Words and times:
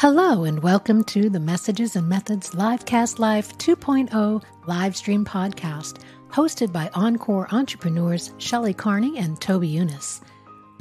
Hello, 0.00 0.44
and 0.44 0.62
welcome 0.62 1.02
to 1.06 1.28
the 1.28 1.40
Messages 1.40 1.96
and 1.96 2.08
Methods 2.08 2.50
Livecast 2.50 3.18
Live 3.18 3.58
2.0 3.58 4.44
live 4.64 4.96
stream 4.96 5.24
podcast, 5.24 5.96
hosted 6.30 6.72
by 6.72 6.88
Encore 6.94 7.48
entrepreneurs 7.50 8.32
Shelley 8.38 8.72
Carney 8.72 9.18
and 9.18 9.40
Toby 9.40 9.72
Younis. 9.72 10.20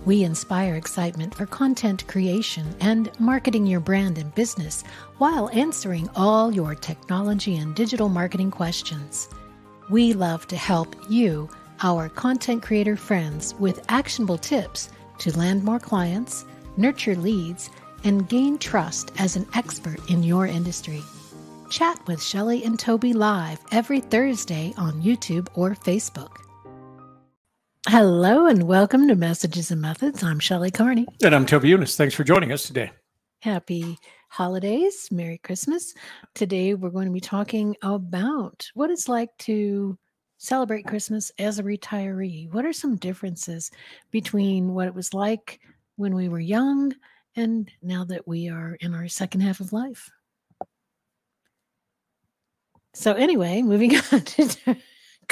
We 0.06 0.24
inspire 0.24 0.76
excitement 0.76 1.34
for 1.34 1.48
content 1.48 2.06
creation 2.06 2.76
and 2.80 3.10
marketing 3.20 3.66
your 3.66 3.80
brand 3.80 4.20
and 4.20 4.36
business 4.36 4.84
while 5.18 5.50
answering 5.50 6.12
all 6.16 6.54
your 6.54 6.76
technology 6.76 7.58
and 7.58 7.74
digital 7.74 8.10
marketing 8.10 8.52
questions. 8.52 9.30
We 9.90 10.14
love 10.14 10.46
to 10.50 10.56
help 10.56 10.96
you, 11.10 11.50
our 11.82 12.08
content 12.08 12.62
creator 12.62 12.96
friends, 12.96 13.56
with 13.56 13.84
actionable 13.90 14.38
tips 14.38 14.92
to 15.18 15.36
land 15.36 15.64
more 15.64 15.80
clients, 15.80 16.46
nurture 16.78 17.16
leads, 17.16 17.72
and 18.04 18.28
gain 18.30 18.58
trust 18.58 19.12
as 19.18 19.36
an 19.36 19.48
expert 19.54 20.00
in 20.10 20.24
your 20.24 20.46
industry. 20.46 21.02
Chat 21.70 22.00
with 22.08 22.24
Shelley 22.24 22.64
and 22.64 22.80
Toby 22.80 23.14
live 23.14 23.60
every 23.72 24.00
Thursday 24.00 24.74
on 24.78 25.02
YouTube 25.02 25.48
or 25.56 25.72
Facebook. 25.72 26.38
Hello 27.88 28.48
and 28.48 28.64
welcome 28.64 29.08
to 29.08 29.16
Messages 29.16 29.72
and 29.72 29.82
Methods. 29.82 30.22
I'm 30.24 30.40
Shelley 30.40 30.72
Carney. 30.72 31.08
And 31.24 31.34
I'm 31.34 31.46
Toby 31.46 31.70
Younis. 31.70 31.96
Thanks 31.96 32.14
for 32.14 32.24
joining 32.24 32.52
us 32.52 32.64
today. 32.64 32.92
Happy 33.42 33.98
holidays. 34.30 35.08
Merry 35.12 35.38
Christmas. 35.38 35.94
Today 36.36 36.74
we're 36.74 36.90
going 36.90 37.08
to 37.08 37.14
be 37.14 37.20
talking 37.20 37.76
about 37.82 38.68
what 38.74 38.90
it's 38.90 39.08
like 39.08 39.30
to 39.40 39.98
celebrate 40.38 40.86
Christmas 40.86 41.32
as 41.40 41.60
a 41.60 41.64
retiree. 41.64 42.52
What 42.52 42.66
are 42.66 42.74
some 42.74 42.96
differences 42.98 43.72
between 44.12 44.74
what 44.74 44.88
it 44.88 44.94
was 44.94 45.14
like 45.14 45.60
when 45.96 46.14
we 46.14 46.30
were 46.30 46.40
young 46.40 46.94
and 47.38 47.72
now 47.82 48.04
that 48.04 48.28
we 48.28 48.50
are 48.50 48.76
in 48.82 48.94
our 48.94 49.08
second 49.08 49.42
half 49.42 49.60
of 49.60 49.72
life. 49.72 50.10
So 52.94 53.14
anyway, 53.14 53.62
moving 53.62 53.96
on 54.12 54.22
to 54.22 54.76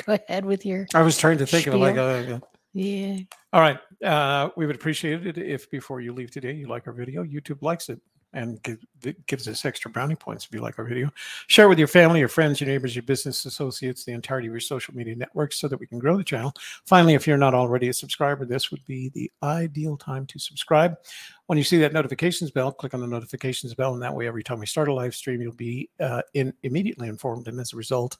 go 0.05 0.13
ahead 0.13 0.45
with 0.45 0.65
your. 0.65 0.87
I 0.93 1.01
was 1.01 1.17
trying 1.17 1.39
to 1.39 1.45
think 1.45 1.63
spiel. 1.63 1.75
of 1.75 1.81
like 1.81 1.97
a. 1.97 2.41
Yeah. 2.73 3.19
All 3.51 3.61
right. 3.61 3.79
Uh, 4.03 4.49
we 4.55 4.65
would 4.65 4.75
appreciate 4.75 5.25
it 5.25 5.37
if 5.37 5.69
before 5.71 6.01
you 6.01 6.13
leave 6.13 6.29
today, 6.29 6.53
you 6.53 6.67
like 6.67 6.87
our 6.87 6.93
video. 6.93 7.23
YouTube 7.23 7.61
likes 7.61 7.89
it 7.89 7.99
and 8.35 8.61
give, 8.61 8.85
gives 9.25 9.47
us 9.47 9.65
extra 9.65 9.89
brownie 9.89 10.15
points 10.15 10.45
if 10.45 10.53
you 10.53 10.61
like 10.61 10.77
our 10.77 10.85
video. 10.85 11.09
Share 11.47 11.67
with 11.67 11.79
your 11.79 11.87
family, 11.87 12.19
your 12.19 12.27
friends, 12.27 12.61
your 12.61 12.69
neighbors, 12.69 12.95
your 12.95 13.03
business 13.03 13.45
associates, 13.45 14.03
the 14.03 14.11
entirety 14.11 14.47
of 14.47 14.53
your 14.53 14.59
social 14.59 14.93
media 14.93 15.15
networks 15.15 15.57
so 15.57 15.67
that 15.67 15.79
we 15.79 15.87
can 15.87 15.97
grow 15.97 16.17
the 16.17 16.23
channel. 16.23 16.53
Finally, 16.85 17.15
if 17.15 17.25
you're 17.25 17.37
not 17.37 17.53
already 17.53 17.87
a 17.87 17.93
subscriber, 17.93 18.45
this 18.45 18.69
would 18.71 18.85
be 18.85 19.09
the 19.09 19.31
ideal 19.41 19.97
time 19.97 20.25
to 20.27 20.37
subscribe. 20.37 20.97
When 21.47 21.57
you 21.57 21.63
see 21.63 21.77
that 21.77 21.93
notifications 21.93 22.51
bell, 22.51 22.71
click 22.71 22.93
on 22.93 23.01
the 23.01 23.07
notifications 23.07 23.73
bell, 23.73 23.93
and 23.93 24.01
that 24.01 24.13
way, 24.13 24.27
every 24.27 24.43
time 24.43 24.59
we 24.59 24.65
start 24.65 24.89
a 24.89 24.93
live 24.93 25.15
stream, 25.15 25.41
you'll 25.41 25.53
be 25.53 25.89
uh, 25.99 26.21
in, 26.33 26.53
immediately 26.63 27.07
informed. 27.07 27.47
And 27.47 27.59
as 27.59 27.73
a 27.73 27.77
result, 27.77 28.17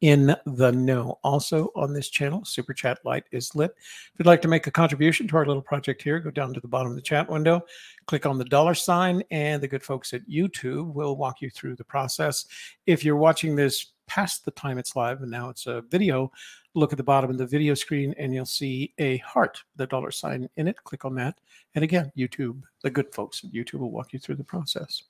in 0.00 0.34
the 0.46 0.70
know. 0.70 1.18
Also 1.24 1.70
on 1.74 1.92
this 1.92 2.08
channel, 2.08 2.44
Super 2.44 2.72
Chat 2.72 2.98
light 3.04 3.24
is 3.32 3.54
lit. 3.54 3.72
If 3.78 4.18
you'd 4.18 4.26
like 4.26 4.42
to 4.42 4.48
make 4.48 4.66
a 4.66 4.70
contribution 4.70 5.26
to 5.28 5.36
our 5.36 5.46
little 5.46 5.62
project 5.62 6.02
here, 6.02 6.20
go 6.20 6.30
down 6.30 6.54
to 6.54 6.60
the 6.60 6.68
bottom 6.68 6.90
of 6.90 6.96
the 6.96 7.02
chat 7.02 7.28
window, 7.28 7.62
click 8.06 8.26
on 8.26 8.38
the 8.38 8.44
dollar 8.44 8.74
sign, 8.74 9.22
and 9.30 9.62
the 9.62 9.68
good 9.68 9.82
folks 9.82 10.12
at 10.12 10.28
YouTube 10.28 10.92
will 10.92 11.16
walk 11.16 11.40
you 11.40 11.50
through 11.50 11.76
the 11.76 11.84
process. 11.84 12.46
If 12.86 13.04
you're 13.04 13.16
watching 13.16 13.56
this 13.56 13.92
past 14.06 14.44
the 14.44 14.50
time 14.52 14.78
it's 14.78 14.96
live 14.96 15.20
and 15.20 15.30
now 15.30 15.50
it's 15.50 15.66
a 15.66 15.82
video, 15.82 16.32
look 16.74 16.92
at 16.92 16.96
the 16.96 17.04
bottom 17.04 17.30
of 17.30 17.38
the 17.38 17.46
video 17.46 17.74
screen 17.74 18.14
and 18.18 18.32
you'll 18.32 18.46
see 18.46 18.94
a 18.98 19.18
heart, 19.18 19.62
the 19.76 19.86
dollar 19.86 20.10
sign 20.10 20.48
in 20.56 20.68
it. 20.68 20.82
Click 20.84 21.04
on 21.04 21.14
that. 21.16 21.38
And 21.74 21.84
again, 21.84 22.10
YouTube, 22.16 22.62
the 22.82 22.90
good 22.90 23.12
folks 23.12 23.44
at 23.44 23.52
YouTube 23.52 23.80
will 23.80 23.90
walk 23.90 24.12
you 24.12 24.18
through 24.18 24.36
the 24.36 24.44
process. 24.44 25.02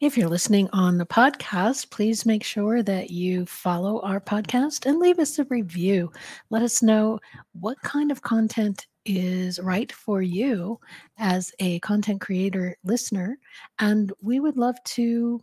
If 0.00 0.16
you're 0.16 0.28
listening 0.28 0.68
on 0.72 0.98
the 0.98 1.06
podcast, 1.06 1.90
please 1.90 2.26
make 2.26 2.44
sure 2.44 2.82
that 2.82 3.10
you 3.10 3.46
follow 3.46 4.00
our 4.02 4.20
podcast 4.20 4.86
and 4.86 4.98
leave 4.98 5.18
us 5.18 5.38
a 5.38 5.44
review. 5.44 6.12
Let 6.50 6.62
us 6.62 6.82
know 6.82 7.18
what 7.52 7.80
kind 7.82 8.10
of 8.10 8.22
content 8.22 8.86
is 9.04 9.58
right 9.60 9.90
for 9.90 10.22
you 10.22 10.78
as 11.18 11.52
a 11.58 11.78
content 11.80 12.20
creator 12.20 12.76
listener. 12.84 13.38
And 13.78 14.12
we 14.22 14.40
would 14.40 14.56
love 14.56 14.76
to, 14.84 15.42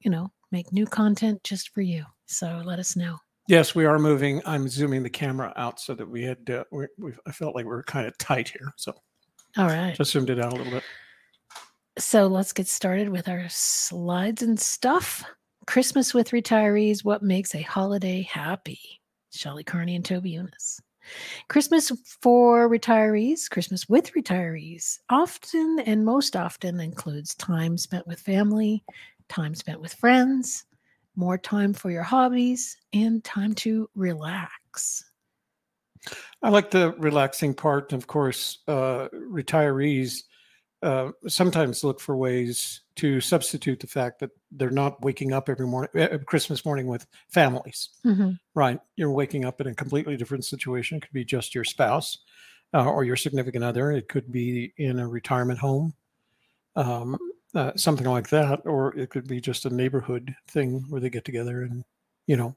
you 0.00 0.10
know, 0.10 0.30
make 0.50 0.72
new 0.72 0.86
content 0.86 1.42
just 1.44 1.70
for 1.70 1.80
you. 1.80 2.04
So 2.26 2.62
let 2.64 2.78
us 2.78 2.96
know. 2.96 3.18
Yes, 3.48 3.74
we 3.74 3.84
are 3.84 3.98
moving. 3.98 4.42
I'm 4.44 4.68
zooming 4.68 5.04
the 5.04 5.10
camera 5.10 5.52
out 5.56 5.78
so 5.78 5.94
that 5.94 6.08
we 6.08 6.24
had, 6.24 6.50
uh, 6.50 6.64
we, 6.72 6.86
we, 6.98 7.12
I 7.26 7.32
felt 7.32 7.54
like 7.54 7.64
we 7.64 7.70
were 7.70 7.84
kind 7.84 8.06
of 8.06 8.18
tight 8.18 8.48
here. 8.48 8.72
So, 8.76 8.92
all 9.56 9.68
right. 9.68 9.94
Just 9.96 10.10
zoomed 10.10 10.30
it 10.30 10.40
out 10.40 10.52
a 10.52 10.56
little 10.56 10.72
bit. 10.72 10.82
So 11.98 12.26
let's 12.26 12.52
get 12.52 12.68
started 12.68 13.08
with 13.08 13.26
our 13.26 13.48
slides 13.48 14.42
and 14.42 14.60
stuff. 14.60 15.24
Christmas 15.66 16.12
with 16.12 16.30
retirees, 16.30 17.02
what 17.02 17.22
makes 17.22 17.54
a 17.54 17.62
holiday 17.62 18.20
happy? 18.20 19.00
Shelley 19.32 19.64
Carney 19.64 19.96
and 19.96 20.04
Toby 20.04 20.32
Younis. 20.32 20.78
Christmas 21.48 21.90
for 22.20 22.68
retirees, 22.68 23.48
Christmas 23.48 23.88
with 23.88 24.12
retirees, 24.12 24.98
often 25.08 25.78
and 25.86 26.04
most 26.04 26.36
often 26.36 26.80
includes 26.80 27.34
time 27.36 27.78
spent 27.78 28.06
with 28.06 28.20
family, 28.20 28.84
time 29.30 29.54
spent 29.54 29.80
with 29.80 29.94
friends, 29.94 30.66
more 31.14 31.38
time 31.38 31.72
for 31.72 31.90
your 31.90 32.02
hobbies, 32.02 32.76
and 32.92 33.24
time 33.24 33.54
to 33.54 33.88
relax. 33.94 35.02
I 36.42 36.50
like 36.50 36.70
the 36.70 36.92
relaxing 36.98 37.54
part. 37.54 37.94
Of 37.94 38.06
course, 38.06 38.58
uh, 38.68 39.08
retirees 39.14 40.24
uh, 40.86 41.10
sometimes 41.26 41.82
look 41.82 41.98
for 41.98 42.16
ways 42.16 42.82
to 42.94 43.20
substitute 43.20 43.80
the 43.80 43.88
fact 43.88 44.20
that 44.20 44.30
they're 44.52 44.70
not 44.70 45.02
waking 45.02 45.32
up 45.32 45.48
every 45.48 45.66
morning, 45.66 45.90
uh, 46.00 46.16
Christmas 46.26 46.64
morning 46.64 46.86
with 46.86 47.08
families, 47.28 47.88
mm-hmm. 48.04 48.30
right? 48.54 48.78
You're 48.94 49.10
waking 49.10 49.44
up 49.44 49.60
in 49.60 49.66
a 49.66 49.74
completely 49.74 50.16
different 50.16 50.44
situation. 50.44 50.98
It 50.98 51.00
could 51.00 51.12
be 51.12 51.24
just 51.24 51.56
your 51.56 51.64
spouse 51.64 52.18
uh, 52.72 52.84
or 52.84 53.02
your 53.02 53.16
significant 53.16 53.64
other. 53.64 53.90
It 53.90 54.08
could 54.08 54.30
be 54.30 54.74
in 54.76 55.00
a 55.00 55.08
retirement 55.08 55.58
home, 55.58 55.92
um, 56.76 57.18
uh, 57.56 57.72
something 57.74 58.06
like 58.06 58.28
that, 58.28 58.60
or 58.64 58.96
it 58.96 59.10
could 59.10 59.26
be 59.26 59.40
just 59.40 59.66
a 59.66 59.74
neighborhood 59.74 60.36
thing 60.46 60.84
where 60.88 61.00
they 61.00 61.10
get 61.10 61.24
together 61.24 61.62
and, 61.62 61.82
you 62.28 62.36
know. 62.36 62.54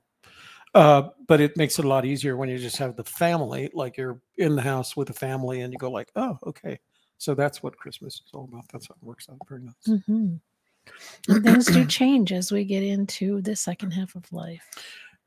Uh, 0.76 1.10
but 1.28 1.42
it 1.42 1.58
makes 1.58 1.80
it 1.80 1.86
a 1.86 1.88
lot 1.88 2.06
easier 2.06 2.38
when 2.38 2.48
you 2.48 2.60
just 2.60 2.78
have 2.78 2.96
the 2.96 3.04
family, 3.04 3.72
like 3.74 3.98
you're 3.98 4.22
in 4.38 4.56
the 4.56 4.62
house 4.62 4.96
with 4.96 5.08
the 5.08 5.14
family, 5.16 5.62
and 5.62 5.74
you 5.74 5.80
go 5.80 5.90
like, 5.90 6.12
"Oh, 6.16 6.38
okay, 6.46 6.80
so 7.19 7.35
that's 7.35 7.62
what 7.62 7.78
Christmas 7.78 8.16
is 8.16 8.31
all 8.34 8.46
about. 8.46 8.66
That's 8.72 8.88
how 8.88 8.96
it 9.00 9.06
works 9.06 9.28
out 9.30 9.38
very 9.47 9.62
nice. 9.62 9.74
Mm-hmm. 9.88 11.41
things 11.41 11.68
do 11.68 11.85
change 11.85 12.31
as 12.31 12.52
we 12.52 12.63
get 12.63 12.81
into 12.81 13.41
the 13.41 13.56
second 13.56 13.91
half 13.91 14.16
of 14.16 14.31
life. 14.31 14.63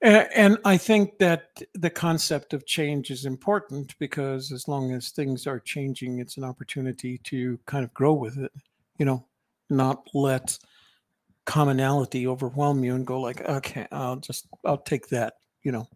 And 0.01 0.59
I 0.65 0.79
think 0.79 1.19
that 1.19 1.63
the 1.75 1.91
concept 1.91 2.55
of 2.55 2.67
change 2.67 3.13
is 3.13 3.25
important 3.25 3.97
because 4.01 4.51
as 4.51 4.67
long 4.67 4.93
as 4.93 5.11
things 5.11 5.47
are 5.47 5.61
changing, 5.61 6.19
it's 6.19 6.39
an 6.39 6.45
opportunity 6.45 7.19
to 7.19 7.57
kind 7.67 7.85
of 7.85 7.95
grow 7.95 8.15
with 8.15 8.37
it, 8.39 8.51
you 8.99 9.05
know, 9.05 9.25
not 9.71 10.09
let 10.13 10.59
commonality 11.45 12.27
overwhelm 12.27 12.83
you 12.83 12.97
and 12.97 13.07
go 13.07 13.21
like, 13.21 13.43
okay, 13.49 13.87
I'll 13.93 14.17
just, 14.17 14.49
I'll 14.65 14.79
take 14.79 15.09
that, 15.09 15.35
you 15.63 15.71
know. 15.71 15.87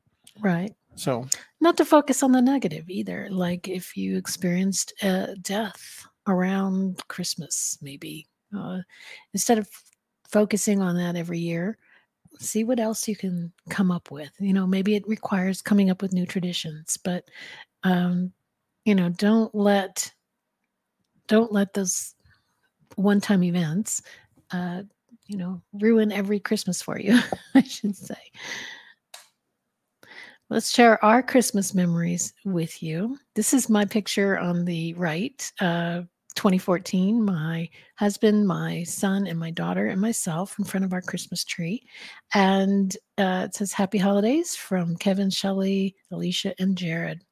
Right. 0.41 0.73
So, 0.97 1.27
not 1.61 1.77
to 1.77 1.85
focus 1.85 2.23
on 2.23 2.33
the 2.33 2.43
negative 2.43 2.89
either. 2.89 3.29
Like 3.31 3.69
if 3.69 3.97
you 3.97 4.17
experienced 4.17 4.93
a 5.03 5.37
death 5.41 6.05
around 6.27 7.07
Christmas, 7.09 7.79
maybe 7.81 8.27
uh, 8.57 8.79
instead 9.33 9.59
of 9.59 9.69
focusing 10.29 10.81
on 10.81 10.97
that 10.97 11.17
every 11.17 11.39
year, 11.39 11.79
see 12.39 12.65
what 12.65 12.81
else 12.81 13.07
you 13.07 13.15
can 13.15 13.53
come 13.69 13.91
up 13.91 14.11
with. 14.11 14.31
You 14.39 14.53
know, 14.53 14.67
maybe 14.67 14.95
it 14.95 15.07
requires 15.07 15.63
coming 15.63 15.91
up 15.91 16.03
with 16.03 16.13
new 16.13 16.27
traditions, 16.27 16.99
but 17.03 17.25
um, 17.83 18.33
you 18.85 18.95
know, 18.95 19.11
don't 19.11 19.55
let 19.55 20.11
don't 21.29 21.53
let 21.53 21.75
those 21.75 22.15
one-time 22.95 23.43
events 23.43 24.01
uh, 24.53 24.83
you 25.27 25.37
know, 25.37 25.61
ruin 25.73 26.13
every 26.13 26.39
Christmas 26.39 26.81
for 26.81 26.99
you, 26.99 27.19
I 27.55 27.63
should 27.63 27.97
say. 27.97 28.15
Let's 30.49 30.73
share 30.73 31.05
our 31.05 31.25
Christmas 31.25 31.75
memories 31.75 32.33
with 32.45 32.81
you. 32.81 33.19
This 33.35 33.53
is 33.53 33.69
my 33.69 33.85
picture 33.85 34.39
on 34.39 34.65
the 34.65 34.95
right, 34.95 35.53
uh, 35.61 36.03
2014. 36.37 37.21
My 37.21 37.69
husband, 37.97 38.47
my 38.47 38.85
son, 38.85 39.27
and 39.27 39.41
my 39.41 39.51
daughter, 39.51 39.87
and 39.87 40.01
myself 40.01 40.57
in 40.61 40.65
front 40.65 40.85
of 40.85 40.93
our 40.93 41.03
Christmas 41.03 41.43
tree. 41.43 41.83
And 42.33 42.97
uh, 43.19 43.47
it 43.47 43.57
says 43.57 43.73
Happy 43.73 43.99
Holidays 43.99 44.55
from 44.55 44.95
Kevin, 44.95 45.31
Shelley, 45.31 45.97
Alicia, 46.13 46.55
and 46.61 46.79
Jared. 46.79 47.25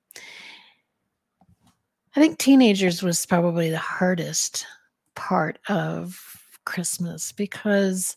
I 2.16 2.20
think 2.20 2.38
teenagers 2.38 3.00
was 3.00 3.24
probably 3.26 3.70
the 3.70 3.78
hardest 3.78 4.66
part 5.14 5.60
of 5.68 6.20
Christmas 6.64 7.30
because 7.30 8.16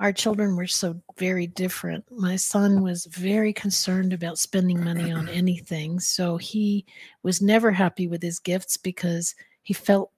our 0.00 0.12
children 0.12 0.56
were 0.56 0.66
so 0.66 1.00
very 1.16 1.46
different. 1.46 2.04
My 2.10 2.36
son 2.36 2.82
was 2.82 3.06
very 3.06 3.52
concerned 3.52 4.12
about 4.12 4.38
spending 4.38 4.82
money 4.82 5.12
on 5.12 5.28
anything. 5.30 6.00
So 6.00 6.36
he 6.36 6.84
was 7.22 7.40
never 7.40 7.70
happy 7.70 8.08
with 8.08 8.22
his 8.22 8.38
gifts 8.40 8.76
because 8.76 9.34
he 9.62 9.72
felt 9.72 10.10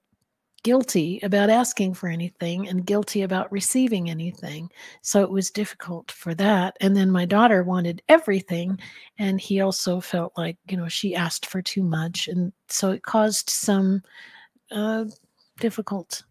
guilty 0.63 1.19
about 1.21 1.49
asking 1.49 1.93
for 1.93 2.09
anything 2.09 2.67
and 2.67 2.85
guilty 2.85 3.21
about 3.21 3.51
receiving 3.51 4.09
anything. 4.09 4.69
So 5.01 5.21
it 5.21 5.29
was 5.29 5.51
difficult 5.51 6.11
for 6.11 6.33
that. 6.35 6.75
And 6.81 6.97
then 6.97 7.11
my 7.11 7.25
daughter 7.25 7.63
wanted 7.63 8.01
everything. 8.09 8.79
And 9.19 9.39
he 9.39 9.61
also 9.61 10.01
felt 10.01 10.33
like, 10.35 10.57
you 10.69 10.75
know, 10.75 10.87
she 10.87 11.15
asked 11.15 11.45
for 11.45 11.61
too 11.61 11.83
much. 11.83 12.27
And 12.27 12.51
so 12.67 12.91
it 12.91 13.03
caused 13.03 13.49
some 13.49 14.01
uh, 14.71 15.05
difficult 15.59 16.23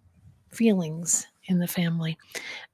feelings 0.51 1.27
in 1.49 1.59
the 1.59 1.67
family. 1.67 2.19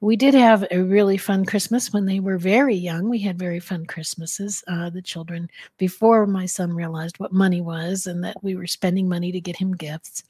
We 0.00 0.16
did 0.16 0.34
have 0.34 0.64
a 0.70 0.82
really 0.82 1.16
fun 1.16 1.44
Christmas 1.44 1.92
when 1.92 2.06
they 2.06 2.20
were 2.20 2.38
very 2.38 2.74
young. 2.74 3.08
We 3.08 3.18
had 3.18 3.38
very 3.38 3.60
fun 3.60 3.86
Christmases. 3.86 4.64
Uh, 4.66 4.90
the 4.90 5.02
children, 5.02 5.48
before 5.78 6.26
my 6.26 6.46
son 6.46 6.72
realized 6.72 7.18
what 7.18 7.32
money 7.32 7.60
was 7.60 8.06
and 8.06 8.22
that 8.24 8.42
we 8.42 8.54
were 8.54 8.66
spending 8.66 9.08
money 9.08 9.32
to 9.32 9.40
get 9.40 9.56
him 9.56 9.74
gifts. 9.74 10.22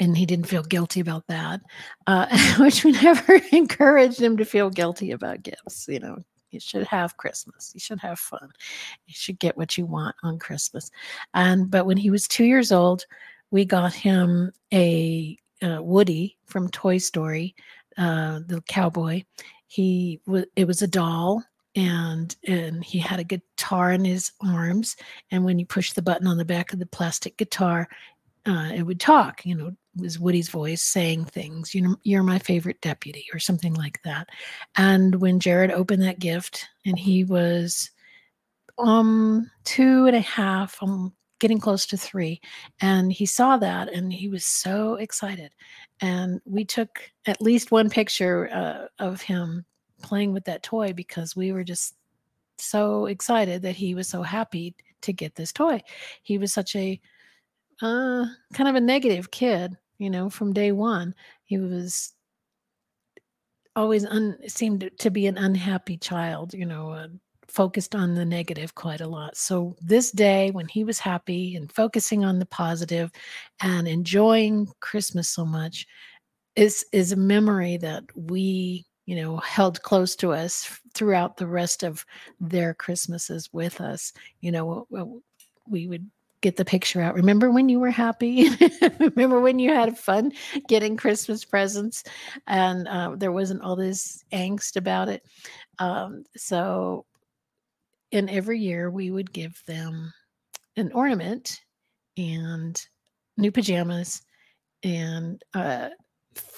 And 0.00 0.16
he 0.16 0.26
didn't 0.26 0.46
feel 0.46 0.62
guilty 0.62 1.00
about 1.00 1.26
that, 1.26 1.60
uh, 2.06 2.54
which 2.58 2.84
we 2.84 2.92
never 2.92 3.40
encouraged 3.52 4.20
him 4.20 4.36
to 4.36 4.44
feel 4.44 4.70
guilty 4.70 5.10
about 5.10 5.42
gifts. 5.42 5.86
You 5.88 5.98
know, 5.98 6.18
you 6.50 6.60
should 6.60 6.86
have 6.86 7.16
Christmas. 7.16 7.72
You 7.74 7.80
should 7.80 8.00
have 8.00 8.18
fun. 8.18 8.50
You 9.06 9.14
should 9.16 9.38
get 9.38 9.56
what 9.56 9.76
you 9.76 9.86
want 9.86 10.16
on 10.22 10.38
Christmas. 10.38 10.90
And 11.34 11.70
but 11.70 11.84
when 11.84 11.96
he 11.96 12.10
was 12.10 12.28
two 12.28 12.44
years 12.44 12.70
old, 12.72 13.04
we 13.50 13.64
got 13.64 13.92
him 13.92 14.52
a 14.72 15.36
uh, 15.62 15.82
Woody 15.82 16.36
from 16.46 16.68
Toy 16.70 16.98
Story, 16.98 17.54
uh, 17.96 18.40
the 18.46 18.62
cowboy. 18.68 19.24
He 19.66 20.20
was 20.26 20.44
it 20.56 20.66
was 20.66 20.82
a 20.82 20.86
doll, 20.88 21.42
and 21.74 22.34
and 22.46 22.82
he 22.84 22.98
had 22.98 23.20
a 23.20 23.24
guitar 23.24 23.92
in 23.92 24.04
his 24.04 24.32
arms. 24.44 24.96
And 25.30 25.44
when 25.44 25.58
you 25.58 25.66
push 25.66 25.92
the 25.92 26.02
button 26.02 26.26
on 26.26 26.38
the 26.38 26.44
back 26.44 26.72
of 26.72 26.78
the 26.78 26.86
plastic 26.86 27.36
guitar, 27.36 27.88
uh, 28.46 28.70
it 28.74 28.82
would 28.82 29.00
talk. 29.00 29.44
You 29.44 29.54
know, 29.56 29.66
it 29.68 29.74
was 30.00 30.18
Woody's 30.18 30.48
voice 30.48 30.82
saying 30.82 31.26
things. 31.26 31.74
You 31.74 31.82
know, 31.82 31.96
you're 32.02 32.22
my 32.22 32.38
favorite 32.38 32.80
deputy, 32.80 33.26
or 33.32 33.38
something 33.38 33.74
like 33.74 34.00
that. 34.04 34.28
And 34.76 35.16
when 35.20 35.40
Jared 35.40 35.70
opened 35.70 36.02
that 36.02 36.18
gift, 36.18 36.66
and 36.86 36.98
he 36.98 37.24
was 37.24 37.90
um 38.78 39.50
two 39.64 40.06
and 40.06 40.16
a 40.16 40.20
half, 40.20 40.82
um 40.82 41.12
getting 41.38 41.58
close 41.58 41.86
to 41.86 41.96
three. 41.96 42.40
And 42.80 43.12
he 43.12 43.26
saw 43.26 43.56
that 43.58 43.92
and 43.92 44.12
he 44.12 44.28
was 44.28 44.44
so 44.44 44.94
excited. 44.94 45.52
And 46.00 46.40
we 46.44 46.64
took 46.64 47.00
at 47.26 47.40
least 47.40 47.70
one 47.70 47.90
picture 47.90 48.50
uh, 48.52 48.86
of 48.98 49.20
him 49.20 49.64
playing 50.02 50.32
with 50.32 50.44
that 50.44 50.62
toy 50.62 50.92
because 50.92 51.36
we 51.36 51.52
were 51.52 51.64
just 51.64 51.94
so 52.58 53.06
excited 53.06 53.62
that 53.62 53.76
he 53.76 53.94
was 53.94 54.08
so 54.08 54.22
happy 54.22 54.74
to 55.02 55.12
get 55.12 55.34
this 55.34 55.52
toy. 55.52 55.80
He 56.22 56.38
was 56.38 56.52
such 56.52 56.74
a 56.76 57.00
uh, 57.80 58.26
kind 58.52 58.68
of 58.68 58.74
a 58.74 58.80
negative 58.80 59.30
kid, 59.30 59.76
you 59.98 60.10
know, 60.10 60.28
from 60.28 60.52
day 60.52 60.72
one. 60.72 61.14
He 61.44 61.58
was 61.58 62.14
always 63.76 64.04
un- 64.04 64.38
seemed 64.48 64.90
to 64.98 65.10
be 65.10 65.26
an 65.26 65.38
unhappy 65.38 65.96
child, 65.96 66.52
you 66.52 66.66
know, 66.66 66.90
uh, 66.90 67.08
focused 67.48 67.94
on 67.94 68.14
the 68.14 68.24
negative 68.24 68.74
quite 68.74 69.00
a 69.00 69.06
lot. 69.06 69.36
So 69.36 69.74
this 69.80 70.10
day 70.10 70.50
when 70.50 70.68
he 70.68 70.84
was 70.84 70.98
happy 70.98 71.56
and 71.56 71.72
focusing 71.72 72.24
on 72.24 72.38
the 72.38 72.46
positive 72.46 73.10
and 73.60 73.88
enjoying 73.88 74.68
Christmas 74.80 75.28
so 75.28 75.44
much 75.44 75.86
is 76.56 76.84
is 76.92 77.12
a 77.12 77.16
memory 77.16 77.76
that 77.78 78.04
we, 78.14 78.86
you 79.06 79.16
know, 79.16 79.38
held 79.38 79.82
close 79.82 80.14
to 80.16 80.32
us 80.32 80.80
throughout 80.94 81.36
the 81.36 81.46
rest 81.46 81.82
of 81.82 82.04
their 82.40 82.74
Christmases 82.74 83.48
with 83.52 83.80
us. 83.80 84.12
You 84.40 84.52
know, 84.52 85.22
we 85.66 85.86
would 85.86 86.10
get 86.40 86.56
the 86.56 86.64
picture 86.64 87.00
out. 87.00 87.14
Remember 87.14 87.50
when 87.50 87.68
you 87.68 87.80
were 87.80 87.90
happy? 87.90 88.48
Remember 89.00 89.40
when 89.40 89.58
you 89.58 89.72
had 89.72 89.98
fun 89.98 90.32
getting 90.68 90.96
Christmas 90.96 91.44
presents 91.44 92.04
and 92.46 92.86
uh, 92.86 93.14
there 93.16 93.32
wasn't 93.32 93.62
all 93.62 93.76
this 93.76 94.24
angst 94.32 94.76
about 94.76 95.08
it? 95.08 95.24
Um, 95.78 96.24
so 96.36 97.06
and 98.12 98.30
every 98.30 98.58
year 98.58 98.90
we 98.90 99.10
would 99.10 99.32
give 99.32 99.62
them 99.66 100.12
an 100.76 100.90
ornament 100.92 101.60
and 102.16 102.80
new 103.36 103.52
pajamas 103.52 104.22
and 104.82 105.42
uh, 105.54 105.88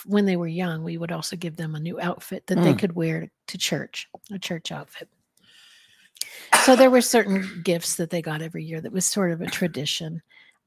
when 0.05 0.26
they 0.26 0.37
were 0.37 0.47
young 0.47 0.85
we 0.85 0.99
would 0.99 1.12
also 1.12 1.37
give 1.37 1.56
them 1.56 1.75
a 1.75 1.81
new 1.81 2.00
outfit 2.00 2.47
that 2.47 2.58
mm. 2.58 2.64
they 2.64 2.75
could 2.75 2.94
wear 2.94 3.31
to 3.47 3.58
church 3.58 4.08
a 4.32 4.38
church 4.38 4.73
outfit 4.73 5.08
so 6.64 6.76
there 6.76 6.91
were 6.91 7.00
certain 7.00 7.62
gifts 7.64 7.97
that 7.97 8.11
they 8.11 8.20
got 8.20 8.43
every 8.43 8.64
year 8.64 8.81
that 8.81 8.93
was 8.93 9.05
sort 9.05 9.32
of 9.32 9.41
a 9.41 9.47
tradition 9.47 10.20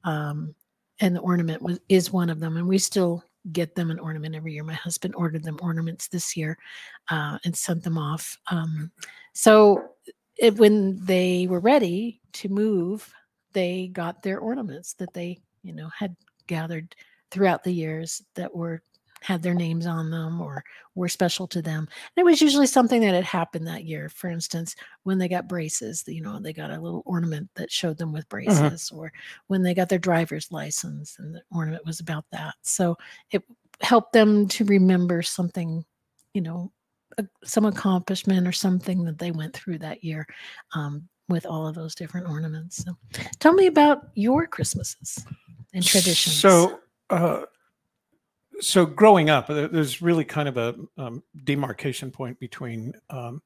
um, 0.04 0.54
and 1.00 1.14
the 1.14 1.20
ornament 1.20 1.62
was 1.62 1.78
is 1.88 2.12
one 2.12 2.30
of 2.30 2.40
them 2.40 2.56
and 2.56 2.66
we 2.66 2.78
still 2.78 3.22
get 3.52 3.74
them 3.74 3.90
an 3.90 3.98
ornament 3.98 4.34
every 4.34 4.52
year 4.52 4.64
my 4.64 4.74
husband 4.74 5.14
ordered 5.16 5.44
them 5.44 5.58
ornaments 5.62 6.08
this 6.08 6.36
year 6.36 6.56
uh, 7.10 7.38
and 7.44 7.54
sent 7.54 7.82
them 7.82 7.98
off 7.98 8.36
um, 8.50 8.90
so 9.32 9.90
it, 10.36 10.56
when 10.56 11.04
they 11.04 11.46
were 11.48 11.60
ready 11.60 12.20
to 12.34 12.48
move, 12.48 13.12
they 13.52 13.88
got 13.88 14.22
their 14.22 14.40
ornaments 14.40 14.94
that 14.94 15.12
they, 15.14 15.38
you 15.62 15.72
know, 15.72 15.88
had 15.96 16.16
gathered 16.46 16.94
throughout 17.30 17.64
the 17.64 17.72
years 17.72 18.22
that 18.34 18.54
were 18.54 18.82
had 19.22 19.42
their 19.42 19.54
names 19.54 19.86
on 19.86 20.10
them 20.10 20.38
or 20.38 20.62
were 20.94 21.08
special 21.08 21.46
to 21.48 21.62
them. 21.62 21.88
And 22.14 22.22
it 22.22 22.26
was 22.26 22.42
usually 22.42 22.66
something 22.66 23.00
that 23.00 23.14
had 23.14 23.24
happened 23.24 23.66
that 23.66 23.86
year. 23.86 24.10
For 24.10 24.28
instance, 24.28 24.76
when 25.04 25.16
they 25.16 25.28
got 25.28 25.48
braces, 25.48 26.04
you 26.06 26.20
know, 26.20 26.38
they 26.38 26.52
got 26.52 26.70
a 26.70 26.78
little 26.78 27.02
ornament 27.06 27.48
that 27.54 27.72
showed 27.72 27.96
them 27.96 28.12
with 28.12 28.28
mm-hmm. 28.28 28.44
braces, 28.44 28.90
or 28.90 29.10
when 29.46 29.62
they 29.62 29.72
got 29.72 29.88
their 29.88 29.98
driver's 29.98 30.52
license 30.52 31.16
and 31.18 31.34
the 31.34 31.42
ornament 31.50 31.86
was 31.86 32.00
about 32.00 32.26
that. 32.32 32.54
So 32.60 32.98
it 33.30 33.42
helped 33.80 34.12
them 34.12 34.46
to 34.48 34.64
remember 34.66 35.22
something, 35.22 35.86
you 36.34 36.42
know, 36.42 36.70
some 37.44 37.64
accomplishment 37.64 38.46
or 38.46 38.52
something 38.52 39.04
that 39.04 39.18
they 39.18 39.30
went 39.30 39.54
through 39.54 39.78
that 39.78 40.04
year 40.04 40.26
um, 40.74 41.08
with 41.28 41.46
all 41.46 41.66
of 41.66 41.74
those 41.74 41.94
different 41.94 42.28
ornaments. 42.28 42.84
So, 42.84 42.96
tell 43.38 43.52
me 43.52 43.66
about 43.66 44.08
your 44.14 44.46
Christmases 44.46 45.24
and 45.72 45.84
traditions. 45.84 46.36
So, 46.36 46.80
uh, 47.10 47.42
so 48.60 48.86
growing 48.86 49.30
up, 49.30 49.48
there's 49.48 50.00
really 50.02 50.24
kind 50.24 50.48
of 50.48 50.56
a 50.56 50.74
um, 50.96 51.22
demarcation 51.44 52.10
point 52.10 52.38
between, 52.38 52.94
um, 53.10 53.42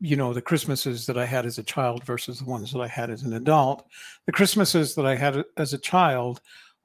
you 0.00 0.16
know, 0.16 0.32
the 0.32 0.42
Christmases 0.42 1.06
that 1.06 1.18
I 1.18 1.26
had 1.26 1.44
as 1.44 1.58
a 1.58 1.62
child 1.62 2.04
versus 2.04 2.38
the 2.38 2.44
ones 2.44 2.72
that 2.72 2.80
I 2.80 2.88
had 2.88 3.10
as 3.10 3.22
an 3.22 3.34
adult. 3.34 3.86
The 4.26 4.32
Christmases 4.32 4.94
that 4.94 5.06
I 5.06 5.16
had 5.16 5.44
as 5.56 5.72
a 5.72 5.78
child 5.78 6.40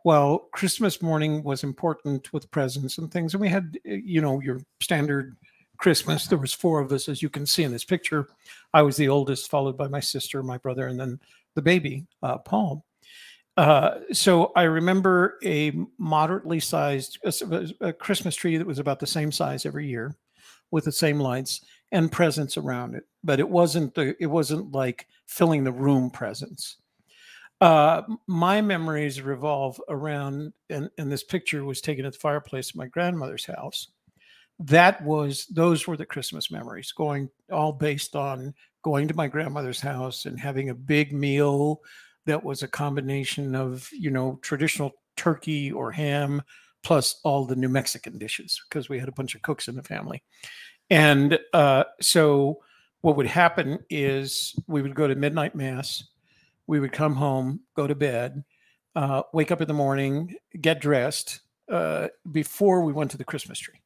well, 0.05 0.49
Christmas 0.51 1.01
morning 1.01 1.41
was 1.41 1.63
important 1.63 2.31
with 2.31 2.51
presents 2.51 2.99
and 2.99 3.11
things, 3.11 3.33
and 3.33 3.41
we 3.41 3.49
had, 3.49 3.79
you 3.83 4.21
know, 4.21 4.39
your 4.39 4.61
standard 4.79 5.35
Christmas. 5.77 6.27
There 6.27 6.37
was 6.37 6.53
four 6.53 6.79
of 6.79 6.91
us, 6.91 7.09
as 7.09 7.21
you 7.21 7.29
can 7.29 7.45
see 7.45 7.63
in 7.63 7.71
this 7.71 7.85
picture. 7.85 8.27
I 8.73 8.81
was 8.81 8.97
the 8.97 9.09
oldest, 9.09 9.49
followed 9.49 9.77
by 9.77 9.87
my 9.87 9.99
sister, 9.99 10.41
my 10.43 10.57
brother, 10.57 10.87
and 10.87 10.99
then 10.99 11.19
the 11.55 11.61
baby, 11.61 12.05
uh, 12.23 12.37
Paul. 12.39 12.85
Uh, 13.57 13.99
so 14.11 14.51
I 14.55 14.63
remember 14.63 15.37
a 15.43 15.73
moderately 15.97 16.59
sized 16.59 17.19
a, 17.23 17.69
a 17.79 17.93
Christmas 17.93 18.35
tree 18.35 18.57
that 18.57 18.67
was 18.67 18.79
about 18.79 18.99
the 18.99 19.07
same 19.07 19.31
size 19.31 19.65
every 19.65 19.87
year, 19.87 20.15
with 20.71 20.83
the 20.83 20.91
same 20.91 21.19
lights 21.19 21.61
and 21.91 22.11
presents 22.11 22.57
around 22.57 22.95
it. 22.95 23.05
But 23.23 23.39
it 23.39 23.47
wasn't 23.47 23.93
the 23.95 24.15
it 24.21 24.27
wasn't 24.27 24.73
like 24.73 25.07
filling 25.27 25.63
the 25.63 25.71
room 25.71 26.09
presents. 26.09 26.77
Uh, 27.61 28.01
my 28.27 28.59
memories 28.59 29.21
revolve 29.21 29.79
around, 29.87 30.51
and, 30.69 30.89
and 30.97 31.09
this 31.09 31.23
picture 31.23 31.63
was 31.63 31.79
taken 31.79 32.05
at 32.05 32.11
the 32.11 32.19
fireplace 32.19 32.71
at 32.71 32.75
my 32.75 32.87
grandmother's 32.87 33.45
house 33.45 33.87
that 34.59 35.03
was 35.03 35.45
those 35.47 35.87
were 35.87 35.97
the 35.97 36.05
Christmas 36.05 36.49
memories, 36.49 36.91
going 36.91 37.29
all 37.51 37.73
based 37.73 38.15
on 38.15 38.53
going 38.83 39.07
to 39.07 39.15
my 39.15 39.27
grandmother's 39.27 39.81
house 39.81 40.25
and 40.25 40.39
having 40.39 40.69
a 40.69 40.75
big 40.75 41.11
meal 41.11 41.81
that 42.25 42.43
was 42.43 42.63
a 42.63 42.67
combination 42.67 43.55
of 43.55 43.89
you 43.91 44.11
know 44.11 44.39
traditional 44.41 44.91
turkey 45.15 45.71
or 45.71 45.91
ham 45.91 46.41
plus 46.83 47.19
all 47.23 47.45
the 47.45 47.55
New 47.55 47.69
Mexican 47.69 48.17
dishes 48.17 48.61
because 48.69 48.89
we 48.89 48.99
had 48.99 49.09
a 49.09 49.13
bunch 49.13 49.33
of 49.33 49.41
cooks 49.41 49.67
in 49.67 49.75
the 49.75 49.83
family. 49.83 50.21
And 50.91 51.39
uh, 51.51 51.85
so 51.99 52.59
what 53.01 53.17
would 53.17 53.25
happen 53.25 53.79
is 53.89 54.55
we 54.67 54.83
would 54.83 54.93
go 54.93 55.07
to 55.07 55.15
midnight 55.15 55.55
mass, 55.55 56.03
we 56.67 56.79
would 56.79 56.91
come 56.91 57.15
home, 57.15 57.61
go 57.75 57.87
to 57.87 57.95
bed, 57.95 58.43
uh, 58.95 59.23
wake 59.33 59.51
up 59.51 59.61
in 59.61 59.67
the 59.67 59.73
morning, 59.73 60.35
get 60.61 60.79
dressed 60.79 61.41
uh, 61.71 62.07
before 62.31 62.81
we 62.83 62.93
went 62.93 63.11
to 63.11 63.17
the 63.17 63.23
Christmas 63.23 63.57
tree. 63.57 63.81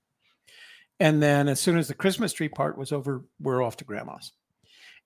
And 0.99 1.21
then 1.21 1.47
as 1.47 1.59
soon 1.59 1.77
as 1.77 1.87
the 1.87 1.93
Christmas 1.93 2.33
tree 2.33 2.49
part 2.49 2.77
was 2.77 2.91
over, 2.91 3.23
we're 3.39 3.63
off 3.63 3.77
to 3.77 3.85
grandma's. 3.85 4.33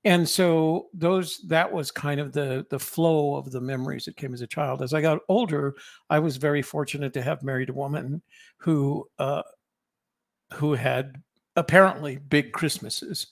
And 0.05 0.27
so 0.27 0.87
those 0.93 1.39
that 1.47 1.71
was 1.71 1.89
kind 1.91 2.19
of 2.19 2.33
the 2.33 2.65
the 2.69 2.79
flow 2.79 3.35
of 3.35 3.51
the 3.51 3.61
memories 3.61 4.05
that 4.05 4.17
came 4.17 4.33
as 4.33 4.41
a 4.41 4.47
child. 4.47 4.81
As 4.81 4.93
I 4.93 5.01
got 5.01 5.21
older, 5.29 5.75
I 6.09 6.19
was 6.19 6.35
very 6.37 6.61
fortunate 6.61 7.13
to 7.13 7.21
have 7.21 7.41
married 7.43 7.69
a 7.69 7.73
woman 7.73 8.21
who 8.57 9.07
uh, 9.17 9.43
who 10.53 10.73
had 10.73 11.21
apparently 11.55 12.17
big 12.17 12.51
Christmases 12.51 13.27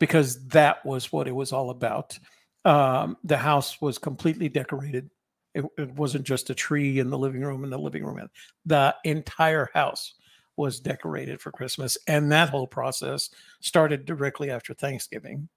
because 0.00 0.44
that 0.48 0.84
was 0.84 1.12
what 1.12 1.28
it 1.28 1.34
was 1.34 1.52
all 1.52 1.70
about. 1.70 2.18
Um, 2.64 3.16
the 3.22 3.36
house 3.36 3.80
was 3.80 3.98
completely 3.98 4.48
decorated 4.48 5.10
It, 5.54 5.64
wasn't 5.96 6.26
just 6.26 6.50
a 6.50 6.54
tree 6.54 6.98
in 6.98 7.10
the 7.10 7.18
living 7.18 7.42
room 7.42 7.62
and 7.62 7.72
the 7.72 7.78
living 7.78 8.04
room. 8.04 8.28
The 8.64 8.94
entire 9.04 9.70
house 9.72 10.14
was 10.56 10.80
decorated 10.80 11.40
for 11.40 11.50
Christmas, 11.52 11.98
and 12.06 12.32
that 12.32 12.48
whole 12.50 12.66
process 12.66 13.30
started 13.60 14.04
directly 14.04 14.50
after 14.50 14.74
Thanksgiving. 14.74 15.48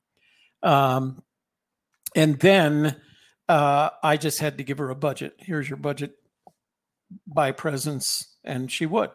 Um, 0.62 1.24
and 2.15 2.39
then 2.39 2.96
uh, 3.48 3.89
I 4.03 4.18
just 4.18 4.39
had 4.39 4.58
to 4.58 4.63
give 4.63 4.77
her 4.77 4.89
a 4.89 4.96
budget. 4.96 5.36
Here's 5.38 5.70
your 5.70 5.77
budget. 5.77 6.15
Buy 7.27 7.51
presents, 7.51 8.36
and 8.44 8.72
she 8.72 8.86
would. 8.86 9.12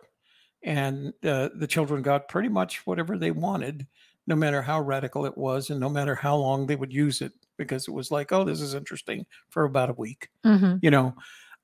And 0.62 1.12
uh, 1.22 1.50
the 1.54 1.66
children 1.66 2.02
got 2.02 2.28
pretty 2.28 2.48
much 2.48 2.86
whatever 2.86 3.18
they 3.18 3.30
wanted, 3.30 3.86
no 4.26 4.34
matter 4.34 4.62
how 4.62 4.80
radical 4.80 5.26
it 5.26 5.36
was, 5.36 5.70
and 5.70 5.78
no 5.78 5.90
matter 5.90 6.14
how 6.14 6.36
long 6.36 6.66
they 6.66 6.76
would 6.76 6.92
use 6.92 7.20
it, 7.20 7.32
because 7.58 7.86
it 7.86 7.92
was 7.92 8.10
like, 8.10 8.32
oh, 8.32 8.42
this 8.44 8.60
is 8.60 8.74
interesting 8.74 9.26
for 9.50 9.64
about 9.64 9.90
a 9.90 9.94
week, 9.94 10.30
Mhm. 10.44 10.80
you 10.82 10.90
know. 10.90 11.14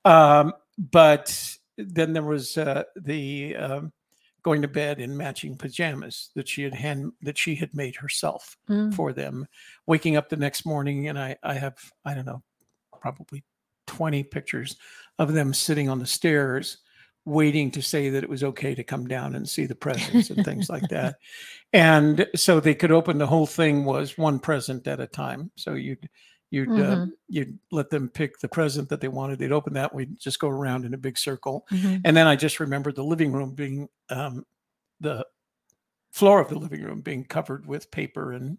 Um, 0.05 0.53
but 0.77 1.57
then 1.77 2.13
there 2.13 2.23
was 2.23 2.57
uh, 2.57 2.83
the 2.95 3.55
um, 3.55 3.91
going 4.43 4.61
to 4.61 4.67
bed 4.67 4.99
in 4.99 5.15
matching 5.15 5.55
pajamas 5.55 6.29
that 6.35 6.47
she 6.47 6.63
had 6.63 6.73
hand 6.73 7.11
that 7.21 7.37
she 7.37 7.55
had 7.55 7.73
made 7.75 7.95
herself 7.95 8.57
Mm. 8.69 8.93
for 8.93 9.13
them. 9.13 9.47
Waking 9.87 10.15
up 10.17 10.29
the 10.29 10.37
next 10.37 10.65
morning 10.65 11.07
and 11.07 11.17
i 11.19 11.35
i 11.43 11.53
have 11.53 11.77
i 12.05 12.13
don't 12.13 12.25
know 12.25 12.41
probably 13.01 13.43
20 13.87 14.23
pictures 14.23 14.77
of 15.19 15.33
them 15.33 15.53
sitting 15.53 15.89
on 15.89 15.99
the 15.99 16.05
stairs 16.05 16.77
waiting 17.25 17.69
to 17.69 17.81
say 17.83 18.09
that 18.09 18.23
it 18.23 18.29
was 18.29 18.43
okay 18.43 18.73
to 18.73 18.83
come 18.83 19.07
down 19.07 19.35
and 19.35 19.47
see 19.47 19.65
the 19.67 19.75
presents 19.75 20.31
and 20.31 20.43
things 20.43 20.69
like 20.69 20.87
that. 20.89 21.15
And 21.73 22.27
so 22.35 22.59
they 22.59 22.75
could 22.75 22.91
open 22.91 23.17
the 23.17 23.27
whole 23.27 23.45
thing 23.47 23.85
was 23.85 24.17
one 24.17 24.39
present 24.39 24.87
at 24.87 24.99
a 24.99 25.07
time. 25.07 25.51
So 25.55 25.75
you'd 25.75 26.09
you'd 26.51 26.79
uh, 26.79 26.97
Mhm. 26.97 27.11
you'd 27.29 27.59
let 27.71 27.89
them 27.89 28.09
pick 28.09 28.39
the 28.39 28.47
present 28.49 28.89
that 28.89 29.01
they 29.01 29.07
wanted 29.09 29.39
they'd 29.39 29.51
open 29.53 29.73
that 29.73 29.93
we'd 29.95 30.19
just 30.19 30.39
go 30.39 30.49
around 30.49 30.85
in 30.85 30.93
a 30.93 30.97
big 30.97 31.17
circle 31.17 31.65
Mhm. 31.71 32.01
and 32.05 32.15
then 32.17 32.27
I 32.27 32.35
just 32.35 32.59
remembered 32.59 32.95
the 32.95 33.03
living 33.03 33.31
room 33.33 33.55
being 33.55 33.89
um, 34.09 34.45
the 35.01 35.25
floor 36.11 36.41
of 36.41 36.49
the 36.49 36.59
living 36.59 36.83
room 36.83 37.01
being 37.01 37.25
covered 37.25 37.65
with 37.65 37.91
paper 37.91 38.33
and 38.33 38.57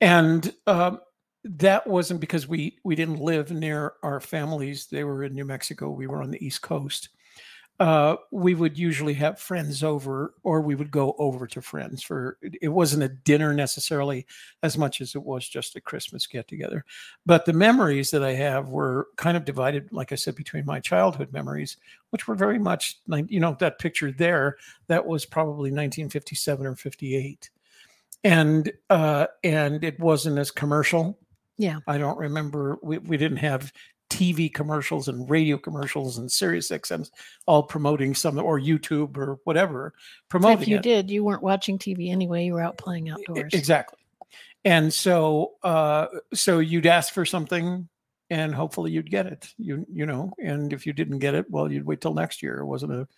and 0.00 0.54
um, 0.66 1.00
that 1.44 1.86
wasn't 1.86 2.20
because 2.20 2.48
we 2.48 2.78
we 2.84 2.94
didn't 2.96 3.20
live 3.20 3.50
near 3.52 3.94
our 4.02 4.20
families. 4.20 4.86
They 4.86 5.04
were 5.04 5.24
in 5.24 5.34
New 5.34 5.44
Mexico. 5.44 5.90
We 5.90 6.06
were 6.08 6.22
on 6.22 6.30
the 6.30 6.44
East 6.44 6.62
Coast. 6.62 7.10
Uh, 7.82 8.14
we 8.30 8.54
would 8.54 8.78
usually 8.78 9.14
have 9.14 9.40
friends 9.40 9.82
over, 9.82 10.34
or 10.44 10.60
we 10.60 10.76
would 10.76 10.92
go 10.92 11.16
over 11.18 11.48
to 11.48 11.60
friends 11.60 12.00
for. 12.00 12.38
It 12.40 12.68
wasn't 12.68 13.02
a 13.02 13.08
dinner 13.08 13.52
necessarily, 13.52 14.24
as 14.62 14.78
much 14.78 15.00
as 15.00 15.16
it 15.16 15.22
was 15.24 15.48
just 15.48 15.74
a 15.74 15.80
Christmas 15.80 16.28
get 16.28 16.46
together. 16.46 16.84
But 17.26 17.44
the 17.44 17.52
memories 17.52 18.12
that 18.12 18.22
I 18.22 18.34
have 18.34 18.68
were 18.68 19.08
kind 19.16 19.36
of 19.36 19.44
divided, 19.44 19.90
like 19.90 20.12
I 20.12 20.14
said, 20.14 20.36
between 20.36 20.64
my 20.64 20.78
childhood 20.78 21.32
memories 21.32 21.76
which 22.10 22.28
were 22.28 22.34
very 22.34 22.58
much 22.58 22.98
like 23.08 23.24
you 23.30 23.40
know 23.40 23.56
that 23.58 23.78
picture 23.78 24.12
there 24.12 24.56
that 24.86 25.04
was 25.04 25.24
probably 25.24 25.70
1957 25.70 26.66
or 26.66 26.76
58 26.76 27.50
and 28.22 28.70
uh 28.90 29.26
and 29.42 29.82
it 29.82 29.98
wasn't 29.98 30.38
as 30.38 30.50
commercial 30.50 31.18
Yeah. 31.56 31.78
i 31.86 31.96
don't 31.98 32.18
remember 32.18 32.78
we, 32.82 32.98
we 32.98 33.16
didn't 33.16 33.38
have 33.38 33.72
tv 34.12 34.52
commercials 34.52 35.08
and 35.08 35.28
radio 35.30 35.56
commercials 35.56 36.18
and 36.18 36.30
sirius 36.30 36.70
xms 36.70 37.10
all 37.46 37.62
promoting 37.62 38.14
some 38.14 38.38
or 38.38 38.60
youtube 38.60 39.16
or 39.16 39.38
whatever 39.44 39.94
promoting 40.28 40.62
If 40.62 40.68
you 40.68 40.76
it 40.76 40.82
did, 40.82 41.10
you 41.10 41.24
weren't 41.24 41.42
watching 41.42 41.78
TV 41.78 42.10
anyway. 42.10 42.46
You 42.46 42.54
were 42.54 42.62
out 42.62 42.78
playing 42.78 43.10
outdoors. 43.10 43.52
Exactly. 43.52 43.98
And 44.64 44.92
so 44.92 45.52
uh 45.62 46.06
so 46.32 46.58
you'd 46.60 46.86
ask 46.86 47.12
for 47.12 47.24
something 47.24 47.88
and 48.30 48.54
hopefully 48.54 48.92
you'd 48.92 49.10
get 49.10 49.26
it. 49.26 49.52
You 49.58 49.86
you 49.92 50.06
know, 50.06 50.32
and 50.42 50.72
if 50.72 50.86
you 50.86 50.92
didn't 50.92 51.18
get 51.18 51.34
it, 51.34 51.50
well 51.50 51.70
you'd 51.70 51.86
wait 51.86 52.00
till 52.00 52.14
next 52.14 52.42
year. 52.42 52.58
It 52.58 52.66
wasn't 52.66 52.92
a 52.92 53.08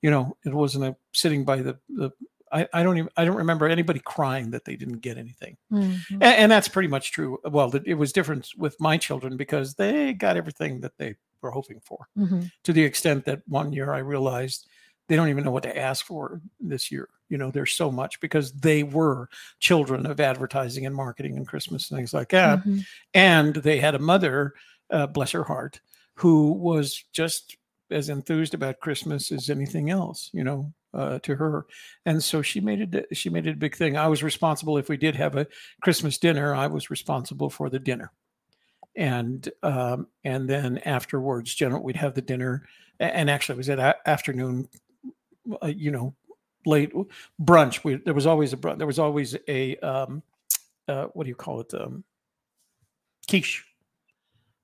you 0.00 0.10
know, 0.10 0.36
it 0.44 0.52
wasn't 0.52 0.84
a 0.84 0.96
sitting 1.12 1.44
by 1.44 1.62
the 1.62 1.78
the 1.88 2.10
I, 2.52 2.68
I 2.72 2.82
don't 2.82 2.98
even 2.98 3.10
I 3.16 3.24
don't 3.24 3.36
remember 3.36 3.66
anybody 3.66 4.00
crying 4.00 4.50
that 4.50 4.64
they 4.64 4.76
didn't 4.76 5.00
get 5.00 5.16
anything. 5.18 5.56
Mhm. 5.72 5.98
And, 6.10 6.22
and 6.22 6.52
that's 6.52 6.68
pretty 6.68 6.88
much 6.88 7.12
true. 7.12 7.38
Well, 7.44 7.74
it 7.86 7.94
was 7.94 8.12
different 8.12 8.48
with 8.56 8.78
my 8.80 8.96
children 8.98 9.36
because 9.36 9.74
they 9.74 10.12
got 10.12 10.36
everything 10.36 10.80
that 10.80 10.92
they 10.98 11.14
were 11.40 11.50
hoping 11.50 11.80
for 11.80 12.06
Mhm. 12.18 12.50
to 12.64 12.72
the 12.72 12.84
extent 12.84 13.24
that 13.24 13.42
one 13.48 13.72
year 13.72 13.92
I 13.92 13.98
realized 13.98 14.66
they 15.08 15.16
don't 15.16 15.28
even 15.28 15.44
know 15.44 15.50
what 15.50 15.64
to 15.64 15.76
ask 15.76 16.06
for 16.06 16.40
this 16.60 16.90
year. 16.92 17.08
You 17.28 17.38
know, 17.38 17.50
there's 17.50 17.72
so 17.72 17.90
much 17.90 18.20
because 18.20 18.52
they 18.52 18.82
were 18.82 19.28
children 19.58 20.06
of 20.06 20.20
advertising 20.20 20.86
and 20.86 20.94
marketing 20.94 21.36
and 21.36 21.46
Christmas 21.48 21.90
and 21.90 21.98
things 21.98 22.14
like 22.14 22.28
that. 22.28 22.60
Mhm. 22.64 22.84
And 23.14 23.54
they 23.56 23.78
had 23.80 23.94
a 23.94 23.98
mother, 23.98 24.54
uh, 24.90 25.06
bless 25.08 25.32
her 25.32 25.44
heart, 25.44 25.80
who 26.14 26.52
was 26.52 27.04
just 27.12 27.56
as 27.92 28.08
enthused 28.08 28.54
about 28.54 28.80
Christmas 28.80 29.30
as 29.30 29.50
anything 29.50 29.90
else, 29.90 30.30
you 30.32 30.44
know, 30.44 30.72
uh, 30.94 31.18
to 31.20 31.36
her. 31.36 31.66
And 32.06 32.22
so 32.22 32.42
she 32.42 32.60
made 32.60 32.94
it, 32.94 33.16
she 33.16 33.30
made 33.30 33.46
it 33.46 33.54
a 33.54 33.58
big 33.58 33.76
thing. 33.76 33.96
I 33.96 34.08
was 34.08 34.22
responsible 34.22 34.78
if 34.78 34.88
we 34.88 34.96
did 34.96 35.16
have 35.16 35.36
a 35.36 35.46
Christmas 35.82 36.18
dinner, 36.18 36.54
I 36.54 36.66
was 36.66 36.90
responsible 36.90 37.50
for 37.50 37.70
the 37.70 37.78
dinner 37.78 38.12
and 38.96 39.48
um, 39.62 40.06
and 40.24 40.48
then 40.48 40.78
afterwards, 40.78 41.54
general 41.54 41.82
we'd 41.82 41.96
have 41.96 42.14
the 42.14 42.22
dinner, 42.22 42.66
and 43.00 43.30
actually 43.30 43.54
it 43.54 43.58
was 43.58 43.70
at 43.70 43.78
a- 43.78 44.08
afternoon, 44.08 44.68
uh, 45.62 45.66
you 45.66 45.90
know, 45.90 46.14
late 46.66 46.92
brunch. 47.40 47.84
We, 47.84 47.96
there 47.96 48.14
was 48.14 48.26
always 48.26 48.52
a 48.52 48.56
brunch. 48.56 48.78
There 48.78 48.86
was 48.86 48.98
always 48.98 49.36
a 49.48 49.76
um, 49.78 50.22
uh, 50.88 51.06
what 51.14 51.24
do 51.24 51.28
you 51.28 51.34
call 51.34 51.60
it? 51.60 51.72
Um, 51.74 52.04
quiche. 53.28 53.64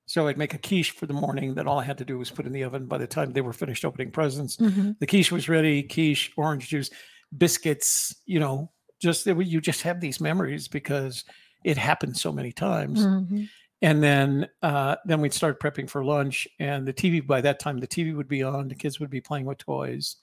So 0.09 0.27
I'd 0.27 0.39
make 0.39 0.55
a 0.55 0.57
quiche 0.57 0.89
for 0.89 1.05
the 1.05 1.13
morning. 1.13 1.53
That 1.53 1.67
all 1.67 1.77
I 1.79 1.83
had 1.83 1.99
to 1.99 2.05
do 2.05 2.17
was 2.17 2.31
put 2.31 2.47
in 2.47 2.51
the 2.51 2.63
oven. 2.63 2.87
By 2.87 2.97
the 2.97 3.05
time 3.05 3.31
they 3.31 3.41
were 3.41 3.53
finished 3.53 3.85
opening 3.85 4.09
presents, 4.09 4.57
Mhm. 4.57 4.97
the 4.97 5.05
quiche 5.05 5.31
was 5.31 5.47
ready. 5.47 5.83
Quiche, 5.83 6.31
orange 6.35 6.67
juice, 6.69 6.89
biscuits. 7.37 8.15
You 8.25 8.39
know, 8.39 8.71
just 8.99 9.27
you 9.27 9.61
just 9.61 9.83
have 9.83 10.01
these 10.01 10.19
memories 10.19 10.67
because 10.67 11.25
it 11.63 11.77
happened 11.77 12.17
so 12.17 12.31
many 12.31 12.51
times 12.51 13.05
Mhm. 13.05 13.47
and 13.83 14.01
then 14.01 14.47
uh, 14.63 14.95
then 15.05 15.21
we'd 15.21 15.33
start 15.33 15.59
prepping 15.59 15.87
for 15.89 16.03
lunch 16.03 16.47
and 16.59 16.87
the 16.87 16.93
tv 16.93 17.25
by 17.25 17.39
that 17.41 17.59
time 17.59 17.77
the 17.77 17.87
tv 17.87 18.15
would 18.15 18.27
be 18.27 18.41
on 18.43 18.67
the 18.67 18.75
kids 18.75 18.99
would 18.99 19.09
be 19.09 19.21
playing 19.21 19.45
with 19.45 19.57
toys 19.59 20.15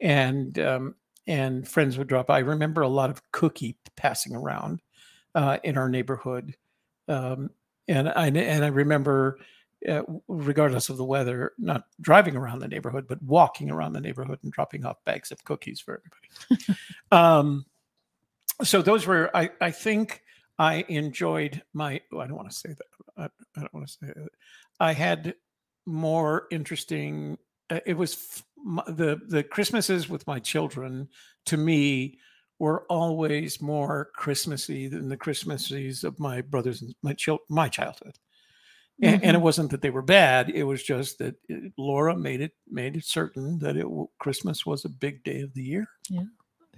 and 0.00 0.58
um, 0.58 0.94
and 1.26 1.66
friends 1.66 1.96
would 1.98 2.06
drop 2.08 2.26
by. 2.26 2.36
i 2.36 2.40
remember 2.40 2.82
a 2.82 2.88
lot 2.88 3.10
of 3.10 3.22
cookie 3.32 3.76
passing 3.96 4.34
around 4.36 4.80
uh, 5.34 5.58
in 5.64 5.78
our 5.78 5.88
neighborhood 5.88 6.54
um, 7.08 7.48
and 7.88 8.08
i 8.10 8.26
and 8.28 8.64
i 8.64 8.68
remember 8.68 9.38
uh, 9.88 10.02
regardless 10.28 10.88
of 10.88 10.96
the 10.96 11.04
weather 11.04 11.52
not 11.58 11.84
driving 12.00 12.36
around 12.36 12.60
the 12.60 12.68
neighborhood 12.68 13.06
but 13.08 13.22
walking 13.22 13.70
around 13.70 13.92
the 13.92 14.00
neighborhood 14.00 14.38
and 14.42 14.52
dropping 14.52 14.84
off 14.84 15.04
bags 15.04 15.30
of 15.32 15.42
cookies 15.44 15.80
for 15.80 16.00
everybody 16.50 16.78
um, 17.12 17.64
so 18.62 18.80
those 18.82 19.06
were 19.06 19.30
i 19.34 19.50
i 19.60 19.70
think 19.70 20.22
I 20.58 20.84
enjoyed 20.88 21.62
my. 21.72 22.00
oh, 22.12 22.20
I 22.20 22.26
don't 22.26 22.36
want 22.36 22.50
to 22.50 22.56
say 22.56 22.68
that. 22.68 22.86
I, 23.16 23.24
I 23.56 23.60
don't 23.60 23.74
want 23.74 23.86
to 23.86 23.92
say 23.92 24.06
that. 24.14 24.28
I 24.78 24.92
had 24.92 25.34
more 25.86 26.46
interesting. 26.50 27.38
uh, 27.70 27.80
It 27.86 27.96
was 27.96 28.12
f- 28.14 28.44
my, 28.62 28.82
the 28.86 29.20
the 29.26 29.42
Christmases 29.42 30.08
with 30.08 30.26
my 30.26 30.38
children. 30.38 31.08
To 31.46 31.56
me, 31.56 32.18
were 32.62 32.84
always 32.88 33.60
more 33.60 34.10
Christmassy 34.14 34.86
than 34.86 35.08
the 35.08 35.16
Christmases 35.16 36.04
of 36.04 36.20
my 36.20 36.40
brothers 36.42 36.80
and 36.80 36.94
my 37.02 37.12
chil- 37.12 37.40
my 37.48 37.68
childhood. 37.68 38.16
And, 39.02 39.14
and 39.14 39.24
it 39.24 39.32
mm-hmm. 39.32 39.42
wasn't 39.42 39.72
that 39.72 39.82
they 39.82 39.90
were 39.90 40.00
bad. 40.00 40.48
It 40.48 40.62
was 40.62 40.80
just 40.80 41.18
that 41.18 41.34
it, 41.48 41.72
Laura 41.76 42.16
made 42.16 42.40
it 42.40 42.52
made 42.70 42.94
it 42.94 43.04
certain 43.04 43.58
that 43.58 43.76
it 43.76 43.84
Christmas 44.20 44.64
was 44.64 44.84
a 44.84 44.88
big 44.88 45.24
day 45.24 45.40
of 45.40 45.52
the 45.54 45.62
year. 45.64 45.88
Yeah. 46.08 46.22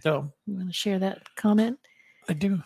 So 0.01 0.33
You 0.47 0.57
want 0.57 0.69
to 0.69 0.73
share 0.73 0.99
that 1.01 1.23
comment? 1.37 1.79
I 2.31 2.33
do. 2.33 2.63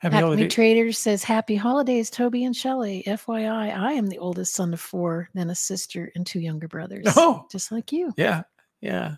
Happy 0.00 0.16
holiday. 0.16 0.46
Traders 0.46 0.98
says, 0.98 1.24
Happy 1.24 1.56
holidays, 1.56 2.10
Toby 2.10 2.44
and 2.44 2.54
Shelley. 2.54 3.02
FYI, 3.06 3.74
I 3.74 3.92
am 3.94 4.08
the 4.08 4.18
oldest 4.18 4.54
son 4.54 4.74
of 4.74 4.80
four, 4.80 5.30
then 5.32 5.48
a 5.48 5.54
sister 5.54 6.12
and 6.14 6.26
two 6.26 6.40
younger 6.40 6.68
brothers. 6.68 7.06
Oh. 7.16 7.46
Just 7.50 7.72
like 7.72 7.92
you. 7.92 8.12
Yeah, 8.18 8.42
yeah. 8.82 9.14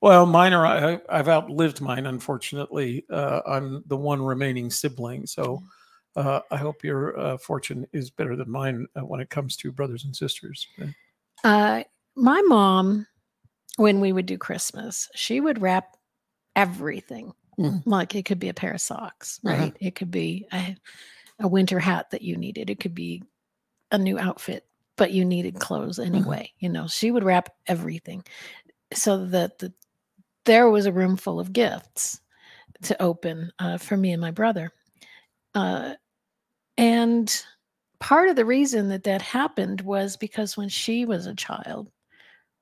Well, 0.00 0.26
mine 0.26 0.52
are. 0.52 0.66
I, 0.66 1.00
I've 1.08 1.28
outlived 1.28 1.80
mine. 1.80 2.06
Unfortunately, 2.06 3.04
uh, 3.10 3.40
I'm 3.46 3.82
the 3.86 3.96
one 3.96 4.22
remaining 4.22 4.70
sibling. 4.70 5.26
So, 5.26 5.62
uh, 6.16 6.40
I 6.50 6.56
hope 6.56 6.82
your 6.82 7.18
uh, 7.18 7.38
fortune 7.38 7.86
is 7.92 8.10
better 8.10 8.34
than 8.36 8.50
mine 8.50 8.86
uh, 8.96 9.04
when 9.04 9.20
it 9.20 9.30
comes 9.30 9.56
to 9.56 9.72
brothers 9.72 10.04
and 10.04 10.14
sisters. 10.14 10.66
Uh, 10.80 10.86
Uh, 11.44 11.82
my 12.16 12.42
mom, 12.46 13.06
when 13.76 14.00
we 14.00 14.12
would 14.12 14.26
do 14.26 14.36
Christmas, 14.38 15.08
she 15.14 15.40
would 15.40 15.60
wrap 15.62 15.96
everything. 16.56 17.32
Mhm. 17.58 17.82
Like 17.86 18.14
it 18.14 18.24
could 18.24 18.40
be 18.40 18.48
a 18.48 18.54
pair 18.54 18.72
of 18.72 18.80
socks, 18.80 19.40
Uh-huh. 19.44 19.56
right? 19.56 19.76
It 19.80 19.94
could 19.94 20.10
be 20.10 20.46
a, 20.52 20.76
a 21.40 21.46
winter 21.48 21.78
hat 21.78 22.10
that 22.10 22.22
you 22.22 22.36
needed. 22.36 22.70
It 22.70 22.80
could 22.80 22.94
be 22.94 23.22
a 23.92 23.98
new 23.98 24.18
outfit, 24.18 24.66
but 24.96 25.12
you 25.12 25.24
needed 25.24 25.60
clothes 25.60 25.98
anyway. 26.00 26.52
You 26.58 26.68
know, 26.68 26.88
she 26.88 27.10
would 27.12 27.24
wrap 27.24 27.50
everything 27.66 28.24
so 28.92 29.26
that 29.26 29.58
the 29.58 29.72
there 30.44 30.70
was 30.70 30.86
a 30.86 30.92
room 30.92 31.16
full 31.16 31.38
of 31.40 31.52
gifts 31.52 32.20
to 32.82 33.00
open 33.02 33.50
uh, 33.58 33.76
for 33.78 33.96
me 33.96 34.12
and 34.12 34.20
my 34.20 34.30
brother. 34.30 34.72
Uh, 35.54 35.94
and 36.76 37.44
part 38.00 38.28
of 38.28 38.36
the 38.36 38.44
reason 38.44 38.88
that 38.88 39.02
that 39.04 39.20
happened 39.20 39.80
was 39.82 40.16
because 40.16 40.56
when 40.56 40.68
she 40.68 41.04
was 41.04 41.26
a 41.26 41.34
child, 41.34 41.90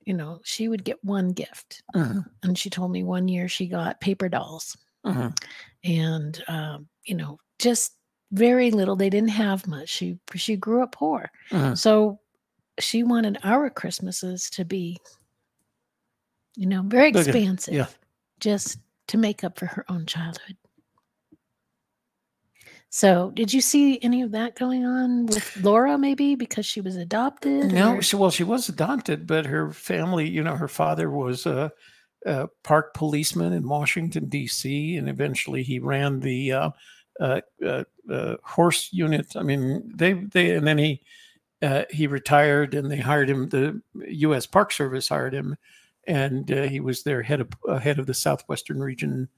you 0.04 0.14
know, 0.14 0.40
she 0.44 0.68
would 0.68 0.84
get 0.84 1.02
one 1.04 1.28
gift. 1.32 1.82
Mhm. 1.94 2.24
And 2.42 2.58
she 2.58 2.70
told 2.70 2.90
me 2.90 3.04
one 3.04 3.28
year 3.28 3.46
she 3.48 3.66
got 3.66 4.00
paper 4.00 4.28
dolls 4.28 4.76
Mhm. 5.04 5.36
and, 5.84 6.42
um, 6.48 6.88
you 7.04 7.14
know, 7.14 7.38
just 7.58 7.92
very 8.32 8.70
little. 8.70 8.96
They 8.96 9.10
didn't 9.10 9.30
have 9.30 9.66
much. 9.66 9.88
She 9.88 10.18
she 10.34 10.56
grew 10.56 10.82
up 10.82 10.92
poor. 10.92 11.30
Mhm. 11.50 11.76
So 11.78 12.18
she 12.80 13.02
wanted 13.02 13.38
our 13.44 13.70
Christmases 13.70 14.50
to 14.50 14.64
be, 14.64 14.98
you 16.56 16.66
know, 16.66 16.82
very 16.82 17.10
expansive. 17.10 17.74
yeah. 17.74 17.86
Just 18.40 18.78
to 19.08 19.18
make 19.18 19.44
up 19.44 19.58
for 19.58 19.66
her 19.66 19.84
own 19.88 20.04
childhood. 20.06 20.56
So, 22.88 23.30
did 23.34 23.52
you 23.52 23.60
see 23.60 23.98
any 24.02 24.22
of 24.22 24.30
that 24.32 24.56
going 24.56 24.86
on 24.86 25.26
with 25.26 25.56
Laura? 25.62 25.98
Maybe 25.98 26.34
because 26.34 26.64
she 26.64 26.80
was 26.80 26.96
adopted. 26.96 27.72
No, 27.72 27.96
or- 27.96 28.02
she, 28.02 28.16
well, 28.16 28.30
she 28.30 28.44
was 28.44 28.68
adopted, 28.68 29.26
but 29.26 29.44
her 29.44 29.70
family, 29.72 30.28
you 30.28 30.42
know, 30.42 30.56
her 30.56 30.68
father 30.68 31.10
was 31.10 31.44
a, 31.44 31.70
a 32.24 32.48
park 32.64 32.94
policeman 32.94 33.52
in 33.52 33.68
Washington 33.68 34.28
D.C., 34.28 34.96
and 34.96 35.08
eventually 35.08 35.62
he 35.62 35.78
ran 35.78 36.20
the 36.20 36.52
uh, 36.52 36.70
uh, 37.20 37.40
uh, 37.64 37.84
uh, 38.10 38.36
horse 38.42 38.88
unit. 38.92 39.36
I 39.36 39.42
mean, 39.42 39.92
they 39.94 40.14
they 40.14 40.52
and 40.52 40.66
then 40.66 40.78
he 40.78 41.02
uh, 41.60 41.82
he 41.90 42.06
retired, 42.06 42.72
and 42.72 42.90
they 42.90 42.98
hired 42.98 43.28
him. 43.28 43.48
The 43.50 43.80
U.S. 44.08 44.46
Park 44.46 44.72
Service 44.72 45.08
hired 45.08 45.34
him, 45.34 45.56
and 46.06 46.50
uh, 46.50 46.62
he 46.62 46.80
was 46.80 47.02
their 47.02 47.22
head 47.22 47.40
of 47.40 47.48
uh, 47.68 47.78
head 47.78 47.98
of 47.98 48.06
the 48.06 48.14
Southwestern 48.14 48.80
Region 48.80 49.28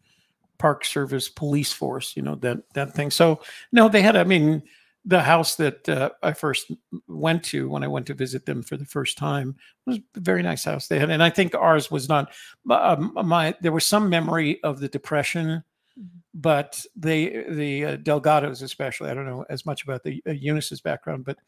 Park 0.58 0.84
Service 0.84 1.28
Police 1.28 1.72
Force. 1.72 2.16
You 2.16 2.22
know 2.22 2.34
that 2.36 2.58
that 2.74 2.94
thing. 2.94 3.10
So 3.10 3.40
no, 3.72 3.88
they 3.88 4.02
had. 4.02 4.16
I 4.16 4.24
mean, 4.24 4.62
the 5.04 5.22
house 5.22 5.56
that 5.56 5.88
uh, 5.88 6.10
I 6.22 6.32
first 6.32 6.70
went 7.06 7.42
to 7.44 7.68
when 7.68 7.82
I 7.82 7.88
went 7.88 8.06
to 8.06 8.14
visit 8.14 8.44
them 8.44 8.62
for 8.62 8.76
the 8.76 8.84
first 8.84 9.16
time 9.16 9.56
was 9.86 9.98
a 10.16 10.20
very 10.20 10.42
nice 10.42 10.64
house 10.64 10.88
they 10.88 10.98
had, 10.98 11.10
and 11.10 11.22
I 11.22 11.30
think 11.30 11.54
ours 11.54 11.90
was 11.90 12.08
not. 12.08 12.32
Um, 12.70 13.12
my 13.24 13.54
there 13.60 13.72
was 13.72 13.86
some 13.86 14.08
memory 14.10 14.62
of 14.62 14.80
the 14.80 14.88
depression, 14.88 15.62
Mhm. 15.98 16.04
but 16.34 16.84
they 16.94 17.44
the 17.48 17.84
uh, 17.84 17.96
Delgados 17.96 18.62
especially. 18.62 19.10
I 19.10 19.14
don't 19.14 19.26
know 19.26 19.44
as 19.48 19.64
much 19.64 19.82
about 19.84 20.02
the 20.02 20.22
uh, 20.26 20.30
Younis's 20.30 20.80
background, 20.80 21.24
but 21.24 21.38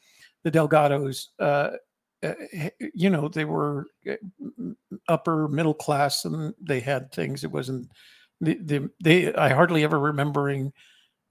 the 0.43 0.51
Delgados. 0.51 1.27
Uh, 2.23 2.35
uh, 2.59 2.69
you 2.95 3.09
know, 3.09 3.29
they 3.29 3.45
were 3.45 3.87
uh, 4.09 4.15
upper 5.09 5.49
middle 5.49 5.75
class, 5.75 6.25
and 6.25 6.55
they 6.61 6.81
had 6.81 7.11
things. 7.13 7.45
It 7.45 7.51
wasn't 7.51 7.91
the, 8.41 8.59
the 8.63 8.91
they. 9.03 9.33
I 9.35 9.51
hardly 9.51 9.85
ever 9.85 9.99
remembering 9.99 10.73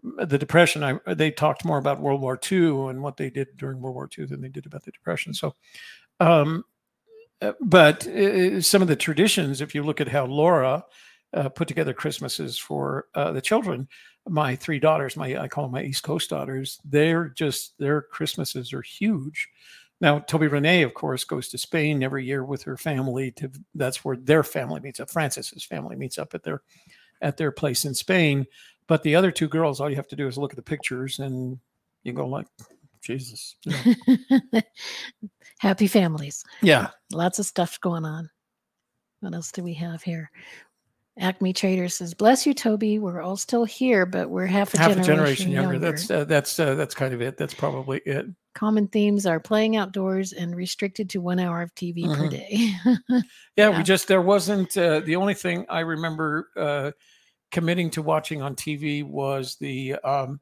the 0.01 0.37
depression 0.37 0.83
i 0.83 1.13
they 1.13 1.31
talked 1.31 1.65
more 1.65 1.77
about 1.77 1.99
world 1.99 2.21
war 2.21 2.39
ii 2.51 2.57
and 2.89 3.01
what 3.01 3.17
they 3.17 3.29
did 3.29 3.47
during 3.57 3.81
world 3.81 3.95
war 3.95 4.09
ii 4.17 4.25
than 4.25 4.41
they 4.41 4.47
did 4.47 4.65
about 4.65 4.83
the 4.83 4.91
depression 4.91 5.33
so 5.33 5.53
um 6.19 6.63
uh, 7.41 7.53
but 7.61 8.05
uh, 8.07 8.61
some 8.61 8.81
of 8.81 8.87
the 8.87 8.95
traditions 8.95 9.61
if 9.61 9.75
you 9.75 9.83
look 9.83 9.99
at 9.99 10.07
how 10.07 10.25
laura 10.25 10.83
uh, 11.33 11.49
put 11.49 11.67
together 11.67 11.93
christmases 11.93 12.57
for 12.57 13.07
uh, 13.15 13.31
the 13.31 13.41
children 13.41 13.87
my 14.27 14.55
three 14.55 14.79
daughters 14.79 15.17
my 15.17 15.37
i 15.37 15.47
call 15.47 15.65
them 15.65 15.71
my 15.73 15.83
east 15.83 16.03
coast 16.03 16.29
daughters 16.29 16.79
they're 16.85 17.29
just 17.29 17.77
their 17.77 18.01
christmases 18.01 18.71
are 18.71 18.81
huge 18.81 19.49
now 20.01 20.19
toby 20.19 20.47
renee 20.47 20.81
of 20.81 20.93
course 20.93 21.23
goes 21.23 21.49
to 21.49 21.57
spain 21.57 22.03
every 22.03 22.25
year 22.25 22.43
with 22.43 22.63
her 22.63 22.77
family 22.77 23.31
to 23.31 23.51
that's 23.75 24.03
where 24.05 24.15
their 24.17 24.43
family 24.43 24.79
meets 24.79 24.99
up 24.99 25.09
francis's 25.09 25.63
family 25.63 25.95
meets 25.95 26.17
up 26.17 26.33
at 26.33 26.43
their 26.43 26.61
at 27.21 27.37
their 27.37 27.51
place 27.51 27.85
in 27.85 27.93
spain 27.93 28.45
but 28.89 29.03
the 29.03 29.15
other 29.15 29.31
two 29.31 29.47
girls, 29.47 29.79
all 29.79 29.89
you 29.89 29.95
have 29.95 30.07
to 30.07 30.15
do 30.15 30.27
is 30.27 30.37
look 30.37 30.51
at 30.51 30.55
the 30.55 30.63
pictures 30.63 31.19
and 31.19 31.59
you 32.03 32.11
go 32.11 32.25
like, 32.25 32.47
Jesus. 33.01 33.55
you 33.63 33.95
know. 34.51 34.61
Happy 35.59 35.85
families. 35.85 36.43
Yeah. 36.63 36.89
Lots 37.13 37.37
of 37.37 37.45
stuff 37.45 37.79
going 37.81 38.03
on. 38.03 38.31
What 39.19 39.35
else 39.35 39.51
do 39.51 39.61
we 39.61 39.75
have 39.75 40.01
here? 40.01 40.31
Acme 41.19 41.53
Trader 41.53 41.89
says, 41.89 42.13
"Bless 42.13 42.45
you, 42.45 42.53
Toby. 42.53 42.97
We're 42.99 43.21
all 43.21 43.37
still 43.37 43.65
here, 43.65 44.05
but 44.05 44.29
we're 44.29 44.45
half 44.45 44.73
a, 44.73 44.77
Half 44.77 44.89
generation, 44.91 45.03
a 45.11 45.15
generation 45.15 45.51
younger. 45.51 45.73
younger. 45.73 45.91
That's 45.91 46.11
uh, 46.11 46.23
that's 46.25 46.59
uh, 46.59 46.75
that's 46.75 46.95
kind 46.95 47.13
of 47.13 47.21
it. 47.21 47.37
That's 47.37 47.53
probably 47.53 47.99
it. 48.05 48.25
Common 48.55 48.87
themes 48.87 49.25
are 49.25 49.39
playing 49.39 49.75
outdoors 49.75 50.33
and 50.33 50.55
restricted 50.55 51.09
to 51.11 51.19
one 51.21 51.39
hour 51.39 51.61
of 51.61 51.73
TV 51.75 52.03
per 52.05 52.27
Mhm. 52.27 52.29
day. 52.31 52.47
Yeah, 52.85 53.21
Yeah. 53.57 53.77
we 53.77 53.83
just 53.83 54.07
there 54.07 54.21
wasn't 54.21 54.75
uh, 54.77 55.01
the 55.01 55.15
only 55.17 55.33
thing 55.33 55.65
I 55.69 55.81
remember 55.81 56.49
uh, 56.57 56.91
committing 57.51 57.89
to 57.91 58.01
watching 58.01 58.41
on 58.41 58.55
TV 58.55 59.03
was 59.03 59.55
the 59.59 59.95
um, 60.03 60.39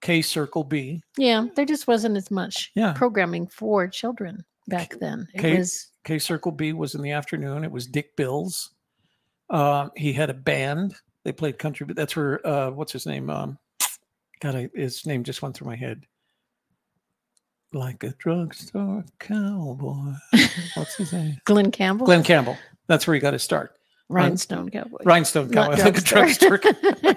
K 0.00 0.22
Circle 0.22 0.64
B. 0.64 1.02
yeah, 1.18 1.46
there 1.56 1.64
just 1.66 1.86
wasn't 1.86 2.16
as 2.16 2.30
much 2.30 2.70
Yeah. 2.74 2.92
programming 2.92 3.46
for 3.46 3.88
children 3.88 4.44
back 4.68 4.94
then. 5.00 5.26
It 5.34 5.40
K- 5.40 5.58
was 5.58 5.90
K 6.04 6.18
Circle 6.18 6.52
B 6.52 6.72
was 6.72 6.94
in 6.94 7.02
the 7.02 7.12
afternoon. 7.12 7.64
It 7.64 7.70
was 7.72 7.86
Dick 7.86 8.16
Bills. 8.16 8.70
Uh, 9.50 9.88
he 9.96 10.12
had 10.12 10.30
a 10.30 10.34
band. 10.34 10.94
They 11.24 11.32
played 11.32 11.58
country, 11.58 11.86
but 11.86 11.96
that's 11.96 12.16
where 12.16 12.46
uh, 12.46 12.70
what's 12.70 12.92
his 12.92 13.06
name? 13.06 13.30
Um, 13.30 13.58
God, 14.40 14.56
I, 14.56 14.68
his 14.74 15.06
name 15.06 15.24
just 15.24 15.42
went 15.42 15.56
through 15.56 15.68
my 15.68 15.76
head. 15.76 16.06
Like 17.72 18.04
a 18.04 18.10
drugstore 18.10 19.04
cowboy. 19.18 20.12
What's 20.74 20.94
his 20.94 21.12
name? 21.12 21.38
Glen 21.44 21.72
Campbell, 21.72 22.06
Glen 22.06 22.22
Campbell. 22.22 22.56
That's 22.86 23.04
where 23.06 23.14
he 23.14 23.20
got 23.20 23.32
his 23.32 23.42
start. 23.42 23.76
Rhinestone 24.08 24.70
Cowboy. 24.70 24.98
Rhinestone 25.04 25.50
cowboy. 25.50 25.82
Like 25.82 25.96
a 25.96 26.00
drugstore. 26.00 26.58
drugstore. 26.58 27.16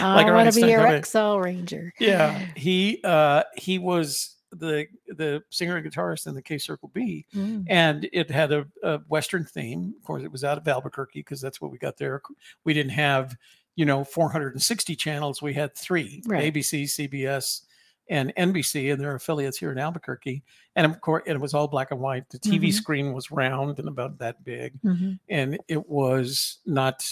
I 0.00 0.22
a 0.28 0.32
want 0.32 0.52
to 0.52 0.60
be 0.60 0.68
your. 0.68 1.02
XL 1.02 1.36
Ranger. 1.36 1.92
yeah, 2.00 2.38
he 2.56 3.00
uh, 3.04 3.44
he 3.56 3.78
was 3.78 4.35
the 4.58 4.86
the 5.08 5.42
singer 5.50 5.76
and 5.76 5.86
guitarist 5.86 6.26
in 6.26 6.34
the 6.34 6.42
K 6.42 6.58
Circle 6.58 6.90
B. 6.94 7.24
Mm. 7.34 7.64
and 7.68 8.08
it 8.12 8.30
had 8.30 8.52
a, 8.52 8.66
a 8.82 8.98
western 9.08 9.44
theme 9.44 9.94
of 9.96 10.02
course 10.04 10.22
it 10.22 10.30
was 10.32 10.44
out 10.44 10.58
of 10.58 10.66
albuquerque 10.68 11.20
because 11.20 11.40
that's 11.40 11.60
what 11.60 11.70
we 11.70 11.78
got 11.78 11.96
there 11.96 12.20
we 12.64 12.72
didn't 12.74 12.92
have 12.92 13.36
you 13.74 13.84
know 13.84 14.04
460 14.04 14.96
channels 14.96 15.42
we 15.42 15.52
had 15.54 15.74
three 15.76 16.22
Right. 16.26 16.52
abc 16.52 16.84
cbs 16.84 17.62
and 18.08 18.32
nbc 18.36 18.92
and 18.92 19.00
their 19.00 19.14
affiliates 19.16 19.58
here 19.58 19.72
in 19.72 19.78
albuquerque 19.78 20.42
and 20.76 20.86
of 20.86 21.00
course 21.00 21.22
it 21.26 21.40
was 21.40 21.54
all 21.54 21.66
black 21.68 21.90
and 21.90 22.00
white 22.00 22.28
the 22.30 22.38
tv 22.38 22.68
Mhm. 22.68 22.72
screen 22.72 23.12
was 23.12 23.30
round 23.30 23.78
and 23.78 23.88
about 23.88 24.18
that 24.18 24.42
big 24.44 24.80
Mhm. 24.82 25.18
and 25.28 25.58
it 25.68 25.88
was 25.88 26.58
not 26.66 27.04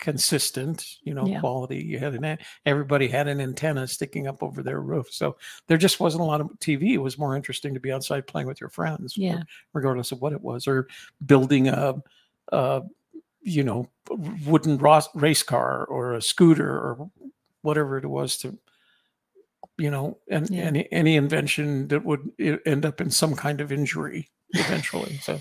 consistent 0.00 0.96
you 1.02 1.14
know 1.14 1.26
Yeah. 1.26 1.40
quality 1.40 1.76
you 1.82 1.98
had 1.98 2.14
an 2.14 2.38
everybody 2.66 3.06
had 3.06 3.28
an 3.28 3.40
antenna 3.40 3.86
sticking 3.86 4.26
up 4.26 4.42
over 4.42 4.62
their 4.62 4.80
roof 4.80 5.08
so 5.12 5.36
there 5.68 5.76
just 5.78 6.00
wasn't 6.00 6.22
a 6.22 6.26
lot 6.26 6.40
of 6.40 6.48
tv 6.58 6.94
it 6.94 6.98
was 6.98 7.18
more 7.18 7.36
interesting 7.36 7.74
to 7.74 7.80
be 7.80 7.92
outside 7.92 8.26
playing 8.26 8.48
with 8.48 8.60
your 8.60 8.70
friends 8.70 9.16
Yeah. 9.16 9.42
regardless 9.74 10.10
of 10.12 10.20
what 10.22 10.32
it 10.32 10.40
was 10.40 10.66
or 10.66 10.88
building 11.26 11.68
a, 11.68 11.94
a 12.52 12.82
you 13.42 13.62
know 13.62 13.88
wooden 14.46 14.78
race 15.14 15.42
car 15.42 15.84
or 15.84 16.14
a 16.14 16.22
scooter 16.22 16.70
or 16.70 17.10
whatever 17.62 17.98
it 17.98 18.06
was 18.06 18.36
to 18.38 18.58
you 19.78 19.90
know 19.90 20.18
and 20.30 20.48
Yeah. 20.50 20.62
any 20.64 20.90
any 20.92 21.16
invention 21.16 21.88
that 21.88 22.04
would 22.04 22.30
end 22.66 22.84
up 22.86 23.00
in 23.00 23.10
some 23.10 23.36
kind 23.36 23.60
of 23.60 23.70
injury 23.70 24.30
eventually 24.54 25.18
so 25.22 25.40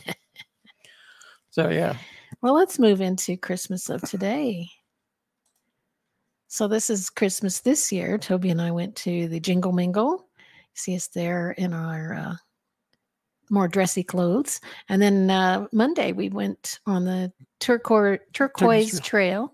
so 1.49 1.69
yeah 1.69 1.97
Well, 2.41 2.53
let's 2.53 2.79
move 2.79 3.01
into 3.01 3.37
Christmas 3.37 3.89
of 3.89 4.01
today. 4.03 4.67
So 6.47 6.67
this 6.67 6.89
is 6.89 7.09
Christmas 7.09 7.59
this 7.59 7.91
year. 7.91 8.17
Toby 8.17 8.49
and 8.49 8.61
I 8.61 8.71
went 8.71 8.95
to 8.97 9.27
the 9.27 9.39
Jingle 9.39 9.71
Mingle. 9.71 10.27
See 10.73 10.95
us 10.95 11.07
there 11.07 11.51
in 11.51 11.73
our 11.73 12.13
uh, 12.13 12.35
more 13.49 13.67
dressy 13.67 14.03
clothes, 14.03 14.61
and 14.87 15.01
then 15.01 15.29
uh, 15.29 15.67
Monday 15.71 16.11
we 16.11 16.29
went 16.29 16.79
on 16.85 17.03
the 17.03 17.31
turquoise 17.59 18.19
turquoise 18.33 18.99
trail, 19.01 19.53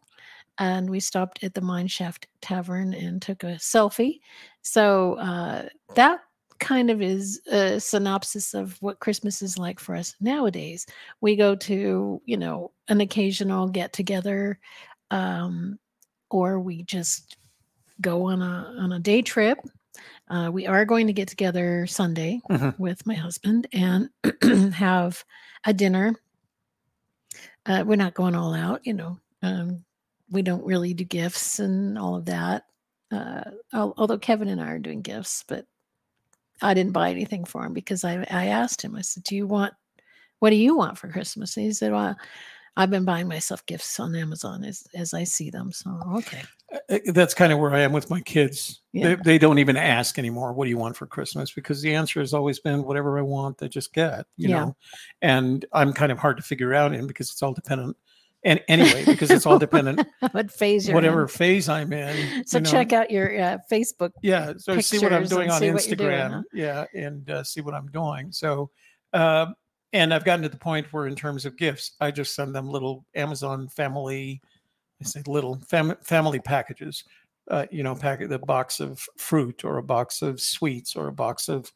and 0.59 0.89
we 0.89 0.99
stopped 0.99 1.43
at 1.43 1.53
the 1.53 1.61
Mine 1.61 1.87
Shaft 1.87 2.27
Tavern 2.41 2.93
and 2.93 3.21
took 3.21 3.43
a 3.43 3.55
selfie. 3.55 4.19
So 4.61 5.15
uh, 5.15 5.67
that 5.95 6.19
kind 6.59 6.89
of 6.89 7.01
is 7.01 7.41
a 7.51 7.79
synopsis 7.79 8.53
of 8.53 8.81
what 8.81 8.99
Christmas 8.99 9.41
is 9.41 9.57
like 9.57 9.79
for 9.79 9.95
us 9.95 10.15
nowadays. 10.19 10.85
We 11.21 11.35
go 11.35 11.55
to 11.55 12.21
you 12.25 12.37
know 12.37 12.71
an 12.89 13.01
occasional 13.01 13.67
get 13.67 13.93
together 13.93 14.59
um, 15.11 15.77
or 16.29 16.59
we 16.59 16.83
just 16.83 17.37
go 18.01 18.23
on 18.25 18.41
a 18.41 18.73
on 18.79 18.91
a 18.93 18.99
day 18.99 19.21
trip. 19.21 19.59
Uh, 20.29 20.49
we 20.51 20.67
are 20.67 20.83
going 20.85 21.07
to 21.07 21.13
get 21.13 21.27
together 21.27 21.85
sunday 21.87 22.41
Mhm. 22.49 22.77
with 22.79 23.05
my 23.07 23.13
husband 23.13 23.67
and 23.73 24.09
have 24.73 25.23
a 25.65 25.73
dinner. 25.73 26.13
Uh, 27.65 27.83
we're 27.85 27.95
not 27.95 28.13
going 28.13 28.35
all 28.35 28.53
out 28.53 28.85
you 28.85 28.93
know 28.93 29.17
um, 29.41 29.83
we 30.29 30.41
don't 30.41 30.65
really 30.65 30.93
do 30.93 31.03
gifts 31.03 31.59
and 31.59 31.97
all 31.97 32.15
of 32.15 32.25
that. 32.25 32.63
Uh, 33.11 33.43
although 33.73 34.17
kevin 34.17 34.47
and 34.49 34.59
i 34.59 34.67
are 34.71 34.79
doing 34.79 35.01
gifts 35.01 35.43
but 35.47 35.65
i 36.61 36.73
didn't 36.73 36.93
buy 36.93 37.09
anything 37.09 37.45
for 37.45 37.65
him 37.65 37.73
because 37.73 38.03
i, 38.03 38.25
I 38.29 38.47
asked 38.47 38.81
him 38.81 38.95
i 38.95 39.01
said 39.01 39.23
do 39.23 39.35
you 39.35 39.47
want 39.47 39.73
what 40.39 40.49
do 40.49 40.55
you 40.57 40.75
want 40.75 40.97
for 40.97 41.07
Christmas? 41.07 41.55
And 41.57 41.65
he 41.65 41.71
said, 41.71 41.91
Well, 41.91 42.15
I've 42.77 42.89
been 42.89 43.05
buying 43.05 43.27
myself 43.27 43.65
gifts 43.65 43.99
on 43.99 44.15
Amazon 44.15 44.63
as 44.63 44.85
as 44.93 45.13
I 45.13 45.23
see 45.23 45.49
them. 45.49 45.71
So 45.71 45.99
okay. 46.17 46.43
Uh, 46.89 46.99
That's 47.07 47.33
kind 47.33 47.53
of 47.53 47.59
where 47.59 47.73
I 47.73 47.79
am 47.81 47.93
with 47.93 48.09
my 48.09 48.21
kids. 48.21 48.81
Yeah. 48.91 49.15
They, 49.15 49.15
they 49.23 49.37
don't 49.37 49.59
even 49.59 49.77
ask 49.77 50.19
anymore, 50.19 50.51
what 50.51 50.65
do 50.65 50.69
you 50.69 50.77
want 50.77 50.97
for 50.97 51.07
Christmas? 51.07 51.51
Because 51.51 51.81
the 51.81 51.95
answer 51.95 52.19
has 52.19 52.33
always 52.33 52.59
been 52.59 52.83
whatever 52.83 53.17
I 53.17 53.21
want, 53.21 53.57
they 53.57 53.69
just 53.69 53.93
get, 53.93 54.25
you 54.35 54.49
Yeah. 54.49 54.65
know. 54.65 54.75
And 55.21 55.65
I'm 55.71 55.93
kind 55.93 56.11
of 56.11 56.19
hard 56.19 56.37
to 56.37 56.43
figure 56.43 56.73
out 56.73 56.93
in 56.93 57.07
because 57.07 57.31
it's 57.31 57.41
all 57.41 57.53
dependent. 57.53 57.95
And 58.45 58.61
anyway, 58.67 59.03
because 59.05 59.31
it's 59.31 59.47
all 59.47 59.57
dependent, 59.57 60.07
what 60.31 60.51
phase 60.51 60.87
you're 60.87 60.93
whatever 60.93 61.23
in. 61.23 61.27
phase 61.27 61.67
I'm 61.67 61.91
in. 61.91 62.43
So 62.47 62.59
you 62.59 62.63
know. 62.63 62.69
check 62.69 62.93
out 62.93 63.09
your 63.09 63.37
uh, 63.41 63.57
Facebook. 63.71 64.11
yeah 64.21 64.53
so 64.57 64.79
see 64.79 64.99
what 64.99 65.11
i'm 65.11 65.25
doing 65.25 65.49
on 65.49 65.59
see 65.59 65.65
doing, 65.67 65.77
instagram 65.77 66.31
huh? 66.31 66.41
yeah 66.53 66.85
and 66.93 67.29
uh, 67.29 67.43
see 67.43 67.61
what 67.61 67.73
i'm 67.73 67.87
doing 67.87 68.31
so 68.31 68.69
uh, 69.13 69.47
and 69.93 70.13
i've 70.13 70.23
gotten 70.23 70.43
to 70.43 70.49
the 70.49 70.57
point 70.57 70.85
where 70.93 71.07
in 71.07 71.15
terms 71.15 71.45
of 71.45 71.57
gifts 71.57 71.93
i 72.01 72.11
just 72.11 72.35
send 72.35 72.53
them 72.53 72.69
little 72.69 73.03
amazon 73.15 73.67
family 73.67 74.39
i 75.01 75.05
say 75.05 75.23
little 75.25 75.59
fam- 75.67 75.97
family 76.03 76.39
packages 76.39 77.03
uh, 77.49 77.65
you 77.71 77.81
know 77.81 77.95
packet 77.95 78.29
the 78.29 78.39
box 78.39 78.79
of 78.79 79.03
fruit 79.17 79.65
or 79.65 79.77
a 79.77 79.83
box 79.83 80.21
of 80.21 80.39
sweets 80.39 80.95
or 80.95 81.07
a 81.07 81.13
box 81.13 81.49
of 81.49 81.71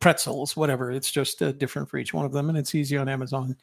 pretzels 0.00 0.56
whatever 0.56 0.90
it's 0.90 1.10
just 1.10 1.40
uh, 1.42 1.52
different 1.52 1.88
for 1.88 1.96
each 1.96 2.12
one 2.12 2.26
of 2.26 2.32
them 2.32 2.48
and 2.48 2.58
it's 2.58 2.74
easy 2.74 2.96
on 2.96 3.08
amazon 3.08 3.56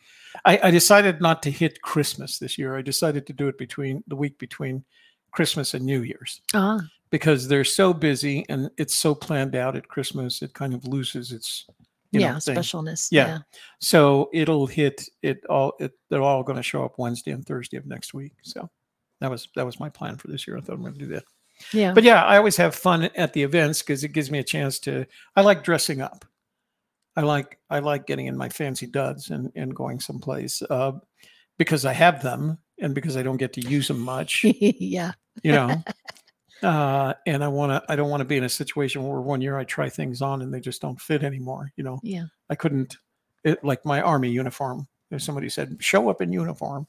I, 0.46 0.60
I 0.64 0.72
decided 0.72 1.22
not 1.22 1.44
to 1.44 1.52
hit 1.52 1.82
christmas 1.82 2.40
this 2.40 2.58
year 2.58 2.76
i 2.76 2.82
decided 2.82 3.28
to 3.28 3.34
do 3.34 3.48
it 3.48 3.58
between 3.58 4.04
the 4.08 4.16
week 4.16 4.40
between 4.40 4.84
christmas 5.32 5.74
and 5.74 5.86
new 5.86 6.02
year's 6.02 6.42
Ah, 6.54 6.80
because 7.14 7.48
they're 7.48 7.64
so 7.64 7.94
busy 7.94 8.44
and 8.50 8.72
it's 8.80 8.96
so 8.96 9.14
planned 9.14 9.56
out 9.56 9.76
at 9.76 9.88
Christmas, 9.88 10.42
it 10.42 10.56
kind 10.56 10.74
of 10.74 10.88
loses 10.88 11.32
its 11.32 11.68
you 12.10 12.20
know, 12.20 12.26
yeah, 12.26 12.40
thing. 12.40 12.56
specialness. 12.56 13.10
Yeah. 13.12 13.38
So 13.80 14.32
it'll 14.34 14.66
hit 14.66 15.08
it 15.22 15.46
all. 15.46 15.74
It, 15.80 15.92
they're 16.10 16.24
all 16.24 16.42
going 16.42 16.58
to 16.58 16.64
show 16.64 16.84
up 16.84 16.98
Wednesday 16.98 17.30
and 17.30 17.46
Thursday 17.46 17.78
of 17.78 17.86
next 17.86 18.16
week. 18.16 18.34
So 18.42 18.68
that 19.22 19.30
was 19.30 19.48
that 19.56 19.64
was 19.64 19.80
my 19.80 19.90
plan 19.90 20.18
for 20.18 20.28
this 20.28 20.48
year. 20.48 20.58
I 20.58 20.62
thought 20.62 20.74
I'm 20.74 20.82
going 20.82 20.94
to 20.94 21.00
do 21.00 21.14
that. 21.14 21.24
Yeah. 21.72 21.94
But 21.94 22.04
yeah, 22.04 22.24
I 22.24 22.38
always 22.38 22.58
have 22.58 22.76
fun 22.76 23.04
at 23.16 23.34
the 23.34 23.44
events 23.44 23.82
because 23.82 24.04
it 24.04 24.14
gives 24.14 24.30
me 24.32 24.40
a 24.40 24.44
chance 24.44 24.80
to. 24.80 25.06
I 25.36 25.42
like 25.42 25.64
dressing 25.64 26.02
up. 26.02 26.26
I 27.16 27.22
like 27.22 27.60
I 27.70 27.80
like 27.80 28.08
getting 28.08 28.26
in 28.28 28.38
my 28.38 28.50
fancy 28.50 28.88
duds 28.88 29.30
and 29.30 29.52
and 29.56 29.76
going 29.76 30.00
someplace 30.00 30.62
uh, 30.70 30.94
because 31.58 31.86
I 31.86 31.94
have 31.94 32.24
them 32.24 32.58
and 32.80 32.96
because 32.96 33.18
I 33.18 33.24
don't 33.24 33.38
get 33.38 33.54
to 33.54 33.62
use 33.62 33.88
them 33.88 34.00
much 34.00 34.44
yeah. 34.60 35.12
you 35.44 35.52
know 35.52 35.84
uh 36.64 37.14
and 37.28 37.44
i 37.44 37.48
want 37.48 37.72
to 37.72 37.92
i 37.92 37.96
don't 37.96 38.10
want 38.10 38.22
to 38.22 38.26
be 38.26 38.38
in 38.38 38.44
a 38.46 38.50
situation 38.50 39.04
where 39.04 39.20
one 39.20 39.42
year 39.42 39.58
i 39.58 39.64
try 39.66 39.90
things 39.90 40.22
on 40.22 40.42
and 40.42 40.54
they 40.54 40.62
just 40.62 40.82
don't 40.82 41.00
fit 41.02 41.24
anymore 41.24 41.72
you 41.76 41.84
know 41.84 42.00
Yeah. 42.04 42.26
i 42.50 42.56
couldn't 42.56 42.96
it, 43.44 43.64
like 43.64 43.86
my 43.86 44.02
army 44.02 44.30
uniform 44.30 44.88
if 45.12 45.22
somebody 45.22 45.50
said 45.50 45.76
show 45.80 46.10
up 46.10 46.22
in 46.22 46.32
uniform 46.32 46.88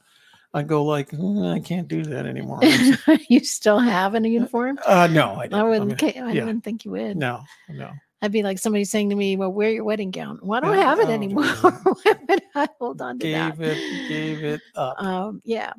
i'd 0.55 0.67
go 0.69 0.85
like 0.85 1.11
"Mm, 1.11 1.53
i 1.55 1.61
can't 1.61 1.89
do 1.89 2.03
that 2.05 2.27
anymore 2.27 2.61
you 3.29 3.41
still 3.41 3.79
have 3.79 4.15
a 4.15 4.29
uniform? 4.29 4.79
uh 4.87 5.07
no 5.09 5.33
i, 5.35 5.43
I 5.43 5.47
don't. 5.49 5.61
I 5.61 5.63
wouldn't. 5.65 6.03
mean, 6.03 6.23
I 6.25 6.33
yeah. 6.33 6.45
wouldn't 6.45 6.65
think 6.65 6.85
you 6.85 6.93
would. 6.93 7.17
no 7.17 7.43
no 7.69 7.91
I'd 8.23 8.33
be 8.33 8.43
like 8.43 8.59
somebody 8.59 8.87
saying 8.87 9.11
to 9.11 9.17
me, 9.17 9.37
"Well, 9.37 9.53
wear 9.53 9.71
your 9.71 9.85
wedding 9.85 10.11
gown." 10.11 10.39
Well, 10.43 10.57
I 10.57 10.67
don't 10.67 10.79
Yeah, 10.79 10.85
have 10.85 10.99
it 10.99 11.09
oh, 11.09 11.11
anymore. 11.11 11.45
Why 11.61 12.15
would 12.27 12.43
I 12.55 12.69
hold 12.81 13.03
on 13.03 13.19
to 13.19 13.27
gave 13.27 13.59
that? 13.59 13.77
it 13.77 14.09
gave 14.09 14.43
it 14.43 14.63
up 14.77 14.97
Um, 14.99 15.43
yeah. 15.45 15.75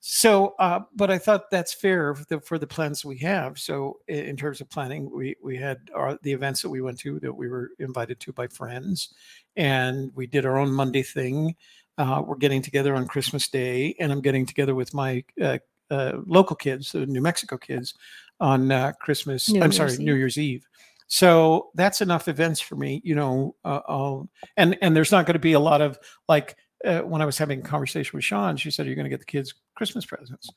So, 0.00 0.54
uh, 0.58 0.80
but 0.94 1.10
I 1.10 1.16
thought 1.16 1.50
that's 1.50 1.72
fair 1.72 2.14
for 2.14 2.24
the, 2.26 2.40
for 2.42 2.58
the 2.58 2.66
plans 2.66 3.06
we 3.06 3.16
have. 3.18 3.58
So, 3.58 4.00
in 4.06 4.36
terms 4.36 4.60
of 4.60 4.68
planning, 4.68 5.10
we 5.10 5.36
we 5.42 5.56
had 5.56 5.78
our, 5.94 6.18
the 6.22 6.32
events 6.32 6.60
that 6.60 6.68
we 6.68 6.82
went 6.82 6.98
to 7.00 7.18
that 7.20 7.32
we 7.32 7.48
were 7.48 7.70
invited 7.78 8.20
to 8.20 8.32
by 8.34 8.48
friends, 8.48 9.14
and 9.56 10.12
we 10.14 10.26
did 10.26 10.44
our 10.44 10.58
own 10.58 10.70
Monday 10.70 11.02
thing. 11.02 11.54
Uh, 11.98 12.22
we're 12.24 12.36
getting 12.36 12.62
together 12.62 12.94
on 12.94 13.06
Christmas 13.06 13.48
Day, 13.48 13.94
and 13.98 14.12
I'm 14.12 14.20
getting 14.20 14.46
together 14.46 14.74
with 14.74 14.94
my 14.94 15.24
uh, 15.42 15.58
uh, 15.90 16.12
local 16.26 16.56
kids, 16.56 16.92
the 16.92 17.06
New 17.06 17.20
Mexico 17.20 17.58
kids, 17.58 17.94
on 18.40 18.70
uh, 18.70 18.92
Christmas. 19.00 19.50
New 19.50 19.60
I'm 19.60 19.72
sorry, 19.72 19.90
Year's 19.90 20.00
New 20.00 20.14
Year's 20.14 20.38
Eve. 20.38 20.66
So 21.08 21.70
that's 21.74 22.00
enough 22.00 22.28
events 22.28 22.60
for 22.60 22.76
me, 22.76 23.00
you 23.04 23.14
know. 23.14 23.56
Uh, 23.64 24.20
and 24.56 24.78
and 24.80 24.96
there's 24.96 25.10
not 25.10 25.26
going 25.26 25.34
to 25.34 25.40
be 25.40 25.54
a 25.54 25.60
lot 25.60 25.80
of 25.80 25.98
like 26.28 26.56
uh, 26.84 27.00
when 27.00 27.20
I 27.20 27.24
was 27.26 27.38
having 27.38 27.60
a 27.60 27.62
conversation 27.62 28.16
with 28.16 28.24
Sean, 28.24 28.56
she 28.56 28.70
said, 28.70 28.86
"Are 28.86 28.88
"You're 28.88 28.96
going 28.96 29.06
to 29.06 29.10
get 29.10 29.20
the 29.20 29.26
kids 29.26 29.54
Christmas 29.74 30.06
presents," 30.06 30.48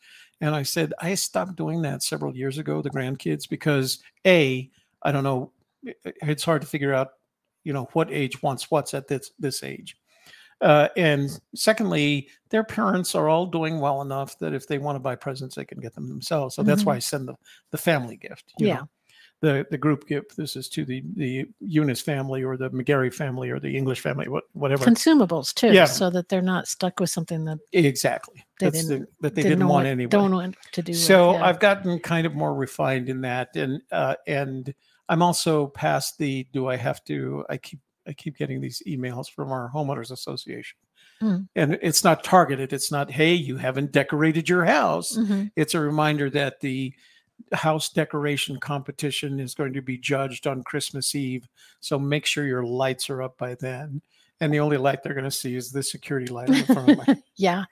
and 0.41 0.53
I 0.53 0.63
said, 0.63 0.93
"I 0.99 1.15
stopped 1.15 1.55
doing 1.55 1.81
that 1.81 2.03
several 2.03 2.35
years 2.35 2.57
ago, 2.57 2.81
the 2.81 2.89
grandkids, 2.89 3.49
because 3.49 4.03
a, 4.27 4.69
I 5.01 5.11
don't 5.11 5.23
know, 5.23 5.51
it's 6.03 6.43
hard 6.43 6.61
to 6.61 6.67
figure 6.67 6.93
out, 6.93 7.09
you 7.63 7.73
know, 7.73 7.89
what 7.93 8.11
age 8.11 8.43
wants 8.43 8.69
what's 8.69 8.93
at 8.93 9.07
this 9.07 9.31
this 9.39 9.63
age." 9.63 9.97
Uh, 10.61 10.87
and 10.95 11.39
secondly, 11.55 12.27
their 12.49 12.63
parents 12.63 13.15
are 13.15 13.27
all 13.29 13.45
doing 13.47 13.79
well 13.79 14.01
enough 14.01 14.37
that 14.39 14.53
if 14.53 14.67
they 14.67 14.77
want 14.77 14.95
to 14.95 14.99
buy 14.99 15.15
presents, 15.15 15.55
they 15.55 15.65
can 15.65 15.79
get 15.79 15.95
them 15.95 16.07
themselves. 16.07 16.55
So 16.55 16.61
that's 16.63 16.83
Mhm. 16.83 16.85
why 16.85 16.95
I 16.97 16.99
send 16.99 17.27
the, 17.27 17.35
the 17.71 17.77
family 17.77 18.15
gift. 18.17 18.53
you 18.59 18.67
Yeah. 18.67 18.75
know. 18.75 18.89
The, 19.41 19.65
the 19.71 19.77
group 19.79 20.07
gift. 20.07 20.37
This 20.37 20.55
is 20.55 20.69
to 20.69 20.85
the 20.85 21.03
the 21.15 21.47
Younis 21.63 21.99
family 22.03 22.43
or 22.43 22.57
the 22.57 22.69
McGarry 22.69 23.11
family 23.11 23.49
or 23.49 23.59
the 23.59 23.75
English 23.75 23.99
family, 24.01 24.27
what, 24.29 24.43
whatever. 24.53 24.85
Consumables 24.85 25.51
too, 25.51 25.73
Yeah. 25.73 25.85
so 25.85 26.11
that 26.11 26.29
they're 26.29 26.43
not 26.43 26.67
stuck 26.67 26.99
with 26.99 27.09
something 27.09 27.43
that 27.45 27.57
Exactly. 27.73 28.45
They 28.59 28.67
That's 28.67 28.85
didn't- 28.85 28.99
the, 28.99 29.07
that 29.21 29.33
they 29.33 29.41
didn't 29.41 29.57
didn't, 29.59 29.69
want 29.69 29.85
what- 29.85 29.91
anyway. 29.91 30.09
don't 30.09 30.31
want 30.31 30.57
to 30.73 30.81
do. 30.83 30.91
with, 30.91 30.99
so 30.99 31.31
yeah. 31.31 31.43
I've 31.45 31.59
gotten 31.59 31.97
kind 31.97 32.27
of 32.27 32.35
more 32.35 32.53
refined 32.53 33.09
in 33.09 33.21
that, 33.21 33.55
and 33.55 33.81
uh, 33.91 34.13
and 34.27 34.71
I'm 35.09 35.23
also 35.23 35.65
past 35.69 36.19
the 36.19 36.45
do 36.53 36.67
I 36.67 36.75
have 36.75 37.03
to? 37.05 37.43
I 37.49 37.57
keep 37.57 37.79
I 38.07 38.13
keep 38.13 38.37
getting 38.37 38.61
these 38.61 38.81
emails 38.87 39.29
from 39.29 39.51
our 39.51 39.69
homeowners 39.73 40.11
association, 40.11 40.77
Mm. 41.21 41.47
and 41.55 41.79
it's 41.81 42.03
not 42.03 42.23
targeted. 42.23 42.73
It's 42.73 42.91
not 42.91 43.11
hey 43.11 43.33
you 43.33 43.57
haven't 43.57 43.91
decorated 43.91 44.49
your 44.49 44.65
house. 44.65 45.15
Mhm. 45.17 45.51
It's 45.55 45.75
a 45.75 45.79
reminder 45.79 46.29
that 46.31 46.59
the 46.61 46.93
house 47.53 47.89
decoration 47.89 48.59
competition 48.59 49.39
is 49.39 49.53
going 49.53 49.73
to 49.73 49.81
be 49.81 49.97
judged 49.97 50.47
on 50.47 50.63
Christmas 50.63 51.13
Eve. 51.15 51.47
So 51.79 51.97
make 51.99 52.25
sure 52.25 52.45
your 52.45 52.63
lights 52.63 53.09
are 53.09 53.21
up 53.21 53.37
by 53.37 53.55
then. 53.55 54.01
And 54.39 54.51
the 54.53 54.59
only 54.59 54.77
light 54.77 55.03
they're 55.03 55.13
going 55.13 55.23
to 55.25 55.31
see 55.31 55.55
is 55.55 55.71
the 55.71 55.83
security 55.83 56.27
light 56.27 56.49
in 56.49 56.65
front 56.65 56.89
of 56.89 56.97
my 57.07 57.21
yeah. 57.35 57.65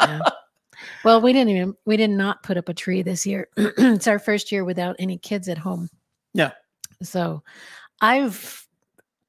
yeah. 0.00 0.20
well, 1.04 1.20
we 1.20 1.32
didn't 1.32 1.50
even 1.50 1.74
we 1.86 1.96
did 1.96 2.10
not 2.10 2.42
put 2.42 2.56
up 2.58 2.68
a 2.68 2.74
tree 2.74 3.00
this 3.02 3.26
year. 3.26 3.48
it's 3.56 4.06
our 4.06 4.18
first 4.18 4.52
year 4.52 4.64
without 4.64 4.96
any 4.98 5.16
kids 5.18 5.48
at 5.48 5.58
home. 5.58 5.88
Yeah. 6.34 6.52
So 7.02 7.42
I've 8.00 8.66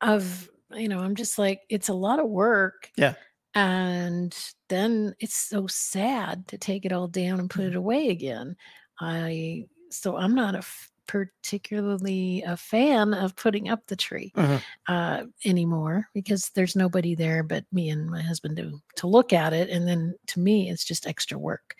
I've 0.04 0.50
you 0.76 0.88
know, 0.90 1.00
I'm 1.00 1.16
just 1.16 1.40
like 1.40 1.62
it's 1.70 1.90
a 1.90 1.94
lot 1.96 2.20
of 2.20 2.30
work. 2.30 2.92
Yeah. 2.98 3.16
And 3.56 4.36
then 4.70 5.16
it's 5.20 5.36
so 5.36 5.68
sad 5.68 6.48
to 6.50 6.58
take 6.58 6.86
it 6.86 6.92
all 6.94 7.08
down 7.08 7.40
and 7.40 7.50
Mm-hmm. 7.50 7.62
put 7.62 7.66
it 7.68 7.76
away 7.76 8.10
again. 8.10 8.56
I 9.00 9.68
so 9.92 10.18
I'm 10.18 10.36
not 10.36 10.56
a 10.56 10.60
f- 10.60 10.92
particularly 11.08 12.42
a 12.44 12.58
fan 12.58 13.14
of 13.14 13.36
putting 13.36 13.70
up 13.70 13.86
the 13.88 13.96
tree 13.96 14.34
Mhm. 14.36 14.64
uh, 14.88 15.26
anymore 15.46 16.10
because 16.14 16.50
there's 16.56 16.76
nobody 16.76 17.14
there 17.16 17.44
but 17.44 17.66
me 17.72 17.90
and 17.90 18.10
my 18.10 18.22
husband 18.22 18.58
to 18.58 18.82
to 18.98 19.08
look 19.08 19.34
at 19.34 19.54
it, 19.54 19.70
and 19.70 19.88
then 19.88 20.16
to 20.28 20.40
me 20.40 20.70
it's 20.70 20.86
just 20.86 21.06
extra 21.08 21.38
work. 21.38 21.76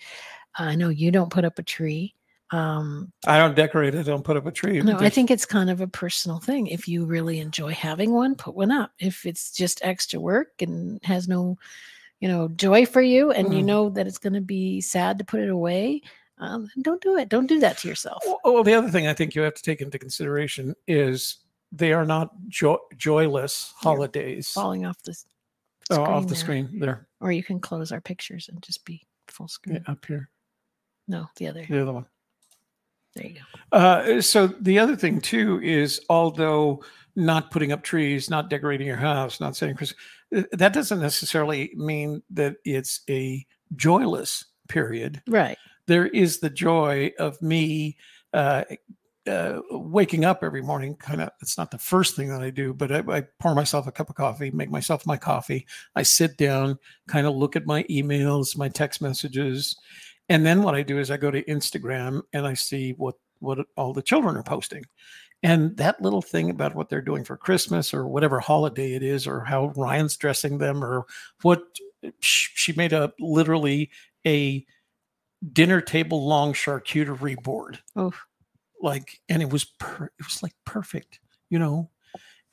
I 0.58 0.76
know 0.76 0.90
you 0.90 1.12
don't 1.12 1.32
put 1.34 1.46
up 1.46 1.60
a 1.60 1.64
tree. 1.64 2.16
Um, 2.54 3.12
I 3.26 3.40
don't 3.40 3.56
decorate 3.56 3.96
it. 3.96 4.00
I 4.00 4.04
don't 4.04 4.24
put 4.24 4.38
up 4.38 4.46
a 4.46 4.52
tree. 4.52 4.80
no, 4.82 4.98
I 5.00 5.10
think 5.10 5.32
it's 5.32 5.46
kind 5.46 5.70
of 5.72 5.82
a 5.82 5.88
personal 5.88 6.40
thing. 6.40 6.68
If 6.68 6.88
you 6.88 7.06
really 7.06 7.40
enjoy 7.40 7.72
having 7.74 8.12
one, 8.14 8.36
put 8.36 8.54
one 8.56 8.72
up. 8.72 8.92
If 9.00 9.26
it's 9.26 9.52
just 9.52 9.80
extra 9.84 10.20
work 10.20 10.62
and 10.62 11.00
has 11.04 11.28
no, 11.28 11.58
you 12.20 12.28
know, 12.28 12.50
joy 12.50 12.86
for 12.86 13.02
you, 13.02 13.32
and 13.32 13.54
you 13.54 13.62
Mhm. 13.62 13.66
know 13.66 13.90
that 13.90 14.06
it's 14.06 14.20
going 14.20 14.34
to 14.34 14.42
be 14.42 14.82
sad 14.82 15.18
to 15.18 15.26
put 15.26 15.40
it 15.40 15.50
away, 15.50 16.02
um, 16.38 16.68
don't 16.82 17.02
do 17.02 17.18
it. 17.18 17.28
Don't 17.28 17.48
do 17.48 17.60
that 17.60 17.80
to 17.80 17.88
yourself. 17.88 18.22
Well, 18.26 18.40
well, 18.44 18.64
the 18.64 18.74
other 18.76 18.92
thing 18.92 19.08
I 19.08 19.14
think 19.14 19.34
you 19.34 19.42
have 19.42 19.56
to 19.56 19.64
take 19.64 19.82
into 19.82 19.98
consideration 19.98 20.76
is 20.88 21.38
they 21.72 21.92
are 21.92 22.06
not 22.06 22.30
jo- 22.50 22.86
joyless 22.98 23.74
You're 23.84 23.94
holidays. 23.96 24.50
Falling 24.52 24.86
off 24.86 25.02
the 25.02 25.16
Oh, 25.90 25.96
screen 25.96 26.08
off 26.08 26.24
the 26.24 26.28
there. 26.30 26.38
screen 26.38 26.80
there, 26.80 27.08
or 27.20 27.32
you 27.32 27.42
can 27.44 27.60
close 27.60 27.92
our 27.92 28.00
pictures 28.00 28.48
and 28.48 28.62
just 28.62 28.86
be 28.86 29.02
full 29.28 29.46
yeah, 29.46 29.48
screen. 29.48 29.84
up 29.88 30.06
here, 30.06 30.30
No, 31.08 31.28
the 31.38 31.48
other. 31.48 31.66
the 31.68 31.82
other 31.82 31.94
one. 31.94 32.06
There 33.16 33.28
you 33.28 33.36
go. 33.36 33.78
Uh, 33.78 34.22
so 34.22 34.48
the 34.48 34.80
other 34.80 34.96
thing 34.96 35.22
too 35.22 35.60
is, 35.62 36.02
although 36.10 36.84
not 37.16 37.52
putting 37.52 37.72
up 37.72 37.84
trees, 37.84 38.30
not 38.30 38.50
decorating 38.50 38.88
your 38.88 38.96
house, 38.98 39.40
not 39.40 39.56
saying 39.56 39.76
Christmas, 39.76 40.00
uh, 40.36 40.44
that 40.54 40.74
doesn't 40.74 41.00
necessarily 41.00 41.72
mean 41.76 42.24
that 42.32 42.56
it's 42.66 43.02
a 43.10 43.46
joyless 43.76 44.46
period. 44.68 45.22
Right. 45.28 45.58
There 45.86 46.08
is 46.08 46.40
the 46.40 46.50
joy 46.50 47.12
of 47.20 47.40
me 47.42 47.98
uh, 48.34 48.64
uh, 49.28 49.60
waking 49.70 50.26
up 50.26 50.44
every 50.44 50.62
morning. 50.62 50.96
Kind 50.96 51.22
of, 51.22 51.30
it's 51.42 51.58
not 51.58 51.72
the 51.72 51.78
first 51.78 52.16
thing 52.16 52.30
that 52.30 52.42
I 52.42 52.50
do, 52.50 52.74
but 52.74 52.92
I, 52.92 53.04
I 53.18 53.24
pour 53.40 53.54
myself 53.54 53.88
a 53.88 53.92
cup 53.92 54.10
of 54.10 54.16
coffee, 54.16 54.52
make 54.52 54.72
myself 54.72 55.06
my 55.06 55.18
coffee. 55.18 55.68
I 55.96 56.04
sit 56.04 56.38
down, 56.38 56.80
kind 57.08 57.28
of 57.28 57.36
look 57.36 57.56
at 57.56 57.66
my 57.66 57.84
emails, 57.84 58.58
my 58.58 58.70
text 58.70 59.02
messages, 59.02 59.76
and 60.30 60.46
then 60.46 60.64
what 60.64 60.76
I 60.76 60.84
do 60.84 61.00
is 61.00 61.12
I 61.12 61.18
go 61.18 61.32
to 61.32 61.44
Instagram 61.44 62.22
and 62.34 62.48
I 62.48 62.54
see 62.54 62.92
what 62.94 63.16
what 63.40 63.60
all 63.76 63.94
the 63.94 64.02
children 64.02 64.38
are 64.38 64.44
posting. 64.44 64.86
And 65.42 65.76
that 65.76 66.02
little 66.02 66.22
thing 66.22 66.50
about 66.50 66.74
what 66.74 66.88
they're 66.88 67.02
doing 67.02 67.26
for 67.26 67.36
Christmas 67.36 67.94
or 67.94 68.08
whatever 68.08 68.40
holiday 68.40 68.94
it 68.94 69.04
is, 69.04 69.28
or 69.28 69.42
how 69.42 69.74
Ryan's 69.76 70.16
dressing 70.16 70.58
them, 70.58 70.82
or 70.82 71.06
what 71.42 71.64
she 72.22 72.74
made 72.74 72.94
a 72.94 73.12
literally 73.20 73.90
a 74.26 74.66
dinner 75.52 75.82
table 75.82 76.26
long 76.26 76.54
charcuterie 76.54 77.42
board 77.44 77.80
Oof. 78.00 78.26
like 78.82 79.20
and 79.28 79.42
it 79.42 79.50
was 79.50 79.66
per- 79.66 80.12
it 80.20 80.26
was 80.26 80.42
like 80.42 80.54
perfect 80.66 81.20
you 81.50 81.60
know 81.60 81.90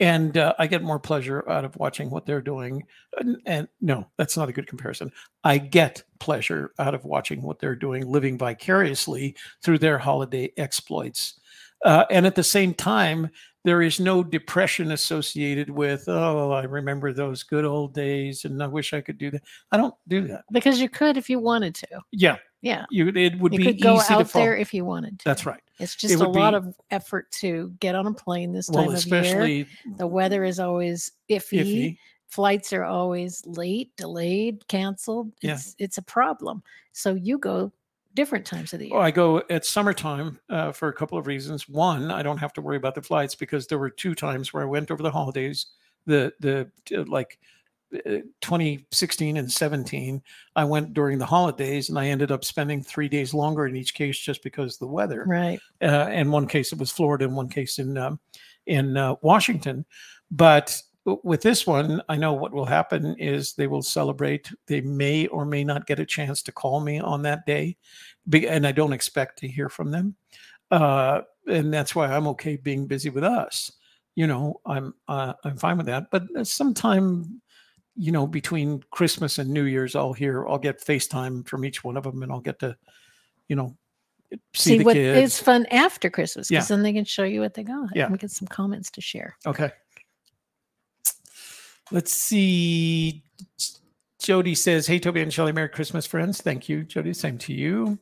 and 0.00 0.36
uh, 0.36 0.54
i 0.58 0.66
get 0.66 0.82
more 0.82 0.98
pleasure 0.98 1.48
out 1.48 1.64
of 1.64 1.76
watching 1.76 2.10
what 2.10 2.26
they're 2.26 2.40
doing 2.40 2.82
and, 3.18 3.36
and 3.46 3.68
no 3.80 4.06
that's 4.16 4.36
not 4.36 4.48
a 4.48 4.52
good 4.52 4.66
comparison. 4.66 5.10
I 5.44 5.58
get 5.58 6.02
pleasure 6.18 6.72
out 6.78 6.94
of 6.94 7.04
watching 7.04 7.42
what 7.42 7.58
they're 7.58 7.74
doing 7.74 8.06
living 8.06 8.36
vicariously 8.36 9.36
through 9.62 9.78
their 9.78 9.98
holiday 9.98 10.52
exploits. 10.56 11.40
Uh, 11.84 12.04
and 12.10 12.26
at 12.26 12.34
the 12.34 12.42
same 12.42 12.74
time 12.74 13.30
there 13.64 13.82
is 13.82 14.00
no 14.00 14.22
depression 14.22 14.92
associated 14.92 15.70
with 15.70 16.04
oh 16.08 16.50
i 16.52 16.64
remember 16.64 17.12
those 17.12 17.42
good 17.42 17.64
old 17.64 17.94
days 17.94 18.44
and 18.44 18.62
i 18.62 18.66
wish 18.66 18.92
i 18.92 19.00
could 19.00 19.18
do 19.18 19.30
that. 19.30 19.42
I 19.72 19.76
don't 19.76 19.94
do 20.08 20.26
that. 20.28 20.44
Because 20.52 20.80
you 20.80 20.88
could 20.88 21.16
if 21.16 21.30
you 21.30 21.38
wanted 21.38 21.74
to. 21.76 22.00
yeah 22.12 22.36
Yeah. 22.62 22.85
you 22.90 23.09
it 23.09 23.38
would 23.38 23.53
You 23.53 23.59
be 23.59 23.64
could 23.66 23.81
go 23.83 23.96
easy 23.96 24.07
to 24.09 24.12
out 24.14 24.33
there 24.33 24.57
if 24.57 24.75
you 24.75 24.85
wanted 24.85 25.18
to. 25.20 25.25
that's 25.25 25.46
right 25.46 25.62
It's 25.79 25.94
just 25.96 26.14
a 26.14 26.18
would 26.18 26.37
lot 26.37 26.51
be- 26.51 26.57
of 26.57 26.75
effort 26.90 27.31
to 27.40 27.73
get 27.81 27.94
on 27.94 28.07
a 28.07 28.12
plane 28.12 28.53
this 28.53 28.66
time 28.66 28.75
well 28.87 28.96
of 28.96 29.05
year. 29.07 29.18
especially 29.20 29.66
The 29.96 30.07
weather 30.07 30.44
is 30.44 30.61
always 30.61 31.12
iffy. 31.31 31.61
iffy 31.61 31.99
Flights 32.29 32.73
are 32.73 32.85
always 32.85 33.44
late, 33.44 33.90
delayed, 33.96 34.64
canceled. 34.68 35.33
Yeah. 35.42 35.55
It's 35.55 35.75
it's 35.81 35.99
a 35.99 36.03
problem. 36.03 36.62
So 36.92 37.14
you 37.14 37.38
go 37.38 37.73
different 38.14 38.46
times 38.46 38.73
of 38.73 38.79
the 38.79 38.87
year. 38.87 38.94
Well, 38.94 39.03
I 39.05 39.11
go 39.11 39.42
at 39.51 39.64
summertime 39.66 40.38
uh, 40.49 40.70
for 40.70 40.87
a 40.88 40.92
couple 40.92 41.18
of 41.18 41.27
reasons. 41.27 41.68
One, 41.68 42.12
I 42.12 42.23
don't 42.23 42.38
have 42.38 42.53
to 42.53 42.61
worry 42.61 42.77
about 42.77 42.94
the 42.94 43.03
flights 43.03 43.35
because 43.35 43.66
there 43.66 43.79
were 43.79 43.90
two 43.90 44.14
times 44.14 44.53
where 44.53 44.62
I 44.62 44.66
went 44.66 44.92
over 44.92 45.03
the 45.03 45.11
holidays. 45.11 45.66
The 46.07 46.33
the 46.38 46.70
uh, 46.96 47.03
like 47.09 47.38
2016 47.92 49.37
and 49.37 49.50
17, 49.50 50.22
I 50.57 50.64
went 50.64 50.94
during 50.94 51.18
the 51.18 51.26
holidays, 51.26 51.88
and 51.88 51.98
I 51.98 52.07
ended 52.07 52.31
up 52.31 52.44
spending 52.44 52.83
three 52.83 53.09
days 53.09 53.35
longer 53.35 53.66
in 53.66 53.76
each 53.76 53.94
case 53.94 54.18
just 54.18 54.42
because 54.42 54.74
of 54.74 54.81
the 54.81 54.87
weather. 54.87 55.24
right. 55.26 55.61
Uh, 55.83 56.09
in 56.12 56.31
one 56.31 56.46
case, 56.46 56.72
it 56.72 56.79
was 56.79 56.90
Florida. 56.90 57.24
In 57.24 57.35
one 57.35 57.48
case, 57.48 57.79
in 57.79 57.96
um, 57.98 58.20
in 58.66 58.96
uh, 58.96 59.16
Washington. 59.22 59.85
But 60.31 60.81
with 61.05 61.42
this 61.42 61.66
one, 61.66 62.03
I 62.09 62.16
know 62.16 62.33
what 62.33 62.53
will 62.53 62.66
happen 62.66 63.16
is 63.18 63.55
they 63.55 63.66
will 63.66 63.83
celebrate. 63.83 64.50
They 64.66 64.81
may 64.81 65.26
or 65.29 65.44
may 65.44 65.64
not 65.64 65.87
get 65.87 65.98
a 65.98 66.07
chance 66.07 66.42
to 66.42 66.53
call 66.53 66.81
me 66.81 67.00
on 67.00 67.22
that 67.22 67.46
day, 67.46 67.76
Be- 68.29 68.48
and 68.48 68.66
I 68.66 68.72
don't 68.72 68.92
expect 68.92 69.38
to 69.40 69.48
hear 69.48 69.68
from 69.68 69.90
them. 69.90 70.14
Uh, 70.70 71.22
and 71.48 71.72
that's 71.72 71.94
why 71.94 72.07
I'm 72.07 72.29
okay 72.29 72.57
being 72.57 72.87
busy 72.87 73.11
with 73.11 73.24
us. 73.24 73.72
You 74.14 74.26
know, 74.26 74.61
I'm 74.66 74.94
uh, 75.09 75.35
I'm 75.44 75.57
fine 75.57 75.79
with 75.79 75.87
that. 75.87 76.11
But 76.11 76.24
sometime, 76.46 77.40
you 78.02 78.12
know, 78.12 78.26
between 78.26 78.82
Christmas 78.90 79.36
and 79.38 79.50
New 79.50 79.64
Year's, 79.64 79.94
I'll 79.94 80.14
hear 80.14 80.48
I'll 80.48 80.58
get 80.58 80.80
FaceTime 80.82 81.46
from 81.46 81.66
each 81.66 81.84
one 81.84 81.98
of 81.98 82.04
them, 82.04 82.22
and 82.22 82.32
I'll 82.32 82.40
get 82.40 82.58
to, 82.60 82.74
you 83.48 83.56
know, 83.56 83.76
see, 84.54 84.70
See, 84.70 84.78
the 84.78 84.84
what 84.84 84.94
kids. 84.94 85.34
is 85.34 85.38
fun 85.38 85.66
after 85.70 86.08
Christmas 86.08 86.48
because 86.48 86.70
Yeah. 86.70 86.76
then 86.76 86.82
they 86.82 86.94
can 86.94 87.04
show 87.04 87.24
you 87.24 87.40
what 87.40 87.52
they 87.52 87.62
got 87.62 87.90
Yeah. 87.94 88.06
and 88.06 88.18
get 88.18 88.30
some 88.30 88.48
comments 88.48 88.90
to 88.92 89.02
share. 89.02 89.36
Okay. 89.46 89.70
Let's 91.92 92.12
see. 92.14 93.22
Jody 94.20 94.54
says, 94.54 94.86
Hey, 94.86 94.98
Toby 94.98 95.20
and 95.22 95.32
Shelley, 95.32 95.52
Merry 95.52 95.68
Christmas, 95.68 96.06
friends. 96.06 96.40
Thank 96.40 96.68
you, 96.68 96.84
Jody. 96.84 97.12
Same 97.12 97.36
to 97.38 97.52
you. 97.52 97.98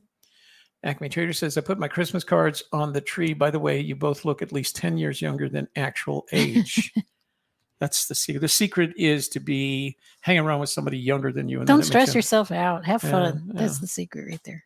Acme 0.85 1.09
Trader 1.09 1.33
says, 1.33 1.57
I 1.59 1.61
put 1.61 1.79
my 1.79 1.89
Christmas 1.89 2.23
cards 2.23 2.63
on 2.73 2.93
the 2.93 3.01
tree. 3.01 3.33
By 3.33 3.51
the 3.51 3.59
way, 3.59 3.81
you 3.81 3.97
both 3.97 4.25
look 4.25 4.43
at 4.43 4.53
least 4.53 4.77
10 4.77 4.97
years 4.97 5.21
younger 5.21 5.49
than 5.49 5.67
actual 5.75 6.27
age. 6.33 6.93
That's 7.81 8.07
the 8.09 8.15
secret. 8.15 8.41
The 8.41 8.49
secret 8.49 8.93
is 8.97 9.29
to 9.31 9.41
be 9.41 9.97
hanging 10.21 10.43
around 10.43 10.61
with 10.61 10.71
somebody 10.71 10.99
younger 10.99 11.33
than 11.33 11.49
you. 11.49 11.59
And 11.59 11.67
Don't 11.67 11.85
stress 11.85 12.15
yourself 12.15 12.51
out. 12.51 12.85
Have 12.85 13.05
Yeah, 13.05 13.11
fun. 13.11 13.43
That's 13.55 13.79
the 13.79 13.87
secret 13.87 14.27
right 14.29 14.41
there. 14.45 14.65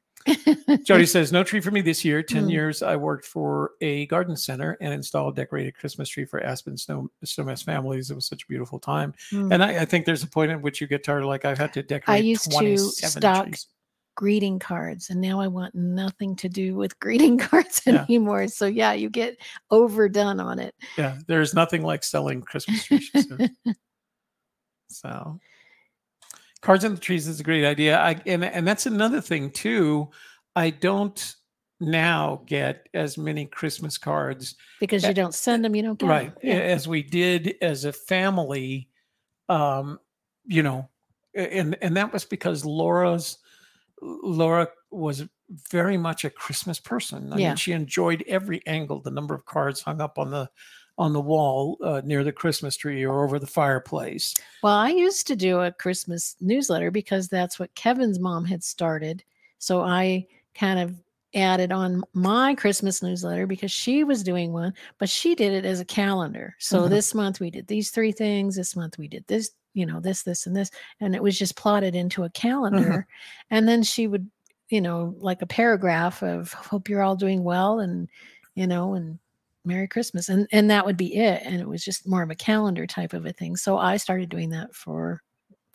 Jody 0.84 1.04
says, 1.06 1.32
No 1.32 1.42
tree 1.42 1.60
for 1.60 1.70
me 1.72 1.80
this 1.80 2.04
year. 2.04 2.22
10 2.22 2.46
Mm. 2.46 2.50
years 2.52 2.82
I 2.82 2.96
worked 2.96 3.26
for 3.26 3.72
a 3.80 4.06
garden 4.06 4.36
center 4.36 4.78
and 4.80 4.94
installed 4.94 5.34
a 5.36 5.42
decorated 5.42 5.76
Christmas 5.76 6.08
tree 6.08 6.24
for 6.24 6.40
Aspen 6.42 6.76
Snow 6.76 7.10
Snowmass 7.24 7.64
families. 7.64 8.10
It 8.10 8.14
was 8.14 8.26
such 8.26 8.44
a 8.44 8.46
beautiful 8.46 8.78
time. 8.78 9.14
Mm. 9.32 9.52
And 9.52 9.64
I, 9.64 9.80
I 9.82 9.84
think 9.84 10.06
there's 10.06 10.22
a 10.22 10.28
point 10.28 10.52
at 10.52 10.62
which 10.62 10.80
you 10.80 10.86
get 10.86 11.02
tired. 11.04 11.24
Like 11.24 11.44
I've 11.44 11.58
had 11.58 11.72
to 11.74 11.82
decorate. 11.82 12.14
I 12.14 12.18
used 12.18 12.44
to 12.44 12.56
27 12.56 13.10
stock 13.20 13.46
trees. 13.46 13.66
Greeting 14.14 14.58
cards 14.58 15.10
and 15.10 15.20
now 15.20 15.40
I 15.40 15.46
want 15.48 15.74
nothing 15.74 16.36
to 16.36 16.48
do 16.48 16.74
with 16.74 16.98
greeting 17.00 17.38
cards 17.38 17.82
Yeah. 17.86 18.04
anymore. 18.08 18.48
So 18.48 18.66
yeah, 18.66 18.92
you 18.92 19.08
get 19.10 19.38
overdone 19.70 20.40
on 20.40 20.58
it. 20.58 20.74
Yeah, 20.98 21.18
there's 21.26 21.54
nothing 21.54 21.82
like 21.82 22.04
selling 22.04 22.42
Christmas 22.42 22.84
trees. 22.84 23.10
so, 24.88 25.38
cards 26.60 26.84
on 26.84 26.94
the 26.94 27.00
trees 27.00 27.26
is 27.28 27.40
a 27.40 27.44
great 27.44 27.64
idea. 27.64 27.98
I 27.98 28.20
and 28.26 28.44
and 28.44 28.66
that's 28.66 28.86
another 28.86 29.20
thing 29.20 29.50
too. 29.50 30.10
I 30.54 30.70
don't 30.70 31.34
now 31.80 32.42
get 32.46 32.88
as 32.94 33.18
many 33.18 33.46
Christmas 33.46 33.98
cards 33.98 34.54
because 34.78 35.04
you 35.04 35.14
don't 35.14 35.34
send 35.34 35.64
them, 35.64 35.74
you 35.74 35.82
don't 35.82 35.98
get 35.98 36.08
right. 36.08 36.32
Yeah. 36.42 36.54
as 36.54 36.86
we 36.86 37.02
did 37.02 37.56
as 37.60 37.84
a 37.84 37.92
family 37.92 38.88
um 39.48 39.98
you 40.46 40.62
know 40.62 40.88
and 41.34 41.76
and 41.82 41.96
that 41.96 42.12
was 42.12 42.24
because 42.24 42.64
laura's 42.64 43.38
laura 44.02 44.68
was 44.90 45.24
very 45.70 45.96
much 45.96 46.24
a 46.24 46.30
christmas 46.30 46.80
person 46.80 47.32
i 47.32 47.38
Yeah. 47.38 47.48
mean 47.50 47.56
she 47.56 47.72
enjoyed 47.72 48.24
every 48.26 48.60
angle 48.66 49.00
the 49.00 49.10
number 49.10 49.34
of 49.34 49.44
cards 49.44 49.80
hung 49.80 50.00
up 50.00 50.18
on 50.18 50.30
the 50.30 50.50
on 50.98 51.12
the 51.12 51.20
wall 51.20 51.78
uh, 51.82 52.02
near 52.04 52.24
the 52.24 52.32
christmas 52.32 52.76
tree 52.76 53.04
or 53.04 53.24
over 53.24 53.38
the 53.38 53.46
fireplace 53.46 54.34
Well, 54.62 54.74
I 54.74 54.90
used 54.90 55.26
to 55.28 55.36
do 55.36 55.60
a 55.60 55.72
Christmas 55.72 56.36
newsletter 56.40 56.90
because 56.90 57.28
that's 57.28 57.58
what 57.58 57.74
Kevin's 57.74 58.18
mom 58.20 58.44
had 58.44 58.62
started. 58.62 59.24
So 59.58 59.80
I 59.82 60.26
kind 60.54 60.78
of 60.78 60.94
added 61.34 61.72
on 61.72 62.02
my 62.12 62.54
Christmas 62.54 63.02
newsletter 63.02 63.46
because 63.46 63.72
she 63.72 64.04
was 64.04 64.22
doing 64.22 64.52
one, 64.52 64.74
but 64.98 65.08
she 65.08 65.34
did 65.34 65.52
it 65.52 65.64
as 65.64 65.80
a 65.80 65.84
calendar. 65.84 66.54
So 66.58 66.86
Mhm. 66.86 66.90
this 66.90 67.14
month 67.14 67.40
we 67.40 67.50
did 67.50 67.66
these 67.66 67.90
three 67.90 68.12
things, 68.12 68.54
this 68.56 68.76
month 68.76 68.98
we 68.98 69.08
did 69.08 69.26
this, 69.26 69.50
you 69.74 69.86
know, 69.86 70.00
this, 70.00 70.22
this, 70.22 70.46
and 70.46 70.54
this. 70.54 70.70
And 71.00 71.14
it 71.14 71.22
was 71.22 71.38
just 71.38 71.56
plotted 71.56 71.94
into 71.94 72.24
a 72.24 72.26
mm-hmm. 72.26 72.48
calendar. 72.48 73.06
And 73.50 73.68
then 73.68 73.82
she 73.82 74.06
would, 74.06 74.30
you 74.68 74.80
know, 74.80 75.14
like 75.18 75.42
a 75.42 75.46
paragraph 75.46 76.22
of 76.22 76.52
hope 76.52 76.88
you're 76.88 77.02
all 77.02 77.16
doing 77.16 77.44
well 77.44 77.80
and, 77.80 78.08
you 78.54 78.66
know, 78.66 78.94
and 78.94 79.18
Merry 79.64 79.86
Christmas. 79.86 80.28
And 80.28 80.48
and 80.50 80.70
that 80.70 80.84
would 80.86 80.96
be 80.96 81.16
it. 81.16 81.42
And 81.44 81.60
it 81.60 81.68
was 81.68 81.84
just 81.84 82.08
more 82.08 82.22
of 82.22 82.30
a 82.30 82.34
calendar 82.34 82.86
type 82.86 83.12
of 83.12 83.26
a 83.26 83.32
thing. 83.32 83.56
So 83.56 83.78
I 83.78 83.96
started 83.96 84.28
doing 84.28 84.50
that 84.50 84.74
for 84.74 85.22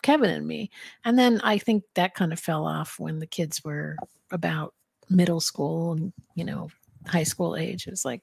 Kevin 0.02 0.30
and 0.30 0.46
me. 0.46 0.70
And 1.04 1.18
then 1.18 1.40
I 1.42 1.58
think 1.58 1.84
that 1.94 2.14
kind 2.14 2.32
of 2.32 2.38
fell 2.38 2.66
off 2.66 2.98
when 2.98 3.18
the 3.18 3.26
kids 3.26 3.64
were 3.64 3.96
about 4.30 4.74
middle 5.08 5.40
school 5.40 5.92
and, 5.92 6.12
you 6.34 6.44
know, 6.44 6.68
high 7.06 7.22
school 7.22 7.56
age. 7.56 7.86
It 7.86 7.90
was 7.90 8.04
like, 8.04 8.22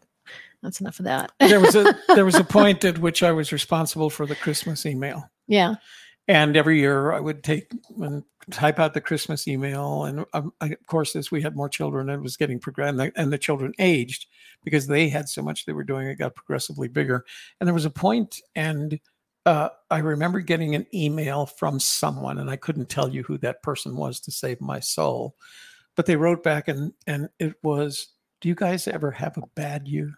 that's 0.66 0.82
enough 0.82 1.00
of 1.00 1.06
that. 1.06 1.32
there 1.40 1.60
was 1.60 1.76
a 1.76 1.98
there 2.16 2.26
was 2.26 2.36
a 2.36 2.44
point 2.44 2.84
at 2.84 3.00
which 3.00 3.24
i 3.24 3.32
was 3.32 3.52
responsible 3.52 4.10
for 4.10 4.26
the 4.26 4.36
christmas 4.36 4.86
email 4.86 5.30
yeah. 5.48 5.76
and 6.28 6.58
every 6.58 6.80
year 6.80 7.12
I 7.12 7.20
would 7.20 7.44
take 7.44 7.72
and 8.00 8.24
type 8.52 8.80
out 8.80 8.94
the 8.94 9.02
Christmas 9.02 9.48
email. 9.48 10.06
And 10.06 10.26
um, 10.34 10.54
I, 10.62 10.68
of 10.68 10.86
course, 10.88 11.16
as 11.16 11.32
we 11.32 11.42
had 11.42 11.56
more 11.56 11.70
children, 11.70 12.10
it 12.10 12.22
was 12.22 12.38
getting 12.38 12.60
and 12.78 13.00
the, 13.00 13.12
and 13.16 13.32
the 13.32 13.38
children 13.38 13.74
aged 13.80 14.28
because 14.64 14.88
they 14.88 15.10
had 15.10 15.30
so 15.30 15.42
much 15.42 15.66
they 15.66 15.74
were 15.74 15.84
doing. 15.84 16.08
It 16.08 16.20
got 16.20 16.36
progressively 16.36 16.88
bigger, 16.88 17.26
and 17.60 17.68
there 17.68 17.74
was 17.74 17.86
a 17.86 17.92
point, 17.92 18.42
and 18.56 19.00
uh, 19.46 19.70
I 19.92 20.00
remember 20.00 20.40
getting 20.40 20.76
an 20.76 20.88
email 20.94 21.46
from 21.46 21.80
someone, 21.80 22.40
and 22.40 22.50
I 22.50 22.56
couldn't 22.56 22.90
tell 22.90 23.10
you 23.10 23.24
who 23.24 23.38
that 23.40 23.64
person 23.64 23.96
was 23.96 24.20
to 24.22 24.32
save 24.32 24.62
my 24.62 24.80
soul, 24.80 25.36
but 25.96 26.06
they 26.06 26.16
wrote 26.16 26.44
back, 26.44 26.68
and 26.68 26.94
and 27.08 27.30
it 27.40 27.56
was, 27.64 28.08
"Do 28.42 28.50
you 28.50 28.56
guys 28.56 28.88
ever 28.88 29.12
have 29.12 29.38
a 29.38 29.48
bad 29.56 29.88
year?" 29.88 30.16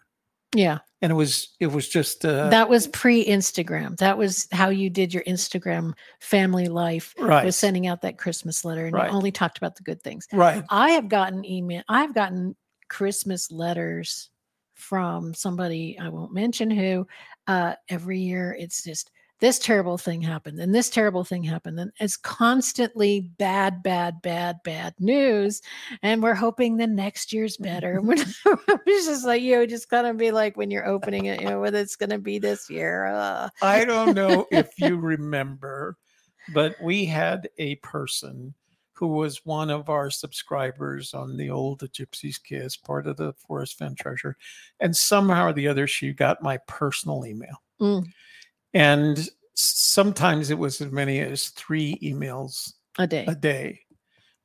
Yeah. 0.54 0.78
And 1.00 1.12
it 1.12 1.14
was 1.14 1.54
it 1.60 1.68
was 1.68 1.88
just 1.88 2.24
uh, 2.24 2.48
that 2.48 2.68
was 2.68 2.88
pre 2.88 3.24
Instagram. 3.24 3.96
That 3.98 4.18
was 4.18 4.48
how 4.50 4.70
you 4.70 4.90
did 4.90 5.14
your 5.14 5.22
Instagram 5.24 5.92
family 6.20 6.66
life 6.66 7.14
right, 7.18 7.44
was 7.44 7.54
sending 7.56 7.86
out 7.86 8.02
that 8.02 8.18
Christmas 8.18 8.64
letter 8.64 8.86
and 8.86 8.94
Right. 8.94 9.08
you 9.10 9.16
only 9.16 9.30
talked 9.30 9.58
about 9.58 9.76
the 9.76 9.82
good 9.84 10.02
things. 10.02 10.26
right. 10.32 10.64
I 10.70 10.90
have 10.92 11.08
gotten 11.08 11.44
email. 11.44 11.82
I've 11.88 12.14
gotten 12.14 12.56
Christmas 12.88 13.50
letters 13.52 14.30
from 14.74 15.34
somebody 15.34 15.98
I 16.00 16.08
won't 16.08 16.32
mention 16.32 16.70
who. 16.70 17.06
Uh, 17.46 17.74
every 17.88 18.20
year, 18.20 18.56
it's 18.58 18.82
just 18.82 19.10
this 19.40 19.58
terrible 19.58 19.98
thing 19.98 20.20
happened 20.20 20.58
and 20.58 20.74
this 20.74 20.90
terrible 20.90 21.24
thing 21.24 21.42
happened, 21.42 21.78
and 21.78 21.92
it's 22.00 22.16
constantly 22.16 23.20
bad, 23.38 23.82
bad, 23.82 24.20
bad, 24.22 24.58
bad 24.64 24.94
news. 24.98 25.62
And 26.02 26.22
we're 26.22 26.34
hoping 26.34 26.76
the 26.76 26.86
next 26.86 27.32
year's 27.32 27.56
better. 27.56 28.00
We're 28.02 28.14
it's 28.86 29.06
just 29.06 29.26
like 29.26 29.42
you 29.42 29.56
know, 29.56 29.66
just 29.66 29.90
gonna 29.90 30.14
be 30.14 30.30
like 30.30 30.56
when 30.56 30.70
you're 30.70 30.86
opening 30.86 31.26
it, 31.26 31.40
you 31.40 31.48
know, 31.48 31.60
whether 31.60 31.78
it's 31.78 31.96
gonna 31.96 32.18
be 32.18 32.38
this 32.38 32.68
year. 32.68 33.06
Uh, 33.06 33.48
I 33.62 33.84
don't 33.84 34.14
know 34.14 34.46
if 34.50 34.72
you 34.78 34.96
remember, 34.96 35.96
but 36.52 36.76
we 36.82 37.04
had 37.04 37.48
a 37.58 37.76
person 37.76 38.54
who 38.98 39.06
was 39.06 39.46
one 39.46 39.70
of 39.70 39.88
our 39.88 40.10
subscribers 40.10 41.14
on 41.14 41.36
the 41.36 41.50
old 41.50 41.78
The 41.78 41.88
Gypsy's 41.88 42.36
Kiss, 42.36 42.76
part 42.76 43.06
of 43.06 43.16
the 43.16 43.32
Forrest 43.34 43.78
Fenn 43.78 43.94
Treasure. 43.94 44.36
And 44.80 44.96
somehow 44.96 45.46
or 45.46 45.52
the 45.52 45.68
other, 45.68 45.86
she 45.86 46.12
got 46.12 46.42
my 46.42 46.56
personal 46.66 47.24
email. 47.24 47.62
Mm. 47.80 48.08
And 48.74 49.28
sometimes 49.54 50.50
it 50.50 50.58
was 50.58 50.80
as 50.80 50.92
many 50.92 51.20
as 51.20 51.48
three 51.48 51.96
emails 52.02 52.74
A 52.98 53.06
day. 53.06 53.24
a 53.26 53.34
day, 53.34 53.80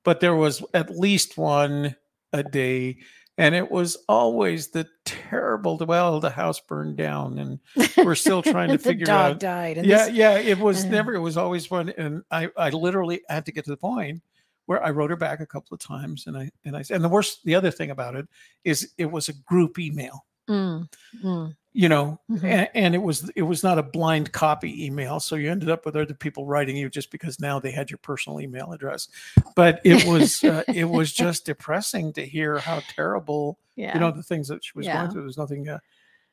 but 0.04 0.20
there 0.20 0.36
was 0.36 0.64
at 0.74 0.98
least 0.98 1.38
one 1.38 1.96
a 2.32 2.44
day. 2.44 2.98
And 3.38 3.56
it 3.56 3.72
was 3.72 3.98
always 4.08 4.68
the 4.70 4.88
terrible, 5.06 5.78
well, 5.88 6.20
the 6.20 6.30
house 6.30 6.60
burned 6.60 6.98
down 6.98 7.40
and 7.40 7.60
we're 8.06 8.14
still 8.16 8.44
trying 8.44 8.70
to 8.70 8.78
the 8.78 8.84
figure 8.84 9.06
dog 9.08 9.32
out. 9.34 9.40
died. 9.40 9.78
And 9.80 9.88
Yeah, 9.88 10.06
this- 10.06 10.16
yeah. 10.16 10.38
It 10.38 10.60
was 10.60 10.86
never, 10.86 11.16
it 11.16 11.20
was 11.20 11.36
always 11.36 11.70
one. 11.72 11.90
And 11.98 12.24
I, 12.30 12.50
I 12.56 12.70
literally 12.70 13.22
had 13.30 13.46
to 13.48 13.52
get 13.52 13.66
to 13.66 13.72
the 13.72 13.78
point 13.78 14.22
where 14.68 14.84
I 14.84 14.92
wrote 14.92 15.10
her 15.10 15.16
back 15.16 15.40
a 15.42 15.46
couple 15.48 15.74
of 15.74 15.80
times. 15.82 16.28
And 16.28 16.38
I, 16.38 16.52
and 16.64 16.78
i 16.78 16.84
and 16.92 17.04
the 17.04 17.10
worst, 17.10 17.44
the 17.44 17.56
other 17.56 17.72
thing 17.72 17.90
about 17.90 18.16
it 18.16 18.28
is 18.64 18.94
it 19.00 19.12
was 19.12 19.30
a 19.30 19.34
group 19.34 19.80
email, 19.80 20.26
Mm, 20.50 20.88
mm, 21.24 21.56
you 21.74 21.90
know, 21.90 22.20
mhm. 22.30 22.44
and, 22.44 22.70
and 22.74 22.96
it 22.96 23.02
was, 23.02 23.30
it 23.36 23.42
was 23.42 23.64
not 23.64 23.78
a 23.80 23.84
blind 23.84 24.32
copy 24.32 24.86
email. 24.86 25.20
So 25.20 25.36
you 25.36 25.52
ended 25.52 25.70
up 25.70 25.86
with 25.86 25.96
other 25.96 26.14
people 26.14 26.46
writing 26.46 26.78
you 26.78 26.90
just 26.90 27.12
because 27.12 27.40
now 27.40 27.60
they 27.60 27.72
had 27.72 27.90
your 27.90 27.98
personal 27.98 28.40
email 28.40 28.72
address. 28.72 29.08
But 29.56 29.82
it 29.84 30.06
was, 30.06 30.44
uh, 30.44 30.64
it 30.68 30.86
was 30.86 31.12
just 31.12 31.46
depressing 31.46 32.14
to 32.14 32.26
hear 32.26 32.60
how 32.60 32.82
terrible, 32.88 33.60
yeah. 33.76 33.94
you 33.94 34.00
know, 34.00 34.12
the 34.12 34.24
things 34.24 34.48
that 34.48 34.64
she 34.64 34.72
was 34.76 34.86
Yeah. 34.86 35.00
going 35.00 35.12
through. 35.12 35.22
There's 35.24 35.38
nothing 35.38 35.68
uh, 35.68 35.80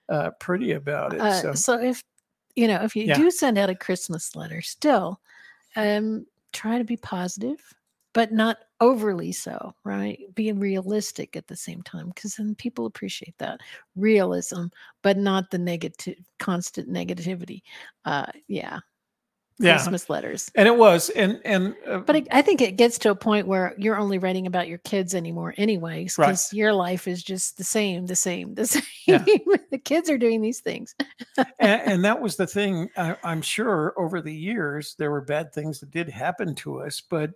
uh, 0.09 0.31
pretty 0.39 0.73
about 0.73 1.15
it. 1.15 1.21
Uh, 1.21 1.43
so. 1.43 1.55
so 1.55 1.81
if 1.81 2.03
you 2.57 2.69
know 2.69 2.83
if 2.83 2.97
you 2.97 3.05
Yeah. 3.05 3.17
do 3.17 3.31
send 3.31 3.59
out 3.59 3.71
a 3.71 3.75
christmas 3.75 4.35
letter 4.35 4.61
still 4.61 5.21
um 5.77 6.27
try 6.53 6.79
to 6.79 6.85
be 6.85 6.97
positive 6.97 7.61
but 8.13 8.33
not 8.33 8.59
overly 8.81 9.31
so 9.33 9.75
right 9.85 10.21
being 10.35 10.59
realistic 10.59 11.37
at 11.37 11.47
the 11.47 11.57
same 11.57 11.83
time 11.83 12.09
because 12.09 12.37
then 12.37 12.55
people 12.55 12.87
appreciate 12.87 13.37
that 13.39 13.61
realism 13.97 14.65
but 15.03 15.17
not 15.19 15.51
the 15.51 15.59
negative 15.59 16.17
constant 16.39 16.89
negativity 16.89 17.61
uh 18.07 18.27
yeah 18.49 18.79
yeah. 19.59 19.75
christmas 19.75 20.09
letters 20.09 20.51
And 20.55 20.67
it 20.67 20.75
was, 20.77 21.11
and 21.11 21.39
and 21.45 21.75
uh, 21.87 21.99
but 21.99 22.17
it, 22.17 22.29
i 22.33 22.41
think 22.41 22.63
it 22.63 22.77
gets 22.77 22.99
to 23.01 23.11
a 23.11 23.15
point 23.15 23.47
where 23.47 23.75
you're 23.77 23.99
only 23.99 24.17
writing 24.19 24.47
about 24.47 24.69
your 24.69 24.79
kids 24.79 25.15
anymore 25.15 25.53
anyways 25.59 26.17
Right. 26.17 26.29
because 26.29 26.51
your 26.53 26.73
life 26.73 27.07
is 27.07 27.23
just 27.23 27.59
the 27.59 27.65
same 27.65 28.07
the 28.07 28.17
same 28.17 28.55
the 28.55 28.67
same 28.67 28.83
Yeah. 29.07 29.25
the 29.71 29.79
kids 29.79 30.09
are 30.09 30.17
doing 30.19 30.41
these 30.41 30.61
things 30.61 30.95
and, 31.59 31.83
and 31.83 32.05
that 32.05 32.21
was 32.21 32.37
the 32.37 32.47
thing. 32.47 32.89
I, 32.97 33.17
I'm 33.23 33.43
sure 33.43 33.95
over 33.99 34.21
the 34.21 34.35
years 34.35 34.95
there 34.99 35.11
were 35.11 35.21
bad 35.21 35.53
things 35.53 35.81
that 35.81 35.91
did 35.91 36.09
happen 36.09 36.55
to 36.57 36.81
us, 36.83 37.01
but 37.01 37.31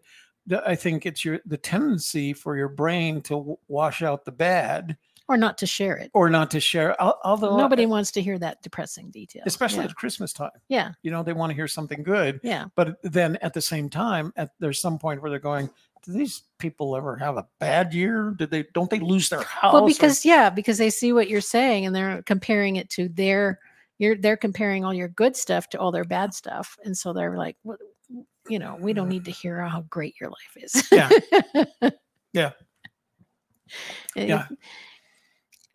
I 0.67 0.75
think 0.75 1.07
it's 1.07 1.25
your 1.25 1.41
the 1.47 1.57
tendency 1.57 2.33
for 2.33 2.57
your 2.57 2.69
brain 2.69 3.23
to 3.23 3.35
w- 3.35 3.57
wash 3.69 4.03
out 4.03 4.25
the 4.25 4.33
bad 4.33 4.97
or 5.29 5.37
not 5.37 5.57
to 5.59 5.67
share 5.67 5.97
it 5.97 6.11
or 6.13 6.29
not 6.29 6.51
to 6.51 6.61
share. 6.61 7.01
Although 7.01 7.57
Nobody 7.57 7.85
uh, 7.85 7.89
wants 7.89 8.11
to 8.13 8.23
hear 8.23 8.39
that 8.39 8.63
depressing 8.63 9.11
detail. 9.11 9.43
especially 9.47 9.85
yeah. 9.85 9.91
at 9.91 9.95
Christmas 9.97 10.33
time, 10.33 10.51
yeah, 10.69 10.93
you 11.03 11.11
know, 11.11 11.23
they 11.23 11.33
want 11.33 11.51
to 11.51 11.55
hear 11.55 11.69
something 11.69 12.03
good. 12.03 12.41
yeah. 12.43 12.67
But 12.75 12.99
then 13.03 13.37
at 13.37 13.55
the 13.55 13.63
same 13.63 13.89
time, 13.89 14.33
at 14.37 14.51
there's 14.59 14.81
some 14.81 14.99
point 14.99 15.23
where 15.23 15.31
they're 15.31 15.39
going, 15.39 15.71
"Do 16.03 16.13
these 16.13 16.43
people 16.59 16.97
ever 16.97 17.17
have 17.17 17.37
a 17.37 17.47
bad 17.59 17.95
year? 17.95 18.35
Did 18.37 18.51
they? 18.51 18.65
Don't 18.75 18.91
they 18.91 19.01
lose 19.01 19.29
their 19.31 19.43
house?" 19.43 19.73
Well, 19.73 19.85
or- 19.85 19.89
because 19.89 20.25
yeah, 20.25 20.51
because 20.51 20.79
they 20.79 20.91
see 20.91 21.13
what 21.13 21.29
you're 21.31 21.41
saying 21.41 21.87
and 21.87 21.97
they're 21.97 22.23
comparing 22.23 22.77
it 22.77 22.91
to 22.91 23.09
their 23.09 23.61
you're 23.99 24.17
they're 24.17 24.37
comparing 24.37 24.85
all 24.85 24.95
your 24.95 25.09
good 25.09 25.37
stuff 25.37 25.69
to 25.71 25.79
all 25.79 25.93
their 25.93 26.05
bad 26.05 26.35
stuff, 26.35 26.77
and 26.85 26.97
so 26.97 27.13
they're 27.13 27.37
like, 27.37 27.57
what, 27.63 27.79
you 28.49 28.59
know, 28.59 28.77
we 28.81 28.93
don't 28.93 29.09
need 29.09 29.25
to 29.27 29.31
hear 29.31 29.61
how 29.63 29.83
great 29.91 30.15
your 30.21 30.31
life 30.31 30.57
is. 30.57 30.89
Yeah. 30.93 31.11
Yeah. 32.33 32.51
Yeah. 34.17 34.47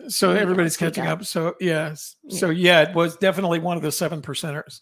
so 0.10 0.34
Yeah, 0.34 0.40
everybody's 0.42 0.76
catching 0.78 1.08
up. 1.08 1.24
So 1.24 1.56
yes, 1.62 2.18
so 2.28 2.50
yeah, 2.50 2.82
it 2.82 2.94
was 2.94 3.16
definitely 3.18 3.60
one 3.60 3.78
of 3.78 3.84
the 3.84 3.92
seven 3.94 4.22
percenters. 4.22 4.82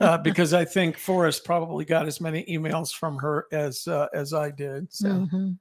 uh, 0.00 0.18
because 0.24 0.52
I 0.52 0.64
think 0.64 0.98
Forrest 0.98 1.44
probably 1.44 1.84
got 1.84 2.06
as 2.06 2.20
many 2.20 2.44
emails 2.46 2.92
from 2.92 3.16
her 3.18 3.46
as 3.52 3.86
uh, 3.86 4.08
as 4.12 4.32
I 4.34 4.50
did. 4.50 4.92
So 4.92 5.08
Mhm. 5.08 5.58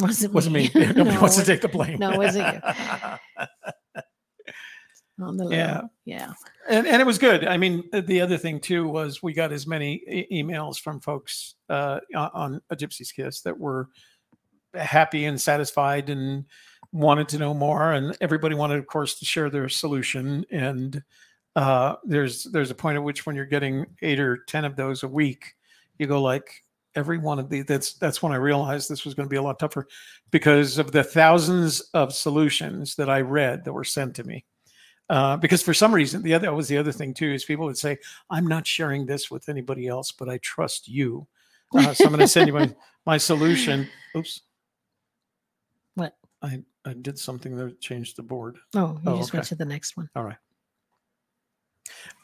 Wasn't 0.00 0.32
wasn't 0.32 0.54
me. 0.54 0.70
me. 0.74 0.86
Nobody 0.86 1.10
No, 1.16 1.20
wants 1.20 1.36
to 1.36 1.44
take 1.44 1.60
the 1.60 1.68
blame. 1.68 1.98
no, 1.98 2.12
it 2.12 2.18
wasn't 2.18 2.54
you. 2.54 2.60
On 5.22 5.36
the 5.36 5.48
Yeah. 5.48 5.80
low. 5.82 5.88
yeah. 6.04 6.32
and 6.68 6.86
and 6.86 7.00
it 7.00 7.04
was 7.06 7.18
good. 7.18 7.46
I 7.46 7.56
mean, 7.56 7.84
uh, 7.92 8.00
the 8.00 8.20
other 8.20 8.36
thing 8.38 8.60
too 8.60 8.86
was 8.88 9.22
we 9.22 9.32
got 9.32 9.52
as 9.52 9.66
many 9.66 10.02
e- 10.08 10.42
emails 10.42 10.78
from 10.80 11.00
folks 11.00 11.54
uh, 11.68 12.00
on- 12.14 12.30
on 12.34 12.60
a 12.70 12.76
Gypsy's 12.76 13.12
Kiss 13.12 13.40
that 13.42 13.58
were 13.58 13.88
happy 14.74 15.24
and 15.26 15.40
satisfied 15.40 16.08
and 16.10 16.44
wanted 16.92 17.28
to 17.30 17.38
know 17.38 17.54
more, 17.54 17.92
and 17.92 18.16
everybody 18.20 18.54
wanted, 18.54 18.78
of 18.78 18.86
course, 18.86 19.18
to 19.18 19.24
share 19.24 19.50
their 19.50 19.68
solution. 19.68 20.44
And 20.50 21.02
uh, 21.56 21.96
there's 22.04 22.44
there's 22.44 22.70
a 22.70 22.74
point 22.74 22.96
at 22.96 23.02
which 23.02 23.26
when 23.26 23.36
you're 23.36 23.44
getting 23.46 23.86
eight 24.02 24.20
or 24.20 24.38
ten 24.46 24.64
of 24.64 24.76
those 24.76 25.02
a 25.02 25.08
week, 25.08 25.54
you 25.98 26.06
go 26.06 26.22
like 26.22 26.62
every 26.94 27.18
one 27.18 27.38
of 27.38 27.48
these. 27.48 27.64
That's 27.66 27.94
that's 27.94 28.22
when 28.22 28.32
I 28.32 28.36
realized 28.36 28.88
this 28.90 29.04
was 29.04 29.14
going 29.14 29.26
to 29.26 29.30
be 29.30 29.36
a 29.36 29.42
lot 29.42 29.58
tougher 29.58 29.86
because 30.30 30.78
of 30.78 30.92
the 30.92 31.02
thousands 31.04 31.80
of 31.94 32.14
solutions 32.14 32.94
that 32.96 33.10
I 33.10 33.20
read 33.20 33.64
that 33.64 33.72
were 33.72 33.84
sent 33.84 34.14
to 34.16 34.24
me 34.24 34.44
uh, 35.10 35.36
because 35.36 35.62
for 35.62 35.74
some 35.74 35.94
reason 35.94 36.22
the 36.22 36.32
other 36.34 36.46
that 36.46 36.54
was 36.54 36.68
the 36.68 36.78
other 36.78 36.92
thing 36.92 37.12
too 37.14 37.32
is 37.32 37.44
people 37.44 37.64
would 37.66 37.76
say 37.78 37.98
i'm 38.30 38.46
not 38.46 38.66
sharing 38.66 39.04
this 39.06 39.30
with 39.30 39.48
anybody 39.48 39.86
else 39.88 40.12
but 40.12 40.28
i 40.28 40.38
trust 40.38 40.88
you 40.88 41.26
uh, 41.76 41.92
so 41.94 42.04
i'm 42.04 42.10
going 42.10 42.20
to 42.20 42.26
send 42.28 42.46
you 42.46 42.52
my, 42.52 42.70
my 43.06 43.16
solution 43.18 43.88
oops 44.16 44.40
What? 45.94 46.16
i 46.42 46.62
i 46.84 46.92
did 46.94 47.18
something 47.18 47.56
that 47.56 47.80
changed 47.80 48.16
the 48.16 48.22
board 48.22 48.58
Oh, 48.74 48.98
you 49.04 49.12
Oh, 49.12 49.16
just 49.18 49.32
went 49.32 49.44
to 49.46 49.54
the 49.54 49.64
next 49.64 49.96
one. 49.96 50.08
all 50.16 50.24
right 50.24 50.38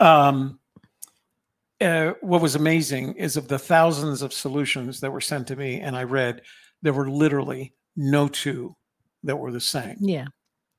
um 0.01 0.59
uh, 1.81 2.13
what 2.23 2.43
was 2.43 2.57
amazing 2.57 3.15
is 3.15 3.37
of 3.37 3.47
the 3.47 3.59
thousands 3.59 4.21
of 4.23 4.33
solutions 4.33 4.99
that 5.01 5.13
were 5.13 5.21
sent 5.21 5.47
to 5.49 5.57
me 5.57 5.81
and 5.81 5.97
i 5.97 6.03
read 6.03 6.43
there 6.83 6.93
were 6.93 7.11
literally 7.11 7.73
no 7.97 8.29
two 8.29 8.75
that 9.25 9.37
were 9.37 9.51
the 9.53 9.61
same 9.61 9.97
Yeah. 10.01 10.27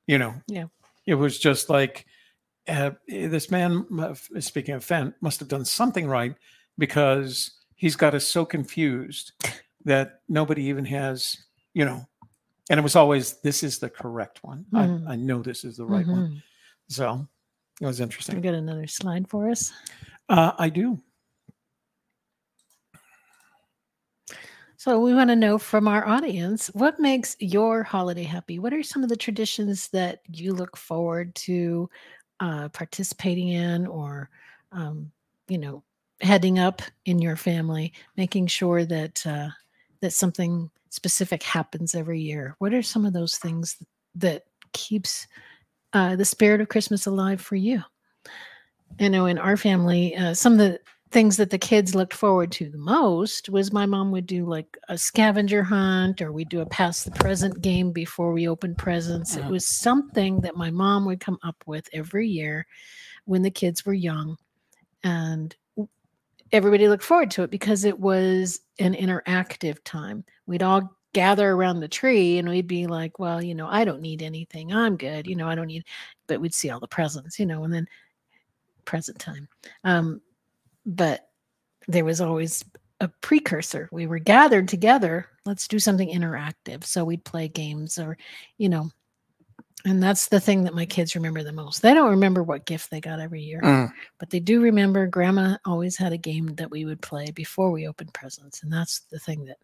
you 0.06 0.18
know 0.18 0.34
Yeah. 0.46 0.64
It 1.06 1.14
was 1.14 1.38
just 1.38 1.70
like 1.70 2.06
uh, 2.68 2.90
this 3.08 3.50
man 3.50 3.86
speaking 4.38 4.74
of 4.74 4.84
Fenn 4.84 5.14
must 5.20 5.40
have 5.40 5.48
done 5.48 5.64
something 5.64 6.06
right 6.06 6.34
because 6.78 7.52
he's 7.74 7.96
got 7.96 8.14
us 8.14 8.26
so 8.28 8.44
confused 8.44 9.32
that 9.84 10.20
nobody 10.28 10.64
even 10.64 10.84
has 10.84 11.36
you 11.74 11.84
know 11.84 12.06
and 12.68 12.78
it 12.78 12.82
was 12.82 12.96
always 12.96 13.40
this 13.40 13.62
is 13.62 13.78
the 13.78 13.88
correct 13.90 14.44
one 14.44 14.64
Mhm. 14.72 15.08
I, 15.08 15.12
I 15.12 15.16
know 15.16 15.42
this 15.42 15.64
is 15.64 15.76
the 15.78 15.86
right 15.86 16.06
one 16.06 16.22
Mhm. 16.28 16.42
so 16.88 17.26
it 17.80 17.86
was 17.86 18.00
interesting. 18.00 18.36
You 18.36 18.42
got 18.42 18.54
another 18.54 18.86
slide 18.86 19.26
for 19.28 19.48
us? 19.50 19.72
uh, 20.28 20.52
i 20.58 20.68
do 20.68 20.98
So 24.80 24.98
we 24.98 25.12
want 25.12 25.28
to 25.28 25.36
know 25.36 25.58
from 25.58 25.86
our 25.86 26.08
audience 26.08 26.68
what 26.68 26.98
makes 26.98 27.36
your 27.38 27.82
holiday 27.82 28.22
happy. 28.22 28.58
What 28.58 28.72
are 28.72 28.82
some 28.82 29.02
of 29.02 29.10
the 29.10 29.16
traditions 29.16 29.88
that 29.88 30.20
you 30.32 30.54
look 30.54 30.74
forward 30.74 31.34
to 31.34 31.90
uh, 32.40 32.70
participating 32.70 33.48
in, 33.48 33.86
or 33.86 34.30
um, 34.72 35.12
you 35.48 35.58
know, 35.58 35.82
heading 36.22 36.58
up 36.58 36.80
in 37.04 37.18
your 37.18 37.36
family, 37.36 37.92
making 38.16 38.46
sure 38.46 38.86
that 38.86 39.26
uh, 39.26 39.50
that 40.00 40.14
something 40.14 40.70
specific 40.88 41.42
happens 41.42 41.94
every 41.94 42.22
year? 42.22 42.56
What 42.58 42.72
are 42.72 42.82
some 42.82 43.04
of 43.04 43.12
those 43.12 43.36
things 43.36 43.76
that 44.14 44.44
keeps 44.72 45.26
uh, 45.92 46.16
the 46.16 46.24
spirit 46.24 46.62
of 46.62 46.70
Christmas 46.70 47.04
alive 47.04 47.42
for 47.42 47.56
you? 47.56 47.82
I 48.98 49.08
know 49.08 49.26
in 49.26 49.36
our 49.36 49.58
family, 49.58 50.16
uh, 50.16 50.32
some 50.32 50.54
of 50.54 50.58
the 50.58 50.80
things 51.10 51.36
that 51.36 51.50
the 51.50 51.58
kids 51.58 51.94
looked 51.94 52.14
forward 52.14 52.52
to 52.52 52.70
the 52.70 52.78
most 52.78 53.48
was 53.48 53.72
my 53.72 53.84
mom 53.84 54.12
would 54.12 54.26
do 54.26 54.44
like 54.46 54.78
a 54.88 54.96
scavenger 54.96 55.62
hunt 55.62 56.22
or 56.22 56.30
we'd 56.30 56.48
do 56.48 56.60
a 56.60 56.66
pass 56.66 57.02
the 57.02 57.10
present 57.10 57.60
game 57.60 57.90
before 57.90 58.32
we 58.32 58.48
opened 58.48 58.78
presents. 58.78 59.36
Uh-huh. 59.36 59.48
It 59.48 59.50
was 59.50 59.66
something 59.66 60.40
that 60.42 60.56
my 60.56 60.70
mom 60.70 61.04
would 61.06 61.18
come 61.18 61.38
up 61.42 61.56
with 61.66 61.88
every 61.92 62.28
year 62.28 62.66
when 63.24 63.42
the 63.42 63.50
kids 63.50 63.84
were 63.84 63.92
young. 63.92 64.36
And 65.02 65.54
everybody 66.52 66.86
looked 66.86 67.02
forward 67.02 67.30
to 67.32 67.42
it 67.42 67.50
because 67.50 67.84
it 67.84 67.98
was 67.98 68.60
an 68.78 68.94
interactive 68.94 69.78
time. 69.84 70.24
We'd 70.46 70.62
all 70.62 70.96
gather 71.12 71.50
around 71.50 71.80
the 71.80 71.88
tree 71.88 72.38
and 72.38 72.48
we'd 72.48 72.68
be 72.68 72.86
like, 72.86 73.18
well, 73.18 73.42
you 73.42 73.56
know, 73.56 73.66
I 73.66 73.84
don't 73.84 74.00
need 74.00 74.22
anything. 74.22 74.72
I'm 74.72 74.96
good. 74.96 75.26
You 75.26 75.34
know, 75.34 75.48
I 75.48 75.56
don't 75.56 75.66
need, 75.66 75.84
but 76.28 76.40
we'd 76.40 76.54
see 76.54 76.70
all 76.70 76.78
the 76.78 76.86
presents, 76.86 77.40
you 77.40 77.46
know, 77.46 77.64
and 77.64 77.74
then 77.74 77.88
present 78.84 79.18
time. 79.18 79.48
Um, 79.82 80.20
but 80.90 81.28
there 81.88 82.04
was 82.04 82.20
always 82.20 82.64
a 83.00 83.08
precursor. 83.08 83.88
We 83.92 84.06
were 84.06 84.18
gathered 84.18 84.68
together. 84.68 85.26
Let's 85.46 85.68
do 85.68 85.78
something 85.78 86.08
interactive. 86.08 86.84
So 86.84 87.04
we'd 87.04 87.24
play 87.24 87.48
games 87.48 87.96
or, 87.98 88.18
you 88.58 88.68
know, 88.68 88.90
and 89.86 90.02
that's 90.02 90.28
the 90.28 90.40
thing 90.40 90.64
that 90.64 90.74
my 90.74 90.84
kids 90.84 91.14
remember 91.14 91.42
the 91.42 91.52
most. 91.52 91.80
They 91.80 91.94
don't 91.94 92.10
remember 92.10 92.42
what 92.42 92.66
gift 92.66 92.90
they 92.90 93.00
got 93.00 93.20
every 93.20 93.40
year, 93.40 93.62
Mm. 93.62 93.90
but 94.18 94.28
they 94.28 94.40
do 94.40 94.60
remember 94.60 95.06
grandma 95.06 95.56
always 95.64 95.96
had 95.96 96.12
a 96.12 96.18
game 96.18 96.48
that 96.56 96.70
we 96.70 96.84
would 96.84 97.00
play 97.00 97.30
before 97.30 97.70
we 97.70 97.88
opened 97.88 98.12
presents. 98.12 98.62
And 98.62 98.70
that's 98.70 99.00
the 99.10 99.18
thing 99.18 99.46
that 99.46 99.56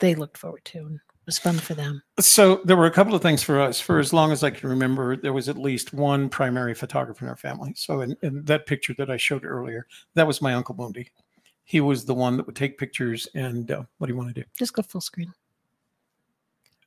they 0.00 0.14
looked 0.14 0.36
forward 0.36 0.64
to. 0.66 0.78
And 0.80 1.00
was 1.26 1.38
fun 1.38 1.58
for 1.58 1.74
them. 1.74 2.02
So 2.18 2.60
there 2.64 2.76
were 2.76 2.86
a 2.86 2.90
couple 2.90 3.14
of 3.14 3.22
things 3.22 3.42
for 3.42 3.60
us. 3.60 3.80
For 3.80 3.98
as 3.98 4.12
long 4.12 4.32
as 4.32 4.42
I 4.42 4.50
can 4.50 4.68
remember, 4.68 5.16
there 5.16 5.32
was 5.32 5.48
at 5.48 5.56
least 5.56 5.92
one 5.92 6.28
primary 6.28 6.74
photographer 6.74 7.24
in 7.24 7.28
our 7.28 7.36
family. 7.36 7.72
So 7.76 8.00
in, 8.00 8.16
in 8.22 8.44
that 8.44 8.66
picture 8.66 8.94
that 8.98 9.10
I 9.10 9.16
showed 9.16 9.44
earlier, 9.44 9.86
that 10.14 10.26
was 10.26 10.42
my 10.42 10.54
uncle 10.54 10.74
Moondy. 10.74 11.08
He 11.64 11.80
was 11.80 12.04
the 12.04 12.14
one 12.14 12.36
that 12.36 12.46
would 12.46 12.56
take 12.56 12.78
pictures. 12.78 13.28
And 13.34 13.70
uh, 13.70 13.84
what 13.98 14.06
do 14.08 14.12
you 14.12 14.18
want 14.18 14.34
to 14.34 14.40
do? 14.40 14.46
Just 14.58 14.74
go 14.74 14.82
full 14.82 15.00
screen. 15.00 15.32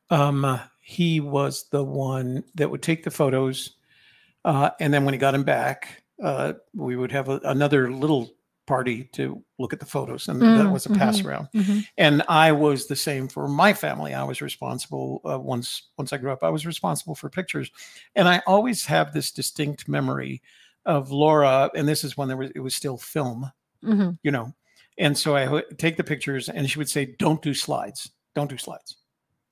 Um, 0.09 0.45
uh, 0.45 0.59
he 0.81 1.19
was 1.19 1.67
the 1.69 1.83
one 1.83 2.43
that 2.53 2.69
would 2.69 2.83
take 2.83 3.03
the 3.03 3.11
photos, 3.11 3.71
uh, 4.43 4.69
and 4.79 4.93
then 4.93 5.03
when 5.03 5.15
he 5.15 5.17
got 5.17 5.33
him 5.33 5.43
back, 5.43 6.03
uh, 6.21 6.53
we 6.75 6.95
would 6.95 7.11
have 7.11 7.27
a, 7.27 7.39
another 7.43 7.91
little 7.91 8.34
party 8.65 9.03
to 9.13 9.43
look 9.59 9.73
at 9.73 9.79
the 9.79 9.85
photos, 9.85 10.27
and 10.27 10.41
that 10.41 10.65
Mm, 10.65 10.71
was 10.71 10.85
a 10.85 10.89
pass 10.89 11.19
mhm. 11.21 11.25
around. 11.25 11.47
Mhm. 11.53 11.87
And 11.97 12.23
I 12.27 12.51
was 12.51 12.87
the 12.87 12.95
same 12.95 13.27
for 13.27 13.47
my 13.47 13.73
family. 13.73 14.13
I 14.13 14.23
was 14.23 14.41
responsible 14.41 15.21
uh, 15.23 15.39
once 15.39 15.89
once 15.97 16.11
I 16.13 16.17
grew 16.17 16.31
up. 16.31 16.43
I 16.43 16.49
was 16.49 16.65
responsible 16.65 17.15
for 17.15 17.29
pictures, 17.29 17.69
and 18.15 18.27
I 18.27 18.41
always 18.47 18.85
have 18.85 19.13
this 19.13 19.31
distinct 19.31 19.87
memory 19.87 20.41
of 20.85 21.11
Laura. 21.11 21.69
And 21.75 21.87
this 21.87 22.03
is 22.03 22.17
when 22.17 22.27
there 22.27 22.37
was 22.37 22.51
it 22.55 22.59
was 22.59 22.75
still 22.75 22.97
film, 22.97 23.51
Mhm. 23.83 24.17
you 24.23 24.31
know. 24.31 24.53
And 24.97 25.17
so 25.17 25.35
I 25.35 25.47
would 25.47 25.77
take 25.77 25.97
the 25.97 26.03
pictures, 26.03 26.49
and 26.49 26.69
she 26.69 26.77
would 26.79 26.89
say, 26.89 27.05
"Don't 27.19 27.41
do 27.41 27.53
slides. 27.53 28.11
Don't 28.33 28.49
do 28.49 28.57
slides. 28.57 28.97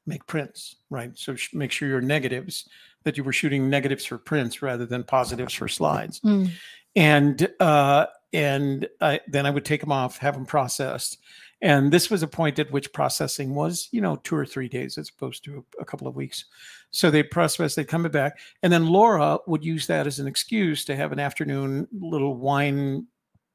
Make 0.05 0.25
prints, 0.27 0.75
right? 0.89 1.11
So 1.17 1.35
sh- 1.35 1.53
make 1.53 1.71
sure 1.71 1.87
your 1.87 2.01
negatives 2.01 2.67
that 3.03 3.17
you 3.17 3.23
were 3.23 3.33
shooting 3.33 3.69
negatives 3.69 4.05
for 4.05 4.17
prints 4.17 4.61
rather 4.61 4.85
than 4.85 5.03
positives 5.03 5.53
for 5.53 5.67
slides." 5.67 6.19
Mm. 6.21 6.49
and 6.95 7.47
uh, 7.59 8.05
and 8.33 8.87
I, 8.99 9.19
then 9.27 9.45
I 9.45 9.49
would 9.51 9.65
take 9.65 9.81
them 9.81 9.91
off, 9.91 10.17
have 10.17 10.33
them 10.33 10.45
processed, 10.45 11.19
and 11.61 11.91
this 11.93 12.09
was 12.09 12.23
a 12.23 12.27
point 12.27 12.59
at 12.59 12.71
which 12.71 12.91
processing 12.91 13.55
was, 13.55 13.87
you 13.91 14.01
know, 14.01 14.17
two 14.17 14.35
or 14.35 14.45
three 14.45 14.67
days 14.67 14.97
as 14.97 15.09
opposed 15.09 15.43
to 15.45 15.63
a, 15.79 15.81
a 15.81 15.85
couple 15.85 16.07
of 16.07 16.15
weeks. 16.15 16.45
So 16.91 17.09
they 17.09 17.23
process, 17.23 17.75
they'd 17.75 17.87
come 17.87 18.03
back, 18.03 18.37
and 18.63 18.71
then 18.73 18.87
Laura 18.87 19.37
would 19.47 19.63
use 19.63 19.87
that 19.87 20.05
as 20.07 20.19
an 20.19 20.27
excuse 20.27 20.83
to 20.85 20.95
have 20.95 21.11
an 21.11 21.19
afternoon 21.19 21.87
little 21.97 22.35
wine 22.35 23.07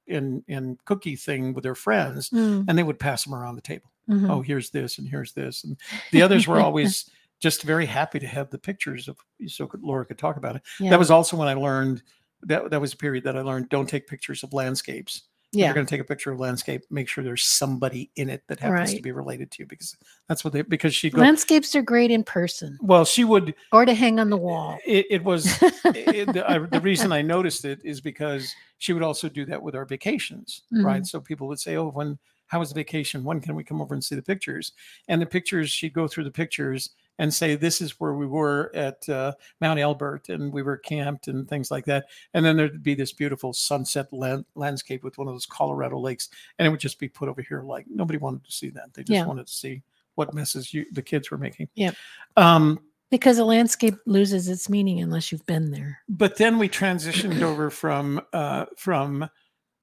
and 0.08 0.42
and 0.48 0.82
cookie 0.86 1.16
thing 1.16 1.52
with 1.52 1.64
her 1.64 1.74
friends, 1.74 2.30
Mm. 2.30 2.64
and 2.68 2.78
they 2.78 2.82
would 2.82 2.98
pass 2.98 3.24
them 3.24 3.34
around 3.34 3.56
the 3.56 3.60
table. 3.62 3.90
Mhm. 4.08 4.30
Oh, 4.30 4.40
here's 4.40 4.70
this, 4.70 4.96
and 4.98 5.06
here's 5.06 5.32
this, 5.34 5.64
and 5.64 5.76
the 6.12 6.22
others 6.22 6.46
were 6.48 6.60
always 6.60 7.10
just 7.40 7.62
very 7.62 7.84
happy 7.86 8.18
to 8.18 8.26
have 8.26 8.48
the 8.50 8.58
pictures 8.58 9.06
of 9.06 9.18
so 9.46 9.70
Laura 9.82 10.04
could 10.06 10.18
talk 10.18 10.36
about 10.38 10.56
it. 10.56 10.62
yeah. 10.80 10.88
That 10.90 10.98
was 10.98 11.10
also 11.10 11.36
when 11.36 11.46
I 11.46 11.52
learned 11.54 12.02
that 12.42 12.70
that 12.70 12.80
was 12.80 12.92
a 12.92 12.96
period 12.96 13.24
that 13.24 13.36
I 13.36 13.42
learned 13.42 13.68
don't 13.68 13.88
take 13.88 14.06
pictures 14.06 14.42
of 14.42 14.52
landscapes. 14.52 15.22
If 15.52 15.60
yeah. 15.60 15.66
you're 15.66 15.74
going 15.74 15.86
to 15.86 15.90
take 15.90 16.02
a 16.02 16.04
picture 16.04 16.30
of 16.30 16.38
landscape, 16.38 16.82
make 16.90 17.08
sure 17.08 17.24
there's 17.24 17.44
somebody 17.44 18.10
in 18.16 18.28
it 18.28 18.42
that 18.48 18.60
happens 18.60 18.92
to 18.92 19.00
be 19.00 19.12
related 19.12 19.50
to 19.52 19.62
you 19.62 19.66
because 19.66 19.96
that's 20.28 20.44
what 20.44 20.52
they 20.52 20.60
because 20.60 20.94
she'd. 20.94 21.14
Landscapes 21.14 21.74
are 21.74 21.80
great 21.80 22.10
in 22.10 22.22
person 22.22 22.78
well, 22.82 23.06
she 23.06 23.24
would. 23.24 23.54
or 23.72 23.86
to 23.86 23.94
hang 23.94 24.20
on 24.20 24.28
the 24.28 24.36
wall. 24.36 24.78
It, 24.86 25.06
it 25.08 25.24
was 25.24 25.46
it, 25.62 26.32
the, 26.34 26.44
I, 26.46 26.58
the 26.58 26.82
reason 26.82 27.12
I 27.12 27.22
noticed 27.22 27.64
it 27.64 27.80
is 27.82 27.98
because 28.02 28.54
she 28.76 28.92
would 28.92 29.02
also 29.02 29.30
do 29.30 29.46
that 29.46 29.62
with 29.62 29.74
our 29.74 29.86
vacations, 29.86 30.64
right? 30.70 30.96
Mm-hmm. 30.96 31.04
So 31.04 31.18
people 31.18 31.48
would 31.48 31.60
say, 31.60 31.76
"Oh, 31.76 31.88
when 31.88 32.18
how 32.48 32.58
was 32.58 32.68
the 32.68 32.74
vacation? 32.74 33.24
When 33.24 33.40
can 33.40 33.54
we 33.54 33.64
come 33.64 33.80
over 33.80 33.94
and 33.94 34.04
see 34.04 34.16
the 34.16 34.22
pictures?" 34.22 34.72
And 35.08 35.20
the 35.20 35.26
pictures, 35.26 35.70
she'd 35.70 35.94
go 35.94 36.06
through 36.06 36.24
the 36.24 36.30
pictures 36.30 36.90
and 37.18 37.32
say, 37.32 37.54
"This 37.56 37.80
is 37.80 37.98
where 38.00 38.14
we 38.14 38.26
were 38.26 38.70
at 38.74 39.08
uh, 39.08 39.32
Mount 39.60 39.78
Elbert, 39.80 40.28
and 40.28 40.52
we 40.52 40.62
were 40.62 40.76
camped 40.76 41.28
and 41.28 41.48
things 41.48 41.70
like 41.70 41.84
that." 41.86 42.06
And 42.34 42.44
then 42.44 42.56
there'd 42.56 42.82
be 42.82 42.94
this 42.94 43.12
beautiful 43.12 43.52
sunset 43.52 44.12
land, 44.12 44.44
landscape 44.54 45.02
with 45.04 45.18
one 45.18 45.28
of 45.28 45.34
those 45.34 45.46
Colorado 45.46 45.98
lakes, 45.98 46.28
and 46.58 46.66
it 46.66 46.70
would 46.70 46.80
just 46.80 46.98
be 46.98 47.08
put 47.08 47.28
over 47.28 47.42
here. 47.42 47.62
Like 47.62 47.86
nobody 47.88 48.18
wanted 48.18 48.44
to 48.44 48.52
see 48.52 48.70
that; 48.70 48.92
they 48.94 49.02
just 49.02 49.12
Yeah. 49.14 49.26
wanted 49.26 49.46
to 49.46 49.52
see 49.52 49.82
what 50.14 50.34
messes 50.34 50.72
you 50.74 50.84
the 50.92 51.02
kids 51.02 51.30
were 51.30 51.38
making. 51.38 51.68
Yeah. 51.74 51.92
Um, 52.36 52.80
Because 53.10 53.38
a 53.38 53.44
landscape 53.44 53.94
loses 54.04 54.48
its 54.48 54.68
meaning 54.68 55.00
unless 55.00 55.32
you've 55.32 55.46
been 55.46 55.70
there. 55.70 56.00
but 56.08 56.36
then 56.36 56.58
we 56.58 56.68
transitioned 56.68 57.40
over 57.42 57.70
from 57.70 58.20
uh, 58.32 58.66
from 58.76 59.28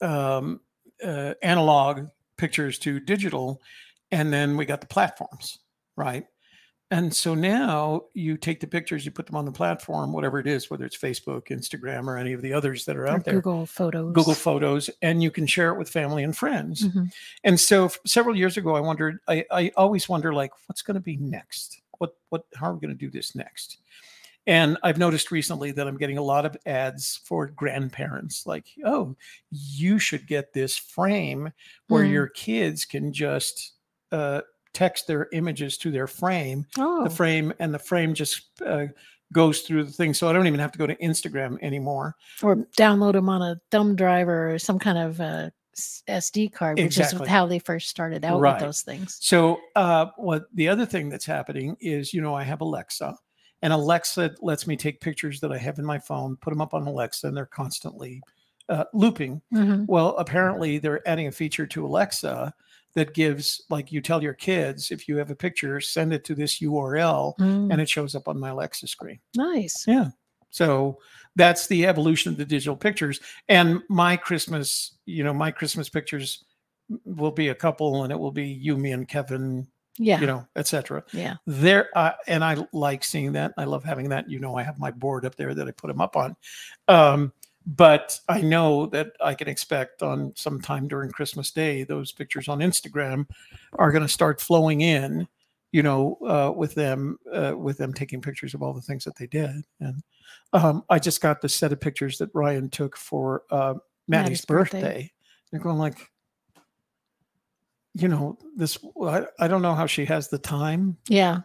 um, 0.02 0.60
uh, 1.04 1.34
analog 1.42 2.08
pictures 2.38 2.78
to 2.80 3.00
digital, 3.00 3.62
and 4.12 4.32
then 4.32 4.58
we 4.58 4.66
got 4.66 4.82
the 4.82 4.88
platforms, 4.88 5.60
right? 5.96 6.26
And 6.92 7.12
so 7.14 7.34
now 7.34 8.04
you 8.14 8.38
take 8.38 8.60
the 8.60 8.68
pictures, 8.68 9.06
you 9.06 9.12
put 9.12 9.26
them 9.26 9.36
on 9.36 9.46
the 9.46 9.52
platform, 9.52 10.14
whatever 10.14 10.40
it 10.40 10.46
is, 10.46 10.70
whether 10.70 10.86
it's 10.86 10.96
Facebook, 10.98 11.48
Instagram, 11.48 12.06
or 12.08 12.16
any 12.16 12.32
of 12.34 12.44
the 12.44 12.54
others 12.54 12.86
that 12.86 12.96
are 12.96 13.06
Or 13.06 13.10
out 13.10 13.26
there, 13.26 13.34
Google 13.36 13.66
Photos. 13.66 14.14
Google 14.14 14.36
Photos, 14.36 14.90
and 15.02 15.24
you 15.24 15.32
can 15.32 15.48
share 15.48 15.72
it 15.74 15.80
with 15.80 15.90
family 15.90 16.24
and 16.24 16.38
friends. 16.38 16.84
Mhm. 16.88 17.12
And 17.44 17.60
so 17.60 17.90
several 18.06 18.36
years 18.38 18.58
ago, 18.58 18.76
I 18.76 18.82
wondered, 18.82 19.20
I, 19.28 19.46
I 19.52 19.72
always 19.76 20.08
wonder, 20.08 20.32
like, 20.32 20.52
what's 20.68 20.84
going 20.84 20.94
to 20.94 21.02
be 21.02 21.18
next? 21.18 21.82
What, 21.98 22.16
what, 22.30 22.46
how 22.56 22.68
are 22.68 22.74
we 22.76 22.80
going 22.82 22.96
to 22.96 23.06
do 23.06 23.10
this 23.10 23.34
next? 23.34 23.78
And 24.46 24.78
I've 24.84 25.00
noticed 25.00 25.32
recently 25.32 25.72
that 25.72 25.88
I'm 25.88 25.98
getting 25.98 26.20
a 26.20 26.24
lot 26.24 26.46
of 26.46 26.56
ads 26.68 27.20
for 27.26 27.48
grandparents, 27.48 28.46
like, 28.46 28.68
oh, 28.86 29.16
you 29.50 29.98
should 29.98 30.28
get 30.28 30.54
this 30.54 30.78
frame 30.78 31.52
where 31.88 32.04
Mm. 32.04 32.12
your 32.12 32.28
kids 32.28 32.86
can 32.86 33.12
just 33.12 33.72
uh, 34.12 34.42
text 34.76 35.08
their 35.08 35.28
images 35.34 35.78
to 35.80 35.90
their 35.90 36.06
frame, 36.06 36.66
Oh, 36.78 37.04
the 37.04 37.10
frame, 37.10 37.52
and 37.60 37.74
the 37.74 37.80
frame 37.80 38.14
just 38.14 38.44
uh, 38.64 38.86
goes 39.34 39.62
through 39.62 39.86
the 39.86 39.92
thing. 39.92 40.14
So 40.14 40.30
I 40.30 40.34
don't 40.34 40.46
even 40.46 40.60
have 40.60 40.72
to 40.74 40.78
go 40.78 40.86
to 40.86 40.96
Instagram 40.98 41.58
anymore. 41.64 42.16
or 42.44 42.58
download 42.78 43.14
them 43.14 43.30
on 43.30 43.42
a 43.42 43.60
thumb 43.72 43.96
drive 43.96 44.28
or 44.28 44.60
some 44.60 44.78
kind 44.78 44.98
of 45.00 45.20
uh, 45.20 45.50
SD 46.08 46.54
card, 46.54 46.78
which 46.78 46.86
Exactly. 46.98 47.24
is 47.24 47.30
how 47.30 47.46
they 47.48 47.60
first 47.60 47.90
started 47.90 48.24
out 48.24 48.40
Right. 48.40 48.54
with 48.54 48.62
those 48.62 48.82
things. 48.82 49.18
So, 49.22 49.60
uh, 49.76 50.08
what 50.18 50.46
the 50.54 50.68
other 50.70 50.86
thing 50.86 51.10
that's 51.10 51.26
happening 51.26 51.76
is, 51.82 52.14
you 52.14 52.22
know, 52.22 52.36
I 52.36 52.44
have 52.44 52.62
Alexa, 52.62 53.16
and 53.62 53.74
Alexa 53.74 54.36
lets 54.42 54.68
me 54.68 54.78
take 54.78 55.02
pictures 55.02 55.40
that 55.40 55.52
I 55.52 55.58
have 55.58 55.80
in 55.80 55.86
my 55.86 56.00
phone, 56.00 56.38
put 56.38 56.52
them 56.52 56.62
up 56.62 56.74
on 56.74 56.86
Alexa, 56.88 57.28
and 57.28 57.36
they're 57.36 57.46
constantly 57.48 58.22
uh, 58.70 58.86
looping. 58.94 59.42
Mhm. 59.54 59.86
Well, 59.88 60.16
apparently, 60.18 60.78
they're 60.80 61.08
adding 61.08 61.28
a 61.28 61.32
feature 61.32 61.68
to 61.68 61.86
Alexa 61.86 62.52
that 62.96 63.14
gives, 63.14 63.62
like, 63.70 63.92
you 63.92 64.02
tell 64.02 64.24
your 64.24 64.34
kids 64.34 64.90
if 64.92 65.08
you 65.08 65.18
have 65.18 65.30
a 65.32 65.36
picture, 65.36 65.80
send 65.82 66.14
it 66.14 66.24
to 66.26 66.34
this 66.36 66.62
URL, 66.62 67.38
Mm, 67.38 67.72
and 67.72 67.82
it 67.82 67.90
shows 67.90 68.16
up 68.16 68.28
on 68.28 68.40
my 68.40 68.50
Alexa 68.50 68.88
screen. 68.88 69.20
nice. 69.36 69.86
Yeah. 69.88 70.10
So 70.50 71.00
that's 71.36 71.68
the 71.68 71.86
evolution 71.86 72.32
of 72.32 72.38
the 72.38 72.46
digital 72.46 72.78
pictures. 72.78 73.20
And 73.50 73.82
my 73.90 74.16
Christmas, 74.16 74.94
you 75.06 75.24
know, 75.24 75.34
my 75.34 75.52
Christmas 75.52 75.90
pictures 75.90 76.46
will 77.04 77.32
be 77.32 77.50
a 77.50 77.56
couple, 77.56 78.04
and 78.04 78.12
it 78.14 78.18
will 78.20 78.32
be 78.32 78.48
you, 78.48 78.78
me, 78.78 78.92
and 78.94 79.08
Kevin 79.08 79.68
Yeah. 79.98 80.20
you 80.22 80.28
know, 80.28 80.46
etc. 80.56 81.04
yeah. 81.14 81.36
There, 81.48 81.90
uh, 81.98 82.12
and 82.28 82.44
I 82.44 82.58
like 82.74 83.04
seeing 83.04 83.34
that. 83.34 83.54
I 83.58 83.64
love 83.66 83.84
having 83.84 84.10
that. 84.10 84.30
You 84.30 84.40
know, 84.40 84.56
I 84.58 84.64
have 84.64 84.78
my 84.80 84.92
board 84.92 85.26
up 85.26 85.36
there 85.36 85.54
that 85.54 85.68
I 85.68 85.72
put 85.72 85.88
them 85.88 86.00
up 86.00 86.16
on. 86.16 86.36
Um, 86.88 87.34
but 87.66 88.20
I 88.30 88.42
know 88.42 88.86
that 88.88 89.14
I 89.22 89.34
can 89.34 89.48
expect 89.48 90.02
on 90.04 90.34
sometime 90.36 90.88
during 90.88 91.12
Christmas 91.12 91.52
Day, 91.52 91.84
those 91.84 92.12
pictures 92.12 92.48
on 92.48 92.60
Instagram 92.60 93.28
are 93.74 93.92
going 93.92 94.04
to 94.04 94.08
start 94.10 94.40
flowing 94.42 94.82
in. 94.82 95.28
You 95.72 95.84
know, 95.84 96.18
uh, 96.26 96.54
with 96.56 96.74
them, 96.74 97.18
uh, 97.34 97.54
with 97.58 97.78
them 97.78 97.94
taking 97.94 98.22
pictures 98.22 98.54
of 98.54 98.64
all 98.64 98.72
the 98.72 98.80
things 98.80 99.04
that 99.04 99.18
they 99.18 99.28
did. 99.28 99.66
And 99.82 100.02
um, 100.54 100.86
I 100.90 101.00
just 101.00 101.20
got 101.20 101.42
the 101.42 101.50
set 101.50 101.74
of 101.74 101.82
pictures 101.82 102.18
that 102.20 102.30
Ryan 102.34 102.70
took 102.70 102.96
for 102.96 103.44
uh, 103.52 103.74
Maddie's, 104.08 104.08
Maddie's 104.08 104.46
birthday. 104.46 104.82
birthday. 104.82 105.12
They're 105.52 105.60
going 105.60 105.78
like, 105.78 105.98
you 107.94 108.08
know, 108.08 108.38
this. 108.56 108.78
I, 109.04 109.26
I 109.38 109.50
don't 109.50 109.62
know 109.62 109.76
how 109.76 109.86
she 109.86 110.06
has 110.06 110.30
the 110.30 110.38
time, 110.38 110.96
Yeah. 111.10 111.40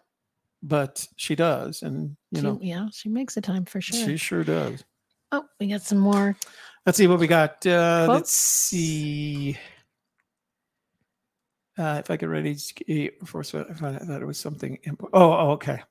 but 0.62 1.04
she 1.16 1.34
does, 1.34 1.82
and 1.82 2.16
you 2.30 2.40
she, 2.40 2.42
know, 2.46 2.58
yeah. 2.62 2.86
She 2.92 3.08
makes 3.08 3.34
the 3.34 3.40
time 3.40 3.64
for 3.64 3.80
sure. 3.80 3.98
she 4.06 4.16
sure 4.16 4.44
does. 4.44 4.84
Oh, 5.32 5.44
we 5.58 5.68
got 5.68 5.82
some 5.82 5.98
more. 5.98 6.36
Let's 6.86 6.98
see 6.98 7.06
what 7.06 7.18
we 7.20 7.26
got. 7.26 7.64
Uh, 7.66 8.06
let's 8.08 8.32
see. 8.32 9.56
Uh, 11.78 11.96
if 12.04 12.10
I 12.10 12.16
could 12.16 12.28
ready 12.28 12.56
for 13.24 13.42
so 13.42 13.66
I 13.68 13.74
found- 13.74 13.96
I 13.96 14.00
thought 14.00 14.22
it 14.22 14.26
was 14.26 14.38
something 14.38 14.78
important. 14.82 15.14
Oh, 15.14 15.32
oh, 15.32 15.50
okay. 15.52 15.82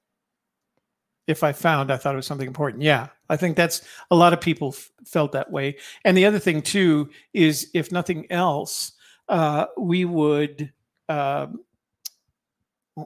If 1.28 1.44
I 1.44 1.52
found, 1.52 1.92
I 1.92 1.98
thought 1.98 2.14
it 2.14 2.18
was 2.18 2.26
something 2.28 2.48
important. 2.48 2.82
Yeah, 2.84 3.08
I 3.30 3.38
think 3.38 3.56
that's 3.56 3.82
a 4.10 4.16
lot 4.16 4.34
of 4.34 4.42
people 4.42 4.70
f- 4.70 4.92
felt 5.06 5.32
that 5.34 5.52
way. 5.52 5.78
And 6.04 6.18
the 6.18 6.26
other 6.26 6.40
thing 6.40 6.62
too 6.62 7.10
is, 7.34 7.70
if 7.74 7.92
nothing 7.92 8.32
else, 8.32 8.94
uh, 9.30 9.68
we 9.78 10.06
would. 10.06 10.74
Um, 11.08 11.64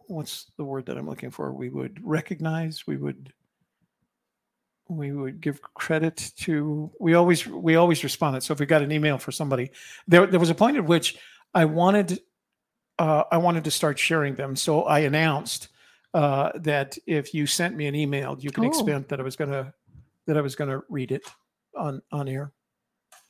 what's 0.08 0.52
the 0.58 0.64
word 0.64 0.86
that 0.88 0.98
I'm 0.98 1.08
looking 1.08 1.32
for? 1.32 1.54
We 1.54 1.70
would 1.70 2.00
recognize. 2.02 2.88
We 2.88 2.98
would 2.98 3.34
we 4.90 5.12
would 5.12 5.40
give 5.42 5.62
credit 5.62 6.32
to 6.38 6.92
we 7.00 7.14
always 7.14 7.48
we 7.48 7.76
always 7.76 8.04
responded 8.04 8.42
so 8.44 8.54
if 8.54 8.60
we 8.60 8.66
got 8.66 8.82
an 8.82 8.92
email 8.92 9.18
for 9.18 9.32
somebody 9.32 9.72
there 10.08 10.26
there 10.28 10.40
was 10.40 10.50
a 10.50 10.56
point 10.56 10.76
at 10.78 10.84
which 10.86 11.18
i 11.54 11.64
wanted 11.66 12.20
uh, 13.00 13.24
i 13.32 13.38
wanted 13.38 13.64
to 13.64 13.72
start 13.72 13.98
sharing 13.98 14.36
them 14.36 14.56
so 14.56 14.84
i 14.84 15.00
announced 15.00 15.70
uh, 16.14 16.52
that 16.56 16.98
if 17.08 17.34
you 17.34 17.48
sent 17.48 17.76
me 17.76 17.88
an 17.88 17.96
email 17.96 18.36
you 18.40 18.52
can 18.52 18.66
Oh. 18.66 18.68
expect 18.68 19.10
that 19.10 19.20
i 19.20 19.24
was 19.24 19.36
gonna 19.36 19.74
that 20.28 20.38
i 20.38 20.42
was 20.42 20.56
gonna 20.56 20.82
read 20.90 21.12
it 21.12 21.24
on 21.78 22.02
on 22.12 22.28
air 22.28 22.52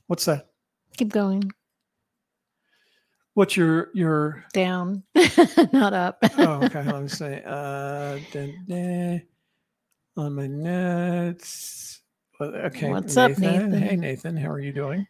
what's 0.07 0.25
that 0.25 0.49
Keep 0.97 1.09
going. 1.09 1.51
What's 3.33 3.57
your 3.57 3.89
your? 3.95 4.45
Down, 4.53 5.01
not 5.73 5.91
up. 5.93 6.19
Oh, 6.37 6.63
okay. 6.65 6.83
Let 6.85 7.01
me 7.01 7.07
say. 7.07 7.41
Uh, 7.43 8.19
da, 8.31 8.53
da, 8.67 9.21
on 10.17 10.35
my 10.35 10.47
notes. 10.47 12.01
Okay. 12.41 12.89
What's 12.89 13.15
up, 13.17 13.37
Nathan? 13.37 13.73
Hey, 13.73 13.95
Nathan. 13.95 14.35
How 14.35 14.49
are 14.49 14.59
you 14.59 14.73
doing? 14.73 15.07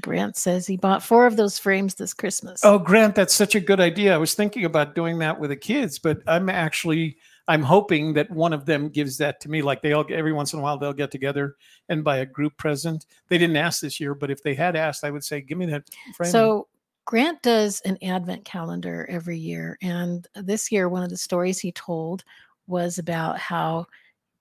Grant 0.00 0.36
says 0.36 0.66
he 0.66 0.76
bought 0.76 1.02
four 1.02 1.26
of 1.26 1.36
those 1.36 1.58
frames 1.58 1.94
this 1.94 2.14
Christmas. 2.14 2.64
Oh, 2.64 2.78
Grant, 2.78 3.14
that's 3.14 3.34
such 3.34 3.54
a 3.54 3.60
good 3.60 3.78
idea. 3.78 4.14
I 4.14 4.18
was 4.18 4.34
thinking 4.34 4.64
about 4.64 4.94
doing 4.94 5.18
that 5.18 5.38
with 5.38 5.50
the 5.50 5.56
kids, 5.56 5.98
but 5.98 6.22
I'm 6.26 6.48
actually 6.48 7.18
I'm 7.46 7.62
hoping 7.62 8.14
that 8.14 8.30
one 8.30 8.52
of 8.52 8.64
them 8.64 8.88
gives 8.88 9.18
that 9.18 9.40
to 9.40 9.50
me. 9.50 9.60
Like 9.60 9.82
they 9.82 9.92
all 9.92 10.06
every 10.08 10.32
once 10.32 10.54
in 10.54 10.60
a 10.60 10.62
while 10.62 10.78
they'll 10.78 10.92
get 10.94 11.10
together 11.10 11.56
and 11.88 12.02
buy 12.02 12.18
a 12.18 12.26
group 12.26 12.56
present. 12.56 13.04
They 13.28 13.36
didn't 13.36 13.56
ask 13.56 13.80
this 13.80 14.00
year, 14.00 14.14
but 14.14 14.30
if 14.30 14.42
they 14.42 14.54
had 14.54 14.76
asked, 14.76 15.04
I 15.04 15.10
would 15.10 15.24
say, 15.24 15.42
"Give 15.42 15.58
me 15.58 15.66
that 15.66 15.84
frame." 16.16 16.30
So 16.30 16.68
Grant 17.04 17.42
does 17.42 17.80
an 17.84 17.98
advent 18.02 18.44
calendar 18.44 19.06
every 19.10 19.38
year. 19.38 19.76
And 19.82 20.26
this 20.34 20.72
year, 20.72 20.88
one 20.88 21.02
of 21.02 21.10
the 21.10 21.16
stories 21.16 21.58
he 21.58 21.72
told 21.72 22.24
was 22.66 22.98
about 22.98 23.38
how 23.38 23.86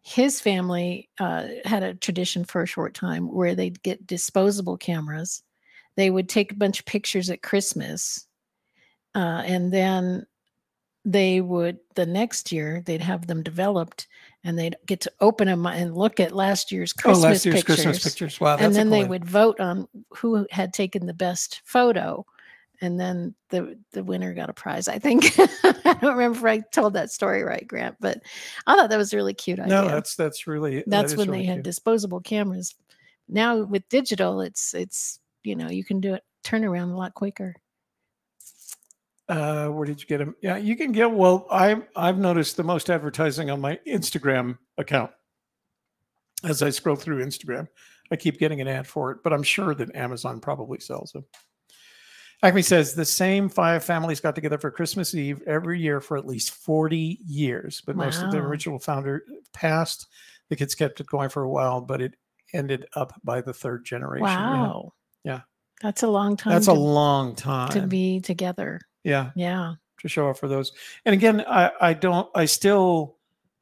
his 0.02 0.42
family 0.42 1.10
uh, 1.20 1.48
had 1.64 1.84
a 1.84 1.94
tradition 1.94 2.44
for 2.44 2.62
a 2.62 2.68
short 2.68 2.94
time 2.94 3.32
where 3.32 3.56
they'd 3.56 3.84
get 3.84 4.08
disposable 4.08 4.78
cameras. 4.78 5.44
They 5.96 6.10
would 6.10 6.28
take 6.28 6.52
a 6.52 6.56
bunch 6.56 6.80
of 6.80 6.86
pictures 6.86 7.30
at 7.30 7.44
Christmas. 7.44 8.26
Uh, 9.14 9.44
and 9.46 9.72
then 9.72 10.26
they 11.06 11.42
would, 11.42 11.80
the 11.96 12.06
next 12.06 12.52
year, 12.52 12.82
they'd 12.86 13.02
have 13.02 13.28
them 13.28 13.44
developed 13.44 14.08
and 14.44 14.58
they'd 14.58 14.76
get 14.88 15.02
to 15.02 15.12
open 15.20 15.48
them 15.48 15.66
and 15.68 15.96
look 15.96 16.20
at 16.20 16.32
last 16.32 16.72
year's 16.72 16.94
Christmas 16.94 17.24
oh, 17.24 17.28
last 17.30 17.46
year's 17.46 17.56
pictures 17.58 17.76
Christmas 17.76 18.04
pictures. 18.04 18.40
Wow, 18.40 18.56
that's 18.56 18.66
and 18.66 18.76
then 18.76 18.88
a 18.88 18.90
they 18.90 19.02
cool 19.02 19.10
would 19.10 19.26
vote 19.26 19.60
on 19.60 19.88
who 20.16 20.48
had 20.50 20.74
taken 20.74 21.06
the 21.06 21.14
best 21.14 21.62
photo 21.64 22.26
and 22.82 23.00
then 23.00 23.34
the 23.50 23.78
the 23.92 24.04
winner 24.04 24.34
got 24.34 24.50
a 24.50 24.54
prize 24.54 24.88
i 24.88 24.98
think 25.00 25.34
i 25.40 25.98
don't 26.02 26.16
remember 26.18 26.38
if 26.40 26.46
i 26.46 26.60
told 26.72 26.94
that 26.94 27.12
story 27.12 27.44
right 27.44 27.68
grant 27.68 27.96
but 28.00 28.20
i 28.68 28.76
thought 28.76 28.90
that 28.90 28.98
was 28.98 29.14
really 29.14 29.34
cute 29.34 29.60
idea 29.60 29.82
No, 29.82 29.88
that's 29.88 30.16
that's 30.16 30.48
really 30.48 30.84
that's 30.88 31.12
is 31.14 31.18
when 31.18 31.30
really 31.30 31.42
they 31.44 31.46
had 31.48 31.56
cute. 31.58 31.64
disposable 31.66 32.20
cameras 32.22 32.76
now 33.30 33.64
with 33.64 33.88
digital 33.90 34.42
it's 34.42 34.74
it's 34.74 35.20
you 35.44 35.56
know 35.56 35.70
you 35.70 35.84
can 35.84 36.00
do 36.00 36.16
it 36.16 36.24
turn 36.44 36.64
around 36.66 36.90
a 36.90 36.98
lot 36.98 37.14
quicker 37.14 37.56
Uh, 39.30 39.68
where 39.70 39.86
did 39.86 40.02
you 40.02 40.08
get 40.08 40.18
them? 40.18 40.36
Yeah, 40.42 40.58
you 40.58 40.76
can 40.76 40.92
get. 40.92 41.10
Well, 41.10 41.48
I 41.50 41.82
I've 41.96 42.18
noticed 42.18 42.58
the 42.58 42.64
most 42.64 42.90
advertising 42.90 43.50
on 43.50 43.62
my 43.62 43.80
Instagram 43.88 44.58
account. 44.78 45.12
As 46.44 46.62
I 46.62 46.70
scroll 46.72 46.98
through 46.98 47.24
Instagram, 47.24 47.68
I 48.12 48.18
keep 48.18 48.40
getting 48.40 48.60
an 48.60 48.68
ad 48.68 48.88
for 48.88 49.12
it, 49.12 49.20
but 49.24 49.32
I'm 49.32 49.44
sure 49.44 49.74
that 49.76 49.96
Amazon 49.96 50.42
probably 50.42 50.80
sells 50.82 51.12
them. 51.14 51.24
Acme 52.44 52.62
says 52.64 52.94
the 52.96 53.06
same 53.06 53.50
five 53.50 53.84
families 53.84 54.20
got 54.20 54.34
together 54.34 54.58
for 54.58 54.72
Christmas 54.72 55.14
Eve 55.14 55.44
every 55.46 55.80
year 55.80 56.02
for 56.02 56.18
at 56.18 56.26
least 56.26 56.52
40 56.52 57.20
years, 57.26 57.82
but 57.86 57.96
most 57.96 58.22
of 58.24 58.32
the 58.32 58.40
original 58.40 58.80
founder 58.80 59.24
passed. 59.54 60.08
The 60.50 60.56
kids 60.56 60.74
kept 60.74 61.00
it 61.00 61.08
going 61.08 61.30
for 61.30 61.44
a 61.44 61.50
while, 61.50 61.82
but 61.82 62.02
it 62.02 62.16
ended 62.54 62.88
up 62.96 63.14
by 63.24 63.42
the 63.42 63.54
third 63.54 63.86
generation. 63.86 64.26
Yeah. 64.26 64.62
wow 64.62 64.94
Yeah. 65.24 65.42
that's 65.82 66.04
a 66.04 66.08
long 66.08 66.36
time 66.36 66.54
That's 66.54 66.66
to, 66.66 66.72
a 66.72 66.74
long 66.74 67.36
time. 67.36 67.70
to 67.70 67.82
be 67.88 68.20
together 68.20 68.82
yeah. 69.04 69.32
yeah 69.36 69.76
to 70.02 70.08
show 70.10 70.30
up 70.30 70.38
for 70.38 70.48
those. 70.48 70.72
And 71.06 71.14
again, 71.14 71.44
I, 71.48 71.72
I 71.80 71.94
don't, 71.94 72.28
I 72.36 72.46
still 72.46 73.18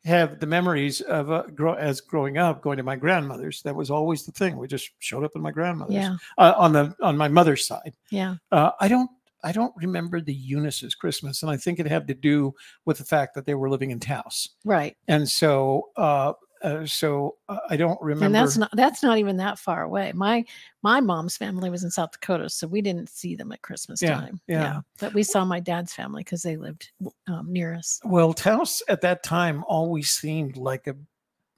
have 0.05 0.39
the 0.39 0.47
memories 0.47 1.01
of 1.01 1.31
uh, 1.31 1.43
grow, 1.53 1.73
as 1.73 2.01
growing 2.01 2.37
up 2.37 2.61
going 2.61 2.77
to 2.77 2.83
my 2.83 2.95
grandmother's. 2.95 3.61
That 3.63 3.75
was 3.75 3.91
always 3.91 4.25
the 4.25 4.31
thing. 4.31 4.57
We 4.57 4.67
just 4.67 4.89
showed 4.99 5.23
up 5.23 5.31
at 5.35 5.41
my 5.41 5.51
grandmother's 5.51 5.95
yeah 5.95 6.15
uh, 6.37 6.53
on 6.57 6.73
the 6.73 6.95
on 7.01 7.17
my 7.17 7.27
mother's 7.27 7.67
side. 7.67 7.93
yeah 8.09 8.35
Uh, 8.51 8.71
I 8.79 8.87
don't. 8.87 9.09
I 9.41 9.53
don't 9.53 9.73
remember 9.77 10.19
the 10.19 10.35
Younis's 10.35 10.95
Christmas, 10.95 11.43
and 11.43 11.49
I 11.49 11.55
think 11.55 11.79
it 11.79 11.87
had 11.87 12.09
to 12.09 12.13
do 12.13 12.53
with 12.83 12.97
the 12.97 13.05
fact 13.05 13.35
that 13.35 13.45
they 13.45 13.55
were 13.55 13.69
living 13.69 13.91
in 13.91 13.99
Taos, 13.99 14.49
right 14.65 14.97
and 15.07 15.29
so 15.29 15.89
uh, 15.95 16.33
uh, 16.61 16.85
so 16.85 17.35
uh, 17.47 17.57
I 17.69 17.77
don't 17.77 18.01
remember. 18.01 18.25
and 18.25 18.35
that's 18.35 18.57
not 18.57 18.69
that's 18.73 19.01
not 19.03 19.17
even 19.17 19.37
that 19.37 19.57
far 19.59 19.83
away 19.83 20.11
my 20.13 20.43
my 20.83 20.99
mom's 20.99 21.37
family 21.37 21.69
was 21.69 21.83
in 21.83 21.91
south 21.91 22.11
dakota 22.11 22.49
so 22.49 22.67
we 22.67 22.81
didn't 22.81 23.09
see 23.09 23.35
them 23.35 23.51
at 23.51 23.61
christmas 23.61 24.01
Yeah, 24.01 24.15
time 24.15 24.41
yeah. 24.47 24.61
yeah. 24.61 24.79
but 24.99 25.13
we 25.13 25.23
saw 25.23 25.45
my 25.45 25.59
dad's 25.59 25.93
family 25.93 26.23
because 26.23 26.41
they 26.43 26.57
lived 26.57 26.91
um, 27.27 27.51
near 27.51 27.73
us 27.75 27.99
Well, 28.03 28.33
Taos 28.33 28.81
at 28.89 29.01
that 29.01 29.23
time 29.23 29.63
always 29.67 30.11
seemed 30.11 30.57
like 30.57 30.87
a 30.87 30.95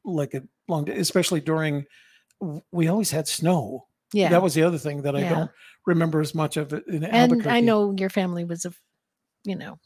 like 0.04 0.34
a 0.34 0.43
long 0.68 0.86
day, 0.86 0.97
especially 0.97 1.41
during. 1.41 1.86
We 2.72 2.88
always 2.88 3.12
had 3.12 3.28
snow. 3.28 3.86
yeah 4.14 4.30
That 4.30 4.41
was 4.41 4.56
the 4.56 4.64
other 4.64 4.80
thing 4.80 5.04
that 5.04 5.16
I 5.16 5.20
Yeah. 5.22 5.30
don't 5.30 5.52
remember 5.86 6.22
as 6.22 6.34
much 6.34 6.58
of 6.58 6.74
it 6.74 6.88
in 6.88 7.04
and 7.04 7.47
i 7.47 7.60
know 7.60 7.91
your 7.97 8.10
family 8.10 8.43
was 8.45 8.66
a 8.66 8.74
you 9.43 9.56
know 9.56 9.80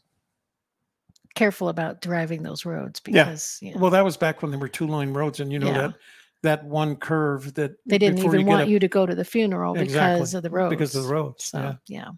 careful 1.36 1.68
about 1.68 2.00
driving 2.00 2.42
those 2.42 2.64
roads 2.64 3.00
Yeah. 3.06 3.24
because 3.26 3.58
you 3.62 3.72
know, 3.74 3.80
Well, 3.80 3.90
that 3.92 4.04
was 4.04 4.16
back 4.16 4.42
when 4.42 4.50
there 4.50 4.58
were 4.58 4.68
two 4.68 4.88
lane 4.88 5.12
roads, 5.12 5.38
and 5.38 5.52
you 5.52 5.60
know 5.60 5.68
Yeah. 5.68 5.78
that 5.88 5.94
that 6.42 6.64
one 6.64 6.96
curve 6.96 7.54
that 7.54 7.76
they 7.86 7.98
didn't 7.98 8.18
even 8.18 8.40
get 8.40 8.46
want 8.46 8.62
up- 8.62 8.68
you 8.68 8.78
to 8.80 8.88
go 8.88 9.06
to 9.06 9.14
the 9.14 9.24
funeral 9.24 9.74
Exactly, 9.76 10.16
because 10.18 10.34
of 10.34 10.42
the 10.42 10.50
roads 10.50 10.70
because 10.70 10.94
of 10.96 11.04
the 11.04 11.08
roads. 11.08 11.44
so 11.44 11.58
yeah. 11.88 12.08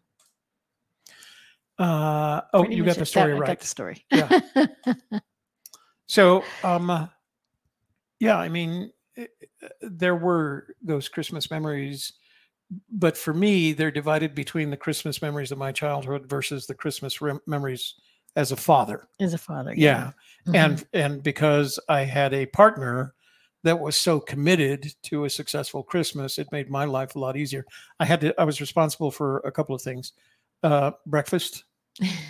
yeah, 1.78 1.84
Uh, 1.84 2.40
oh, 2.52 2.60
pretty 2.62 2.76
you 2.76 2.84
got 2.84 2.96
the 2.96 3.06
story 3.06 3.32
That- 3.34 3.42
I 3.42 3.46
got 3.46 3.60
the 3.60 3.66
story 3.66 4.04
Yeah. 4.10 4.40
So, 6.10 6.42
um, 6.64 6.88
uh, 6.88 7.06
yeah, 8.18 8.38
I 8.38 8.48
mean, 8.48 8.90
eh, 9.18 9.26
eh, 9.62 9.68
there 9.82 10.16
were 10.16 10.74
those 10.80 11.06
Christmas 11.06 11.50
memories, 11.50 12.14
but 12.90 13.14
for 13.18 13.34
me, 13.34 13.74
they're 13.74 13.90
divided 13.90 14.34
between 14.34 14.70
the 14.70 14.76
Christmas 14.78 15.20
memories 15.20 15.52
of 15.52 15.58
my 15.58 15.70
childhood 15.70 16.26
versus 16.26 16.66
the 16.66 16.74
Christmas 16.74 17.20
rem- 17.20 17.42
memories 17.46 17.92
as 18.38 18.52
a 18.52 18.56
father. 18.56 19.08
as 19.20 19.34
a 19.34 19.38
father 19.38 19.74
Yeah, 19.76 20.12
Mhm. 20.46 20.54
and 20.54 20.86
and 20.94 21.22
because 21.22 21.78
I 21.88 22.00
had 22.04 22.32
a 22.32 22.46
partner 22.46 23.14
that 23.64 23.78
was 23.80 23.96
so 23.96 24.20
committed 24.20 24.94
to 25.02 25.24
a 25.24 25.30
successful 25.30 25.82
Christmas, 25.82 26.38
it 26.38 26.52
made 26.52 26.70
my 26.70 26.84
life 26.84 27.16
a 27.16 27.18
lot 27.18 27.36
easier. 27.36 27.64
I 28.00 28.04
had 28.04 28.20
to. 28.20 28.40
I 28.40 28.44
was 28.44 28.60
responsible 28.60 29.10
for 29.10 29.38
a 29.40 29.50
couple 29.50 29.74
of 29.74 29.82
things: 29.82 30.12
uh, 30.62 30.92
breakfast, 31.06 31.64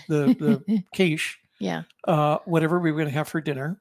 the 0.08 0.34
the 0.38 0.62
quiche, 0.94 1.38
yeah 1.60 1.82
uh, 2.04 2.38
whatever 2.46 2.78
we 2.80 2.90
were 2.90 2.98
going 2.98 3.12
to 3.12 3.18
have 3.18 3.28
for 3.28 3.40
dinner, 3.42 3.80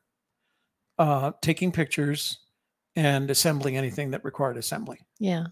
uh, 0.99 1.31
taking 1.41 1.71
pictures, 1.71 2.39
and 2.97 3.29
assembling 3.31 3.77
anything 3.77 4.11
that 4.11 4.25
required 4.25 4.57
assembly. 4.57 4.99
yeah 5.19 5.45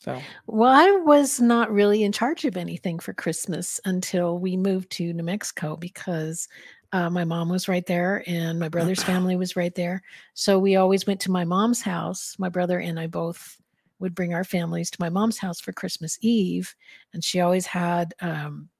So 0.00 0.26
Well, 0.46 0.72
I 0.72 0.90
was 1.04 1.40
not 1.40 1.70
really 1.70 2.02
in 2.02 2.12
charge 2.12 2.44
of 2.44 2.56
anything 2.56 2.98
for 2.98 3.12
Christmas 3.12 3.80
until 3.84 4.38
we 4.38 4.56
moved 4.56 4.90
to 4.92 5.12
New 5.12 5.22
Mexico 5.22 5.76
because 5.76 6.48
uh, 6.92 7.10
my 7.10 7.24
mom 7.24 7.48
was 7.50 7.68
right 7.68 7.86
there 7.86 8.24
and 8.26 8.58
my 8.58 8.68
brother's 8.68 9.02
family 9.10 9.36
was 9.36 9.56
right 9.56 9.74
there. 9.74 10.02
So 10.34 10.58
we 10.58 10.76
always 10.76 11.06
went 11.06 11.20
to 11.20 11.30
my 11.30 11.44
mom's 11.44 11.82
house. 11.82 12.34
My 12.38 12.48
brother 12.48 12.78
and 12.80 12.98
I 12.98 13.06
both 13.06 13.60
would 13.98 14.14
bring 14.14 14.32
our 14.34 14.44
families 14.44 14.90
to 14.90 15.00
my 15.00 15.10
mom's 15.10 15.38
house 15.38 15.60
for 15.60 15.72
Christmas 15.72 16.18
Eve. 16.22 16.74
And 17.12 17.22
she 17.22 17.40
always 17.40 17.66
had, 17.66 18.14
um, 18.20 18.70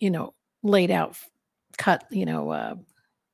you 0.00 0.10
know, 0.10 0.34
laid 0.64 0.90
out, 0.90 1.16
cut, 1.78 2.04
you 2.10 2.26
know, 2.26 2.50
uh, 2.50 2.74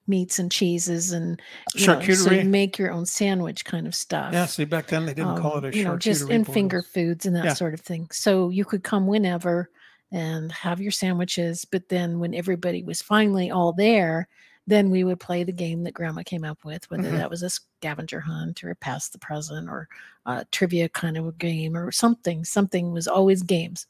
meats 0.08 0.38
and 0.38 0.50
cheeses 0.50 1.12
and 1.12 1.40
you 1.74 1.86
know, 1.86 2.00
so 2.00 2.00
you 2.00 2.14
charcuterie. 2.40 2.46
make 2.48 2.78
your 2.78 2.90
own 2.90 3.04
sandwich 3.06 3.64
kind 3.64 3.86
of 3.86 3.94
stuff 3.94 4.32
yeah, 4.32 4.46
see, 4.46 4.64
back 4.64 4.86
then 4.86 5.04
they 5.06 5.14
didn't 5.14 5.36
call 5.36 5.58
um, 5.58 5.64
it 5.64 5.74
a 5.74 5.76
you 5.78 5.84
know, 5.84 5.96
just 5.96 6.22
charcuterie 6.26 6.30
in 6.30 6.44
finger 6.44 6.82
foods 6.82 7.26
and 7.26 7.36
that 7.36 7.44
Yeah. 7.44 7.54
sort 7.54 7.74
of 7.74 7.80
thing. 7.80 8.08
So 8.10 8.48
you 8.48 8.64
could 8.64 8.82
come 8.82 9.06
whenever 9.06 9.70
and 10.10 10.50
have 10.52 10.80
your 10.80 10.90
sandwiches, 10.90 11.64
but 11.66 11.88
then 11.90 12.18
when 12.18 12.34
everybody 12.34 12.82
was 12.82 13.02
finally 13.02 13.50
all 13.50 13.72
there, 13.74 14.26
then 14.66 14.90
we 14.90 15.04
would 15.04 15.20
play 15.20 15.44
the 15.44 15.52
game 15.52 15.82
that 15.84 15.94
grandma 15.94 16.22
came 16.22 16.44
up 16.44 16.64
with, 16.64 16.90
whether 16.90 17.10
Mhm. 17.10 17.16
that 17.18 17.30
was 17.30 17.42
a 17.42 17.50
scavenger 17.50 18.20
hunt 18.20 18.62
or 18.64 18.70
a 18.70 18.74
pass 18.76 19.08
the 19.10 19.18
present 19.18 19.68
or 19.68 19.88
a 20.26 20.44
trivia 20.52 20.88
kind 20.88 21.16
of 21.16 21.26
a 21.26 21.32
game 21.32 21.76
or 21.76 21.90
something. 21.92 22.44
Something 22.44 22.92
was 22.92 23.06
always 23.08 23.42
games, 23.42 23.86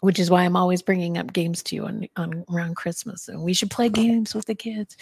which 0.00 0.18
is 0.18 0.30
why 0.30 0.44
I'm 0.44 0.56
always 0.56 0.80
bringing 0.80 1.18
up 1.18 1.32
games 1.32 1.62
to 1.64 1.76
you 1.76 1.86
on, 1.86 2.08
on 2.16 2.44
around 2.52 2.76
Christmas. 2.76 3.28
And 3.28 3.42
we 3.42 3.52
should 3.52 3.70
play 3.70 3.88
games 3.88 4.34
with 4.34 4.46
the 4.46 4.54
kids 4.54 4.96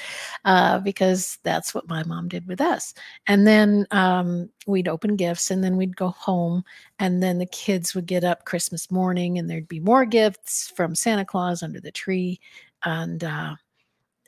uh, 0.44 0.78
because 0.78 1.38
that's 1.42 1.74
what 1.74 1.88
my 1.88 2.02
mom 2.04 2.28
did 2.28 2.46
with 2.46 2.60
us. 2.60 2.94
And 3.26 3.46
then 3.46 3.86
um, 3.90 4.48
we'd 4.66 4.88
open 4.88 5.16
gifts 5.16 5.50
and 5.50 5.62
then 5.62 5.76
we'd 5.76 5.96
go 5.96 6.08
home. 6.08 6.64
And 6.98 7.22
then 7.22 7.38
the 7.38 7.46
kids 7.46 7.94
would 7.94 8.06
get 8.06 8.24
up 8.24 8.46
Christmas 8.46 8.90
morning 8.90 9.38
and 9.38 9.50
there'd 9.50 9.68
be 9.68 9.80
more 9.80 10.06
gifts 10.06 10.72
from 10.74 10.94
Santa 10.94 11.24
Claus 11.24 11.62
under 11.62 11.80
the 11.80 11.92
tree. 11.92 12.40
And, 12.84 13.22
uh, 13.22 13.56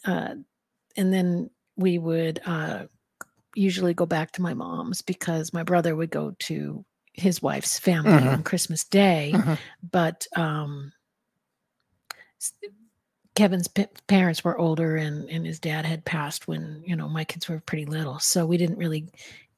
uh, 0.05 0.35
and 0.97 1.13
then 1.13 1.49
we 1.77 1.99
would 1.99 2.41
uh, 2.45 2.85
usually 3.55 3.95
go 3.95 4.05
back 4.05 4.33
to 4.33 4.43
my 4.43 4.53
mom's 4.53 5.01
because 5.01 5.55
my 5.55 5.63
brother 5.63 5.97
would 5.97 6.11
go 6.11 6.35
to 6.41 6.85
his 7.19 7.43
wife's 7.43 7.79
family 7.79 8.13
Mhm. 8.13 8.33
on 8.33 8.43
Christmas 8.43 8.85
Day. 8.85 9.33
Mhm. 9.35 9.59
But 9.91 10.27
um, 10.37 10.93
Kevin's 13.35 13.69
p- 13.69 13.87
parents 14.09 14.43
were 14.43 14.59
older 14.59 14.97
and, 14.97 15.29
and 15.31 15.47
his 15.47 15.61
dad 15.61 15.85
had 15.85 16.05
passed 16.05 16.49
when, 16.49 16.83
you 16.85 16.97
know, 16.97 17.09
my 17.09 17.25
kids 17.25 17.49
were 17.49 17.61
pretty 17.61 17.87
little. 17.87 18.19
So 18.19 18.45
we 18.47 18.57
didn't 18.57 18.79
really 18.79 19.09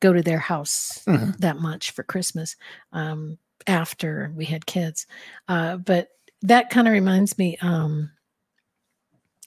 go 0.01 0.13
to 0.13 0.23
their 0.23 0.39
house 0.39 1.03
Mhm. 1.07 1.37
that 1.39 1.57
much 1.59 1.91
for 1.93 2.03
Christmas 2.03 2.57
um, 2.93 3.39
after 3.67 4.33
we 4.37 4.45
had 4.45 4.67
kids. 4.67 5.07
Uh, 5.49 5.77
but 5.79 6.09
that 6.43 6.71
kind 6.71 6.87
of 6.89 6.93
reminds 6.93 7.39
me. 7.39 7.57
Um, 7.63 8.11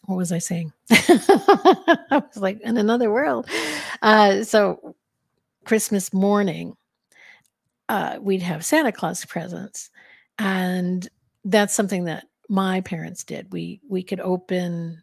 what 0.05 0.15
was 0.17 0.31
I 0.31 0.39
saying? 0.39 0.73
I 0.91 2.21
was 2.27 2.37
like 2.37 2.59
in 2.61 2.77
another 2.77 3.11
world. 3.11 3.47
Uh, 4.01 4.43
so 4.43 4.95
Christmas 5.65 6.11
morning, 6.13 6.75
uh, 7.89 8.17
we'd 8.21 8.41
have 8.41 8.65
Santa 8.65 8.91
Claus 8.91 9.23
presents, 9.25 9.89
and 10.39 11.07
that's 11.45 11.73
something 11.73 12.05
that 12.05 12.25
my 12.49 12.81
parents 12.81 13.23
did. 13.23 13.51
We 13.51 13.81
we 13.87 14.03
could 14.03 14.19
open. 14.19 15.01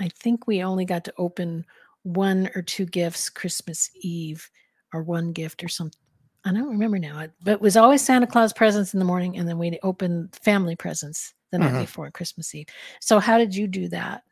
I 0.00 0.08
think 0.08 0.46
we 0.46 0.62
only 0.62 0.84
got 0.84 1.04
to 1.04 1.14
open 1.18 1.64
one 2.02 2.50
or 2.54 2.62
two 2.62 2.86
gifts 2.86 3.30
Christmas 3.30 3.90
Eve, 4.00 4.48
or 4.92 5.02
one 5.02 5.32
gift 5.32 5.62
or 5.64 5.68
something. 5.68 5.98
I 6.44 6.52
don't 6.52 6.68
remember 6.68 6.98
now, 6.98 7.26
but 7.42 7.52
it 7.52 7.60
was 7.60 7.76
always 7.76 8.02
Santa 8.02 8.26
Claus 8.26 8.52
presents 8.52 8.92
in 8.92 8.98
the 8.98 9.04
morning, 9.06 9.38
and 9.38 9.48
then 9.48 9.58
we'd 9.58 9.78
open 9.82 10.28
family 10.42 10.76
presents 10.76 11.32
the 11.50 11.58
night 11.58 11.72
Mhm. 11.72 11.80
before 11.80 12.10
Christmas 12.10 12.54
Eve. 12.54 12.66
So, 13.00 13.18
how 13.18 13.38
did 13.38 13.54
you 13.54 13.66
do 13.66 13.88
that? 13.88 14.22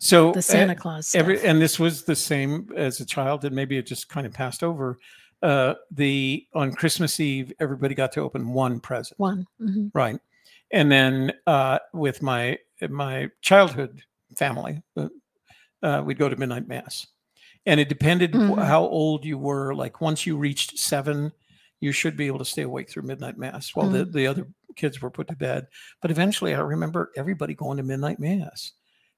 So 0.00 0.32
The 0.32 0.40
uh, 0.40 0.42
Santa 0.42 0.74
Claus 0.74 1.14
every 1.14 1.40
and 1.46 1.60
this 1.62 1.78
was 1.78 2.02
the 2.02 2.16
same 2.16 2.68
as 2.76 3.00
a 3.00 3.06
child 3.06 3.44
and 3.44 3.54
maybe 3.54 3.78
it 3.78 3.86
just 3.86 4.08
kind 4.08 4.26
of 4.26 4.32
passed 4.32 4.64
over 4.64 4.98
uh 5.42 5.74
the 5.90 6.46
on 6.54 6.72
christmas 6.72 7.18
eve 7.20 7.52
everybody 7.60 7.94
got 7.94 8.12
to 8.12 8.20
open 8.20 8.52
one 8.52 8.78
present. 8.80 9.18
One. 9.18 9.46
hmm 9.58 9.88
right. 9.94 10.18
And 10.72 10.90
then 10.92 11.32
uh 11.46 11.78
with 11.92 12.22
my 12.22 12.58
my 12.88 13.28
childhood 13.40 14.02
family 14.36 14.82
uh, 14.96 15.08
uh, 15.82 16.02
we'd 16.04 16.18
go 16.18 16.28
to 16.28 16.36
midnight 16.36 16.68
mass. 16.68 17.06
And 17.66 17.80
it 17.80 17.88
depended 17.88 18.32
Mhm. 18.32 18.64
how 18.64 18.82
old 18.82 19.24
you 19.24 19.38
were. 19.38 19.74
Like 19.74 20.00
once 20.00 20.26
you 20.26 20.36
reached 20.36 20.78
seven 20.78 21.32
you 21.80 21.92
should 21.92 22.14
be 22.16 22.26
able 22.26 22.38
to 22.38 22.44
stay 22.44 22.62
awake 22.62 22.90
through 22.90 23.04
midnight 23.04 23.38
mass 23.38 23.74
while 23.74 23.88
the, 23.88 24.04
the 24.04 24.26
other 24.26 24.46
kids 24.76 25.00
were 25.00 25.10
put 25.10 25.26
to 25.28 25.36
bed. 25.36 25.66
But 26.02 26.10
eventually 26.10 26.54
i 26.54 26.60
remember 26.60 27.10
everybody 27.16 27.54
going 27.54 27.78
to 27.78 27.82
midnight 27.82 28.18
mass 28.20 28.72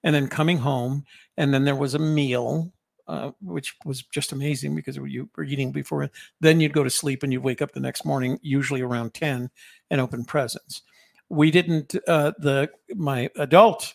and 0.05 0.15
then 0.15 0.29
coming 0.29 0.59
home 0.59 1.05
and 1.37 1.53
then 1.53 1.65
there 1.65 1.77
was 1.77 1.95
a 1.95 1.99
meal 1.99 2.73
uh, 3.09 3.31
which 3.41 3.77
was 3.85 4.03
just 4.03 4.33
amazing 4.33 4.75
because 4.75 4.97
you 4.97 5.29
were 5.37 5.45
eating 5.45 5.73
before 5.73 6.09
then 6.41 6.61
you'd 6.61 6.73
go 6.73 6.85
to 6.85 6.91
sleep 6.91 7.23
and 7.23 7.33
you'd 7.33 7.43
wake 7.43 7.63
up 7.63 7.73
the 7.73 7.81
next 7.81 8.05
morning 8.05 8.39
usually 8.43 8.81
around 8.81 9.13
10 9.15 9.51
and 9.91 10.01
open 10.01 10.25
presents. 10.25 10.83
We 11.29 11.51
didn't 11.51 11.95
uh, 12.07 12.33
the 12.39 12.71
my 12.95 13.31
adult 13.37 13.95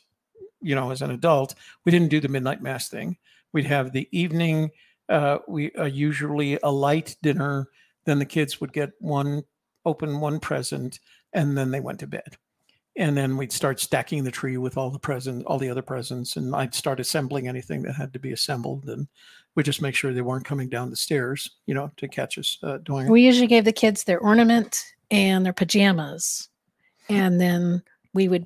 you 0.62 0.76
know 0.76 0.92
as 0.92 1.02
an 1.02 1.12
adult 1.12 1.56
we 1.86 1.92
didn't 1.92 2.10
do 2.10 2.20
the 2.20 2.28
midnight 2.28 2.62
mass 2.62 2.90
thing. 2.90 3.18
We'd 3.54 3.66
have 3.66 3.92
the 3.92 4.08
evening 4.12 4.72
uh, 5.10 5.40
we 5.48 5.72
uh, 5.74 5.86
usually 5.86 6.60
a 6.64 6.70
light 6.70 7.16
dinner 7.22 7.68
then 8.06 8.20
the 8.20 8.26
kids 8.26 8.60
would 8.60 8.74
get 8.74 8.92
one 9.00 9.44
open 9.86 10.20
one 10.20 10.40
present 10.40 11.00
and 11.34 11.58
then 11.58 11.72
they 11.72 11.80
went 11.80 12.00
to 12.00 12.08
bed 12.08 12.38
and 12.98 13.16
then 13.16 13.38
we'd 13.38 13.52
start 13.52 13.80
stacking 13.80 14.24
the 14.24 14.32
tree 14.32 14.58
with 14.58 14.78
all 14.78 14.90
the 14.90 15.00
presents 15.00 15.46
all 15.46 15.58
the 15.60 15.70
other 15.70 15.82
presents 15.82 16.36
and 16.36 16.56
i'd 16.56 16.74
start 16.76 17.00
assembling 17.00 17.48
anything 17.48 17.82
that 17.84 17.94
had 17.94 18.12
to 18.14 18.20
be 18.20 18.32
assembled 18.34 18.86
and 18.90 19.08
we 19.56 19.64
just 19.64 19.82
make 19.82 19.96
sure 19.96 20.14
they 20.14 20.22
weren't 20.22 20.46
coming 20.46 20.68
down 20.70 20.90
the 20.90 20.96
stairs 20.96 21.50
you 21.66 21.74
know 21.74 21.90
to 21.98 22.08
catch 22.08 22.38
us 22.38 22.58
uh, 22.64 22.78
doing 22.80 23.08
it 23.08 23.12
We 23.12 23.24
usually 23.24 23.48
gave 23.48 23.66
the 23.66 23.72
kids 23.72 24.04
their 24.04 24.20
ornament 24.20 24.84
and 25.10 25.46
their 25.46 25.54
pajamas, 25.54 26.50
and 27.10 27.40
then 27.40 27.82
we 28.14 28.28
would 28.28 28.46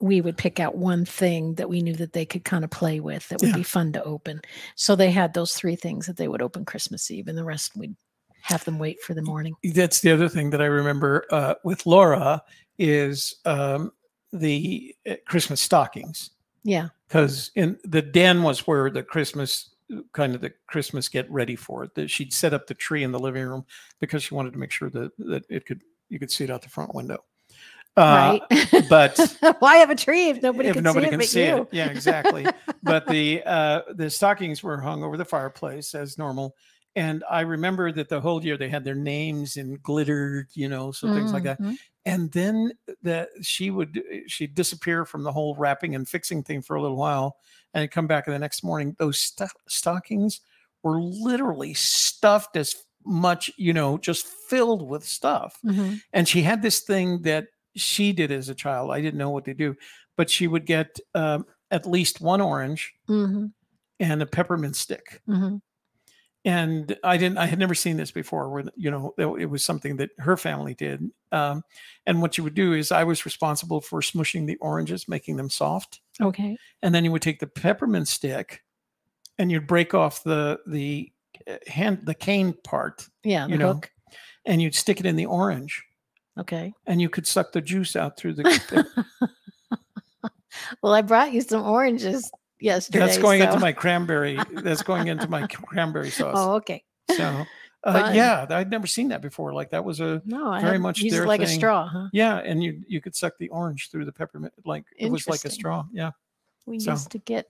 we 0.00 0.20
would 0.20 0.36
pick 0.36 0.58
out 0.60 0.76
one 0.76 1.04
thing 1.04 1.54
that 1.54 1.68
we 1.68 1.80
knew 1.80 1.94
that 1.94 2.12
they 2.12 2.26
could 2.26 2.44
kind 2.44 2.64
of 2.64 2.70
play 2.70 2.98
with 3.00 3.28
that 3.28 3.40
would 3.40 3.50
Yeah. 3.50 3.56
be 3.56 3.62
fun 3.62 3.92
to 3.92 4.02
open. 4.02 4.40
So 4.74 4.96
they 4.96 5.12
had 5.12 5.32
those 5.32 5.54
three 5.54 5.76
things 5.76 6.06
that 6.06 6.16
they 6.16 6.26
would 6.26 6.42
open 6.42 6.64
Christmas 6.64 7.08
Eve, 7.10 7.28
and 7.28 7.38
the 7.38 7.44
rest 7.44 7.76
we'd 7.76 7.94
have 8.42 8.64
them 8.64 8.78
wait 8.80 9.00
for 9.00 9.14
the 9.14 9.22
morning. 9.22 9.54
that's 9.74 10.00
the 10.00 10.10
other 10.10 10.28
thing 10.28 10.50
that 10.50 10.60
I 10.60 10.66
remember 10.66 11.24
uh, 11.30 11.54
with 11.64 11.86
Laura 11.86 12.42
is 12.82 13.36
um, 13.44 13.92
the 14.32 14.94
uh, 15.08 15.14
Christmas 15.26 15.60
stockings 15.60 16.30
Yeah. 16.64 16.88
because 17.06 17.52
in 17.54 17.78
the 17.84 18.02
den 18.02 18.42
was 18.42 18.66
where 18.66 18.90
the 18.90 19.04
Christmas 19.04 19.70
kind 20.12 20.34
of 20.34 20.40
the 20.40 20.52
Christmas 20.66 21.08
get 21.08 21.30
ready 21.30 21.54
for 21.54 21.84
it. 21.84 21.94
That 21.94 22.10
she'd 22.10 22.32
set 22.32 22.52
up 22.52 22.66
the 22.66 22.74
tree 22.74 23.04
in 23.04 23.12
the 23.12 23.18
living 23.20 23.44
room 23.44 23.64
because 24.00 24.24
she 24.24 24.34
wanted 24.34 24.52
to 24.54 24.58
make 24.58 24.72
sure 24.72 24.90
that 24.90 25.12
that 25.18 25.44
it 25.48 25.64
could 25.64 25.82
you 26.08 26.18
could 26.18 26.30
see 26.30 26.44
it 26.44 26.50
out 26.50 26.62
the 26.62 26.68
front 26.68 26.94
window. 26.94 27.24
Uh, 27.94 28.38
right. 28.50 28.88
but 28.88 29.36
why 29.58 29.76
have 29.76 29.90
a 29.90 29.94
tree 29.94 30.30
if 30.30 30.42
nobody 30.42 30.70
if 30.70 30.74
can 30.76 30.82
nobody 30.82 31.06
see 31.06 31.12
it 31.12 31.18
can 31.18 31.28
see 31.28 31.42
it, 31.42 31.68
yeah, 31.72 31.90
exactly. 31.90 32.46
but 32.82 33.06
the 33.06 33.42
uh, 33.46 33.82
the 33.94 34.08
stockings 34.08 34.62
were 34.62 34.80
hung 34.80 35.04
over 35.04 35.16
the 35.16 35.24
fireplace 35.24 35.94
as 35.94 36.16
normal. 36.18 36.56
And 36.94 37.24
I 37.30 37.40
remember 37.40 37.90
that 37.92 38.08
the 38.08 38.20
whole 38.20 38.44
year 38.44 38.56
they 38.58 38.68
had 38.68 38.84
their 38.84 38.94
names 38.94 39.56
in 39.56 39.76
glitter, 39.82 40.46
you 40.54 40.68
know, 40.68 40.92
so 40.92 41.12
things 41.14 41.32
like 41.32 41.44
that 41.44 41.60
Mhm. 41.60 41.76
and 42.04 42.30
then 42.32 42.72
that 43.02 43.28
she 43.42 43.70
would 43.70 44.02
she'd 44.26 44.54
disappear 44.54 45.04
from 45.04 45.22
the 45.22 45.32
whole 45.32 45.54
wrapping 45.56 45.94
and 45.94 46.08
fixing 46.08 46.42
thing 46.42 46.60
for 46.60 46.76
a 46.76 46.82
little 46.82 46.96
while 46.96 47.36
and 47.74 47.90
come 47.90 48.06
back 48.06 48.26
the 48.26 48.38
next 48.38 48.62
morning 48.64 48.94
those 48.98 49.18
sto- 49.18 49.46
stockings 49.68 50.40
were 50.82 51.00
literally 51.00 51.72
stuffed 51.74 52.56
as 52.56 52.74
much 53.06 53.50
you 53.56 53.72
know 53.72 53.96
just 53.98 54.26
filled 54.26 54.82
with 54.88 55.04
stuff 55.04 55.58
Mhm. 55.64 56.00
and 56.12 56.28
she 56.28 56.42
had 56.42 56.60
this 56.60 56.80
thing 56.80 57.22
that 57.22 57.46
she 57.76 58.12
did 58.12 58.30
as 58.32 58.48
a 58.48 58.54
child 58.54 58.90
i 58.90 59.00
didn't 59.00 59.18
know 59.18 59.30
what 59.30 59.44
to 59.46 59.54
do 59.54 59.74
but 60.16 60.28
she 60.28 60.46
would 60.48 60.66
get 60.66 60.98
um, 61.14 61.46
at 61.70 61.86
least 61.86 62.20
one 62.20 62.40
orange 62.40 62.92
Mhm. 63.08 63.52
and 64.00 64.22
a 64.22 64.26
peppermint 64.26 64.76
stick 64.76 65.22
Mhm. 65.28 65.62
And 66.44 66.96
I 67.04 67.16
didn't 67.16 67.38
I 67.38 67.46
had 67.46 67.58
never 67.58 67.74
seen 67.74 67.96
this 67.96 68.10
before 68.10 68.48
where 68.50 68.64
you 68.76 68.90
know 68.90 69.14
it 69.16 69.48
was 69.48 69.64
something 69.64 69.96
that 69.98 70.10
her 70.18 70.36
family 70.36 70.74
did 70.74 71.08
um, 71.30 71.62
and 72.06 72.20
what 72.20 72.36
you 72.36 72.44
would 72.44 72.54
do 72.54 72.72
is 72.72 72.90
I 72.92 73.04
was 73.04 73.24
responsible 73.24 73.80
for 73.80 74.00
smushing 74.00 74.46
the 74.46 74.56
oranges 74.56 75.06
making 75.08 75.36
them 75.36 75.48
soft 75.50 76.00
Okay. 76.20 76.56
and 76.82 76.94
then 76.94 77.04
you 77.04 77.12
would 77.12 77.22
take 77.22 77.38
the 77.40 77.46
peppermint 77.46 78.08
stick 78.08 78.62
and 79.38 79.50
you'd 79.52 79.66
break 79.68 79.94
off 79.94 80.24
the 80.24 80.58
the 80.66 81.12
uh, 81.48 81.56
hand 81.68 82.00
the 82.04 82.14
cane 82.14 82.54
part 82.64 83.06
Yeah. 83.24 83.46
The 83.46 83.52
You 83.52 83.58
know, 83.58 83.72
hook. 83.74 83.90
and 84.44 84.60
you'd 84.60 84.74
stick 84.74 84.98
it 85.00 85.06
in 85.06 85.16
the 85.16 85.26
orange 85.26 85.82
Okay. 86.38 86.72
and 86.86 87.00
you 87.00 87.08
could 87.08 87.26
suck 87.26 87.52
the 87.52 87.60
juice 87.60 87.94
out 87.94 88.16
through 88.16 88.34
the 88.34 88.86
well, 90.82 90.92
I 90.92 91.02
brought 91.02 91.32
you 91.32 91.40
some 91.40 91.62
oranges 91.66 92.30
yesterday. 92.62 92.98
that's 93.00 93.18
going 93.18 93.42
into 93.42 93.58
my 93.58 93.72
cranberry 93.72 94.38
that's 94.62 94.82
going 94.82 95.08
into 95.08 95.28
my 95.28 95.46
cranberry 95.46 96.10
sauce 96.10 96.34
Oh, 96.38 96.54
okay. 96.54 96.82
so 97.16 97.44
uh, 97.84 98.12
yeah 98.14 98.46
I'd 98.48 98.70
never 98.70 98.86
seen 98.86 99.08
that 99.08 99.20
before 99.22 99.52
like 99.52 99.70
that 99.70 99.84
was 99.84 100.00
a 100.00 100.22
No, 100.24 100.58
Very 100.60 100.78
much 100.78 101.00
used 101.00 101.16
their 101.16 101.26
like 101.26 101.40
a 101.42 101.46
straw, 101.48 101.88
huh? 101.88 102.08
Yeah, 102.12 102.36
and 102.38 102.62
you 102.62 102.82
you 102.86 103.00
could 103.00 103.14
suck 103.16 103.34
the 103.38 103.48
orange 103.48 103.90
through 103.90 104.04
the 104.04 104.12
peppermint, 104.12 104.52
like 104.64 104.84
it 104.96 105.10
was 105.10 105.26
like 105.26 105.44
a 105.44 105.50
straw. 105.50 105.84
Yeah, 105.92 106.12
We 106.66 106.78
So- 106.78 106.92
used 106.92 107.10
to 107.10 107.18
get 107.18 107.46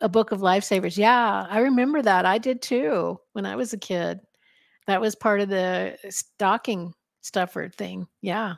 a 0.00 0.08
book 0.08 0.30
of 0.30 0.38
lifesavers. 0.40 0.96
Yeah, 0.96 1.46
I 1.50 1.58
remember 1.58 2.00
that. 2.02 2.24
I 2.24 2.38
did 2.38 2.62
too 2.62 3.18
when 3.32 3.44
I 3.44 3.56
was 3.56 3.72
a 3.72 3.78
kid. 3.78 4.20
That 4.86 5.00
was 5.00 5.16
part 5.16 5.40
of 5.40 5.48
the 5.48 5.98
stocking 6.08 6.94
stuffer 7.20 7.68
thing. 7.68 8.06
Yeah. 8.22 8.54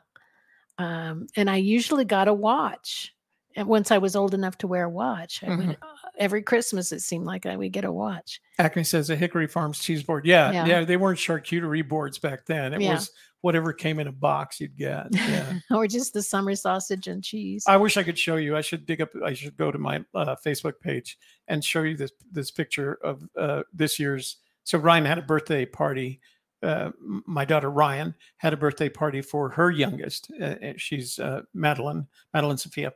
Um, 0.76 1.26
and 1.36 1.48
I 1.48 1.56
usually 1.56 2.04
got 2.04 2.28
a 2.28 2.34
watch. 2.34 3.14
And 3.56 3.66
once 3.68 3.90
I 3.90 3.98
was 3.98 4.14
old 4.14 4.32
enough 4.34 4.58
to 4.58 4.66
wear 4.68 4.84
a 4.84 4.88
watch, 4.90 5.42
I 5.44 5.54
would, 5.56 5.70
uh, 5.82 5.86
every 6.18 6.42
Christmas 6.42 6.92
it 6.92 7.00
seemed 7.00 7.24
like 7.26 7.46
I 7.46 7.56
would 7.56 7.72
get 7.72 7.84
a 7.84 7.90
watch. 7.92 8.40
Acme 8.58 8.84
says 8.84 9.10
a 9.10 9.16
Hickory 9.16 9.46
Farms 9.48 9.80
cheese 9.80 10.02
board. 10.02 10.24
Yeah, 10.24 10.52
Yeah. 10.52 10.66
yeah, 10.66 10.84
they 10.84 10.96
weren't 10.96 11.18
charcuterie 11.18 11.86
boards 11.86 12.18
back 12.18 12.46
then. 12.46 12.72
It 12.74 12.80
Yeah. 12.82 12.94
was 12.94 13.10
whatever 13.40 13.72
came 13.72 13.98
in 13.98 14.06
a 14.06 14.12
box 14.12 14.60
you'd 14.60 14.76
get. 14.76 15.06
Yeah. 15.12 15.54
or 15.70 15.86
just 15.88 16.12
the 16.12 16.22
summer 16.22 16.54
sausage 16.54 17.06
and 17.08 17.24
cheese. 17.24 17.64
I 17.66 17.76
wish 17.76 17.96
I 17.96 18.02
could 18.02 18.18
show 18.18 18.36
you. 18.36 18.56
I 18.56 18.60
should 18.60 18.86
dig 18.86 19.00
up. 19.00 19.10
I 19.24 19.32
should 19.32 19.56
go 19.56 19.72
to 19.72 19.78
my 19.78 20.04
uh, 20.14 20.36
Facebook 20.44 20.74
page 20.80 21.18
and 21.48 21.64
show 21.64 21.82
you 21.82 21.96
this 21.96 22.12
this 22.30 22.50
picture 22.50 22.98
of 23.02 23.22
uh, 23.36 23.62
this 23.72 23.98
year's. 23.98 24.36
So 24.64 24.78
Ryan 24.78 25.06
had 25.06 25.18
a 25.18 25.22
birthday 25.22 25.64
party. 25.66 26.20
Uh, 26.62 26.90
my 27.00 27.46
daughter 27.46 27.70
Ryan 27.70 28.14
had 28.36 28.52
a 28.52 28.56
birthday 28.58 28.90
party 28.90 29.22
for 29.22 29.48
her 29.48 29.70
youngest. 29.70 30.30
Uh, 30.40 30.54
she's 30.76 31.18
uh, 31.18 31.40
Madeline, 31.54 32.06
Madeline 32.34 32.58
Sophia, 32.58 32.92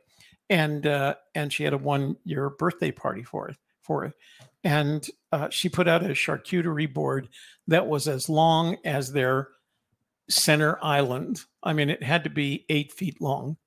and 0.49 0.85
uh, 0.85 1.15
and 1.33 1.51
she 1.51 1.63
had 1.63 1.73
a 1.73 1.77
one 1.77 2.17
year 2.23 2.49
birthday 2.49 2.91
party 2.91 3.23
for 3.23 3.49
it 3.49 3.57
for 3.81 4.05
it, 4.05 4.13
and 4.63 5.07
uh, 5.31 5.49
she 5.49 5.69
put 5.69 5.87
out 5.87 6.03
a 6.03 6.09
charcuterie 6.09 6.91
board 6.91 7.29
that 7.67 7.87
was 7.87 8.07
as 8.07 8.29
long 8.29 8.77
as 8.83 9.11
their 9.11 9.49
center 10.29 10.77
island. 10.81 11.41
I 11.63 11.73
mean, 11.73 11.89
it 11.89 12.03
had 12.03 12.23
to 12.23 12.29
be 12.29 12.65
eight 12.69 12.91
feet 12.91 13.21
long 13.21 13.57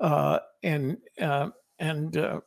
uh, 0.00 0.38
and 0.62 0.98
uh, 1.20 1.50
and 1.78 2.16
uh, 2.16 2.40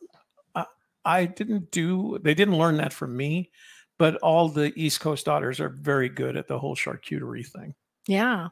I, 0.54 0.66
I 1.04 1.24
didn't 1.26 1.70
do. 1.70 2.18
They 2.22 2.34
didn't 2.34 2.58
learn 2.58 2.76
that 2.76 2.92
from 2.92 3.16
me, 3.16 3.50
but 3.98 4.16
all 4.16 4.48
the 4.48 4.72
East 4.76 5.00
Coast 5.00 5.26
daughters 5.26 5.60
are 5.60 5.68
very 5.68 6.08
good 6.08 6.36
at 6.36 6.46
the 6.48 6.58
whole 6.58 6.76
charcuterie 6.76 7.46
thing. 7.46 7.74
yeah. 8.06 8.48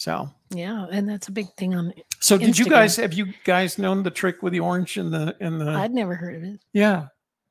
So, 0.00 0.30
Yeah. 0.48 0.86
And 0.90 1.06
that's 1.06 1.28
a 1.28 1.32
big 1.32 1.48
thing 1.58 1.74
on 1.74 1.92
so 2.20 2.38
did 2.38 2.58
you 2.58 2.64
guys 2.64 2.96
have 2.96 3.12
you 3.12 3.26
guys 3.44 3.76
known 3.78 4.02
the 4.02 4.10
trick 4.10 4.42
with 4.42 4.54
the 4.54 4.60
orange 4.60 4.96
and 4.96 5.12
the 5.12 5.36
and 5.40 5.60
the 5.60 5.70
I'd 5.70 5.92
never 5.92 6.14
heard 6.14 6.36
of 6.36 6.42
it. 6.42 6.58
yeah 6.72 7.08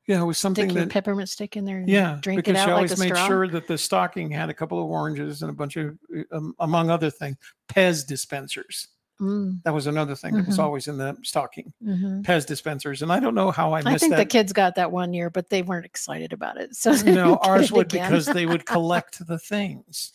yeah 0.08 0.20
it 0.20 0.24
was 0.24 0.36
something 0.38 0.68
Stick 0.68 0.78
that 0.84 0.90
peppermint 0.90 1.28
stick 1.28 1.56
in 1.56 1.64
there 1.64 1.78
and 1.78 1.88
yeah 1.88 2.18
drink 2.20 2.40
it 2.40 2.44
because 2.46 2.60
out 2.60 2.64
she 2.64 2.70
like 2.70 2.76
always 2.76 2.92
a 2.92 2.98
made 2.98 3.14
straw. 3.14 3.26
sure 3.28 3.48
that 3.48 3.68
the 3.68 3.78
stocking 3.78 4.30
had 4.32 4.50
a 4.50 4.54
couple 4.54 4.78
of 4.82 4.86
oranges 4.90 5.42
and 5.42 5.50
a 5.50 5.54
bunch 5.54 5.76
of 5.76 5.96
uh, 6.16 6.22
um, 6.36 6.54
among 6.58 6.90
other 6.90 7.08
things 7.10 7.36
Pez 7.68 8.04
dispensers. 8.06 8.88
Mm, 9.20 9.62
That 9.64 9.74
was 9.74 9.86
another 9.86 10.16
thing 10.16 10.34
that 10.34 10.46
was 10.46 10.56
Mhm. 10.56 10.62
always 10.64 10.88
in 10.88 10.96
the 10.98 11.14
stocking. 11.22 11.72
mhm. 11.84 12.22
Pez 12.24 12.46
dispensers, 12.46 13.02
and 13.02 13.12
I 13.12 13.20
don't 13.20 13.34
know 13.34 13.50
how 13.52 13.72
I 13.74 13.80
I 13.80 13.82
missed 13.82 14.00
think 14.00 14.16
the 14.16 14.24
kids 14.24 14.52
got 14.52 14.74
that 14.76 14.90
one 14.90 15.12
year, 15.12 15.28
but 15.30 15.50
they 15.50 15.60
weren't 15.62 15.84
excited 15.86 16.32
about 16.32 16.56
it. 16.60 16.74
So 16.74 16.92
no, 17.04 17.36
ours 17.42 17.70
would 17.70 17.92
again. 17.92 18.08
because 18.10 18.26
they 18.26 18.46
would 18.46 18.64
collect 18.74 19.24
the 19.26 19.38
things. 19.38 20.12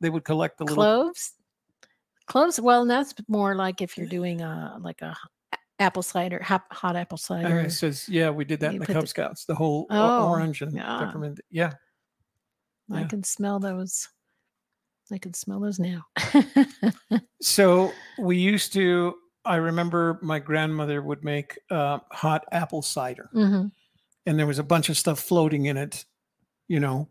They 0.00 0.10
would 0.10 0.24
collect 0.24 0.58
the 0.58 0.64
little. 0.64 0.76
cloves. 0.76 1.32
Cloves. 2.26 2.60
Well, 2.60 2.82
and 2.82 2.90
that's 2.90 3.14
more 3.28 3.54
like 3.54 3.80
if 3.80 3.96
you're 3.96 4.06
doing 4.08 4.40
a 4.42 4.76
like 4.80 5.00
a 5.02 5.16
apple 5.78 6.02
cider, 6.02 6.42
hot, 6.42 6.62
hot 6.72 6.96
apple 6.96 7.18
cider. 7.18 7.60
it 7.60 7.70
says, 7.72 8.08
yeah, 8.08 8.30
we 8.30 8.44
did 8.44 8.60
that 8.60 8.72
in 8.74 8.80
the 8.80 8.86
Cub 8.86 9.02
the- 9.02 9.06
Scouts. 9.06 9.44
The 9.44 9.54
whole 9.54 9.86
Oh, 9.90 10.28
orange 10.28 10.62
and 10.62 10.72
yeah. 10.72 10.98
peppermint. 11.04 11.40
Yeah, 11.50 11.72
I 12.90 13.00
yeah. 13.00 13.06
can 13.08 13.22
smell 13.22 13.58
those. 13.60 14.08
I 15.12 15.18
can 15.18 15.34
smell 15.34 15.60
those 15.60 15.78
now. 15.78 16.04
So 17.42 17.92
we 18.18 18.38
used 18.38 18.72
to. 18.72 19.14
I 19.44 19.56
remember 19.56 20.18
my 20.22 20.40
grandmother 20.40 21.00
would 21.02 21.22
make 21.22 21.56
uh, 21.70 21.98
hot 22.10 22.44
apple 22.50 22.82
cider, 22.82 23.30
Mhm. 23.32 23.70
and 24.26 24.38
there 24.38 24.46
was 24.48 24.58
a 24.58 24.64
bunch 24.64 24.88
of 24.88 24.96
stuff 24.96 25.20
floating 25.20 25.66
in 25.66 25.76
it, 25.76 26.04
you 26.66 26.80
know. 26.80 27.08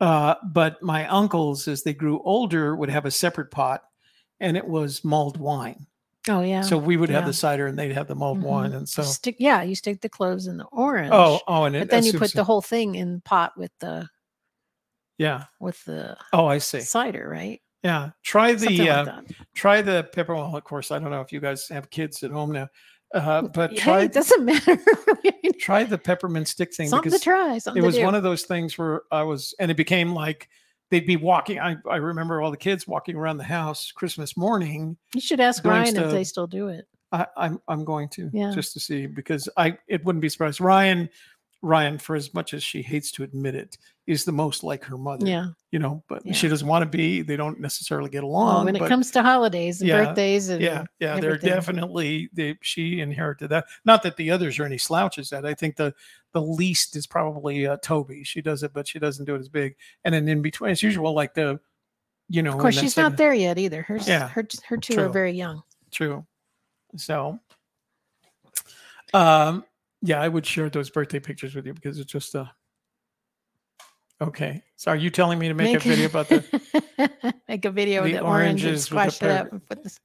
Uh, 0.00 0.34
but 0.52 0.80
my 0.82 1.08
uncles, 1.08 1.66
as 1.66 1.82
they 1.82 1.94
grew 1.94 2.20
older, 2.22 2.76
would 2.76 2.90
have 2.90 3.06
a 3.06 3.10
separate 3.10 3.50
pot, 3.50 3.82
and 4.40 4.56
it 4.56 4.66
was 4.66 5.04
mulled 5.04 5.36
wine. 5.38 5.86
Oh 6.28 6.40
yeah. 6.42 6.62
So 6.62 6.78
we 6.78 6.96
would 6.96 7.10
have 7.10 7.26
the 7.26 7.32
cider, 7.34 7.66
and 7.66 7.78
they'd 7.78 7.92
have 7.92 8.08
the 8.08 8.14
mulled 8.14 8.38
Mhm. 8.38 8.44
wine, 8.44 8.72
and 8.72 8.88
so 8.88 9.02
stick, 9.02 9.36
yeah, 9.38 9.62
you 9.62 9.74
stick 9.74 10.00
the 10.00 10.08
cloves 10.08 10.46
in 10.46 10.56
the 10.56 10.64
orange. 10.66 11.10
oh 11.12 11.40
oh, 11.46 11.64
and 11.64 11.76
it, 11.76 11.80
but 11.80 11.90
then 11.90 12.04
you 12.04 12.12
put 12.12 12.22
as- 12.22 12.32
the 12.32 12.44
whole 12.44 12.62
thing 12.62 12.94
in 12.94 13.14
the 13.16 13.20
pot 13.20 13.52
with 13.58 13.72
the 13.80 14.08
yeah. 15.18 15.44
with 15.60 15.82
the 15.84 16.16
Oh, 16.32 16.46
I 16.46 16.58
see. 16.58 16.80
cider, 16.80 17.28
right? 17.28 17.60
Yeah, 17.82 18.10
try 18.22 18.54
the 18.54 18.88
uh, 18.88 19.20
try 19.54 19.82
the 19.82 20.04
pepper. 20.14 20.34
Well, 20.34 20.56
of 20.56 20.64
course, 20.64 20.90
I 20.90 20.98
don't 20.98 21.10
know 21.10 21.20
if 21.20 21.32
you 21.32 21.40
guys 21.40 21.68
have 21.68 21.90
kids 21.90 22.22
at 22.22 22.30
home 22.30 22.52
now, 22.52 22.68
uh, 23.14 23.42
but 23.42 23.72
hey, 23.72 23.76
try 23.76 24.00
it 24.04 24.12
doesn't 24.14 24.42
matter. 24.44 24.78
try 25.60 25.84
the 25.84 25.98
peppermint 25.98 26.48
stick 26.48 26.74
thing 26.74 26.88
something 26.88 27.10
because 27.10 27.20
to 27.20 27.24
try. 27.24 27.58
Something 27.58 27.82
it 27.82 27.86
was 27.86 27.98
one 27.98 28.14
of 28.14 28.22
those 28.22 28.44
things 28.44 28.78
where 28.78 29.02
I 29.12 29.22
was, 29.24 29.54
and 29.60 29.70
it 29.70 29.76
became 29.76 30.14
like 30.14 30.48
they'd 30.94 31.06
be 31.06 31.16
walking. 31.16 31.58
I, 31.58 31.74
I 31.90 31.96
remember 31.96 32.40
all 32.40 32.52
the 32.52 32.56
kids 32.56 32.86
walking 32.86 33.16
around 33.16 33.38
the 33.38 33.42
house 33.42 33.90
Christmas 33.90 34.36
morning. 34.36 34.96
you 35.12 35.20
should 35.20 35.40
ask 35.40 35.64
Ryan 35.64 35.96
if 35.96 36.12
they 36.12 36.22
still 36.22 36.46
do 36.46 36.68
it. 36.68 36.86
I, 37.10 37.26
I'm 37.36 37.60
I'm 37.66 37.84
going 37.84 38.08
to 38.10 38.30
Yeah. 38.32 38.52
just 38.54 38.72
to 38.74 38.80
see 38.80 39.06
because 39.06 39.48
I 39.56 39.76
it 39.88 40.04
wouldn't 40.04 40.22
be 40.22 40.28
surprised. 40.28 40.60
Ryan 40.60 41.08
Ryan, 41.64 41.98
for 41.98 42.14
as 42.14 42.32
much 42.34 42.52
as 42.54 42.62
she 42.62 42.82
hates 42.82 43.10
to 43.12 43.22
admit 43.22 43.54
it, 43.54 43.78
is 44.06 44.24
the 44.24 44.32
most 44.32 44.62
like 44.62 44.84
her 44.84 44.98
mother. 44.98 45.26
Yeah. 45.26 45.46
you 45.70 45.78
know, 45.78 46.04
but 46.08 46.24
Yeah. 46.24 46.34
she 46.34 46.46
doesn't 46.46 46.68
want 46.68 46.82
to 46.82 46.88
be. 46.88 47.22
They 47.22 47.36
don't 47.36 47.58
necessarily 47.58 48.10
get 48.10 48.22
Well, 48.22 48.30
along. 48.32 48.66
when 48.66 48.76
it 48.76 48.86
comes 48.86 49.10
to 49.12 49.22
holidays 49.22 49.80
and 49.80 49.88
Yeah, 49.88 50.04
birthdays 50.04 50.50
and 50.50 50.60
yeah 50.62 50.84
yeah 51.00 51.18
they're 51.18 51.38
definitely 51.38 52.28
they 52.34 52.56
she 52.62 53.00
inherited 53.00 53.48
that 53.48 53.64
not 53.84 54.02
that 54.04 54.16
the 54.16 54.30
others 54.30 54.58
are 54.58 54.64
any 54.66 54.78
slouches 54.78 55.32
at 55.32 55.44
i 55.44 55.52
think 55.54 55.74
the 55.76 55.92
the 56.32 56.40
least 56.40 56.94
is 56.96 57.06
probably 57.06 57.66
uh, 57.66 57.76
toby 57.82 58.22
she 58.22 58.40
does 58.42 58.62
it 58.62 58.72
but 58.72 58.86
she 58.86 58.98
doesn't 59.00 59.24
do 59.24 59.34
it 59.34 59.40
as 59.40 59.48
big 59.48 59.74
and 60.04 60.14
then 60.14 60.28
in 60.28 60.42
between 60.42 60.70
as 60.70 60.82
usual 60.82 61.12
like 61.14 61.34
the 61.34 61.58
you 62.28 62.42
know 62.42 62.52
Of 62.52 62.58
course, 62.60 62.78
she's 62.78 62.96
not 62.96 63.16
there 63.16 63.34
yet 63.34 63.58
either. 63.58 63.82
Her, 63.82 63.96
Yeah, 64.06 64.28
her, 64.28 64.46
her 64.68 64.76
two 64.76 65.00
are 65.00 65.08
very 65.08 65.32
young. 65.32 65.62
true 65.90 66.24
so 66.96 67.38
um 69.12 69.64
yeah 70.04 70.20
i 70.20 70.28
would 70.28 70.46
share 70.46 70.70
those 70.70 70.90
birthday 70.90 71.18
pictures 71.18 71.54
with 71.54 71.66
you 71.66 71.74
because 71.74 71.98
it's 71.98 72.12
just 72.12 72.34
uh 72.36 72.46
okay 74.20 74.62
so 74.76 74.90
are 74.90 74.96
you 74.96 75.10
telling 75.10 75.38
me 75.38 75.48
to 75.48 75.54
make, 75.54 75.76
a 75.76 75.80
video 75.80 76.06
about 76.06 76.28
the 76.28 77.34
make 77.48 77.64
a 77.64 77.70
video 77.70 78.04
the 78.04 78.12
the 78.12 78.20
orange 78.20 78.64
and 78.64 78.72
oranges 78.74 78.90
with 78.90 79.04
the 79.04 79.10
squash 79.10 79.22
it 79.22 79.30
up 79.30 79.52
and 79.52 79.66
put 79.66 79.82
this. 79.82 79.98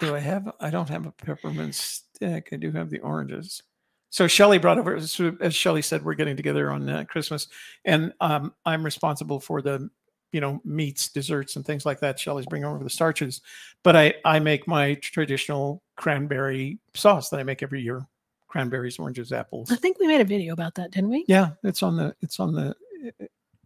Do 0.00 0.16
I 0.16 0.18
have? 0.18 0.50
I 0.60 0.70
don't 0.70 0.88
have 0.88 1.06
a 1.06 1.12
peppermint 1.12 1.74
stick. 1.74 2.48
I 2.52 2.56
do 2.56 2.72
have 2.72 2.88
the 2.88 3.00
oranges. 3.00 3.62
So 4.08 4.26
Shelly 4.26 4.58
brought 4.58 4.78
over, 4.78 4.98
so 5.00 5.36
as 5.40 5.54
Shelly 5.54 5.82
said, 5.82 6.04
we're 6.04 6.14
getting 6.14 6.36
together 6.36 6.72
on 6.72 6.88
uh, 6.88 7.04
Christmas, 7.04 7.46
and 7.84 8.12
um, 8.20 8.54
I'm 8.64 8.82
responsible 8.82 9.38
for 9.38 9.62
the, 9.62 9.88
you 10.32 10.40
know, 10.40 10.60
meats, 10.64 11.10
desserts, 11.10 11.54
and 11.54 11.64
things 11.64 11.86
like 11.86 12.00
that. 12.00 12.18
Shelly's 12.18 12.46
bringing 12.46 12.66
over 12.66 12.82
the 12.82 12.90
starches, 12.90 13.42
but 13.84 13.94
I 13.94 14.14
I 14.24 14.40
make 14.40 14.66
my 14.66 14.94
traditional 14.94 15.82
cranberry 15.96 16.78
sauce 16.94 17.28
that 17.28 17.38
I 17.38 17.44
make 17.44 17.62
every 17.62 17.82
year: 17.82 18.08
cranberries, 18.50 18.98
oranges, 18.98 19.32
apples. 19.32 19.70
I 19.70 19.76
think 19.76 19.98
we 20.00 20.06
made 20.08 20.20
a 20.20 20.24
video 20.24 20.52
about 20.52 20.74
that, 20.74 20.90
didn't 20.90 21.10
we? 21.10 21.24
Yeah, 21.28 21.50
it's 21.62 21.82
on 21.82 21.96
the 21.96 22.14
it's 22.20 22.38
on 22.40 22.52
the 22.52 22.74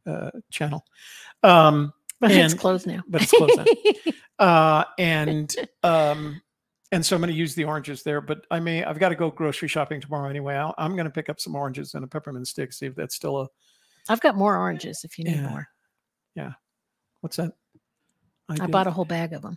uh, 0.07 0.31
channel. 0.51 0.85
Um, 1.43 1.93
But 2.21 2.31
it's 2.31 2.53
And- 2.53 2.61
closed 2.61 2.87
now. 2.87 3.03
but 3.09 3.23
it's 3.23 3.33
closed 3.33 3.57
now. 3.59 3.65
uh 4.45 4.85
and 4.99 5.55
um 5.85 6.41
and 6.91 7.07
so 7.07 7.15
i'm 7.15 7.23
going 7.23 7.31
to 7.33 7.37
use 7.39 7.55
the 7.55 7.63
oranges 7.63 8.03
there 8.03 8.21
but 8.21 8.45
i 8.51 8.59
may 8.59 8.83
i've 8.83 8.99
got 8.99 9.11
to 9.11 9.15
go 9.15 9.31
grocery 9.31 9.69
shopping 9.69 10.01
tomorrow 10.01 10.29
anyway 10.29 10.57
I'll, 10.57 10.75
i'm 10.77 10.97
going 10.97 11.05
to 11.05 11.11
pick 11.13 11.29
up 11.29 11.39
some 11.39 11.55
oranges 11.55 11.95
and 11.95 12.03
a 12.03 12.09
peppermint 12.09 12.49
stick 12.49 12.73
see 12.73 12.87
if 12.87 12.97
that's 12.97 13.15
still 13.15 13.43
a 13.43 13.47
I've 14.09 14.21
got 14.21 14.35
more 14.37 14.57
oranges 14.57 15.03
if 15.05 15.19
you 15.19 15.25
need 15.25 15.37
Yeah. 15.37 15.49
more. 15.49 15.69
Yeah. 16.35 16.53
What's 17.21 17.37
that 17.37 17.53
I, 18.49 18.57
didn't- 18.57 18.73
bought 18.73 18.89
a 18.89 18.91
whole 18.91 19.05
bag 19.05 19.35
of 19.35 19.43
them. 19.43 19.57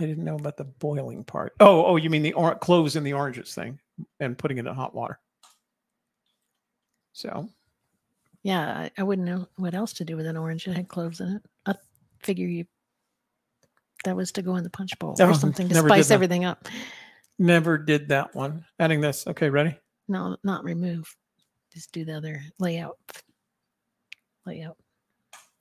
i 0.00 0.04
didn't 0.04 0.24
know 0.24 0.34
about 0.34 0.56
the 0.56 0.64
boiling 0.64 1.22
part 1.22 1.52
oh 1.60 1.84
oh 1.84 1.94
you 1.96 2.10
mean 2.10 2.22
the 2.22 2.32
or- 2.32 2.56
cloves 2.56 2.96
in 2.96 3.04
the 3.04 3.12
oranges 3.12 3.54
thing 3.54 3.78
and 4.20 4.36
putting 4.38 4.58
it 4.58 4.66
in 4.66 4.74
hot 4.74 4.94
water 4.94 5.18
so 7.12 7.48
Yeah, 8.42 8.60
I, 8.78 8.90
I 8.98 9.02
wouldn't 9.02 9.26
know 9.26 9.48
what 9.56 9.74
else 9.74 9.92
to 9.94 10.04
do 10.04 10.16
with 10.16 10.26
an 10.26 10.36
orange 10.36 10.64
that 10.66 10.76
had 10.76 10.88
cloves 10.88 11.20
in 11.20 11.28
it. 11.36 11.42
I 11.66 11.74
figure 12.22 12.46
you 12.46 12.64
that 14.04 14.14
was 14.16 14.30
to 14.32 14.42
go 14.42 14.56
in 14.56 14.62
the 14.64 14.70
punch 14.70 14.96
bowl 14.98 15.16
Oh, 15.18 15.28
or 15.30 15.34
something 15.34 15.68
to 15.68 15.74
spice 15.74 16.10
everything 16.10 16.44
up. 16.44 16.68
never 17.38 17.76
did 17.78 18.08
that 18.08 18.34
one 18.34 18.64
adding 18.78 19.00
this 19.00 19.26
okay 19.26 19.50
ready 19.50 19.76
No, 20.08 20.36
not 20.44 20.64
remove. 20.64 21.14
Just 21.74 21.92
do 21.92 22.04
the 22.04 22.14
other 22.16 22.40
layout. 22.58 22.96
Layout. 24.46 24.76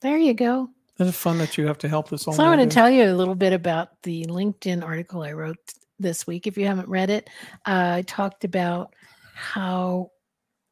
There 0.02 0.18
you 0.18 0.34
go. 0.34 0.70
it's 1.00 1.18
fun 1.18 1.38
that 1.40 1.58
you 1.58 1.66
have 1.68 1.78
to 1.80 1.90
help 1.90 2.14
us 2.14 2.28
all 2.28 2.34
So 2.34 2.44
I 2.46 2.56
want 2.56 2.62
to 2.62 2.74
tell 2.74 2.90
you 2.90 3.04
a 3.06 3.14
little 3.16 3.36
bit 3.36 3.52
about 3.54 4.02
the 4.04 4.26
LinkedIn 4.26 4.84
article 4.84 5.24
I 5.24 5.34
wrote 5.34 5.58
this 6.00 6.28
week. 6.28 6.48
If 6.48 6.58
you 6.58 6.66
haven't 6.66 6.90
read 6.90 7.10
it, 7.10 7.30
uh, 7.66 7.94
I 7.96 8.02
talked 8.04 8.44
about 8.44 8.94
how 9.36 10.12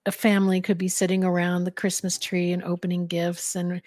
a 0.05 0.11
family 0.11 0.61
could 0.61 0.77
be 0.77 0.87
sitting 0.87 1.23
around 1.23 1.63
the 1.63 1.71
Christmas 1.71 2.17
tree 2.17 2.51
and 2.51 2.63
opening 2.63 3.07
gifts 3.07 3.55
and 3.55 3.81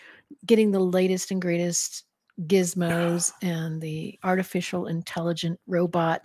getting 0.47 0.70
the 0.70 0.80
latest 0.80 1.30
and 1.30 1.41
greatest 1.41 2.05
gizmos 2.43 3.32
and 3.43 3.80
the 3.80 4.18
artificial 4.24 4.86
intelligent 4.86 5.59
robot. 5.66 6.22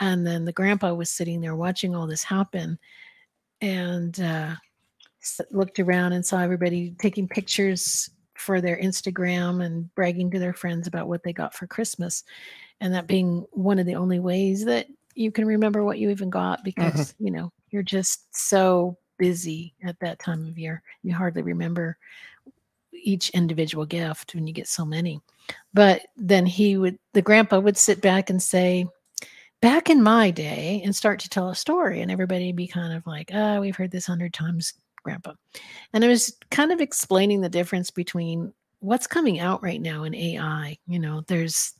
And 0.00 0.26
then 0.26 0.44
the 0.44 0.52
grandpa 0.52 0.94
was 0.94 1.10
sitting 1.10 1.40
there 1.40 1.56
watching 1.56 1.94
all 1.94 2.06
this 2.06 2.24
happen 2.24 2.78
and 3.60 4.18
uh, 4.20 4.54
looked 5.50 5.78
around 5.78 6.12
and 6.12 6.24
saw 6.24 6.40
everybody 6.40 6.94
taking 6.98 7.28
pictures 7.28 8.10
for 8.34 8.60
their 8.60 8.78
Instagram 8.78 9.64
and 9.64 9.92
bragging 9.94 10.30
to 10.30 10.38
their 10.38 10.52
friends 10.52 10.86
about 10.86 11.08
what 11.08 11.22
they 11.22 11.32
got 11.32 11.54
for 11.54 11.66
Christmas. 11.66 12.22
And 12.80 12.94
that 12.94 13.06
being 13.06 13.46
one 13.52 13.78
of 13.78 13.86
the 13.86 13.96
only 13.96 14.18
ways 14.18 14.64
that 14.66 14.86
you 15.14 15.30
can 15.32 15.46
remember 15.46 15.82
what 15.82 15.98
you 15.98 16.10
even 16.10 16.30
got 16.30 16.62
because, 16.62 17.14
you 17.18 17.30
know, 17.30 17.50
you're 17.70 17.82
just 17.82 18.36
so 18.36 18.96
busy 19.18 19.74
at 19.84 19.98
that 20.00 20.18
time 20.18 20.46
of 20.46 20.58
year. 20.58 20.82
You 21.02 21.14
hardly 21.14 21.42
remember 21.42 21.96
each 22.92 23.30
individual 23.30 23.86
gift 23.86 24.34
when 24.34 24.46
you 24.46 24.52
get 24.52 24.68
so 24.68 24.84
many. 24.84 25.20
But 25.72 26.02
then 26.16 26.44
he 26.46 26.76
would, 26.76 26.98
the 27.12 27.22
grandpa 27.22 27.58
would 27.58 27.76
sit 27.76 28.00
back 28.00 28.30
and 28.30 28.42
say, 28.42 28.86
Back 29.62 29.88
in 29.88 30.02
my 30.02 30.30
day, 30.30 30.82
and 30.84 30.94
start 30.94 31.18
to 31.20 31.30
tell 31.30 31.48
a 31.48 31.54
story, 31.54 32.02
and 32.02 32.10
everybody 32.10 32.46
would 32.48 32.56
be 32.56 32.66
kind 32.66 32.92
of 32.92 33.06
like, 33.06 33.30
Ah, 33.32 33.58
we've 33.58 33.74
heard 33.74 33.90
this 33.90 34.06
hundred 34.06 34.34
times, 34.34 34.74
grandpa. 35.02 35.32
And 35.94 36.04
it 36.04 36.08
was 36.08 36.36
kind 36.50 36.72
of 36.72 36.82
explaining 36.82 37.40
the 37.40 37.48
difference 37.48 37.90
between 37.90 38.52
what's 38.80 39.06
coming 39.06 39.40
out 39.40 39.62
right 39.62 39.80
now 39.80 40.04
in 40.04 40.14
AI. 40.14 40.76
You 40.86 40.98
know, 40.98 41.22
there's 41.26 41.72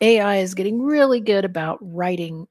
AI 0.00 0.36
is 0.36 0.54
getting 0.54 0.82
really 0.82 1.20
good 1.20 1.44
about 1.44 1.78
writing 1.80 2.46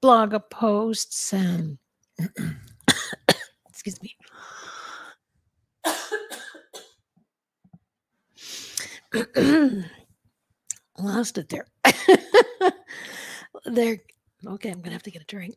blog 0.00 0.34
posts 0.50 1.32
and 1.32 1.78
excuse 3.68 4.00
me. 4.02 4.16
Lost 10.98 11.38
it 11.38 11.48
there. 11.48 11.66
there. 13.66 13.98
Okay, 14.46 14.70
I'm 14.70 14.80
gonna 14.80 14.92
have 14.92 15.02
to 15.04 15.10
get 15.10 15.22
a 15.22 15.26
drink. 15.26 15.54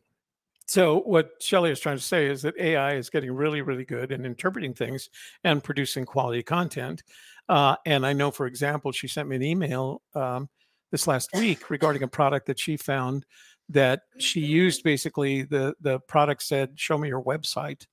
So 0.68 1.00
what 1.00 1.30
Shelley 1.40 1.70
is 1.70 1.78
trying 1.78 1.96
to 1.96 2.02
say 2.02 2.26
is 2.26 2.42
that 2.42 2.58
AI 2.58 2.94
is 2.94 3.08
getting 3.08 3.32
really, 3.32 3.62
really 3.62 3.84
good 3.84 4.10
in 4.10 4.24
interpreting 4.26 4.74
things 4.74 5.10
and 5.44 5.62
producing 5.62 6.04
quality 6.04 6.42
content. 6.42 7.04
Uh, 7.48 7.76
and 7.86 8.04
I 8.04 8.12
know, 8.12 8.32
for 8.32 8.46
example, 8.46 8.90
she 8.90 9.06
sent 9.06 9.28
me 9.28 9.36
an 9.36 9.44
email 9.44 10.02
um, 10.14 10.48
this 10.90 11.06
last 11.06 11.30
week 11.34 11.70
regarding 11.70 12.02
a 12.02 12.08
product 12.08 12.46
that 12.46 12.58
she 12.58 12.76
found 12.76 13.26
that 13.68 14.02
she 14.18 14.40
used. 14.40 14.82
Basically, 14.82 15.42
the 15.42 15.74
the 15.80 16.00
product 16.00 16.42
said, 16.42 16.72
"Show 16.76 16.98
me 16.98 17.08
your 17.08 17.22
website," 17.22 17.86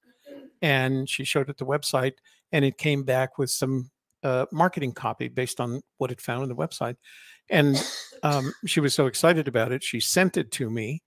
and 0.61 1.09
she 1.09 1.23
showed 1.23 1.49
it 1.49 1.57
the 1.57 1.65
website, 1.65 2.13
and 2.51 2.63
it 2.63 2.77
came 2.77 3.03
back 3.03 3.37
with 3.37 3.49
some 3.49 3.89
uh, 4.23 4.45
marketing 4.51 4.93
copy 4.93 5.27
based 5.27 5.59
on 5.59 5.81
what 5.97 6.11
it 6.11 6.21
found 6.21 6.43
on 6.43 6.49
the 6.49 6.55
website. 6.55 6.95
And 7.49 7.83
um, 8.23 8.53
she 8.65 8.79
was 8.79 8.93
so 8.93 9.07
excited 9.07 9.47
about 9.47 9.71
it, 9.71 9.83
she 9.83 9.99
sent 9.99 10.37
it 10.37 10.51
to 10.53 10.69
me, 10.69 11.03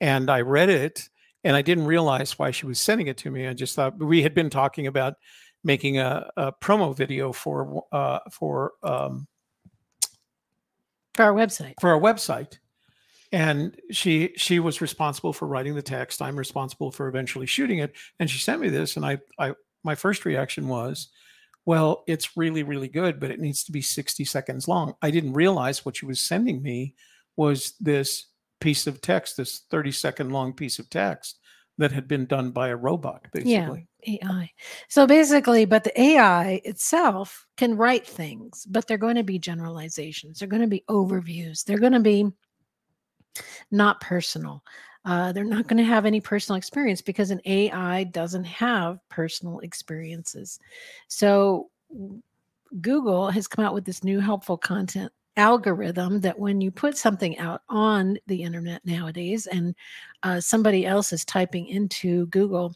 and 0.00 0.30
I 0.30 0.40
read 0.40 0.70
it, 0.70 1.08
and 1.44 1.56
I 1.56 1.62
didn't 1.62 1.86
realize 1.86 2.38
why 2.38 2.50
she 2.50 2.66
was 2.66 2.80
sending 2.80 3.06
it 3.06 3.18
to 3.18 3.30
me. 3.30 3.46
I 3.46 3.52
just 3.52 3.74
thought 3.74 3.98
we 3.98 4.22
had 4.22 4.34
been 4.34 4.50
talking 4.50 4.86
about 4.86 5.14
making 5.62 5.98
a, 5.98 6.30
a 6.36 6.52
promo 6.52 6.96
video 6.96 7.32
for 7.32 7.84
uh, 7.92 8.20
for 8.30 8.72
um, 8.82 9.26
for 11.14 11.24
our 11.24 11.34
website. 11.34 11.74
for 11.80 11.90
our 11.90 12.00
website. 12.00 12.58
And 13.32 13.76
she 13.90 14.32
she 14.36 14.60
was 14.60 14.80
responsible 14.80 15.32
for 15.32 15.48
writing 15.48 15.74
the 15.74 15.82
text. 15.82 16.22
I'm 16.22 16.36
responsible 16.36 16.90
for 16.92 17.08
eventually 17.08 17.46
shooting 17.46 17.78
it. 17.78 17.94
And 18.20 18.30
she 18.30 18.38
sent 18.38 18.60
me 18.60 18.68
this 18.68 18.96
and 18.96 19.04
i 19.04 19.18
i 19.38 19.52
my 19.82 19.94
first 19.94 20.24
reaction 20.24 20.68
was 20.68 21.08
well 21.66 22.04
it's 22.06 22.36
really 22.36 22.62
really 22.62 22.88
good 22.88 23.20
but 23.20 23.30
it 23.30 23.40
needs 23.40 23.64
to 23.64 23.72
be 23.72 23.82
60 23.82 24.24
seconds 24.24 24.68
long. 24.68 24.94
I 25.02 25.10
didn't 25.10 25.32
realize 25.32 25.84
what 25.84 25.96
she 25.96 26.06
was 26.06 26.20
sending 26.20 26.62
me 26.62 26.94
was 27.36 27.74
this 27.80 28.26
piece 28.60 28.86
of 28.86 29.00
text 29.00 29.36
this 29.36 29.62
30 29.70 29.92
second 29.92 30.30
long 30.30 30.52
piece 30.52 30.78
of 30.78 30.88
text 30.88 31.40
that 31.78 31.92
had 31.92 32.06
been 32.06 32.26
done 32.26 32.50
by 32.50 32.68
a 32.68 32.76
robot 32.76 33.26
basically 33.32 33.86
AI. 34.06 34.50
So 34.88 35.06
basically, 35.06 35.64
but 35.64 35.84
the 35.84 36.00
AI 36.00 36.60
itself 36.64 37.46
can 37.56 37.76
write 37.76 38.06
things, 38.06 38.66
but 38.66 38.86
they're 38.86 38.98
going 38.98 39.16
to 39.16 39.24
be 39.24 39.38
generalizations. 39.38 40.38
They're 40.38 40.48
going 40.48 40.62
to 40.62 40.68
be 40.68 40.84
overviews. 40.88 41.64
They're 41.64 41.78
going 41.78 41.92
to 41.92 42.00
be 42.00 42.30
not 43.70 44.00
personal. 44.00 44.62
Uh, 45.04 45.32
they're 45.32 45.44
not 45.44 45.66
going 45.66 45.78
to 45.78 45.84
have 45.84 46.06
any 46.06 46.20
personal 46.20 46.56
experience 46.56 47.02
because 47.02 47.30
an 47.30 47.40
AI 47.44 48.04
doesn't 48.04 48.44
have 48.44 49.00
personal 49.10 49.58
experiences. 49.60 50.58
So 51.08 51.70
Google 52.80 53.30
has 53.30 53.46
come 53.46 53.64
out 53.64 53.74
with 53.74 53.84
this 53.84 54.02
new 54.02 54.20
helpful 54.20 54.56
content 54.56 55.12
algorithm 55.36 56.20
that 56.20 56.38
when 56.38 56.60
you 56.60 56.70
put 56.70 56.96
something 56.96 57.38
out 57.38 57.62
on 57.68 58.18
the 58.26 58.42
internet 58.42 58.84
nowadays 58.84 59.46
and 59.46 59.74
uh, 60.22 60.40
somebody 60.40 60.86
else 60.86 61.12
is 61.12 61.24
typing 61.24 61.66
into 61.66 62.26
Google 62.26 62.74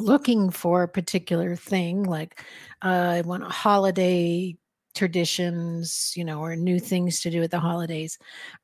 looking 0.00 0.50
for 0.50 0.82
a 0.82 0.88
particular 0.88 1.56
thing, 1.56 2.04
like 2.04 2.44
uh, 2.82 3.14
I 3.16 3.20
want 3.22 3.42
a 3.42 3.48
holiday 3.48 4.56
traditions, 4.94 6.12
you 6.16 6.24
know, 6.24 6.40
or 6.40 6.56
new 6.56 6.80
things 6.80 7.20
to 7.20 7.30
do 7.30 7.42
at 7.42 7.50
the 7.50 7.60
holidays, 7.60 8.18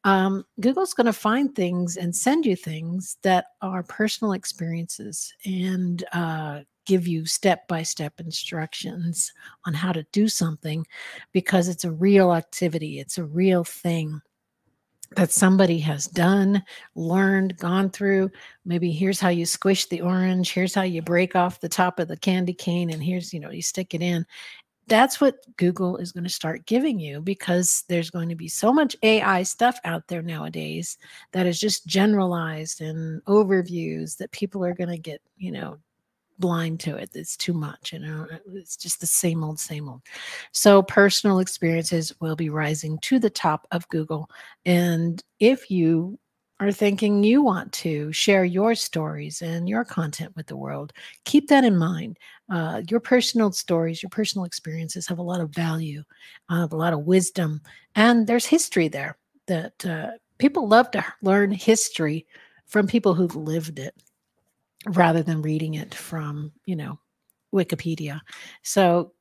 um, 0.04 0.44
Google's 0.60 0.94
going 0.94 1.06
to 1.06 1.12
find 1.12 1.54
things 1.54 1.96
and 1.96 2.14
send 2.14 2.44
you 2.44 2.56
things 2.56 3.18
that 3.22 3.46
are 3.62 3.82
personal 3.82 4.32
experiences 4.32 5.32
and 5.44 6.04
uh, 6.12 6.60
give 6.84 7.06
you 7.06 7.26
step 7.26 7.66
by 7.68 7.82
step 7.82 8.20
instructions 8.20 9.32
on 9.66 9.74
how 9.74 9.92
to 9.92 10.06
do 10.12 10.28
something 10.28 10.86
because 11.32 11.68
it's 11.68 11.84
a 11.84 11.92
real 11.92 12.32
activity, 12.32 13.00
it's 13.00 13.18
a 13.18 13.24
real 13.24 13.64
thing 13.64 14.20
that 15.16 15.30
somebody 15.30 15.78
has 15.78 16.06
done, 16.06 16.62
learned, 16.94 17.56
gone 17.58 17.90
through. 17.90 18.30
Maybe 18.64 18.90
here's 18.90 19.20
how 19.20 19.28
you 19.28 19.46
squish 19.46 19.86
the 19.86 20.00
orange, 20.00 20.52
here's 20.52 20.74
how 20.74 20.82
you 20.82 21.02
break 21.02 21.36
off 21.36 21.60
the 21.60 21.68
top 21.68 21.98
of 21.98 22.08
the 22.08 22.16
candy 22.16 22.54
cane, 22.54 22.90
and 22.90 23.02
here's, 23.02 23.32
you 23.32 23.40
know, 23.40 23.50
you 23.50 23.62
stick 23.62 23.94
it 23.94 24.02
in. 24.02 24.26
That's 24.86 25.20
what 25.20 25.36
Google 25.56 25.96
is 25.96 26.12
going 26.12 26.24
to 26.24 26.30
start 26.30 26.66
giving 26.66 27.00
you 27.00 27.22
because 27.22 27.84
there's 27.88 28.10
going 28.10 28.28
to 28.28 28.34
be 28.34 28.48
so 28.48 28.70
much 28.70 28.94
AI 29.02 29.42
stuff 29.42 29.78
out 29.84 30.06
there 30.08 30.20
nowadays 30.20 30.98
that 31.32 31.46
is 31.46 31.58
just 31.58 31.86
generalized 31.86 32.82
and 32.82 33.24
overviews 33.24 34.18
that 34.18 34.30
people 34.32 34.62
are 34.62 34.74
going 34.74 34.90
to 34.90 34.98
get, 34.98 35.22
you 35.38 35.52
know, 35.52 35.78
blind 36.38 36.80
to 36.80 36.96
it. 36.96 37.10
It's 37.14 37.36
too 37.36 37.52
much, 37.52 37.92
you 37.92 38.00
know, 38.00 38.26
it's 38.52 38.76
just 38.76 39.00
the 39.00 39.06
same 39.06 39.44
old, 39.44 39.58
same 39.58 39.88
old. 39.88 40.02
So 40.52 40.82
personal 40.82 41.38
experiences 41.38 42.12
will 42.20 42.36
be 42.36 42.50
rising 42.50 42.98
to 43.02 43.18
the 43.18 43.30
top 43.30 43.66
of 43.70 43.88
Google. 43.88 44.28
And 44.64 45.22
if 45.40 45.70
you 45.70 46.18
are 46.60 46.72
thinking 46.72 47.24
you 47.24 47.42
want 47.42 47.72
to 47.72 48.12
share 48.12 48.44
your 48.44 48.74
stories 48.74 49.42
and 49.42 49.68
your 49.68 49.84
content 49.84 50.34
with 50.36 50.46
the 50.46 50.56
world, 50.56 50.92
keep 51.24 51.48
that 51.48 51.64
in 51.64 51.76
mind. 51.76 52.16
Uh, 52.50 52.82
your 52.88 53.00
personal 53.00 53.50
stories, 53.50 54.02
your 54.02 54.10
personal 54.10 54.44
experiences 54.44 55.06
have 55.06 55.18
a 55.18 55.22
lot 55.22 55.40
of 55.40 55.50
value, 55.50 56.02
uh, 56.50 56.66
a 56.70 56.76
lot 56.76 56.92
of 56.92 57.00
wisdom, 57.00 57.60
and 57.96 58.26
there's 58.26 58.46
history 58.46 58.88
there 58.88 59.16
that 59.46 59.84
uh, 59.86 60.10
people 60.38 60.68
love 60.68 60.90
to 60.90 61.04
learn 61.22 61.50
history 61.50 62.26
from 62.66 62.86
people 62.86 63.14
who've 63.14 63.36
lived 63.36 63.78
it 63.78 63.94
rather 64.86 65.22
than 65.22 65.42
reading 65.42 65.74
it 65.74 65.94
from, 65.94 66.52
you 66.66 66.76
know, 66.76 66.98
Wikipedia. 67.54 68.20
So 68.62 69.12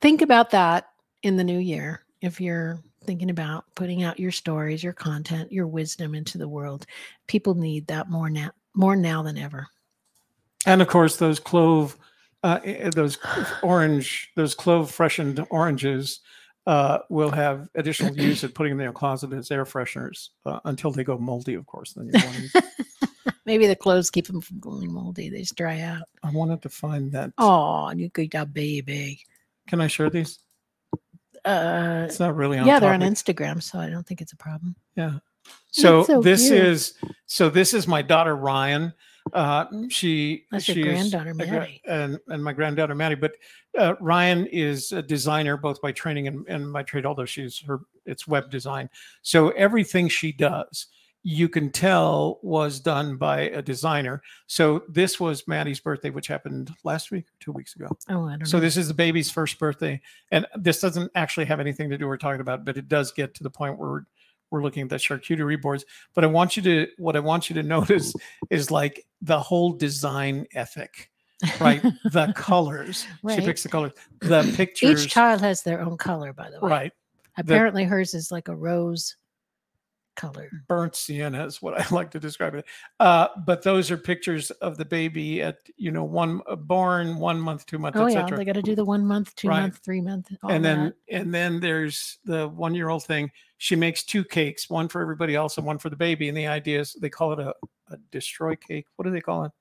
think 0.00 0.22
about 0.22 0.50
that 0.50 0.88
in 1.22 1.36
the 1.36 1.44
new 1.44 1.58
year 1.58 2.04
if 2.22 2.40
you're 2.40 2.82
thinking 3.04 3.30
about 3.30 3.64
putting 3.74 4.02
out 4.02 4.20
your 4.20 4.30
stories, 4.30 4.84
your 4.84 4.92
content, 4.92 5.50
your 5.50 5.66
wisdom 5.66 6.14
into 6.14 6.38
the 6.38 6.48
world. 6.48 6.86
People 7.26 7.54
need 7.54 7.86
that 7.86 8.10
more 8.10 8.30
now 8.30 8.50
more 8.74 8.96
now 8.96 9.22
than 9.22 9.36
ever. 9.36 9.66
And 10.66 10.82
of 10.82 10.88
course 10.88 11.16
those 11.16 11.40
clove 11.40 11.96
uh, 12.42 12.60
eh, 12.64 12.76
eh, 12.78 12.90
those 12.94 13.18
orange 13.62 14.30
those 14.36 14.54
clove 14.54 14.90
freshened 14.90 15.44
oranges 15.50 16.20
uh, 16.66 16.98
will 17.08 17.30
have 17.30 17.68
additional 17.74 18.14
use 18.14 18.44
at 18.44 18.54
putting 18.54 18.72
in 18.72 18.78
their 18.78 18.92
closet 18.92 19.32
as 19.32 19.50
air 19.50 19.64
fresheners 19.64 20.28
uh, 20.44 20.60
until 20.66 20.92
they 20.92 21.02
go 21.02 21.18
moldy, 21.18 21.54
of 21.54 21.66
course. 21.66 21.94
Then 21.94 22.10
you 22.12 22.60
Maybe 23.46 23.66
the 23.66 23.76
clothes 23.76 24.10
keep 24.10 24.26
them 24.26 24.40
from 24.40 24.60
going 24.60 24.92
moldy. 24.92 25.30
They 25.30 25.40
just 25.40 25.56
dry 25.56 25.80
out. 25.80 26.02
I 26.22 26.30
wanted 26.30 26.62
to 26.62 26.68
find 26.68 27.10
that. 27.12 27.32
Oh, 27.38 27.90
you 27.90 28.08
good 28.10 28.30
job, 28.32 28.52
baby. 28.52 29.20
Can 29.68 29.80
I 29.80 29.86
share 29.86 30.10
these? 30.10 30.38
Uh, 31.44 32.04
It's 32.06 32.20
not 32.20 32.36
really 32.36 32.58
on. 32.58 32.66
yeah, 32.66 32.78
they're 32.78 32.92
on. 32.92 33.00
Instagram, 33.00 33.62
so 33.62 33.78
I 33.78 33.88
don't 33.88 34.06
think 34.06 34.20
it's 34.20 34.32
a 34.32 34.36
problem. 34.36 34.74
Yeah. 34.96 35.18
So, 35.70 36.04
so 36.04 36.20
this 36.20 36.48
cute. 36.48 36.60
is 36.64 36.94
so 37.26 37.48
this 37.48 37.72
is 37.72 37.88
my 37.88 38.02
daughter 38.02 38.36
Ryan. 38.36 38.92
Uh, 39.32 39.66
she 39.88 40.44
That's 40.50 40.66
your 40.68 40.74
she 40.74 40.80
is 40.82 41.10
granddaughter, 41.10 41.34
Maddie. 41.34 41.80
and 41.86 42.18
and 42.28 42.42
my 42.44 42.52
granddaughter 42.52 42.94
Maddie. 42.94 43.14
But 43.14 43.32
uh, 43.78 43.94
Ryan 44.00 44.46
is 44.46 44.92
a 44.92 45.00
designer 45.02 45.56
both 45.56 45.80
by 45.80 45.92
training 45.92 46.26
and, 46.26 46.46
and 46.48 46.72
by 46.72 46.82
trade. 46.82 47.06
Although 47.06 47.24
she's 47.24 47.58
her 47.60 47.80
it's 48.04 48.26
web 48.28 48.50
design. 48.50 48.90
So 49.22 49.50
everything 49.50 50.08
she 50.08 50.32
does, 50.32 50.88
you 51.22 51.48
can 51.48 51.70
tell 51.70 52.38
was 52.42 52.80
done 52.80 53.16
by 53.16 53.40
a 53.40 53.60
designer. 53.60 54.22
So 54.46 54.82
this 54.88 55.20
was 55.20 55.46
Maddie's 55.46 55.80
birthday, 55.80 56.10
which 56.10 56.26
happened 56.26 56.72
last 56.82 57.10
week, 57.10 57.26
two 57.40 57.52
weeks 57.52 57.76
ago. 57.76 57.88
Oh, 58.08 58.24
I 58.26 58.30
don't 58.30 58.38
know. 58.40 58.44
So 58.46 58.56
know. 58.56 58.62
this 58.62 58.76
is 58.76 58.88
the 58.88 58.94
baby's 58.94 59.30
first 59.30 59.58
birthday, 59.58 60.00
and 60.30 60.46
this 60.56 60.80
doesn't 60.80 61.10
actually 61.14 61.46
have 61.46 61.60
anything 61.60 61.90
to 61.90 61.98
do 61.98 62.06
with 62.06 62.10
we're 62.10 62.16
talking 62.16 62.40
about, 62.40 62.64
but 62.64 62.76
it 62.76 62.88
does 62.88 63.12
get 63.12 63.34
to 63.34 63.42
the 63.42 63.50
point 63.50 63.78
where 63.78 63.90
we're, 63.90 64.04
we're 64.50 64.62
looking 64.62 64.82
at 64.82 64.88
the 64.88 64.96
charcuterie 64.96 65.60
boards. 65.60 65.84
But 66.14 66.24
I 66.24 66.28
want 66.28 66.56
you 66.56 66.62
to 66.62 66.86
what 66.96 67.16
I 67.16 67.20
want 67.20 67.50
you 67.50 67.54
to 67.54 67.62
notice 67.62 68.14
is 68.50 68.70
like 68.70 69.06
the 69.20 69.38
whole 69.38 69.72
design 69.72 70.46
ethic, 70.54 71.10
right? 71.60 71.82
the 72.12 72.32
colors. 72.36 73.06
She 73.28 73.40
picks 73.42 73.62
the 73.62 73.68
colors. 73.68 73.92
The 74.20 74.50
pictures. 74.56 75.04
Each 75.04 75.12
child 75.12 75.42
has 75.42 75.62
their 75.62 75.80
own 75.82 75.98
color, 75.98 76.32
by 76.32 76.50
the 76.50 76.60
way. 76.60 76.70
right. 76.70 76.92
Apparently, 77.36 77.84
hers 77.84 78.14
is 78.14 78.32
like 78.32 78.48
a 78.48 78.56
rose 78.56 79.16
color. 80.20 80.50
Burnt 80.68 80.94
sienna 80.94 81.44
is 81.46 81.62
what 81.62 81.80
I 81.92 81.94
like 81.94 82.10
to 82.12 82.20
describe 82.20 82.54
it. 82.54 82.66
Uh, 82.98 83.28
but 83.46 83.62
those 83.62 83.90
are 83.90 83.96
pictures 83.96 84.50
of 84.52 84.76
the 84.76 84.84
baby 84.84 85.40
at 85.42 85.58
you 85.76 85.90
know 85.90 86.04
one 86.04 86.42
uh, 86.46 86.56
born 86.56 87.16
one 87.18 87.40
month, 87.40 87.66
two 87.66 87.78
months, 87.78 87.98
Oh 87.98 88.06
yeah, 88.06 88.28
they 88.28 88.44
got 88.44 88.52
to 88.54 88.62
do 88.62 88.74
the 88.74 88.84
one 88.84 89.04
month, 89.06 89.34
two 89.36 89.48
Right. 89.48 89.60
month, 89.62 89.80
three 89.84 90.00
month, 90.00 90.30
all 90.42 90.50
and 90.50 90.64
then 90.64 90.84
that. 91.08 91.16
and 91.16 91.34
then 91.34 91.60
there's 91.60 92.18
the 92.24 92.48
one 92.48 92.74
year 92.74 92.88
old 92.88 93.04
thing 93.04 93.30
she 93.58 93.76
makes 93.76 94.02
two 94.04 94.24
cakes 94.24 94.70
one 94.70 94.88
for 94.88 95.02
everybody 95.02 95.34
else 95.34 95.56
and 95.58 95.66
one 95.66 95.78
for 95.78 95.90
the 95.90 95.96
baby 95.96 96.28
and 96.28 96.36
the 96.36 96.46
idea 96.46 96.80
is 96.80 96.94
they 96.94 97.10
call 97.10 97.32
it 97.32 97.38
a, 97.38 97.54
a 97.90 97.96
destroy 98.10 98.56
cake 98.56 98.86
what 98.96 99.04
do 99.04 99.10
they 99.10 99.20
call 99.20 99.44
it 99.44 99.52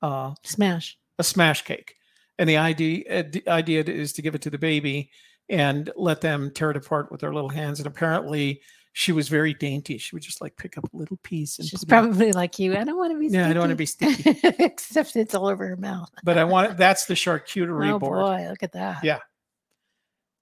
uh, 0.00 0.32
smash. 0.42 0.98
a 1.18 1.22
smash 1.24 1.62
cake 1.62 1.94
and 2.38 2.48
the 2.48 2.56
idea 2.56 3.04
uh, 3.10 3.22
the 3.30 3.46
idea 3.48 3.82
is 3.82 4.12
to 4.14 4.22
give 4.22 4.34
it 4.34 4.40
to 4.42 4.48
the 4.50 4.58
baby 4.58 5.10
and 5.50 5.90
let 5.96 6.20
them 6.22 6.50
tear 6.54 6.70
it 6.70 6.76
apart 6.78 7.10
with 7.12 7.20
their 7.20 7.34
little 7.34 7.50
hands 7.50 7.78
and 7.78 7.86
apparently 7.86 8.60
she 8.94 9.10
was 9.12 9.28
very 9.28 9.54
dainty 9.54 9.96
she 9.96 10.14
would 10.14 10.22
just 10.22 10.40
like 10.42 10.54
pick 10.56 10.76
up 10.76 10.84
a 10.92 10.96
little 10.96 11.16
piece 11.22 11.58
and 11.58 11.66
She's 11.66 11.80
put 11.80 11.88
it 11.88 11.88
probably 11.88 12.32
like 12.32 12.58
you. 12.58 12.76
I 12.76 12.84
don't 12.84 12.98
want 12.98 13.12
to 13.12 13.18
be. 13.18 13.28
Yeah, 13.28 13.48
I 13.48 13.52
don't 13.54 13.62
wanna 13.62 13.74
be 13.74 13.86
sticky. 13.86 14.38
Except 14.58 15.16
it's 15.16 15.34
all 15.34 15.46
over 15.46 15.66
her 15.66 15.76
mouth. 15.76 16.10
but 16.24 16.36
i 16.38 16.44
want 16.44 16.72
it. 16.72 16.76
that's 16.76 17.06
the 17.06 17.14
charcuterie 17.14 17.68
board. 17.68 17.94
Oh 17.94 17.98
board 17.98 18.18
boy, 18.20 18.46
look 18.50 18.62
at 18.62 18.72
that. 18.72 19.02
Yeah. 19.02 19.20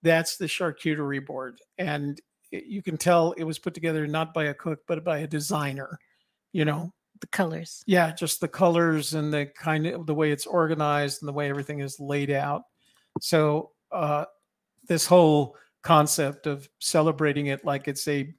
that's 0.02 0.36
the 0.36 0.46
charcuterie 0.46 1.24
board 1.24 1.58
and 1.78 2.20
it- 2.52 2.64
you 2.64 2.82
can 2.82 2.96
tell 2.96 3.32
it 3.32 3.44
was 3.44 3.58
put 3.58 3.74
together 3.74 4.06
not 4.06 4.34
by 4.34 4.44
a 4.44 4.54
cook 4.54 4.80
but 4.88 5.04
by 5.04 5.18
a 5.18 5.26
designer 5.26 5.98
you 6.52 6.64
know 6.64 6.92
The 7.20 7.26
colors. 7.28 7.84
yeah 7.86 8.12
just 8.12 8.40
the 8.40 8.48
colors 8.48 9.14
and 9.14 9.32
the 9.32 9.46
kind 9.46 9.86
of 9.86 10.06
the 10.06 10.14
way 10.14 10.32
it's 10.32 10.46
organized 10.46 11.22
and 11.22 11.28
the 11.28 11.32
way 11.32 11.48
everything 11.50 11.80
is 11.80 12.00
laid 12.00 12.30
out 12.30 12.62
so 13.20 13.70
uh 13.92 14.24
this 14.88 15.06
whole 15.06 15.54
concept 15.82 16.46
of 16.46 16.68
celebrating 16.78 17.46
it 17.46 17.64
like 17.64 17.88
it's 17.88 18.06
a 18.08 18.32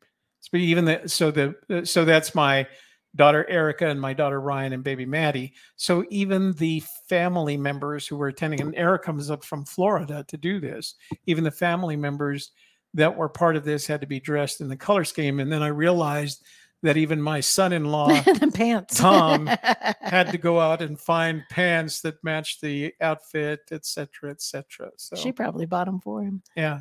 even 0.54 0.86
the 0.86 1.02
so 1.08 1.32
the 1.32 1.56
so 1.86 2.06
that's 2.06 2.36
my 2.36 2.68
daughter 3.16 3.48
Erica 3.50 3.88
and 3.88 4.00
my 4.00 4.14
daughter 4.14 4.40
Ryan 4.40 4.74
and 4.74 4.84
baby 4.84 5.06
Maddie. 5.06 5.54
So 5.76 6.06
even 6.10 6.54
the 6.54 6.82
family 7.10 7.58
members 7.58 8.08
who 8.08 8.16
were 8.16 8.28
attending, 8.28 8.62
and 8.62 8.76
Erica 8.76 9.06
comes 9.06 9.30
up 9.30 9.44
from 9.44 9.66
Florida 9.66 10.24
to 10.30 10.38
do 10.38 10.60
this, 10.60 10.96
even 11.26 11.44
the 11.44 11.52
family 11.52 11.96
members, 11.98 12.52
that 12.94 13.16
were 13.16 13.30
part 13.30 13.56
of 13.56 13.64
this 13.64 13.86
had 13.86 14.02
to 14.02 14.08
be 14.08 14.20
dressed 14.20 14.62
in 14.62 14.68
the 14.70 14.78
color 14.78 15.04
scheme. 15.04 15.40
And 15.40 15.52
then 15.52 15.62
I 15.64 15.68
realized 15.68 16.44
that 16.84 16.98
even 16.98 17.22
my 17.22 17.40
son-in-law 17.40 18.22
pants. 18.54 18.98
Tom 18.98 19.48
had 20.02 20.32
to 20.32 20.38
go 20.38 20.60
out 20.60 20.82
and 20.82 21.00
find 21.00 21.44
pants 21.50 22.02
that 22.02 22.24
matched 22.24 22.62
the 22.62 22.94
outfit, 23.02 23.60
et 23.72 23.86
cetera, 23.86 24.32
et 24.32 24.42
cetera. 24.42 24.90
So 24.98 25.16
She 25.16 25.32
probably 25.32 25.66
bought 25.66 25.86
them 25.86 26.00
for 26.00 26.24
him. 26.24 26.42
yeah, 26.56 26.80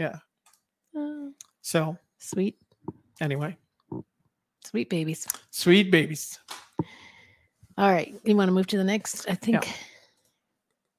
yeah. 0.00 0.16
Oh, 0.96 1.32
So 1.62 1.96
sweet, 2.18 2.56
anyway, 3.20 3.56
sweet 4.64 4.88
babies. 4.90 5.26
sweet 5.50 5.90
babies. 5.90 6.38
All 7.78 7.90
right. 7.90 8.14
You 8.24 8.36
want 8.36 8.48
to 8.48 8.52
move 8.52 8.66
to 8.68 8.76
the 8.76 8.84
next? 8.84 9.28
I 9.28 9.34
think. 9.34 9.66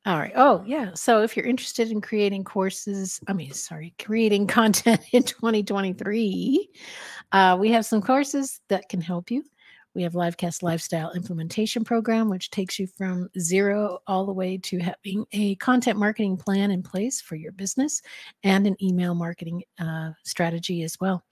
All 0.06 0.18
right. 0.18 0.32
Oh, 0.36 0.64
yeah. 0.66 0.92
So 0.96 1.22
if 1.22 1.38
you're 1.38 1.46
interested 1.46 1.92
in 1.92 2.02
creating 2.02 2.44
courses, 2.44 3.20
I 3.28 3.34
mean, 3.34 3.52
sorry, 3.52 3.94
creating 4.04 4.48
content 4.60 5.02
in 5.12 5.22
2023, 5.24 6.70
uh, 7.34 7.58
we 7.60 7.70
have 7.72 7.86
some 7.86 8.02
courses 8.02 8.62
that 8.70 8.90
can 8.90 9.00
help 9.02 9.30
you. 9.30 9.44
We 9.94 10.04
have 10.04 10.14
Livecast 10.14 10.64
Lifestyle 10.64 11.12
Implementation 11.12 11.84
Program, 11.84 12.30
which 12.30 12.50
takes 12.50 12.80
you 12.80 12.88
from 12.88 13.30
zero 13.38 14.00
all 14.08 14.26
the 14.26 14.32
way 14.32 14.58
to 14.58 14.80
having 14.80 15.26
a 15.34 15.56
content 15.56 16.00
marketing 16.00 16.38
plan 16.38 16.72
in 16.72 16.82
place 16.82 17.20
for 17.20 17.36
your 17.36 17.52
business 17.52 18.02
and 18.44 18.66
an 18.66 18.82
email 18.82 19.14
marketing 19.14 19.64
uh, 19.80 20.12
strategy 20.24 20.84
as 20.84 20.98
well. 21.02 21.26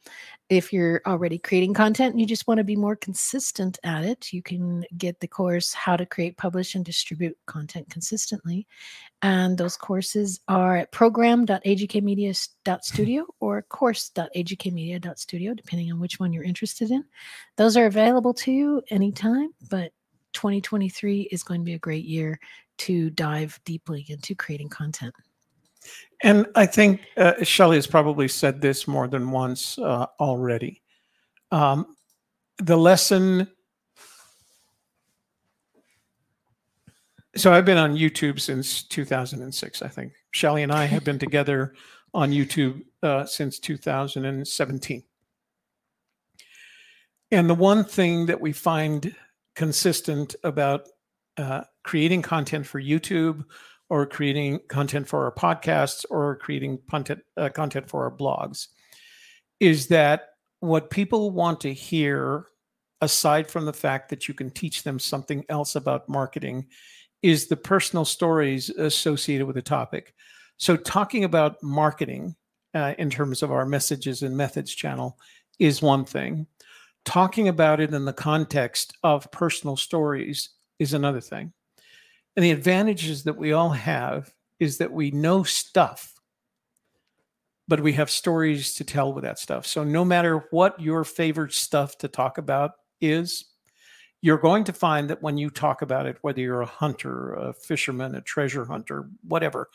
If 0.49 0.73
you're 0.73 1.01
already 1.05 1.37
creating 1.37 1.73
content 1.73 2.11
and 2.11 2.19
you 2.19 2.25
just 2.25 2.45
want 2.47 2.57
to 2.57 2.65
be 2.65 2.75
more 2.75 2.97
consistent 2.97 3.79
at 3.83 4.03
it, 4.03 4.33
you 4.33 4.41
can 4.41 4.83
get 4.97 5.21
the 5.21 5.27
course 5.27 5.73
How 5.73 5.95
to 5.95 6.05
Create, 6.05 6.35
Publish, 6.37 6.75
and 6.75 6.83
Distribute 6.83 7.37
Content 7.45 7.89
Consistently. 7.89 8.67
And 9.21 9.57
those 9.57 9.77
courses 9.77 10.41
are 10.47 10.77
at 10.77 10.91
program.agkmedia.studio 10.91 13.25
or 13.39 13.61
course.agkmedia.studio, 13.61 15.53
depending 15.53 15.91
on 15.91 15.99
which 15.99 16.19
one 16.19 16.33
you're 16.33 16.43
interested 16.43 16.89
in. 16.89 17.05
Those 17.59 17.75
are 17.75 17.87
available 17.87 18.33
to 18.35 18.53
you 18.53 18.81
anytime, 18.89 19.49
but 19.69 19.91
2023 20.31 21.23
is 21.23 21.43
going 21.43 21.59
to 21.59 21.65
be 21.65 21.73
a 21.73 21.79
great 21.79 22.05
year 22.05 22.39
to 22.77 23.09
dive 23.09 23.59
deeply 23.65 24.05
into 24.07 24.33
creating 24.33 24.69
content. 24.69 25.13
And 26.23 26.47
I 26.55 26.65
think 26.65 27.01
uh, 27.17 27.43
Shelley 27.43 27.75
has 27.75 27.85
probably 27.85 28.29
said 28.29 28.61
this 28.61 28.87
more 28.87 29.09
than 29.09 29.29
once 29.29 29.77
uh, 29.77 30.05
already. 30.21 30.81
Um, 31.51 31.97
the 32.59 32.77
lesson. 32.77 33.45
So 37.35 37.51
I've 37.51 37.65
been 37.65 37.77
on 37.77 37.97
YouTube 37.97 38.39
since 38.39 38.83
2006, 38.83 39.81
I 39.81 39.87
think. 39.89 40.13
Shelley 40.31 40.63
and 40.63 40.71
I 40.71 40.85
have 40.85 41.03
been 41.03 41.19
together 41.27 41.73
on 42.13 42.31
YouTube 42.31 42.83
uh, 43.03 43.25
since 43.25 43.59
2017. 43.59 45.03
And 47.31 47.49
the 47.49 47.55
one 47.55 47.83
thing 47.83 48.25
that 48.25 48.41
we 48.41 48.51
find 48.51 49.15
consistent 49.55 50.35
about 50.43 50.87
uh, 51.37 51.63
creating 51.83 52.21
content 52.21 52.65
for 52.65 52.81
YouTube 52.81 53.43
or 53.89 54.05
creating 54.05 54.59
content 54.67 55.07
for 55.07 55.25
our 55.25 55.31
podcasts 55.31 56.05
or 56.09 56.37
creating 56.37 56.79
content 56.89 57.21
uh, 57.37 57.49
content 57.49 57.89
for 57.89 58.03
our 58.03 58.11
blogs 58.11 58.67
is 59.59 59.87
that 59.87 60.29
what 60.59 60.89
people 60.89 61.31
want 61.31 61.61
to 61.61 61.73
hear 61.73 62.45
aside 63.01 63.49
from 63.49 63.65
the 63.65 63.73
fact 63.73 64.09
that 64.09 64.27
you 64.27 64.33
can 64.33 64.49
teach 64.49 64.83
them 64.83 64.99
something 64.99 65.45
else 65.49 65.75
about 65.75 66.09
marketing 66.09 66.67
is 67.21 67.47
the 67.47 67.55
personal 67.55 68.05
stories 68.05 68.69
associated 68.69 69.45
with 69.45 69.55
the 69.55 69.61
topic. 69.61 70.13
So 70.57 70.75
talking 70.75 71.23
about 71.23 71.61
marketing 71.63 72.35
uh, 72.73 72.93
in 72.97 73.09
terms 73.09 73.41
of 73.41 73.51
our 73.51 73.65
messages 73.65 74.21
and 74.21 74.35
methods 74.35 74.73
channel 74.73 75.17
is 75.59 75.81
one 75.81 76.05
thing 76.05 76.47
talking 77.05 77.47
about 77.47 77.79
it 77.79 77.93
in 77.93 78.05
the 78.05 78.13
context 78.13 78.93
of 79.03 79.31
personal 79.31 79.75
stories 79.75 80.49
is 80.79 80.93
another 80.93 81.21
thing 81.21 81.53
and 82.39 82.45
the 82.45 82.51
advantages 82.51 83.23
that 83.23 83.35
we 83.35 83.51
all 83.51 83.71
have 83.71 84.33
is 84.61 84.77
that 84.77 84.93
we 84.93 85.11
know 85.11 85.43
stuff, 85.43 86.13
but 87.67 87.81
we 87.81 87.91
have 87.91 88.09
stories 88.09 88.75
to 88.75 88.85
tell 88.85 89.11
with 89.11 89.25
that 89.25 89.39
stuff. 89.39 89.65
So 89.65 89.83
no 89.83 90.05
matter 90.05 90.45
what 90.51 90.79
your 90.79 91.03
favorite 91.03 91.51
stuff 91.51 91.97
to 91.97 92.07
talk 92.07 92.37
about 92.37 92.71
is, 93.01 93.43
you're 94.21 94.37
going 94.37 94.63
to 94.63 94.71
find 94.71 95.09
that 95.09 95.21
when 95.21 95.37
you 95.37 95.49
talk 95.49 95.81
about 95.81 96.05
it, 96.05 96.17
whether 96.21 96.39
you're 96.39 96.61
a 96.61 96.65
hunter, 96.65 97.33
a 97.33 97.53
fisherman, 97.53 98.15
a 98.15 98.21
treasure 98.21 98.63
hunter, 98.63 99.09
whatever, 99.27 99.69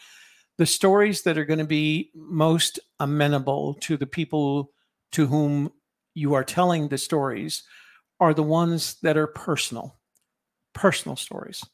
the 0.56 0.64
stories 0.64 1.20
that 1.22 1.36
are 1.36 1.44
going 1.44 1.58
to 1.58 1.66
be 1.66 2.10
most 2.14 2.78
amenable 2.98 3.74
to 3.80 3.98
the 3.98 4.06
people 4.06 4.70
to 5.12 5.26
whom 5.26 5.70
you 6.14 6.34
are 6.34 6.44
telling 6.44 6.88
the 6.88 6.98
stories 6.98 7.64
are 8.20 8.34
the 8.34 8.42
ones 8.42 8.96
that 9.02 9.16
are 9.16 9.26
personal, 9.26 9.98
personal 10.72 11.16
stories 11.16 11.64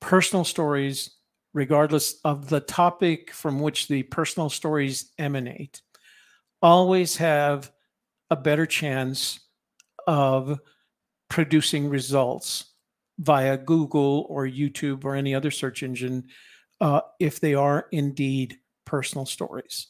personal 0.00 0.44
stories, 0.44 1.10
regardless 1.52 2.20
of 2.24 2.48
the 2.48 2.60
topic 2.60 3.30
from 3.32 3.60
which 3.60 3.88
the 3.88 4.02
personal 4.04 4.48
stories 4.48 5.12
emanate, 5.18 5.82
always 6.62 7.16
have 7.16 7.70
a 8.30 8.36
better 8.36 8.66
chance 8.66 9.40
of 10.06 10.58
producing 11.28 11.88
results 11.88 12.72
via 13.18 13.56
Google 13.56 14.26
or 14.28 14.46
YouTube 14.46 15.04
or 15.04 15.14
any 15.14 15.34
other 15.34 15.50
search 15.50 15.82
engine 15.82 16.24
uh, 16.80 17.02
if 17.18 17.40
they 17.40 17.54
are 17.54 17.86
indeed 17.92 18.58
personal 18.86 19.26
stories. 19.26 19.88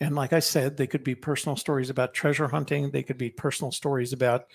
And 0.00 0.14
like 0.14 0.32
I 0.32 0.38
said, 0.38 0.76
they 0.76 0.86
could 0.86 1.02
be 1.02 1.14
personal 1.14 1.56
stories 1.56 1.90
about 1.90 2.14
treasure 2.14 2.48
hunting, 2.48 2.90
they 2.90 3.02
could 3.02 3.18
be 3.18 3.30
personal 3.30 3.72
stories 3.72 4.12
about 4.12 4.46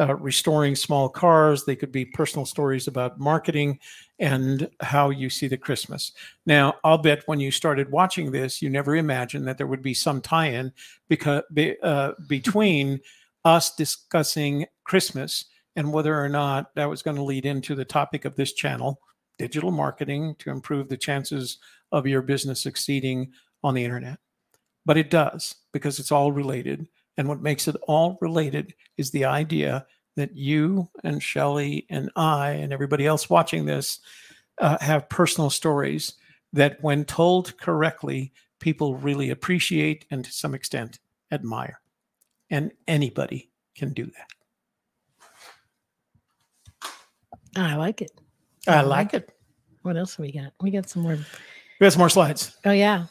uh, 0.00 0.16
restoring 0.16 0.74
small 0.74 1.08
cars. 1.08 1.64
They 1.64 1.76
could 1.76 1.92
be 1.92 2.06
personal 2.06 2.46
stories 2.46 2.88
about 2.88 3.20
marketing 3.20 3.78
and 4.18 4.70
how 4.80 5.10
you 5.10 5.28
see 5.28 5.46
the 5.46 5.58
Christmas. 5.58 6.12
Now, 6.46 6.76
I'll 6.84 6.98
bet 6.98 7.22
when 7.26 7.38
you 7.38 7.50
started 7.50 7.90
watching 7.90 8.30
this, 8.30 8.62
you 8.62 8.70
never 8.70 8.96
imagined 8.96 9.46
that 9.46 9.58
there 9.58 9.66
would 9.66 9.82
be 9.82 9.92
some 9.92 10.22
tie-in 10.22 10.72
because 11.08 11.42
uh, 11.82 12.12
between 12.28 13.00
us 13.44 13.74
discussing 13.74 14.66
Christmas 14.84 15.46
and 15.76 15.92
whether 15.92 16.18
or 16.18 16.28
not 16.28 16.74
that 16.76 16.88
was 16.88 17.02
going 17.02 17.16
to 17.16 17.22
lead 17.22 17.44
into 17.44 17.74
the 17.74 17.84
topic 17.84 18.24
of 18.24 18.36
this 18.36 18.54
channel, 18.54 19.00
digital 19.38 19.70
marketing 19.70 20.34
to 20.38 20.50
improve 20.50 20.88
the 20.88 20.96
chances 20.96 21.58
of 21.92 22.06
your 22.06 22.22
business 22.22 22.60
succeeding 22.60 23.32
on 23.62 23.74
the 23.74 23.84
internet. 23.84 24.18
But 24.86 24.96
it 24.96 25.10
does 25.10 25.56
because 25.72 25.98
it's 25.98 26.12
all 26.12 26.32
related. 26.32 26.88
And 27.16 27.28
what 27.28 27.42
makes 27.42 27.68
it 27.68 27.76
all 27.86 28.18
related 28.20 28.74
is 28.96 29.10
the 29.10 29.24
idea 29.24 29.86
that 30.16 30.34
you 30.36 30.88
and 31.04 31.22
Shelley 31.22 31.86
and 31.90 32.10
I 32.16 32.50
and 32.50 32.72
everybody 32.72 33.06
else 33.06 33.30
watching 33.30 33.66
this 33.66 34.00
uh, 34.60 34.78
have 34.80 35.08
personal 35.08 35.50
stories 35.50 36.14
that, 36.52 36.82
when 36.82 37.04
told 37.04 37.56
correctly, 37.58 38.32
people 38.58 38.96
really 38.96 39.30
appreciate 39.30 40.06
and 40.10 40.24
to 40.24 40.32
some 40.32 40.54
extent 40.54 40.98
admire. 41.30 41.80
And 42.50 42.72
anybody 42.88 43.50
can 43.76 43.92
do 43.92 44.06
that. 44.06 44.26
I 47.56 47.76
like 47.76 48.02
it. 48.02 48.12
I 48.66 48.82
like 48.82 49.14
it. 49.14 49.32
What 49.82 49.96
else 49.96 50.18
we 50.18 50.32
got? 50.32 50.52
We 50.60 50.70
got 50.70 50.88
some 50.88 51.02
more. 51.02 51.12
We 51.12 51.84
got 51.84 51.92
some 51.92 52.00
more 52.00 52.10
slides. 52.10 52.56
Oh 52.64 52.72
yeah, 52.72 53.06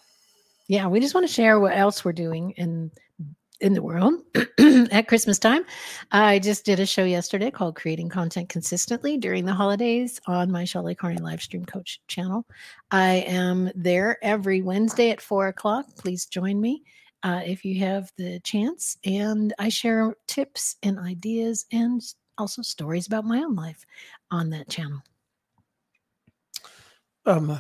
yeah. 0.69 0.87
We 0.87 0.99
just 0.99 1.15
want 1.15 1.27
to 1.27 1.33
share 1.33 1.59
what 1.59 1.75
else 1.75 2.05
we're 2.05 2.13
doing 2.13 2.51
in 2.51 2.91
in 3.59 3.73
the 3.73 3.81
world 3.81 4.13
at 4.91 5.07
Christmas 5.07 5.39
time. 5.39 5.65
I 6.11 6.39
just 6.39 6.63
did 6.63 6.79
a 6.79 6.85
show 6.85 7.03
yesterday 7.03 7.51
called 7.51 7.75
Creating 7.75 8.07
Content 8.07 8.49
Consistently 8.49 9.17
during 9.17 9.45
the 9.45 9.53
holidays 9.53 10.21
on 10.27 10.49
my 10.51 10.63
Shelley 10.63 10.95
Carney 10.95 11.17
live 11.17 11.41
stream 11.41 11.65
coach 11.65 11.99
channel. 12.07 12.45
I 12.91 13.25
am 13.27 13.71
there 13.75 14.17
every 14.21 14.61
Wednesday 14.61 15.09
at 15.09 15.19
four 15.19 15.47
o'clock. 15.47 15.87
Please 15.97 16.27
join 16.27 16.61
me 16.61 16.83
uh, 17.23 17.41
if 17.43 17.65
you 17.65 17.79
have 17.79 18.11
the 18.15 18.39
chance. 18.41 18.95
And 19.03 19.53
I 19.57 19.69
share 19.69 20.15
tips 20.27 20.77
and 20.83 20.99
ideas 20.99 21.65
and 21.71 22.01
also 22.37 22.61
stories 22.61 23.07
about 23.07 23.25
my 23.25 23.39
own 23.39 23.55
life 23.55 23.83
on 24.29 24.51
that 24.51 24.69
channel. 24.69 25.01
Um, 27.25 27.59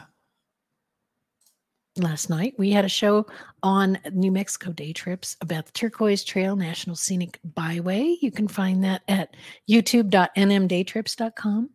last 1.99 2.29
night. 2.29 2.53
We 2.57 2.71
had 2.71 2.85
a 2.85 2.89
show 2.89 3.25
on 3.63 3.99
New 4.13 4.31
Mexico 4.31 4.71
day 4.71 4.93
trips 4.93 5.35
about 5.41 5.65
the 5.65 5.73
Turquoise 5.73 6.23
Trail 6.23 6.55
National 6.55 6.95
Scenic 6.95 7.39
Byway. 7.43 8.17
You 8.21 8.31
can 8.31 8.47
find 8.47 8.83
that 8.83 9.01
at 9.07 9.35
youtube.nmdaytrips.com. 9.69 11.69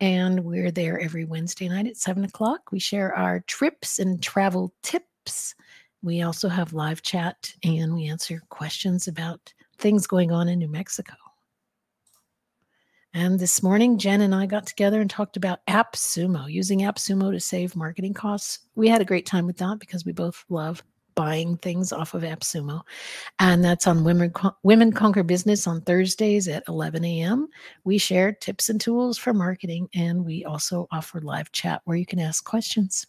And 0.00 0.44
we're 0.44 0.70
there 0.70 1.00
every 1.00 1.24
Wednesday 1.24 1.68
night 1.68 1.86
at 1.86 1.96
seven 1.96 2.24
o'clock. 2.24 2.70
We 2.70 2.78
share 2.78 3.14
our 3.14 3.40
trips 3.40 3.98
and 3.98 4.22
travel 4.22 4.72
tips. 4.82 5.54
We 6.02 6.22
also 6.22 6.48
have 6.48 6.72
live 6.72 7.02
chat 7.02 7.52
and 7.64 7.94
we 7.94 8.06
answer 8.06 8.42
questions 8.50 9.08
about 9.08 9.52
things 9.78 10.06
going 10.06 10.32
on 10.32 10.48
in 10.48 10.58
New 10.58 10.68
Mexico. 10.68 11.14
And 13.16 13.38
this 13.38 13.62
morning, 13.62 13.96
Jen 13.96 14.20
and 14.20 14.34
I 14.34 14.44
got 14.44 14.66
together 14.66 15.00
and 15.00 15.08
talked 15.08 15.38
about 15.38 15.64
AppSumo, 15.68 16.52
using 16.52 16.80
AppSumo 16.80 17.32
to 17.32 17.40
save 17.40 17.74
marketing 17.74 18.12
costs. 18.12 18.58
We 18.74 18.88
had 18.88 19.00
a 19.00 19.06
great 19.06 19.24
time 19.24 19.46
with 19.46 19.56
that 19.56 19.78
because 19.80 20.04
we 20.04 20.12
both 20.12 20.44
love 20.50 20.82
buying 21.14 21.56
things 21.56 21.94
off 21.94 22.12
of 22.12 22.24
AppSumo. 22.24 22.82
And 23.38 23.64
that's 23.64 23.86
on 23.86 24.04
Women, 24.04 24.34
Women 24.64 24.92
Conquer 24.92 25.22
Business 25.22 25.66
on 25.66 25.80
Thursdays 25.80 26.46
at 26.46 26.62
11 26.68 27.06
a.m. 27.06 27.48
We 27.84 27.96
share 27.96 28.32
tips 28.32 28.68
and 28.68 28.78
tools 28.78 29.16
for 29.16 29.32
marketing, 29.32 29.88
and 29.94 30.22
we 30.22 30.44
also 30.44 30.86
offer 30.92 31.22
live 31.22 31.50
chat 31.52 31.80
where 31.86 31.96
you 31.96 32.04
can 32.04 32.18
ask 32.18 32.44
questions. 32.44 33.06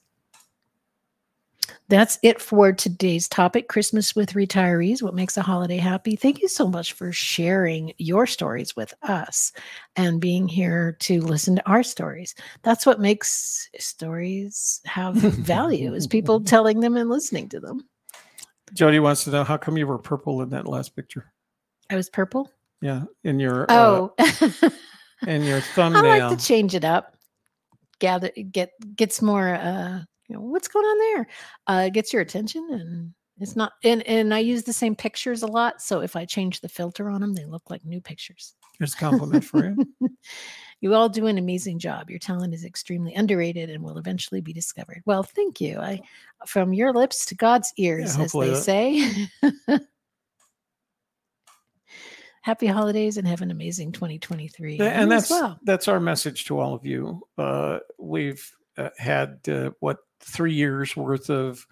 That's 1.89 2.19
it 2.21 2.41
for 2.41 2.73
today's 2.73 3.27
topic 3.27 3.69
Christmas 3.69 4.15
with 4.15 4.33
retirees. 4.33 5.01
What 5.01 5.15
makes 5.15 5.37
a 5.37 5.41
holiday 5.41 5.77
happy? 5.77 6.15
Thank 6.15 6.41
you 6.41 6.47
so 6.47 6.67
much 6.67 6.93
for 6.93 7.11
sharing 7.11 7.93
your 7.97 8.27
stories 8.27 8.75
with 8.75 8.93
us 9.03 9.53
and 9.95 10.19
being 10.19 10.47
here 10.47 10.97
to 10.99 11.21
listen 11.21 11.55
to 11.55 11.69
our 11.69 11.83
stories. 11.83 12.35
That's 12.63 12.85
what 12.85 12.99
makes 12.99 13.69
stories 13.79 14.81
have 14.85 15.15
value, 15.15 15.93
is 15.93 16.07
people 16.07 16.41
telling 16.43 16.79
them 16.81 16.97
and 16.97 17.09
listening 17.09 17.49
to 17.49 17.59
them. 17.59 17.87
Jody 18.73 18.99
wants 18.99 19.23
to 19.23 19.31
know 19.31 19.43
how 19.43 19.57
come 19.57 19.77
you 19.77 19.87
were 19.87 19.97
purple 19.97 20.41
in 20.41 20.49
that 20.49 20.67
last 20.67 20.95
picture? 20.95 21.31
I 21.89 21.95
was 21.95 22.09
purple. 22.09 22.51
Yeah, 22.81 23.03
in 23.23 23.39
your 23.39 23.65
Oh, 23.69 24.13
uh, 24.17 24.69
in 25.25 25.43
your 25.43 25.61
thumbnail. 25.61 26.05
I 26.05 26.19
like 26.19 26.37
to 26.37 26.45
change 26.45 26.75
it 26.75 26.83
up. 26.83 27.15
Gather 27.99 28.29
get 28.51 28.71
gets 28.95 29.21
more 29.21 29.55
uh 29.55 30.01
you 30.27 30.35
know 30.35 30.41
what's 30.41 30.67
going 30.67 30.85
on 30.85 30.97
there. 30.97 31.27
Uh 31.67 31.83
it 31.87 31.93
gets 31.93 32.13
your 32.13 32.21
attention 32.21 32.67
and 32.71 33.13
it's 33.39 33.55
not 33.55 33.73
and 33.83 34.01
and 34.03 34.33
I 34.33 34.39
use 34.39 34.63
the 34.63 34.73
same 34.73 34.95
pictures 34.95 35.43
a 35.43 35.47
lot. 35.47 35.81
So 35.81 36.01
if 36.01 36.15
I 36.15 36.25
change 36.25 36.61
the 36.61 36.69
filter 36.69 37.09
on 37.09 37.21
them, 37.21 37.33
they 37.33 37.45
look 37.45 37.69
like 37.69 37.85
new 37.85 38.01
pictures. 38.01 38.55
Here's 38.79 38.93
a 38.93 38.97
compliment 38.97 39.43
for 39.43 39.65
you. 39.65 39.85
you 40.81 40.93
all 40.93 41.09
do 41.09 41.27
an 41.27 41.37
amazing 41.37 41.79
job. 41.79 42.09
Your 42.09 42.19
talent 42.19 42.53
is 42.53 42.63
extremely 42.63 43.13
underrated 43.15 43.69
and 43.69 43.83
will 43.83 43.97
eventually 43.97 44.41
be 44.41 44.53
discovered. 44.53 45.01
Well, 45.05 45.23
thank 45.23 45.59
you. 45.61 45.79
I 45.79 46.01
from 46.45 46.73
your 46.73 46.93
lips 46.93 47.25
to 47.27 47.35
God's 47.35 47.73
ears, 47.77 48.17
as 48.17 48.31
they 48.31 48.49
that- 48.49 48.57
say. 48.57 49.27
Happy 52.41 52.67
holidays 52.67 53.17
and 53.17 53.27
have 53.27 53.41
an 53.41 53.51
amazing 53.51 53.91
2023. 53.91 54.77
Th- 54.77 54.89
and 54.89 55.11
that's 55.11 55.29
well. 55.29 55.59
that's 55.63 55.89
our 55.89 55.99
message 55.99 56.45
to 56.45 56.57
all 56.57 56.73
of 56.73 56.85
you. 56.85 57.21
Uh, 57.37 57.79
we've 57.97 58.49
uh, 58.77 58.89
had 58.97 59.39
uh, 59.49 59.71
what 59.81 59.97
three 60.19 60.53
years 60.53 60.95
worth 60.95 61.29
of 61.29 61.65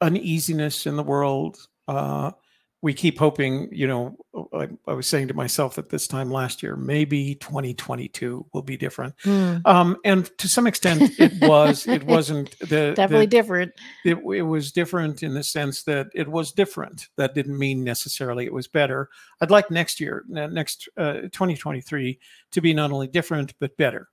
uneasiness 0.00 0.86
in 0.86 0.96
the 0.96 1.02
world. 1.02 1.58
Uh, 1.86 2.32
we 2.80 2.94
keep 2.94 3.18
hoping, 3.18 3.68
you 3.72 3.88
know. 3.88 4.16
I, 4.54 4.68
I 4.86 4.92
was 4.92 5.08
saying 5.08 5.26
to 5.28 5.34
myself 5.34 5.78
at 5.78 5.88
this 5.88 6.06
time 6.06 6.30
last 6.30 6.62
year, 6.62 6.76
maybe 6.76 7.34
2022 7.34 8.46
will 8.54 8.62
be 8.62 8.76
different. 8.76 9.16
Mm, 9.24 9.62
Um, 9.66 9.96
and 10.04 10.30
to 10.38 10.48
some 10.48 10.68
extent, 10.68 11.10
it 11.18 11.32
was. 11.40 11.88
It 11.88 12.04
wasn't 12.06 12.56
the 12.60 12.92
definitely 12.94 13.26
the, 13.26 13.30
different. 13.30 13.72
it, 14.04 14.18
it 14.18 14.42
was 14.42 14.70
different 14.70 15.24
in 15.24 15.34
the 15.34 15.42
sense 15.42 15.82
that 15.84 16.06
it 16.14 16.28
was 16.28 16.52
different. 16.52 17.08
That 17.16 17.34
didn't 17.34 17.58
mean 17.58 17.82
necessarily 17.82 18.44
it 18.44 18.52
was 18.52 18.68
better. 18.68 19.08
I'd 19.40 19.50
like 19.50 19.72
next 19.72 19.98
year, 19.98 20.24
next 20.28 20.88
uh, 20.96 21.22
2023, 21.22 22.20
to 22.52 22.60
be 22.60 22.74
not 22.74 22.92
only 22.92 23.08
different 23.08 23.54
but 23.58 23.76
better. 23.76 24.08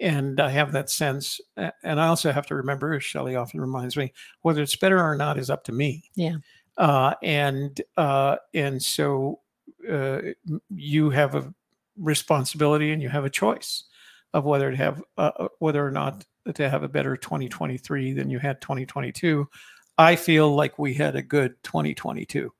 And 0.00 0.40
I 0.40 0.50
have 0.50 0.72
that 0.72 0.88
sense. 0.88 1.40
And 1.56 2.00
I 2.00 2.06
also 2.06 2.32
have 2.32 2.46
to 2.46 2.54
remember, 2.54 2.94
as 2.94 3.04
Shelley 3.04 3.36
often 3.36 3.60
reminds 3.60 3.96
me, 3.96 4.12
whether 4.42 4.62
it's 4.62 4.76
better 4.76 4.98
or 4.98 5.14
not 5.14 5.38
is 5.38 5.50
up 5.50 5.64
to 5.64 5.72
me. 5.72 6.04
Yeah. 6.14 6.36
Uh, 6.78 7.14
and 7.22 7.80
uh, 7.96 8.36
and 8.54 8.82
so 8.82 9.40
uh, 9.90 10.20
you 10.70 11.10
have 11.10 11.34
a 11.34 11.52
responsibility 11.98 12.92
and 12.92 13.02
you 13.02 13.08
have 13.08 13.24
a 13.24 13.30
choice 13.30 13.84
of 14.32 14.44
whether 14.44 14.70
to 14.70 14.76
have 14.76 15.02
uh, 15.18 15.30
uh, 15.36 15.48
whether 15.58 15.86
or 15.86 15.90
not 15.90 16.24
to 16.54 16.68
have 16.68 16.82
a 16.82 16.88
better 16.88 17.16
2023 17.16 18.12
than 18.12 18.30
you 18.30 18.38
had 18.38 18.60
2022. 18.60 19.46
I 19.98 20.16
feel 20.16 20.54
like 20.54 20.78
we 20.78 20.94
had 20.94 21.16
a 21.16 21.22
good 21.22 21.62
2022. 21.62 22.50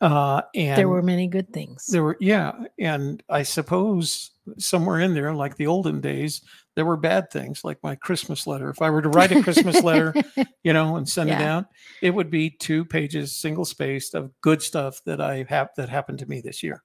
Uh, 0.00 0.42
and 0.54 0.78
There 0.78 0.88
were 0.88 1.02
many 1.02 1.26
good 1.26 1.52
things. 1.52 1.86
there 1.86 2.04
were 2.04 2.16
yeah, 2.20 2.52
and 2.78 3.22
I 3.28 3.42
suppose 3.42 4.30
somewhere 4.56 5.00
in 5.00 5.12
there, 5.14 5.34
like 5.34 5.56
the 5.56 5.66
olden 5.66 6.00
days, 6.00 6.40
there 6.76 6.84
were 6.84 6.96
bad 6.96 7.30
things, 7.30 7.64
like 7.64 7.82
my 7.82 7.96
Christmas 7.96 8.46
letter. 8.46 8.70
If 8.70 8.80
I 8.80 8.90
were 8.90 9.02
to 9.02 9.08
write 9.08 9.32
a 9.32 9.42
Christmas 9.42 9.82
letter, 9.82 10.14
you 10.62 10.72
know, 10.72 10.96
and 10.96 11.08
send 11.08 11.30
it 11.30 11.40
out, 11.40 11.66
it 12.00 12.10
would 12.10 12.30
be 12.30 12.48
two 12.50 12.84
pages, 12.84 13.34
single 13.34 13.64
spaced 13.64 14.14
of 14.14 14.30
good 14.40 14.62
stuff 14.62 15.00
that 15.04 15.20
I 15.20 15.44
have 15.48 15.70
that 15.76 15.88
happened 15.88 16.20
to 16.20 16.26
me 16.26 16.40
this 16.40 16.62
year, 16.62 16.82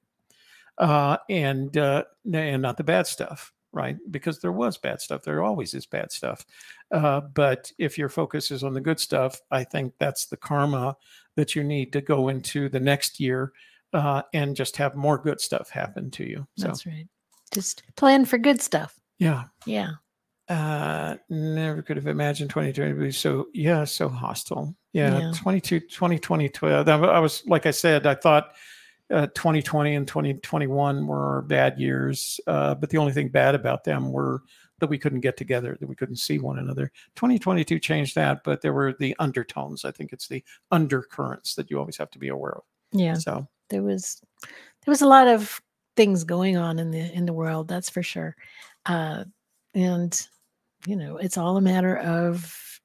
uh, 0.80 1.18
and 1.30 1.78
uh, 1.78 2.04
and 2.34 2.62
not 2.64 2.78
the 2.78 2.84
bad 2.84 3.06
stuff, 3.06 3.54
right? 3.74 3.98
Because 4.12 4.40
there 4.40 4.52
was 4.54 4.78
bad 4.78 5.02
stuff. 5.02 5.24
There 5.24 5.44
always 5.44 5.74
is 5.74 5.86
bad 5.86 6.12
stuff, 6.12 6.46
uh, 6.92 7.22
but 7.22 7.72
if 7.78 7.98
your 7.98 8.08
focus 8.10 8.52
is 8.52 8.64
on 8.64 8.74
the 8.74 8.82
good 8.82 9.00
stuff, 9.00 9.42
I 9.52 9.64
think 9.66 9.94
that's 10.00 10.28
the 10.28 10.38
karma 10.38 10.96
that 11.36 11.56
you 11.56 11.64
need 11.64 11.92
to 11.94 12.02
go 12.02 12.30
into 12.30 12.70
the 12.70 12.80
next 12.80 13.20
year 13.20 13.52
uh, 13.94 14.22
and 14.34 14.56
just 14.56 14.78
have 14.78 14.96
more 14.96 15.18
good 15.18 15.42
stuff 15.42 15.70
happen 15.70 16.10
to 16.12 16.24
you. 16.24 16.48
So 16.58 16.68
That's 16.68 16.86
right. 16.86 17.08
Just 17.52 17.84
plan 17.96 18.26
for 18.26 18.38
good 18.38 18.62
stuff. 18.62 19.00
yeah, 19.20 19.44
Yeah. 19.66 19.92
uh 20.50 21.16
never 21.30 21.82
could 21.82 21.98
have 21.98 22.08
imagined 22.08 22.50
2020 22.50 22.94
to 22.94 23.00
be 23.00 23.12
so 23.12 23.48
yeah 23.54 23.84
so 23.86 24.10
hostile 24.10 24.76
yeah, 24.92 25.20
Yeah. 25.20 25.32
22 25.38 25.80
2020 25.80 26.50
12 26.50 26.88
i 26.90 26.94
I 26.96 27.20
was 27.20 27.44
like 27.48 27.66
i 27.66 27.72
said 27.72 28.06
i 28.06 28.14
thought 28.14 28.54
uh, 29.14 29.28
2020 29.28 29.96
and 29.96 30.08
2021 30.08 31.08
were 31.08 31.44
bad 31.44 31.80
years 31.80 32.40
uh, 32.48 32.76
but 32.76 32.90
the 32.90 32.98
only 32.98 33.14
thing 33.14 33.30
bad 33.30 33.56
about 33.56 33.84
them 33.84 34.12
were 34.12 34.42
that 34.80 34.88
we 34.90 34.98
couldn't 34.98 35.22
get 35.22 35.38
together 35.38 35.78
that 35.80 35.88
we 35.88 35.96
couldn't 35.96 36.18
see 36.18 36.40
one 36.40 36.60
another 36.60 36.92
2022 37.16 37.80
changed 37.80 38.16
that 38.16 38.44
but 38.44 38.62
there 38.62 38.74
were 38.74 38.94
the 39.00 39.16
undertones 39.20 39.86
i 39.86 39.92
think 39.92 40.12
it's 40.12 40.28
the 40.28 40.44
undercurrents 40.72 41.56
that 41.56 41.70
you 41.70 41.80
always 41.80 41.96
have 41.98 42.10
to 42.12 42.20
be 42.20 42.28
aware 42.30 42.54
of 42.54 42.64
Yeah. 42.92 43.14
so 43.16 43.48
There 43.70 43.84
was 43.84 44.22
there 44.86 44.92
was 44.92 45.02
a 45.02 45.08
lot 45.08 45.28
of 45.28 45.62
things 45.96 46.24
going 46.24 46.58
on 46.58 46.80
in 46.80 46.92
the 46.92 47.14
in 47.14 47.26
the 47.26 47.34
world, 47.34 47.68
that's 47.68 47.90
for 47.90 48.04
sure. 48.04 48.36
Uh 48.86 49.24
and 49.76 50.28
you 50.86 50.96
know, 50.96 51.18
it's 51.18 51.38
all 51.38 51.56
a 51.56 51.62
matter 51.62 51.98
of 51.98 52.82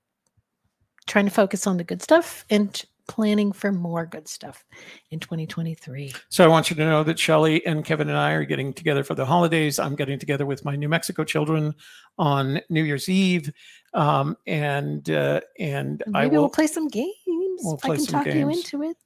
trying 1.06 1.24
to 1.24 1.30
focus 1.32 1.66
on 1.66 1.78
the 1.78 1.84
good 1.84 2.02
stuff 2.02 2.44
and 2.50 2.84
planning 3.08 3.50
for 3.50 3.72
more 3.72 4.06
good 4.06 4.28
stuff 4.28 4.64
in 5.10 5.18
2023. 5.18 6.12
So 6.28 6.44
I 6.44 6.46
want 6.46 6.70
you 6.70 6.76
to 6.76 6.84
know 6.84 7.02
that 7.02 7.18
Shelley 7.18 7.64
and 7.66 7.84
Kevin 7.84 8.08
and 8.08 8.16
I 8.16 8.32
are 8.32 8.44
getting 8.44 8.72
together 8.72 9.02
for 9.02 9.14
the 9.14 9.26
holidays. 9.26 9.78
I'm 9.78 9.96
getting 9.96 10.18
together 10.18 10.46
with 10.46 10.64
my 10.64 10.76
New 10.76 10.88
Mexico 10.88 11.24
children 11.24 11.74
on 12.18 12.60
New 12.68 12.84
Year's 12.84 13.08
Eve, 13.08 13.50
um, 13.94 14.36
and 14.46 15.08
uh, 15.10 15.40
and 15.58 16.02
I 16.14 16.22
Maybe 16.24 16.36
will. 16.36 16.42
we'll 16.44 16.50
play 16.50 16.66
some 16.68 16.88
games. 16.88 17.14
we'll 17.26 17.78
play 17.78 17.94
I 17.94 17.96
can 17.96 18.04
some 18.04 18.24
talk 18.24 18.34
you 18.34 18.48
into 18.50 18.82
it. 18.84 18.96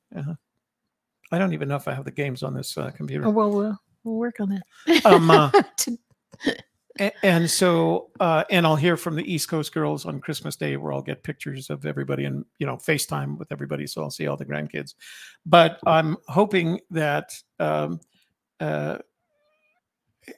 I 1.32 1.38
don't 1.38 1.54
even 1.54 1.68
know 1.68 1.76
if 1.76 1.88
I 1.88 1.94
have 1.94 2.04
the 2.04 2.10
games 2.10 2.42
on 2.42 2.52
this 2.52 2.76
uh, 2.76 2.90
computer. 2.90 3.24
Or 3.24 3.30
we'll, 3.30 3.50
we'll 3.50 3.78
we'll 4.04 4.16
work 4.16 4.40
on 4.40 4.50
that. 4.50 5.06
Um, 5.06 5.30
uh, 5.30 5.50
To- 5.78 5.98
And 7.22 7.50
so 7.50 8.10
uh, 8.20 8.44
and 8.50 8.66
I'll 8.66 8.76
hear 8.76 8.96
from 8.96 9.16
the 9.16 9.32
East 9.32 9.48
Coast 9.48 9.72
girls 9.72 10.04
on 10.04 10.20
Christmas 10.20 10.56
Day, 10.56 10.76
where 10.76 10.92
I'll 10.92 11.02
get 11.02 11.22
pictures 11.22 11.70
of 11.70 11.86
everybody 11.86 12.24
and 12.24 12.44
you 12.58 12.66
know 12.66 12.76
FaceTime 12.76 13.38
with 13.38 13.50
everybody, 13.50 13.86
so 13.86 14.02
I'll 14.02 14.10
see 14.10 14.26
all 14.26 14.36
the 14.36 14.44
grandkids. 14.44 14.94
But 15.46 15.80
I'm 15.86 16.16
hoping 16.28 16.80
that 16.90 17.32
um, 17.58 18.00
uh, 18.60 18.98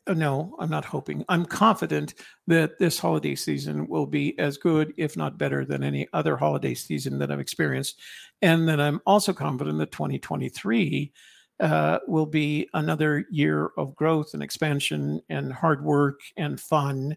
no, 0.09 0.57
I'm 0.59 0.71
not 0.71 0.85
hoping. 0.85 1.25
I'm 1.29 1.45
confident 1.45 2.15
that 2.47 2.79
this 2.79 2.99
holiday 2.99 3.35
season 3.35 3.87
will 3.87 4.07
be 4.07 4.39
as 4.39 4.57
good, 4.57 4.95
if 4.97 5.17
not 5.17 5.39
better, 5.39 5.65
than 5.65 5.85
any 5.85 6.09
other 6.13 6.37
holiday 6.37 6.75
season 6.75 7.19
that 7.19 7.31
I've 7.31 7.41
experienced, 7.41 8.01
and 8.43 8.69
that 8.69 8.81
I'm 8.81 9.01
also 9.07 9.33
confident 9.33 9.79
that 9.79 9.93
2023 9.93 11.13
uh, 11.61 11.99
will 12.07 12.27
be 12.27 12.69
another 12.75 13.27
year 13.31 13.71
of 13.77 13.95
growth 13.95 14.35
and 14.35 14.43
expansion 14.43 15.21
and 15.29 15.53
hard 15.53 15.85
work 15.85 16.21
and 16.37 16.61
fun 16.61 17.17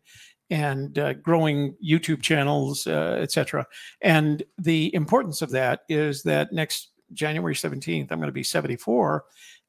and 0.49 0.97
uh, 0.97 1.13
growing 1.13 1.75
YouTube 1.85 2.21
channels, 2.21 2.87
uh, 2.87 3.17
etc. 3.21 3.65
And 4.01 4.43
the 4.57 4.93
importance 4.95 5.41
of 5.41 5.51
that 5.51 5.81
is 5.89 6.23
that 6.23 6.53
next 6.53 6.91
January 7.13 7.55
17th, 7.55 8.11
I'm 8.11 8.19
going 8.19 8.27
to 8.27 8.31
be 8.31 8.43
74. 8.43 9.25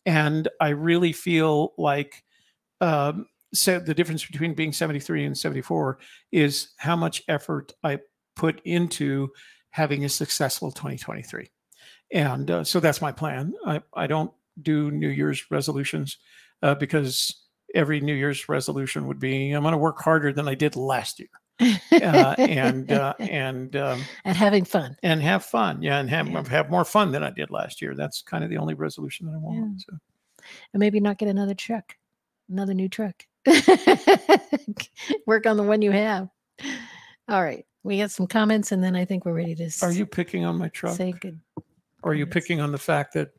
And 0.06 0.48
I 0.60 0.68
really 0.68 1.12
feel 1.12 1.72
like 1.76 2.22
um, 2.80 3.26
so 3.54 3.78
the 3.78 3.94
difference 3.94 4.24
between 4.24 4.54
being 4.54 4.72
73 4.72 5.24
and 5.24 5.36
74 5.36 5.98
is 6.32 6.68
how 6.76 6.96
much 6.96 7.22
effort 7.28 7.72
I 7.82 7.98
put 8.36 8.60
into 8.64 9.30
having 9.70 10.04
a 10.04 10.08
successful 10.08 10.70
2023. 10.70 11.50
And 12.12 12.50
uh, 12.50 12.64
so 12.64 12.80
that's 12.80 13.02
my 13.02 13.12
plan. 13.12 13.54
I, 13.66 13.82
I 13.94 14.06
don't 14.06 14.32
do 14.62 14.90
New 14.90 15.08
Year's 15.08 15.44
resolutions 15.50 16.18
uh, 16.62 16.74
because 16.74 17.34
every 17.74 18.00
New 18.00 18.14
Year's 18.14 18.48
resolution 18.48 19.06
would 19.06 19.18
be 19.20 19.52
I'm 19.52 19.62
going 19.62 19.72
to 19.72 19.78
work 19.78 20.00
harder 20.00 20.32
than 20.32 20.48
I 20.48 20.54
did 20.54 20.76
last 20.76 21.18
year, 21.20 21.28
uh, 21.92 22.34
and 22.38 22.90
uh, 22.92 23.14
and 23.18 23.74
um, 23.76 24.02
and 24.24 24.36
having 24.36 24.64
fun. 24.64 24.96
and 25.02 25.22
have 25.22 25.44
fun, 25.44 25.82
yeah, 25.82 25.98
and 25.98 26.08
have 26.10 26.28
Yeah. 26.28 26.48
have 26.48 26.70
more 26.70 26.84
fun 26.84 27.12
than 27.12 27.22
I 27.22 27.30
did 27.30 27.50
last 27.50 27.80
year. 27.82 27.94
That's 27.94 28.22
kind 28.22 28.44
of 28.44 28.50
the 28.50 28.58
only 28.58 28.74
resolution 28.74 29.26
that 29.26 29.34
I 29.34 29.38
want. 29.38 29.56
Yeah. 29.58 29.84
So. 29.88 29.98
and 30.72 30.80
maybe 30.80 31.00
not 31.00 31.18
get 31.18 31.28
another 31.28 31.54
truck, 31.54 31.96
another 32.50 32.74
new 32.74 32.88
truck. 32.88 33.24
Work 35.26 35.46
on 35.46 35.56
the 35.56 35.62
one 35.62 35.82
you 35.82 35.90
have. 35.92 36.28
All 37.28 37.42
right. 37.42 37.64
We 37.84 37.98
got 37.98 38.10
some 38.10 38.26
comments, 38.26 38.72
and 38.72 38.82
then 38.82 38.96
I 38.96 39.04
think 39.04 39.24
we're 39.24 39.32
ready 39.34 39.54
to. 39.54 39.70
Are 39.82 39.92
you 39.92 40.04
picking 40.06 40.44
on 40.44 40.58
my 40.58 40.68
truck? 40.68 40.96
say 40.96 41.12
good 41.12 41.40
are 42.04 42.14
you 42.14 42.26
picking 42.26 42.60
on 42.60 42.70
the 42.70 42.78
fact 42.78 43.12
that 43.14 43.30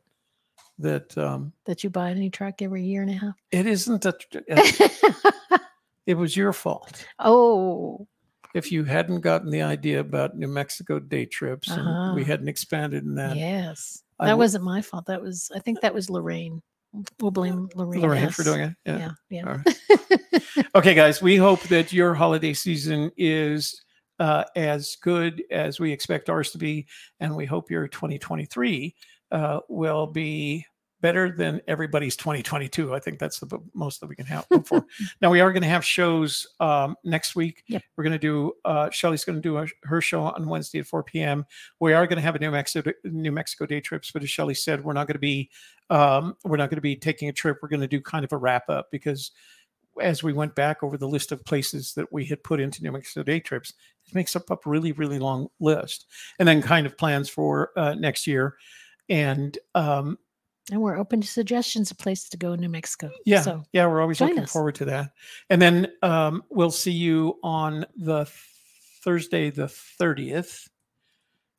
that 0.82 1.16
um, 1.18 1.52
that 1.66 1.82
you 1.84 1.90
buy 1.90 2.10
a 2.10 2.14
new 2.14 2.30
truck 2.30 2.62
every 2.62 2.82
year 2.84 3.02
and 3.02 3.10
a 3.10 3.14
half. 3.14 3.34
it 3.50 3.66
isn't 3.66 4.04
a, 4.04 4.14
it 6.06 6.14
was 6.14 6.36
your 6.36 6.52
fault 6.52 7.04
oh, 7.18 8.06
if 8.54 8.72
you 8.72 8.84
hadn't 8.84 9.20
gotten 9.20 9.50
the 9.50 9.62
idea 9.62 10.00
about 10.00 10.36
New 10.36 10.48
Mexico 10.48 10.98
day 10.98 11.24
trips 11.26 11.68
and 11.70 11.84
we 12.14 12.22
Uh-huh. 12.22 12.30
hadn't 12.30 12.48
expanded 12.48 13.04
in 13.04 13.14
that. 13.14 13.36
yes. 13.36 14.02
That 14.18 14.36
wasn't 14.36 14.64
my 14.64 14.82
fault. 14.82 15.06
That 15.06 15.22
was, 15.22 15.50
I 15.54 15.60
think 15.60 15.80
that 15.80 15.94
was 15.94 16.10
Lorraine. 16.10 16.60
We'll 17.20 17.30
blame 17.30 17.70
Lorraine. 17.74 18.02
Lorraine 18.02 18.28
for 18.30 18.42
doing 18.42 18.60
it. 18.60 18.74
Yeah. 18.84 18.98
Yeah. 18.98 19.10
Yeah. 19.30 19.62
Right. 19.64 20.66
okay, 20.74 20.94
guys, 20.94 21.22
we 21.22 21.36
hope 21.36 21.62
that 21.68 21.90
your 21.92 22.12
holiday 22.12 22.52
season 22.52 23.10
is 23.16 23.82
uh, 24.18 24.44
as 24.56 24.96
good 25.00 25.42
as 25.50 25.80
we 25.80 25.90
expect 25.92 26.28
ours 26.28 26.50
to 26.50 26.58
be. 26.58 26.86
And 27.20 27.34
we 27.34 27.46
hope 27.46 27.70
your 27.70 27.88
2023 27.88 28.94
uh, 29.32 29.60
will 29.68 30.06
be 30.08 30.66
better 31.00 31.30
than 31.30 31.60
everybody's 31.66 32.16
2022. 32.16 32.94
I 32.94 32.98
think 32.98 33.18
that's 33.18 33.40
the 33.40 33.58
most 33.74 34.00
that 34.00 34.08
we 34.08 34.16
can 34.16 34.26
have 34.26 34.46
hope 34.50 34.66
for. 34.66 34.84
now, 35.20 35.30
we 35.30 35.40
are 35.40 35.52
going 35.52 35.62
to 35.62 35.68
have 35.68 35.84
shows 35.84 36.46
um, 36.60 36.96
next 37.04 37.34
week. 37.34 37.64
Yep. 37.68 37.82
We're 37.96 38.04
going 38.04 38.12
to 38.12 38.18
do, 38.18 38.52
uh, 38.64 38.90
Shelley's 38.90 39.24
going 39.24 39.36
to 39.36 39.42
do 39.42 39.58
a, 39.58 39.66
her 39.84 40.00
show 40.00 40.22
on 40.22 40.48
Wednesday 40.48 40.80
at 40.80 40.86
4 40.86 41.02
p.m. 41.02 41.44
We 41.80 41.92
are 41.92 42.06
going 42.06 42.16
to 42.16 42.22
have 42.22 42.36
a 42.36 42.38
New 42.38 42.50
Mexico, 42.50 42.92
New 43.04 43.32
Mexico 43.32 43.66
day 43.66 43.80
trips, 43.80 44.10
but 44.10 44.22
as 44.22 44.30
Shelley 44.30 44.54
said, 44.54 44.84
we're 44.84 44.92
not 44.92 45.06
going 45.06 45.14
to 45.14 45.20
be 45.20 45.50
um, 45.90 46.36
we're 46.44 46.56
not 46.56 46.70
going 46.70 46.76
to 46.76 46.82
be 46.82 46.96
taking 46.96 47.28
a 47.28 47.32
trip. 47.32 47.58
We're 47.60 47.68
going 47.68 47.80
to 47.80 47.88
do 47.88 48.00
kind 48.00 48.24
of 48.24 48.32
a 48.32 48.36
wrap 48.36 48.70
up 48.70 48.90
because 48.92 49.32
as 50.00 50.22
we 50.22 50.32
went 50.32 50.54
back 50.54 50.82
over 50.82 50.96
the 50.96 51.08
list 51.08 51.32
of 51.32 51.44
places 51.44 51.94
that 51.94 52.12
we 52.12 52.24
had 52.24 52.42
put 52.44 52.60
into 52.60 52.82
New 52.82 52.92
Mexico 52.92 53.22
day 53.22 53.40
trips, 53.40 53.74
it 54.06 54.14
makes 54.14 54.36
up 54.36 54.50
a 54.50 54.58
really, 54.64 54.92
really 54.92 55.18
long 55.18 55.48
list. 55.58 56.06
And 56.38 56.46
then 56.46 56.62
kind 56.62 56.86
of 56.86 56.96
plans 56.96 57.28
for 57.28 57.70
uh, 57.76 57.94
next 57.94 58.26
year. 58.26 58.56
And 59.08 59.58
um, 59.74 60.18
And 60.70 60.80
we're 60.80 60.96
open 60.96 61.20
to 61.20 61.26
suggestions 61.26 61.90
of 61.90 61.98
places 61.98 62.28
to 62.30 62.36
go 62.36 62.52
in 62.52 62.60
New 62.60 62.68
Mexico. 62.68 63.10
yeah, 63.24 63.40
So 63.42 63.62
yeah, 63.72 63.86
we're 63.86 64.00
always 64.00 64.20
looking 64.20 64.40
us. 64.40 64.52
forward 64.52 64.76
to 64.76 64.84
that. 64.86 65.10
And 65.48 65.60
then 65.60 65.88
um, 66.02 66.44
we'll 66.48 66.70
see 66.70 66.92
you 66.92 67.38
on 67.42 67.84
the 67.96 68.26
Thursday, 69.02 69.50
the 69.50 69.66
30th. 69.66 70.68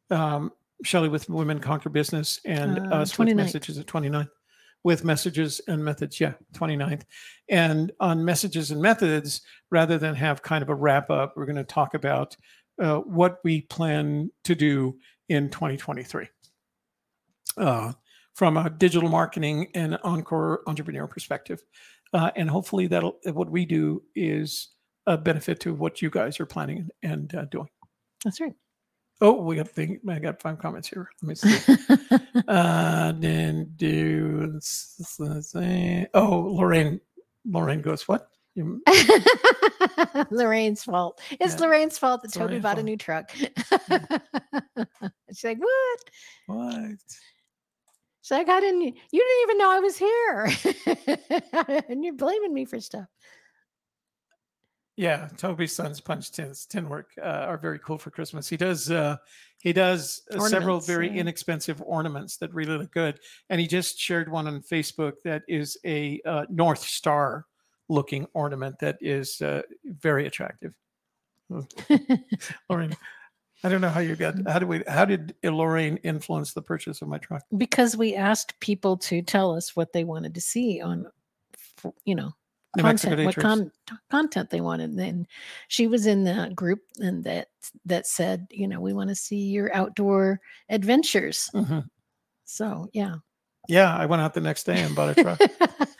Um, 0.09 0.51
Shelley 0.83 1.09
with 1.09 1.29
Women 1.29 1.59
Conquer 1.59 1.89
Business 1.89 2.39
and 2.45 2.79
Uh, 2.79 2.95
us 3.01 3.17
with 3.17 3.27
29th. 3.29 3.35
messages 3.35 3.77
at 3.77 3.85
29th 3.85 4.29
with 4.83 5.03
messages 5.03 5.61
and 5.67 5.83
methods. 5.83 6.19
Yeah, 6.19 6.33
29th. 6.53 7.03
And 7.49 7.91
on 7.99 8.23
messages 8.25 8.71
and 8.71 8.81
methods, 8.81 9.41
rather 9.69 9.97
than 9.97 10.15
have 10.15 10.41
kind 10.41 10.63
of 10.63 10.69
a 10.69 10.75
wrap 10.75 11.09
up, 11.09 11.33
we're 11.35 11.45
going 11.45 11.55
to 11.57 11.63
talk 11.63 11.93
about 11.93 12.35
uh, 12.81 12.97
what 12.99 13.39
we 13.43 13.61
plan 13.61 14.31
to 14.45 14.55
do 14.55 14.97
in 15.29 15.49
2023 15.49 16.27
uh, 17.57 17.93
from 18.35 18.57
a 18.57 18.69
digital 18.69 19.09
marketing 19.09 19.67
and 19.75 19.97
encore 20.03 20.61
entrepreneur 20.67 21.07
perspective. 21.07 21.61
Uh, 22.13 22.31
and 22.35 22.49
hopefully 22.49 22.87
that'll 22.87 23.17
what 23.33 23.49
we 23.49 23.65
do 23.65 24.01
is 24.15 24.69
a 25.07 25.17
benefit 25.17 25.59
to 25.61 25.73
what 25.73 26.01
you 26.01 26.09
guys 26.09 26.39
are 26.39 26.45
planning 26.45 26.89
and 27.03 27.33
uh, 27.35 27.45
doing. 27.45 27.67
that's 28.23 28.39
right. 28.41 28.53
Oh, 29.23 29.41
we 29.43 29.55
got 29.55 29.69
thing. 29.69 29.99
I 30.09 30.17
got 30.19 30.41
five 30.41 30.57
comments 30.59 30.87
here. 30.89 31.07
Let 31.21 31.29
me 31.29 31.35
see. 31.35 31.75
uh, 32.47 33.11
then 33.17 33.71
do 33.75 34.53
s- 34.57 34.95
s- 34.99 35.19
s- 35.21 35.55
eh, 35.55 36.05
oh 36.15 36.39
Lorraine. 36.51 36.99
Lorraine 37.45 37.81
goes 37.81 38.07
what? 38.07 38.27
You- 38.55 38.81
Lorraine's 40.31 40.83
fault. 40.83 41.21
It's 41.39 41.53
Yeah. 41.55 41.61
Lorraine's 41.61 41.97
fault 41.97 42.23
that 42.23 42.33
Toby 42.33 42.45
Lorraine's 42.59 42.63
bought 42.63 42.79
a 42.79 42.83
new 42.83 42.97
truck. 42.97 43.31
She's 45.33 45.43
like, 45.43 45.59
what? 45.59 45.99
What? 46.47 46.99
She's 48.21 48.31
like, 48.31 48.49
I 48.49 48.59
didn't, 48.59 48.81
you 48.81 48.91
didn't 49.11 49.43
even 49.43 49.57
know 49.57 49.71
I 49.71 49.79
was 49.79 49.97
here. 49.97 51.83
and 51.89 52.03
you're 52.03 52.13
blaming 52.13 52.53
me 52.53 52.65
for 52.65 52.79
stuff. 52.79 53.07
Yeah, 54.97 55.29
Toby's 55.37 55.73
son's 55.73 55.99
punch 55.99 56.31
tins 56.31 56.65
tin 56.65 56.87
work 56.87 57.11
uh, 57.17 57.25
are 57.25 57.57
very 57.57 57.79
cool 57.79 57.97
for 57.97 58.11
Christmas. 58.11 58.47
He 58.47 58.57
does 58.57 58.91
uh, 58.91 59.17
he 59.59 59.73
does 59.73 60.21
uh, 60.31 60.47
several 60.47 60.79
very 60.79 61.07
yeah. 61.07 61.21
inexpensive 61.21 61.81
ornaments 61.83 62.37
that 62.37 62.53
really 62.53 62.77
look 62.77 62.91
good, 62.91 63.19
and 63.49 63.59
he 63.59 63.65
just 63.65 63.97
shared 63.97 64.29
one 64.29 64.47
on 64.47 64.61
Facebook 64.61 65.13
that 65.23 65.43
is 65.47 65.75
a 65.85 66.21
uh, 66.25 66.45
North 66.49 66.83
Star 66.83 67.45
looking 67.89 68.27
ornament 68.33 68.77
that 68.79 68.97
is 69.01 69.41
uh, 69.41 69.61
very 69.85 70.27
attractive. 70.27 70.73
Lorraine, 72.69 72.95
I 73.63 73.69
don't 73.69 73.81
know 73.81 73.89
how 73.89 73.99
you 73.99 74.15
got 74.15 74.35
how 74.47 74.59
do 74.59 74.67
we 74.67 74.83
how 74.87 75.05
did 75.05 75.35
Lorraine 75.43 75.97
influence 75.97 76.53
the 76.53 76.61
purchase 76.61 77.01
of 77.01 77.07
my 77.07 77.17
truck? 77.19 77.43
because 77.57 77.95
we 77.95 78.15
asked 78.15 78.59
people 78.59 78.97
to 78.97 79.21
tell 79.21 79.53
us 79.55 79.75
what 79.75 79.93
they 79.93 80.03
wanted 80.03 80.33
to 80.35 80.41
see 80.41 80.81
on, 80.81 81.05
you 82.05 82.15
know, 82.15 82.31
New 82.77 82.83
content, 82.83 83.25
what 83.25 83.35
con- 83.35 83.71
content 84.09 84.49
they 84.49 84.61
wanted. 84.61 84.91
And 84.91 84.99
then 84.99 85.27
she 85.67 85.87
was 85.87 86.05
in 86.07 86.23
the 86.23 86.51
group 86.55 86.79
and 86.99 87.23
that 87.25 87.49
that 87.85 88.07
said, 88.07 88.47
you 88.49 88.67
know, 88.67 88.79
we 88.79 88.93
want 88.93 89.09
to 89.09 89.15
see 89.15 89.49
your 89.49 89.75
outdoor 89.75 90.39
adventures. 90.69 91.49
Mhm. 91.53 91.85
So 92.45 92.87
yeah. 92.93 93.15
Yeah, 93.67 93.95
I 93.95 94.05
went 94.07 94.21
out 94.21 94.33
the 94.33 94.41
next 94.41 94.63
day 94.63 94.81
and 94.81 94.95
bought 94.95 95.17
a 95.17 95.21
truck. 95.21 95.39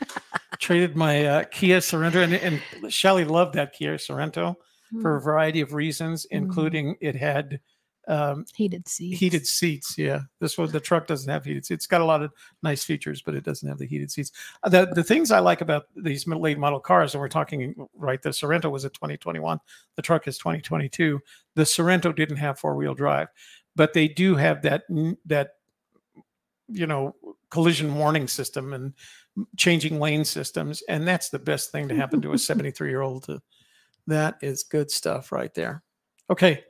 Traded 0.58 0.96
my 0.96 1.24
uh, 1.24 1.44
Kia 1.44 1.78
Sorento, 1.78 2.22
and, 2.22 2.34
and 2.34 2.92
Shelley 2.92 3.24
loved 3.24 3.54
that 3.54 3.72
Kia 3.72 3.94
Sorento. 3.96 4.56
For 4.98 5.16
a 5.16 5.20
Mm, 5.20 5.24
variety 5.24 5.60
of 5.60 5.72
reasons, 5.74 6.26
including 6.26 6.96
it 7.00 7.16
had 7.16 7.60
um, 8.08 8.46
heated 8.54 8.88
seats. 8.88 9.18
heated 9.18 9.46
seats. 9.46 9.96
Yeah, 9.96 10.22
this 10.40 10.58
one 10.58 10.70
the 10.70 10.80
truck 10.80 11.06
doesn't 11.06 11.30
have 11.30 11.44
heated 11.44 11.64
seats. 11.66 11.76
It's 11.76 11.86
got 11.86 12.00
a 12.00 12.04
lot 12.04 12.22
of 12.22 12.32
nice 12.62 12.84
features, 12.84 13.22
but 13.22 13.34
it 13.34 13.44
doesn't 13.44 13.68
have 13.68 13.78
the 13.78 13.86
heated 13.86 14.10
seats. 14.10 14.32
Uh, 14.62 14.68
The 14.70 14.86
the 14.86 15.04
things 15.04 15.30
I 15.30 15.38
like 15.40 15.60
about 15.60 15.84
these 15.96 16.26
late 16.26 16.58
model 16.58 16.80
cars, 16.80 17.14
and 17.14 17.20
we're 17.20 17.28
talking 17.28 17.88
right, 17.94 18.20
the 18.22 18.30
Sorento 18.30 18.70
was 18.70 18.84
a 18.84 18.90
2021. 18.90 19.58
The 19.96 20.02
truck 20.02 20.26
is 20.28 20.38
2022. 20.38 21.20
The 21.54 21.62
Sorento 21.62 22.14
didn't 22.14 22.36
have 22.38 22.58
four 22.58 22.76
wheel 22.76 22.94
drive, 22.94 23.28
but 23.76 23.92
they 23.92 24.08
do 24.08 24.34
have 24.36 24.62
that 24.62 24.82
that 25.26 25.50
you 26.68 26.86
know 26.86 27.14
collision 27.50 27.94
warning 27.94 28.28
system 28.28 28.72
and 28.72 28.94
changing 29.56 29.98
lane 30.00 30.24
systems, 30.24 30.82
and 30.88 31.06
that's 31.06 31.28
the 31.30 31.38
best 31.38 31.70
thing 31.72 31.88
to 31.88 31.94
happen 31.94 32.20
to 32.22 32.32
a 32.32 32.38
73 32.38 32.90
year 32.90 33.02
old. 33.02 33.26
That 34.06 34.36
is 34.42 34.62
good 34.62 34.90
stuff 34.90 35.32
right 35.32 35.52
there. 35.54 35.82
Okay, 36.30 36.64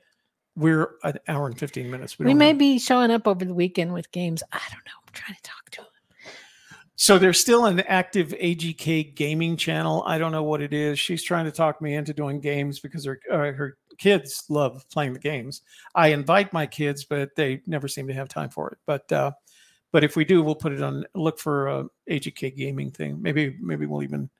we're 0.56 0.96
an 1.02 1.18
hour 1.28 1.46
and 1.46 1.58
15 1.58 1.90
minutes. 1.90 2.18
We 2.18 2.26
don't 2.26 2.38
may 2.38 2.48
have- 2.48 2.58
be 2.58 2.78
showing 2.78 3.10
up 3.10 3.26
over 3.26 3.44
the 3.44 3.54
weekend 3.54 3.92
with 3.92 4.10
games. 4.12 4.42
I 4.52 4.60
don't 4.70 4.84
know. 4.84 4.92
I'm 5.06 5.12
trying 5.12 5.36
to 5.36 5.42
talk 5.42 5.70
to 5.70 5.80
him. 5.82 5.86
So 6.94 7.18
there's 7.18 7.40
still 7.40 7.64
an 7.64 7.80
active 7.80 8.28
AGK 8.28 9.14
gaming 9.14 9.56
channel. 9.56 10.04
I 10.06 10.18
don't 10.18 10.30
know 10.30 10.42
what 10.44 10.60
it 10.60 10.72
is. 10.72 11.00
She's 11.00 11.22
trying 11.22 11.46
to 11.46 11.50
talk 11.50 11.80
me 11.80 11.94
into 11.94 12.12
doing 12.12 12.38
games 12.40 12.78
because 12.80 13.04
her 13.04 13.18
uh, 13.30 13.52
her 13.52 13.76
kids 13.98 14.44
love 14.48 14.84
playing 14.90 15.14
the 15.14 15.18
games. 15.18 15.62
I 15.94 16.08
invite 16.08 16.52
my 16.52 16.66
kids, 16.66 17.04
but 17.04 17.34
they 17.34 17.62
never 17.66 17.88
seem 17.88 18.06
to 18.08 18.14
have 18.14 18.28
time 18.28 18.50
for 18.50 18.70
it. 18.70 18.78
But 18.86 19.10
uh, 19.10 19.32
but 19.90 20.04
if 20.04 20.16
we 20.16 20.24
do, 20.24 20.42
we'll 20.42 20.54
put 20.54 20.72
it 20.72 20.82
on. 20.82 21.04
Look 21.14 21.38
for 21.40 21.68
a 21.68 21.86
AGK 22.10 22.56
gaming 22.56 22.90
thing. 22.90 23.20
Maybe 23.20 23.56
maybe 23.60 23.86
we'll 23.86 24.02
even 24.02 24.30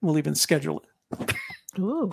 we'll 0.00 0.18
even 0.18 0.34
schedule 0.34 0.82
it. 1.18 1.34
Ooh, 1.78 2.10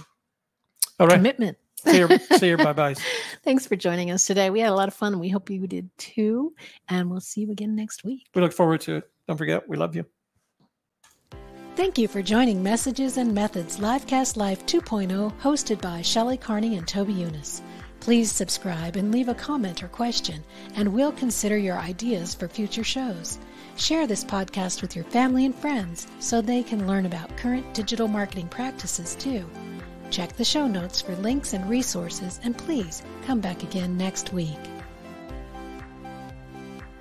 All 0.99 1.07
right. 1.07 1.15
commitment. 1.15 1.57
Say 1.77 1.99
your, 1.99 2.19
say 2.37 2.47
your 2.49 2.57
bye 2.57 2.73
byes. 2.73 2.99
Thanks 3.43 3.67
for 3.67 3.75
joining 3.75 4.11
us 4.11 4.25
today. 4.25 4.49
We 4.49 4.59
had 4.59 4.71
a 4.71 4.75
lot 4.75 4.87
of 4.87 4.93
fun. 4.93 5.19
We 5.19 5.29
hope 5.29 5.49
you 5.49 5.65
did 5.67 5.89
too. 5.97 6.53
And 6.89 7.09
we'll 7.09 7.21
see 7.21 7.41
you 7.41 7.51
again 7.51 7.75
next 7.75 8.03
week. 8.03 8.27
We 8.33 8.41
look 8.41 8.53
forward 8.53 8.81
to 8.81 8.97
it. 8.97 9.09
Don't 9.27 9.37
forget, 9.37 9.67
we 9.69 9.77
love 9.77 9.95
you. 9.95 10.05
Thank 11.75 11.99
you 11.99 12.07
for 12.07 12.23
joining 12.23 12.63
Messages 12.63 13.17
and 13.17 13.35
Methods 13.35 13.77
Livecast 13.77 14.35
Live 14.35 14.65
2.0, 14.65 15.31
hosted 15.39 15.79
by 15.79 16.01
Shelley 16.01 16.37
Carney 16.37 16.75
and 16.77 16.87
Toby 16.87 17.13
Younis. 17.13 17.61
Please 17.99 18.31
subscribe 18.31 18.95
and 18.95 19.11
leave 19.11 19.29
a 19.29 19.35
comment 19.35 19.83
or 19.83 19.87
question, 19.87 20.43
and 20.75 20.91
we'll 20.91 21.11
consider 21.11 21.55
your 21.57 21.77
ideas 21.77 22.33
for 22.33 22.47
future 22.47 22.83
shows. 22.83 23.37
Share 23.77 24.07
this 24.07 24.23
podcast 24.23 24.81
with 24.81 24.95
your 24.95 25.05
family 25.05 25.45
and 25.45 25.53
friends 25.53 26.07
so 26.19 26.41
they 26.41 26.63
can 26.63 26.87
learn 26.87 27.05
about 27.05 27.37
current 27.37 27.75
digital 27.75 28.07
marketing 28.07 28.47
practices 28.47 29.13
too. 29.13 29.47
Check 30.09 30.35
the 30.35 30.43
show 30.43 30.67
notes 30.67 30.99
for 30.99 31.15
links 31.17 31.53
and 31.53 31.69
resources, 31.69 32.39
and 32.43 32.57
please 32.57 33.03
come 33.27 33.39
back 33.39 33.61
again 33.61 33.95
next 33.95 34.33
week. 34.33 34.57